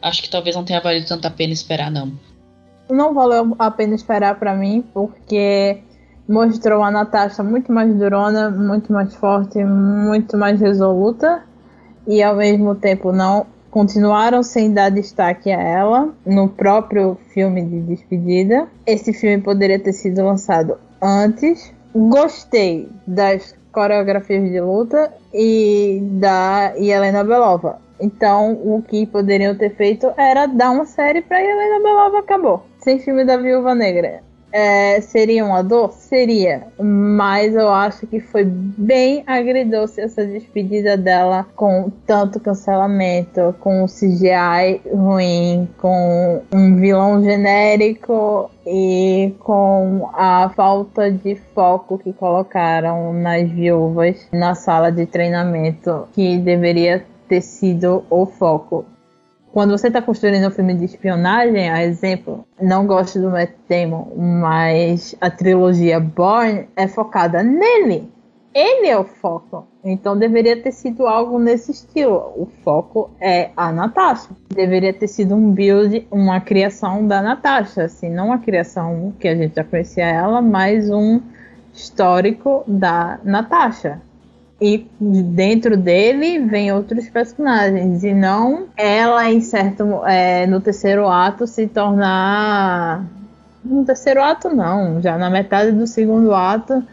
acho 0.01 0.23
que 0.23 0.29
talvez 0.31 0.55
não 0.55 0.63
tenha 0.63 0.81
valido 0.81 1.05
tanto 1.05 1.27
a 1.27 1.29
pena 1.29 1.53
esperar, 1.53 1.91
não. 1.91 2.11
Não 2.89 3.13
valeu 3.13 3.55
a 3.59 3.69
pena 3.69 3.93
esperar 3.93 4.39
para 4.39 4.55
mim, 4.55 4.83
porque 4.91 5.83
mostrou 6.31 6.81
a 6.81 6.89
Natasha 6.89 7.43
muito 7.43 7.71
mais 7.73 7.93
durona, 7.93 8.49
muito 8.49 8.91
mais 8.93 9.13
forte, 9.13 9.63
muito 9.63 10.37
mais 10.37 10.59
resoluta 10.61 11.43
e 12.07 12.23
ao 12.23 12.37
mesmo 12.37 12.73
tempo 12.73 13.11
não 13.11 13.45
continuaram 13.69 14.41
sem 14.41 14.73
dar 14.73 14.89
destaque 14.89 15.51
a 15.51 15.61
ela 15.61 16.09
no 16.25 16.47
próprio 16.47 17.17
filme 17.33 17.63
de 17.63 17.81
despedida. 17.81 18.67
Esse 18.87 19.13
filme 19.13 19.41
poderia 19.41 19.79
ter 19.79 19.93
sido 19.93 20.23
lançado 20.23 20.77
antes. 21.01 21.73
Gostei 21.93 22.89
das 23.05 23.53
coreografias 23.71 24.49
de 24.49 24.59
luta 24.61 25.11
e 25.33 25.99
da 26.13 26.73
Helena 26.77 27.23
Belova. 27.23 27.79
Então, 27.99 28.53
o 28.63 28.81
que 28.81 29.05
poderiam 29.05 29.55
ter 29.55 29.75
feito 29.75 30.11
era 30.17 30.47
dar 30.47 30.71
uma 30.71 30.85
série 30.85 31.21
para 31.21 31.41
Helena 31.41 31.83
Belova 31.83 32.19
acabou. 32.19 32.65
Sem 32.79 32.99
filme 32.99 33.23
da 33.23 33.37
Viúva 33.37 33.75
Negra 33.75 34.30
É, 34.51 34.99
seria 35.01 35.45
uma 35.45 35.63
dor? 35.63 35.91
Seria. 35.93 36.67
Mas 36.79 37.55
eu 37.55 37.69
acho 37.69 38.05
que 38.07 38.19
foi 38.19 38.43
bem 38.43 39.23
agridoce 39.25 40.01
essa 40.01 40.25
despedida 40.25 40.97
dela 40.97 41.45
com 41.55 41.91
tanto 42.05 42.39
cancelamento, 42.39 43.55
com 43.59 43.83
o 43.83 43.87
CGI 43.87 44.81
ruim, 44.93 45.69
com 45.77 46.41
um 46.51 46.75
vilão 46.75 47.23
genérico 47.23 48.49
e 48.65 49.33
com 49.39 50.09
a 50.13 50.49
falta 50.55 51.11
de 51.11 51.35
foco 51.53 51.97
que 51.97 52.13
colocaram 52.13 53.13
nas 53.13 53.49
viúvas 53.49 54.27
na 54.31 54.53
sala 54.55 54.91
de 54.91 55.05
treinamento, 55.05 56.07
que 56.13 56.37
deveria 56.37 57.05
ter 57.27 57.41
sido 57.41 58.03
o 58.09 58.25
foco. 58.25 58.85
Quando 59.51 59.71
você 59.71 59.87
está 59.87 60.01
construindo 60.01 60.47
um 60.47 60.51
filme 60.51 60.73
de 60.73 60.85
espionagem, 60.85 61.69
a 61.69 61.83
exemplo, 61.83 62.45
não 62.61 62.87
gosto 62.87 63.19
do 63.19 63.29
Matt 63.29 63.51
Damon, 63.69 64.07
mas 64.15 65.13
a 65.19 65.29
trilogia 65.29 65.99
Born 65.99 66.69
é 66.75 66.87
focada 66.87 67.43
nele. 67.43 68.09
Ele 68.53 68.87
é 68.87 68.97
o 68.97 69.03
foco. 69.03 69.67
Então 69.83 70.17
deveria 70.17 70.61
ter 70.61 70.71
sido 70.71 71.05
algo 71.05 71.37
nesse 71.37 71.71
estilo. 71.71 72.31
O 72.37 72.47
foco 72.63 73.09
é 73.19 73.49
a 73.57 73.73
Natasha. 73.73 74.29
Deveria 74.49 74.93
ter 74.93 75.07
sido 75.07 75.35
um 75.35 75.51
build, 75.51 76.07
uma 76.09 76.39
criação 76.39 77.05
da 77.05 77.21
Natasha. 77.21 77.83
Assim, 77.83 78.09
não 78.09 78.27
uma 78.27 78.39
criação 78.39 79.13
que 79.19 79.27
a 79.27 79.35
gente 79.35 79.55
já 79.55 79.65
conhecia 79.65 80.05
ela, 80.05 80.41
mas 80.41 80.89
um 80.89 81.21
histórico 81.73 82.63
da 82.67 83.19
Natasha 83.23 84.01
e 84.61 84.87
dentro 84.99 85.75
dele 85.75 86.37
vem 86.45 86.71
outros 86.71 87.09
personagens. 87.09 88.03
E 88.03 88.13
não 88.13 88.67
ela 88.77 89.27
em 89.31 89.41
certo 89.41 90.05
é, 90.05 90.45
no 90.45 90.61
terceiro 90.61 91.07
ato 91.07 91.47
se 91.47 91.65
tornar 91.67 93.03
no 93.65 93.83
terceiro 93.83 94.21
ato 94.21 94.49
não 94.49 95.01
já 95.01 95.17
na 95.17 95.29
metade 95.29 95.71
do 95.71 95.85
segundo 95.85 96.33
ato 96.33 96.83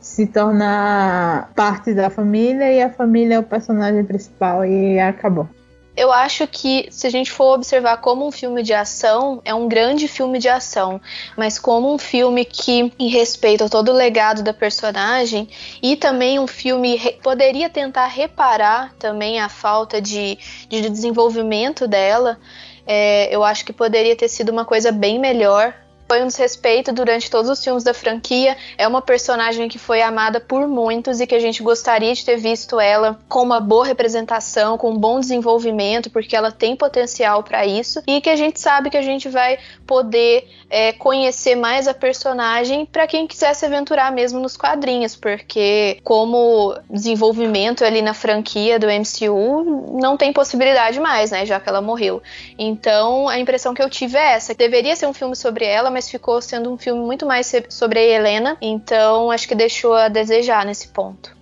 se 0.00 0.26
tornar 0.26 1.50
parte 1.54 1.94
da 1.94 2.10
família 2.10 2.72
e 2.72 2.82
a 2.82 2.90
família 2.90 3.36
é 3.36 3.38
o 3.38 3.44
personagem 3.44 4.04
principal 4.04 4.64
e 4.64 4.98
acabou 4.98 5.48
eu 5.96 6.10
acho 6.10 6.46
que 6.46 6.88
se 6.90 7.06
a 7.06 7.10
gente 7.10 7.30
for 7.30 7.54
observar 7.54 7.98
como 7.98 8.26
um 8.26 8.30
filme 8.30 8.62
de 8.62 8.72
ação, 8.72 9.42
é 9.44 9.54
um 9.54 9.68
grande 9.68 10.08
filme 10.08 10.38
de 10.38 10.48
ação, 10.48 11.00
mas 11.36 11.58
como 11.58 11.92
um 11.92 11.98
filme 11.98 12.44
que, 12.44 12.92
em 12.98 13.08
respeito 13.08 13.64
a 13.64 13.68
todo 13.68 13.90
o 13.90 13.94
legado 13.94 14.42
da 14.42 14.54
personagem, 14.54 15.48
e 15.82 15.94
também 15.94 16.38
um 16.38 16.46
filme 16.46 16.98
poderia 17.22 17.68
tentar 17.68 18.06
reparar 18.06 18.94
também 18.98 19.38
a 19.38 19.48
falta 19.48 20.00
de, 20.00 20.38
de 20.68 20.88
desenvolvimento 20.88 21.86
dela, 21.86 22.38
é, 22.86 23.34
eu 23.34 23.44
acho 23.44 23.64
que 23.64 23.72
poderia 23.72 24.16
ter 24.16 24.28
sido 24.28 24.50
uma 24.50 24.64
coisa 24.64 24.90
bem 24.90 25.18
melhor 25.18 25.74
foi 26.12 26.22
um 26.22 26.26
desrespeito 26.26 26.92
durante 26.92 27.30
todos 27.30 27.48
os 27.48 27.64
filmes 27.64 27.82
da 27.82 27.94
franquia. 27.94 28.54
É 28.76 28.86
uma 28.86 29.00
personagem 29.00 29.66
que 29.66 29.78
foi 29.78 30.02
amada 30.02 30.38
por 30.40 30.68
muitos 30.68 31.22
e 31.22 31.26
que 31.26 31.34
a 31.34 31.38
gente 31.38 31.62
gostaria 31.62 32.12
de 32.12 32.22
ter 32.22 32.36
visto 32.36 32.78
ela 32.78 33.18
com 33.30 33.40
uma 33.40 33.58
boa 33.58 33.86
representação, 33.86 34.76
com 34.76 34.90
um 34.90 34.98
bom 34.98 35.18
desenvolvimento, 35.18 36.10
porque 36.10 36.36
ela 36.36 36.52
tem 36.52 36.76
potencial 36.76 37.42
para 37.42 37.64
isso 37.64 38.02
e 38.06 38.20
que 38.20 38.28
a 38.28 38.36
gente 38.36 38.60
sabe 38.60 38.90
que 38.90 38.98
a 38.98 39.02
gente 39.02 39.26
vai 39.26 39.58
poder 39.86 40.46
é, 40.68 40.92
conhecer 40.92 41.54
mais 41.54 41.88
a 41.88 41.94
personagem 41.94 42.84
para 42.84 43.06
quem 43.06 43.26
quiser 43.26 43.54
se 43.54 43.64
aventurar 43.64 44.12
mesmo 44.12 44.38
nos 44.38 44.54
quadrinhos, 44.54 45.16
porque 45.16 45.98
como 46.02 46.74
desenvolvimento 46.90 47.84
ali 47.84 48.02
na 48.02 48.12
franquia 48.12 48.78
do 48.78 48.86
MCU 48.86 49.98
não 49.98 50.16
tem 50.18 50.30
possibilidade 50.30 51.00
mais, 51.00 51.30
né, 51.30 51.46
já 51.46 51.58
que 51.58 51.68
ela 51.70 51.80
morreu. 51.80 52.22
Então 52.58 53.28
a 53.28 53.38
impressão 53.38 53.72
que 53.72 53.82
eu 53.82 53.88
tive 53.88 54.18
é 54.18 54.32
essa, 54.32 54.54
deveria 54.54 54.94
ser 54.94 55.06
um 55.06 55.14
filme 55.14 55.36
sobre 55.36 55.64
ela, 55.64 55.90
mas 55.90 56.01
mas 56.02 56.10
ficou 56.10 56.42
sendo 56.42 56.72
um 56.72 56.76
filme 56.76 57.00
muito 57.00 57.24
mais 57.24 57.52
sobre 57.68 58.00
a 58.00 58.02
Helena, 58.02 58.56
então 58.60 59.30
acho 59.30 59.46
que 59.46 59.54
deixou 59.54 59.94
a 59.94 60.08
desejar 60.08 60.66
nesse 60.66 60.88
ponto. 60.88 61.41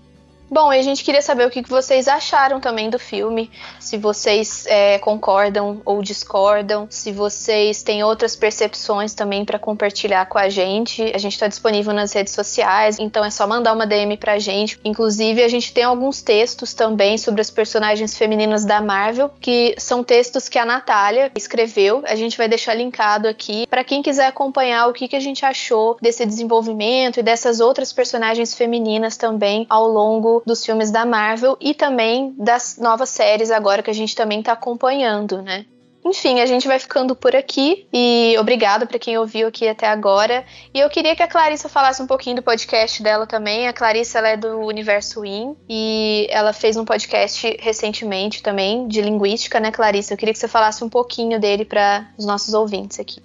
Bom, 0.52 0.68
a 0.68 0.82
gente 0.82 1.04
queria 1.04 1.22
saber 1.22 1.46
o 1.46 1.50
que 1.50 1.62
vocês 1.62 2.08
acharam 2.08 2.58
também 2.58 2.90
do 2.90 2.98
filme, 2.98 3.48
se 3.78 3.96
vocês 3.96 4.66
é, 4.66 4.98
concordam 4.98 5.80
ou 5.84 6.02
discordam, 6.02 6.88
se 6.90 7.12
vocês 7.12 7.84
têm 7.84 8.02
outras 8.02 8.34
percepções 8.34 9.14
também 9.14 9.44
para 9.44 9.60
compartilhar 9.60 10.26
com 10.26 10.38
a 10.38 10.48
gente. 10.48 11.04
A 11.14 11.18
gente 11.18 11.34
está 11.34 11.46
disponível 11.46 11.94
nas 11.94 12.12
redes 12.12 12.34
sociais, 12.34 12.98
então 12.98 13.24
é 13.24 13.30
só 13.30 13.46
mandar 13.46 13.72
uma 13.72 13.86
DM 13.86 14.16
pra 14.16 14.40
gente. 14.40 14.76
Inclusive, 14.84 15.40
a 15.40 15.46
gente 15.46 15.72
tem 15.72 15.84
alguns 15.84 16.20
textos 16.20 16.74
também 16.74 17.16
sobre 17.16 17.40
as 17.40 17.50
personagens 17.50 18.18
femininas 18.18 18.64
da 18.64 18.80
Marvel, 18.80 19.30
que 19.40 19.76
são 19.78 20.02
textos 20.02 20.48
que 20.48 20.58
a 20.58 20.66
Natália 20.66 21.30
escreveu. 21.36 22.02
A 22.04 22.16
gente 22.16 22.36
vai 22.36 22.48
deixar 22.48 22.74
linkado 22.74 23.28
aqui 23.28 23.68
para 23.68 23.84
quem 23.84 24.02
quiser 24.02 24.26
acompanhar 24.26 24.88
o 24.88 24.92
que, 24.92 25.06
que 25.06 25.14
a 25.14 25.20
gente 25.20 25.46
achou 25.46 25.96
desse 26.02 26.26
desenvolvimento 26.26 27.20
e 27.20 27.22
dessas 27.22 27.60
outras 27.60 27.92
personagens 27.92 28.52
femininas 28.52 29.16
também 29.16 29.64
ao 29.70 29.86
longo 29.86 30.39
dos 30.46 30.64
filmes 30.64 30.90
da 30.90 31.04
Marvel 31.04 31.56
e 31.60 31.74
também 31.74 32.34
das 32.38 32.78
novas 32.78 33.08
séries 33.10 33.50
agora 33.50 33.82
que 33.82 33.90
a 33.90 33.94
gente 33.94 34.14
também 34.14 34.40
está 34.40 34.52
acompanhando, 34.52 35.42
né? 35.42 35.66
Enfim, 36.04 36.40
a 36.40 36.46
gente 36.46 36.66
vai 36.66 36.78
ficando 36.78 37.14
por 37.14 37.36
aqui 37.36 37.86
e 37.92 38.34
obrigado 38.38 38.86
para 38.86 38.98
quem 38.98 39.18
ouviu 39.18 39.48
aqui 39.48 39.68
até 39.68 39.86
agora. 39.86 40.44
E 40.72 40.80
eu 40.80 40.88
queria 40.88 41.14
que 41.14 41.22
a 41.22 41.28
Clarissa 41.28 41.68
falasse 41.68 42.02
um 42.02 42.06
pouquinho 42.06 42.36
do 42.36 42.42
podcast 42.42 43.02
dela 43.02 43.26
também. 43.26 43.68
A 43.68 43.72
Clarissa 43.72 44.18
é 44.20 44.36
do 44.36 44.60
Universo 44.60 45.24
In 45.24 45.54
e 45.68 46.26
ela 46.30 46.54
fez 46.54 46.76
um 46.78 46.86
podcast 46.86 47.54
recentemente 47.60 48.42
também 48.42 48.88
de 48.88 49.02
linguística, 49.02 49.60
né, 49.60 49.70
Clarissa? 49.70 50.14
Eu 50.14 50.16
queria 50.16 50.32
que 50.32 50.40
você 50.40 50.48
falasse 50.48 50.82
um 50.82 50.88
pouquinho 50.88 51.38
dele 51.38 51.66
para 51.66 52.08
os 52.16 52.24
nossos 52.24 52.54
ouvintes 52.54 52.98
aqui. 52.98 53.20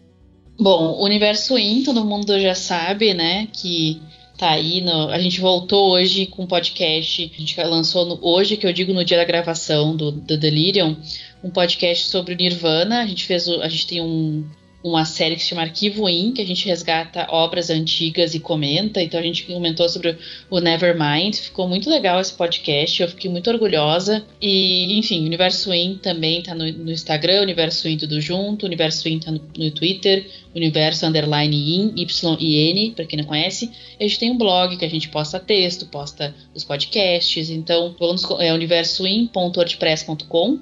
Bom, 0.59 0.97
o 0.99 1.03
Universo 1.03 1.57
In, 1.57 1.83
todo 1.83 2.03
mundo 2.03 2.39
já 2.39 2.55
sabe, 2.55 3.13
né, 3.13 3.47
que 3.53 4.01
tá 4.37 4.51
aí. 4.51 4.81
No, 4.81 5.09
a 5.09 5.19
gente 5.19 5.39
voltou 5.39 5.91
hoje 5.91 6.25
com 6.25 6.43
um 6.43 6.47
podcast. 6.47 7.31
A 7.35 7.39
gente 7.39 7.61
lançou 7.61 8.05
no, 8.05 8.19
hoje, 8.21 8.57
que 8.57 8.67
eu 8.67 8.73
digo 8.73 8.93
no 8.93 9.03
dia 9.03 9.17
da 9.17 9.23
gravação 9.23 9.95
do, 9.95 10.11
do 10.11 10.37
Delirium, 10.37 10.95
um 11.43 11.49
podcast 11.49 12.09
sobre 12.09 12.33
o 12.33 12.37
Nirvana. 12.37 13.01
A 13.01 13.07
gente 13.07 13.25
fez. 13.25 13.47
A 13.47 13.69
gente 13.69 13.87
tem 13.87 14.01
um, 14.01 14.45
uma 14.85 15.03
série 15.03 15.35
que 15.35 15.41
se 15.41 15.49
chama 15.49 15.63
Arquivo 15.63 16.07
In, 16.07 16.31
que 16.31 16.41
a 16.43 16.45
gente 16.45 16.67
resgata 16.67 17.25
obras 17.31 17.71
antigas 17.71 18.35
e 18.35 18.39
comenta. 18.39 19.01
Então 19.01 19.19
a 19.19 19.23
gente 19.23 19.43
comentou 19.43 19.89
sobre 19.89 20.15
o 20.47 20.59
Nevermind. 20.59 21.35
Ficou 21.35 21.67
muito 21.67 21.89
legal 21.89 22.21
esse 22.21 22.33
podcast, 22.33 23.01
eu 23.01 23.07
fiquei 23.07 23.29
muito 23.31 23.49
orgulhosa. 23.49 24.23
E, 24.39 24.99
enfim, 24.99 25.25
Universo 25.25 25.73
In 25.73 25.95
também 25.95 26.43
tá 26.43 26.53
no, 26.53 26.71
no 26.71 26.91
Instagram, 26.91 27.41
Universo 27.41 27.89
In 27.89 27.97
tudo 27.97 28.21
junto, 28.21 28.67
Universo 28.67 29.09
In 29.09 29.17
tá 29.17 29.31
no, 29.31 29.41
no 29.57 29.71
Twitter, 29.71 30.27
Universo 30.55 31.05
Underline 31.05 31.55
In, 31.55 31.93
Y 31.97 32.93
pra 32.95 33.05
quem 33.05 33.19
não 33.19 33.25
conhece. 33.25 33.69
A 33.99 34.03
gente 34.03 34.17
tem 34.17 34.31
um 34.31 34.37
blog 34.37 34.77
que 34.77 34.85
a 34.85 34.89
gente 34.89 35.09
posta 35.09 35.39
texto, 35.39 35.85
posta 35.87 36.33
os 36.53 36.63
podcasts. 36.63 37.49
Então, 37.49 37.93
vamos, 37.99 38.23
é 38.39 38.53
universoin.wordpress.com. 38.53 40.59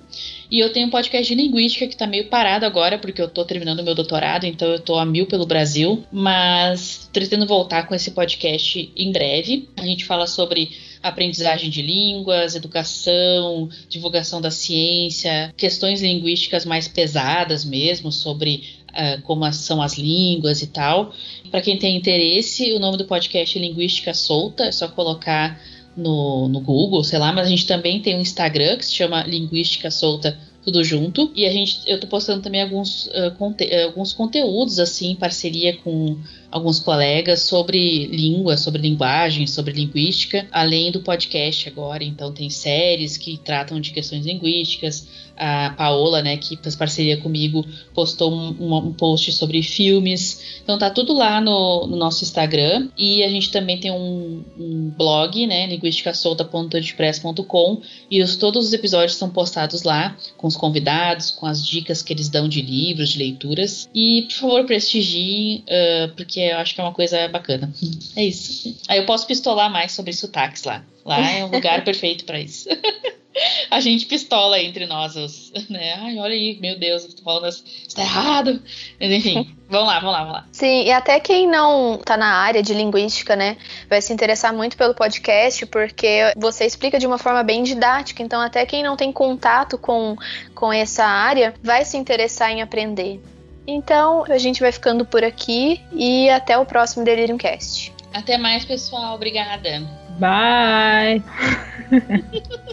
E 0.49 0.59
eu 0.59 0.73
tenho 0.73 0.87
um 0.87 0.89
podcast 0.89 1.33
de 1.33 1.41
linguística 1.41 1.87
que 1.87 1.95
tá 1.95 2.07
meio 2.07 2.27
parado 2.27 2.65
agora, 2.65 2.97
porque 2.97 3.21
eu 3.21 3.27
tô 3.27 3.45
terminando 3.45 3.83
meu 3.83 3.95
doutorado, 3.95 4.45
então 4.45 4.67
eu 4.67 4.79
tô 4.79 4.95
a 4.95 5.05
mil 5.05 5.25
pelo 5.25 5.45
Brasil. 5.45 6.03
Mas 6.11 7.09
pretendo 7.13 7.45
voltar 7.45 7.87
com 7.87 7.93
esse 7.93 8.11
podcast 8.11 8.91
em 8.95 9.11
breve. 9.11 9.69
A 9.77 9.85
gente 9.85 10.05
fala 10.05 10.27
sobre 10.27 10.71
aprendizagem 11.03 11.69
de 11.69 11.81
línguas, 11.81 12.55
educação, 12.55 13.69
divulgação 13.89 14.39
da 14.39 14.49
ciência, 14.49 15.53
questões 15.57 16.01
linguísticas 16.01 16.65
mais 16.65 16.87
pesadas 16.87 17.65
mesmo, 17.65 18.11
sobre 18.11 18.63
uh, 18.93 19.21
como 19.23 19.51
são 19.51 19.81
as 19.81 19.97
línguas 19.97 20.61
e 20.61 20.67
tal. 20.67 21.13
Para 21.51 21.61
quem 21.61 21.77
tem 21.77 21.97
interesse, 21.97 22.73
o 22.73 22.79
nome 22.79 22.97
do 22.97 23.05
podcast 23.05 23.57
é 23.57 23.61
Linguística 23.61 24.13
Solta, 24.13 24.65
é 24.65 24.71
só 24.71 24.87
colocar 24.87 25.59
no, 25.95 26.47
no 26.47 26.59
Google, 26.59 27.03
sei 27.03 27.19
lá, 27.19 27.31
mas 27.31 27.47
a 27.47 27.49
gente 27.49 27.67
também 27.67 28.01
tem 28.01 28.15
um 28.15 28.21
Instagram 28.21 28.77
que 28.77 28.85
se 28.85 28.93
chama 28.93 29.23
Linguística 29.23 29.91
Solta 29.91 30.37
tudo 30.63 30.83
junto. 30.83 31.31
E 31.35 31.45
a 31.45 31.51
gente, 31.51 31.81
eu 31.85 31.99
tô 31.99 32.07
postando 32.07 32.41
também 32.41 32.61
alguns, 32.61 33.07
uh, 33.07 33.31
conte 33.37 33.69
alguns 33.83 34.13
conteúdos, 34.13 34.79
assim, 34.79 35.11
em 35.11 35.15
parceria 35.15 35.75
com 35.77 36.17
alguns 36.53 36.79
colegas 36.79 37.41
sobre 37.41 38.05
língua, 38.05 38.55
sobre 38.57 38.79
linguagem, 38.79 39.47
sobre 39.47 39.73
linguística, 39.73 40.45
além 40.51 40.91
do 40.91 41.01
podcast 41.01 41.67
agora. 41.67 42.03
Então 42.03 42.31
tem 42.31 42.47
séries 42.47 43.17
que 43.17 43.37
tratam 43.37 43.81
de 43.81 43.89
questões 43.89 44.23
linguísticas. 44.23 45.23
A 45.35 45.71
Paola, 45.71 46.21
né, 46.21 46.37
que 46.37 46.55
fez 46.55 46.75
parceria 46.75 47.17
comigo, 47.17 47.65
postou 47.95 48.31
um, 48.31 48.87
um 48.87 48.93
post 48.93 49.31
sobre 49.31 49.63
filmes. 49.63 50.59
Então 50.63 50.77
tá 50.77 50.91
tudo 50.91 51.11
lá 51.11 51.41
no, 51.41 51.87
no 51.87 51.97
nosso 51.97 52.23
Instagram. 52.23 52.89
E 52.95 53.23
a 53.23 53.29
gente 53.29 53.49
também 53.49 53.79
tem 53.79 53.89
um, 53.89 54.43
um 54.55 54.93
blog, 54.95 55.47
né, 55.47 55.65
linguisticasolta.wordpress.com 55.65 57.81
e 58.11 58.21
os, 58.21 58.35
todos 58.35 58.67
os 58.67 58.73
episódios 58.73 59.17
são 59.17 59.31
postados 59.31 59.81
lá, 59.81 60.15
com 60.37 60.45
os 60.45 60.55
convidados, 60.55 61.31
com 61.31 61.47
as 61.47 61.65
dicas 61.65 62.03
que 62.03 62.13
eles 62.13 62.29
dão 62.29 62.47
de 62.47 62.61
livros, 62.61 63.09
de 63.09 63.17
leituras. 63.17 63.89
E, 63.91 64.27
por 64.29 64.33
favor, 64.33 64.65
prestigiem, 64.65 65.63
uh, 65.63 66.13
porque 66.15 66.42
eu 66.51 66.57
acho 66.57 66.75
que 66.75 66.81
é 66.81 66.83
uma 66.83 66.93
coisa 66.93 67.27
bacana. 67.27 67.73
É 68.15 68.23
isso. 68.23 68.75
Aí 68.87 68.99
eu 68.99 69.05
posso 69.05 69.27
pistolar 69.27 69.71
mais 69.71 69.91
sobre 69.91 70.13
sotaques 70.13 70.63
lá. 70.63 70.83
Lá 71.05 71.31
é 71.31 71.43
um 71.43 71.49
lugar 71.49 71.83
perfeito 71.85 72.25
para 72.25 72.39
isso. 72.39 72.69
a 73.69 73.79
gente 73.79 74.05
pistola 74.05 74.59
entre 74.59 74.85
nós, 74.85 75.15
os, 75.15 75.51
né? 75.69 75.93
Ai, 75.99 76.17
olha 76.17 76.33
aí, 76.33 76.57
meu 76.59 76.77
Deus, 76.77 77.05
tô 77.13 77.23
falando 77.23 77.47
isso 77.47 77.63
tá 77.95 78.01
errado. 78.01 78.61
Mas 78.99 79.11
enfim, 79.11 79.55
vamos 79.69 79.87
lá, 79.87 79.99
vamos 79.99 80.13
lá, 80.13 80.19
vamos 80.19 80.33
lá. 80.33 80.45
Sim, 80.51 80.83
e 80.83 80.91
até 80.91 81.19
quem 81.19 81.47
não 81.47 81.97
tá 81.97 82.15
na 82.15 82.33
área 82.37 82.61
de 82.61 82.73
linguística, 82.73 83.35
né, 83.35 83.57
vai 83.89 84.01
se 84.01 84.13
interessar 84.13 84.53
muito 84.53 84.77
pelo 84.77 84.93
podcast, 84.93 85.65
porque 85.65 86.33
você 86.37 86.65
explica 86.65 86.99
de 86.99 87.07
uma 87.07 87.17
forma 87.17 87.43
bem 87.43 87.63
didática, 87.63 88.21
então 88.21 88.39
até 88.41 88.65
quem 88.65 88.83
não 88.83 88.95
tem 88.95 89.11
contato 89.11 89.77
com, 89.77 90.15
com 90.53 90.71
essa 90.71 91.05
área 91.05 91.53
vai 91.61 91.85
se 91.85 91.97
interessar 91.97 92.51
em 92.51 92.61
aprender. 92.61 93.19
Então, 93.65 94.25
a 94.25 94.37
gente 94.37 94.59
vai 94.59 94.71
ficando 94.71 95.05
por 95.05 95.23
aqui 95.23 95.81
e 95.91 96.29
até 96.29 96.57
o 96.57 96.65
próximo 96.65 97.05
Delirium 97.05 97.37
Cast. 97.37 97.93
Até 98.13 98.37
mais, 98.37 98.65
pessoal. 98.65 99.15
Obrigada. 99.15 99.81
Bye. 100.19 101.23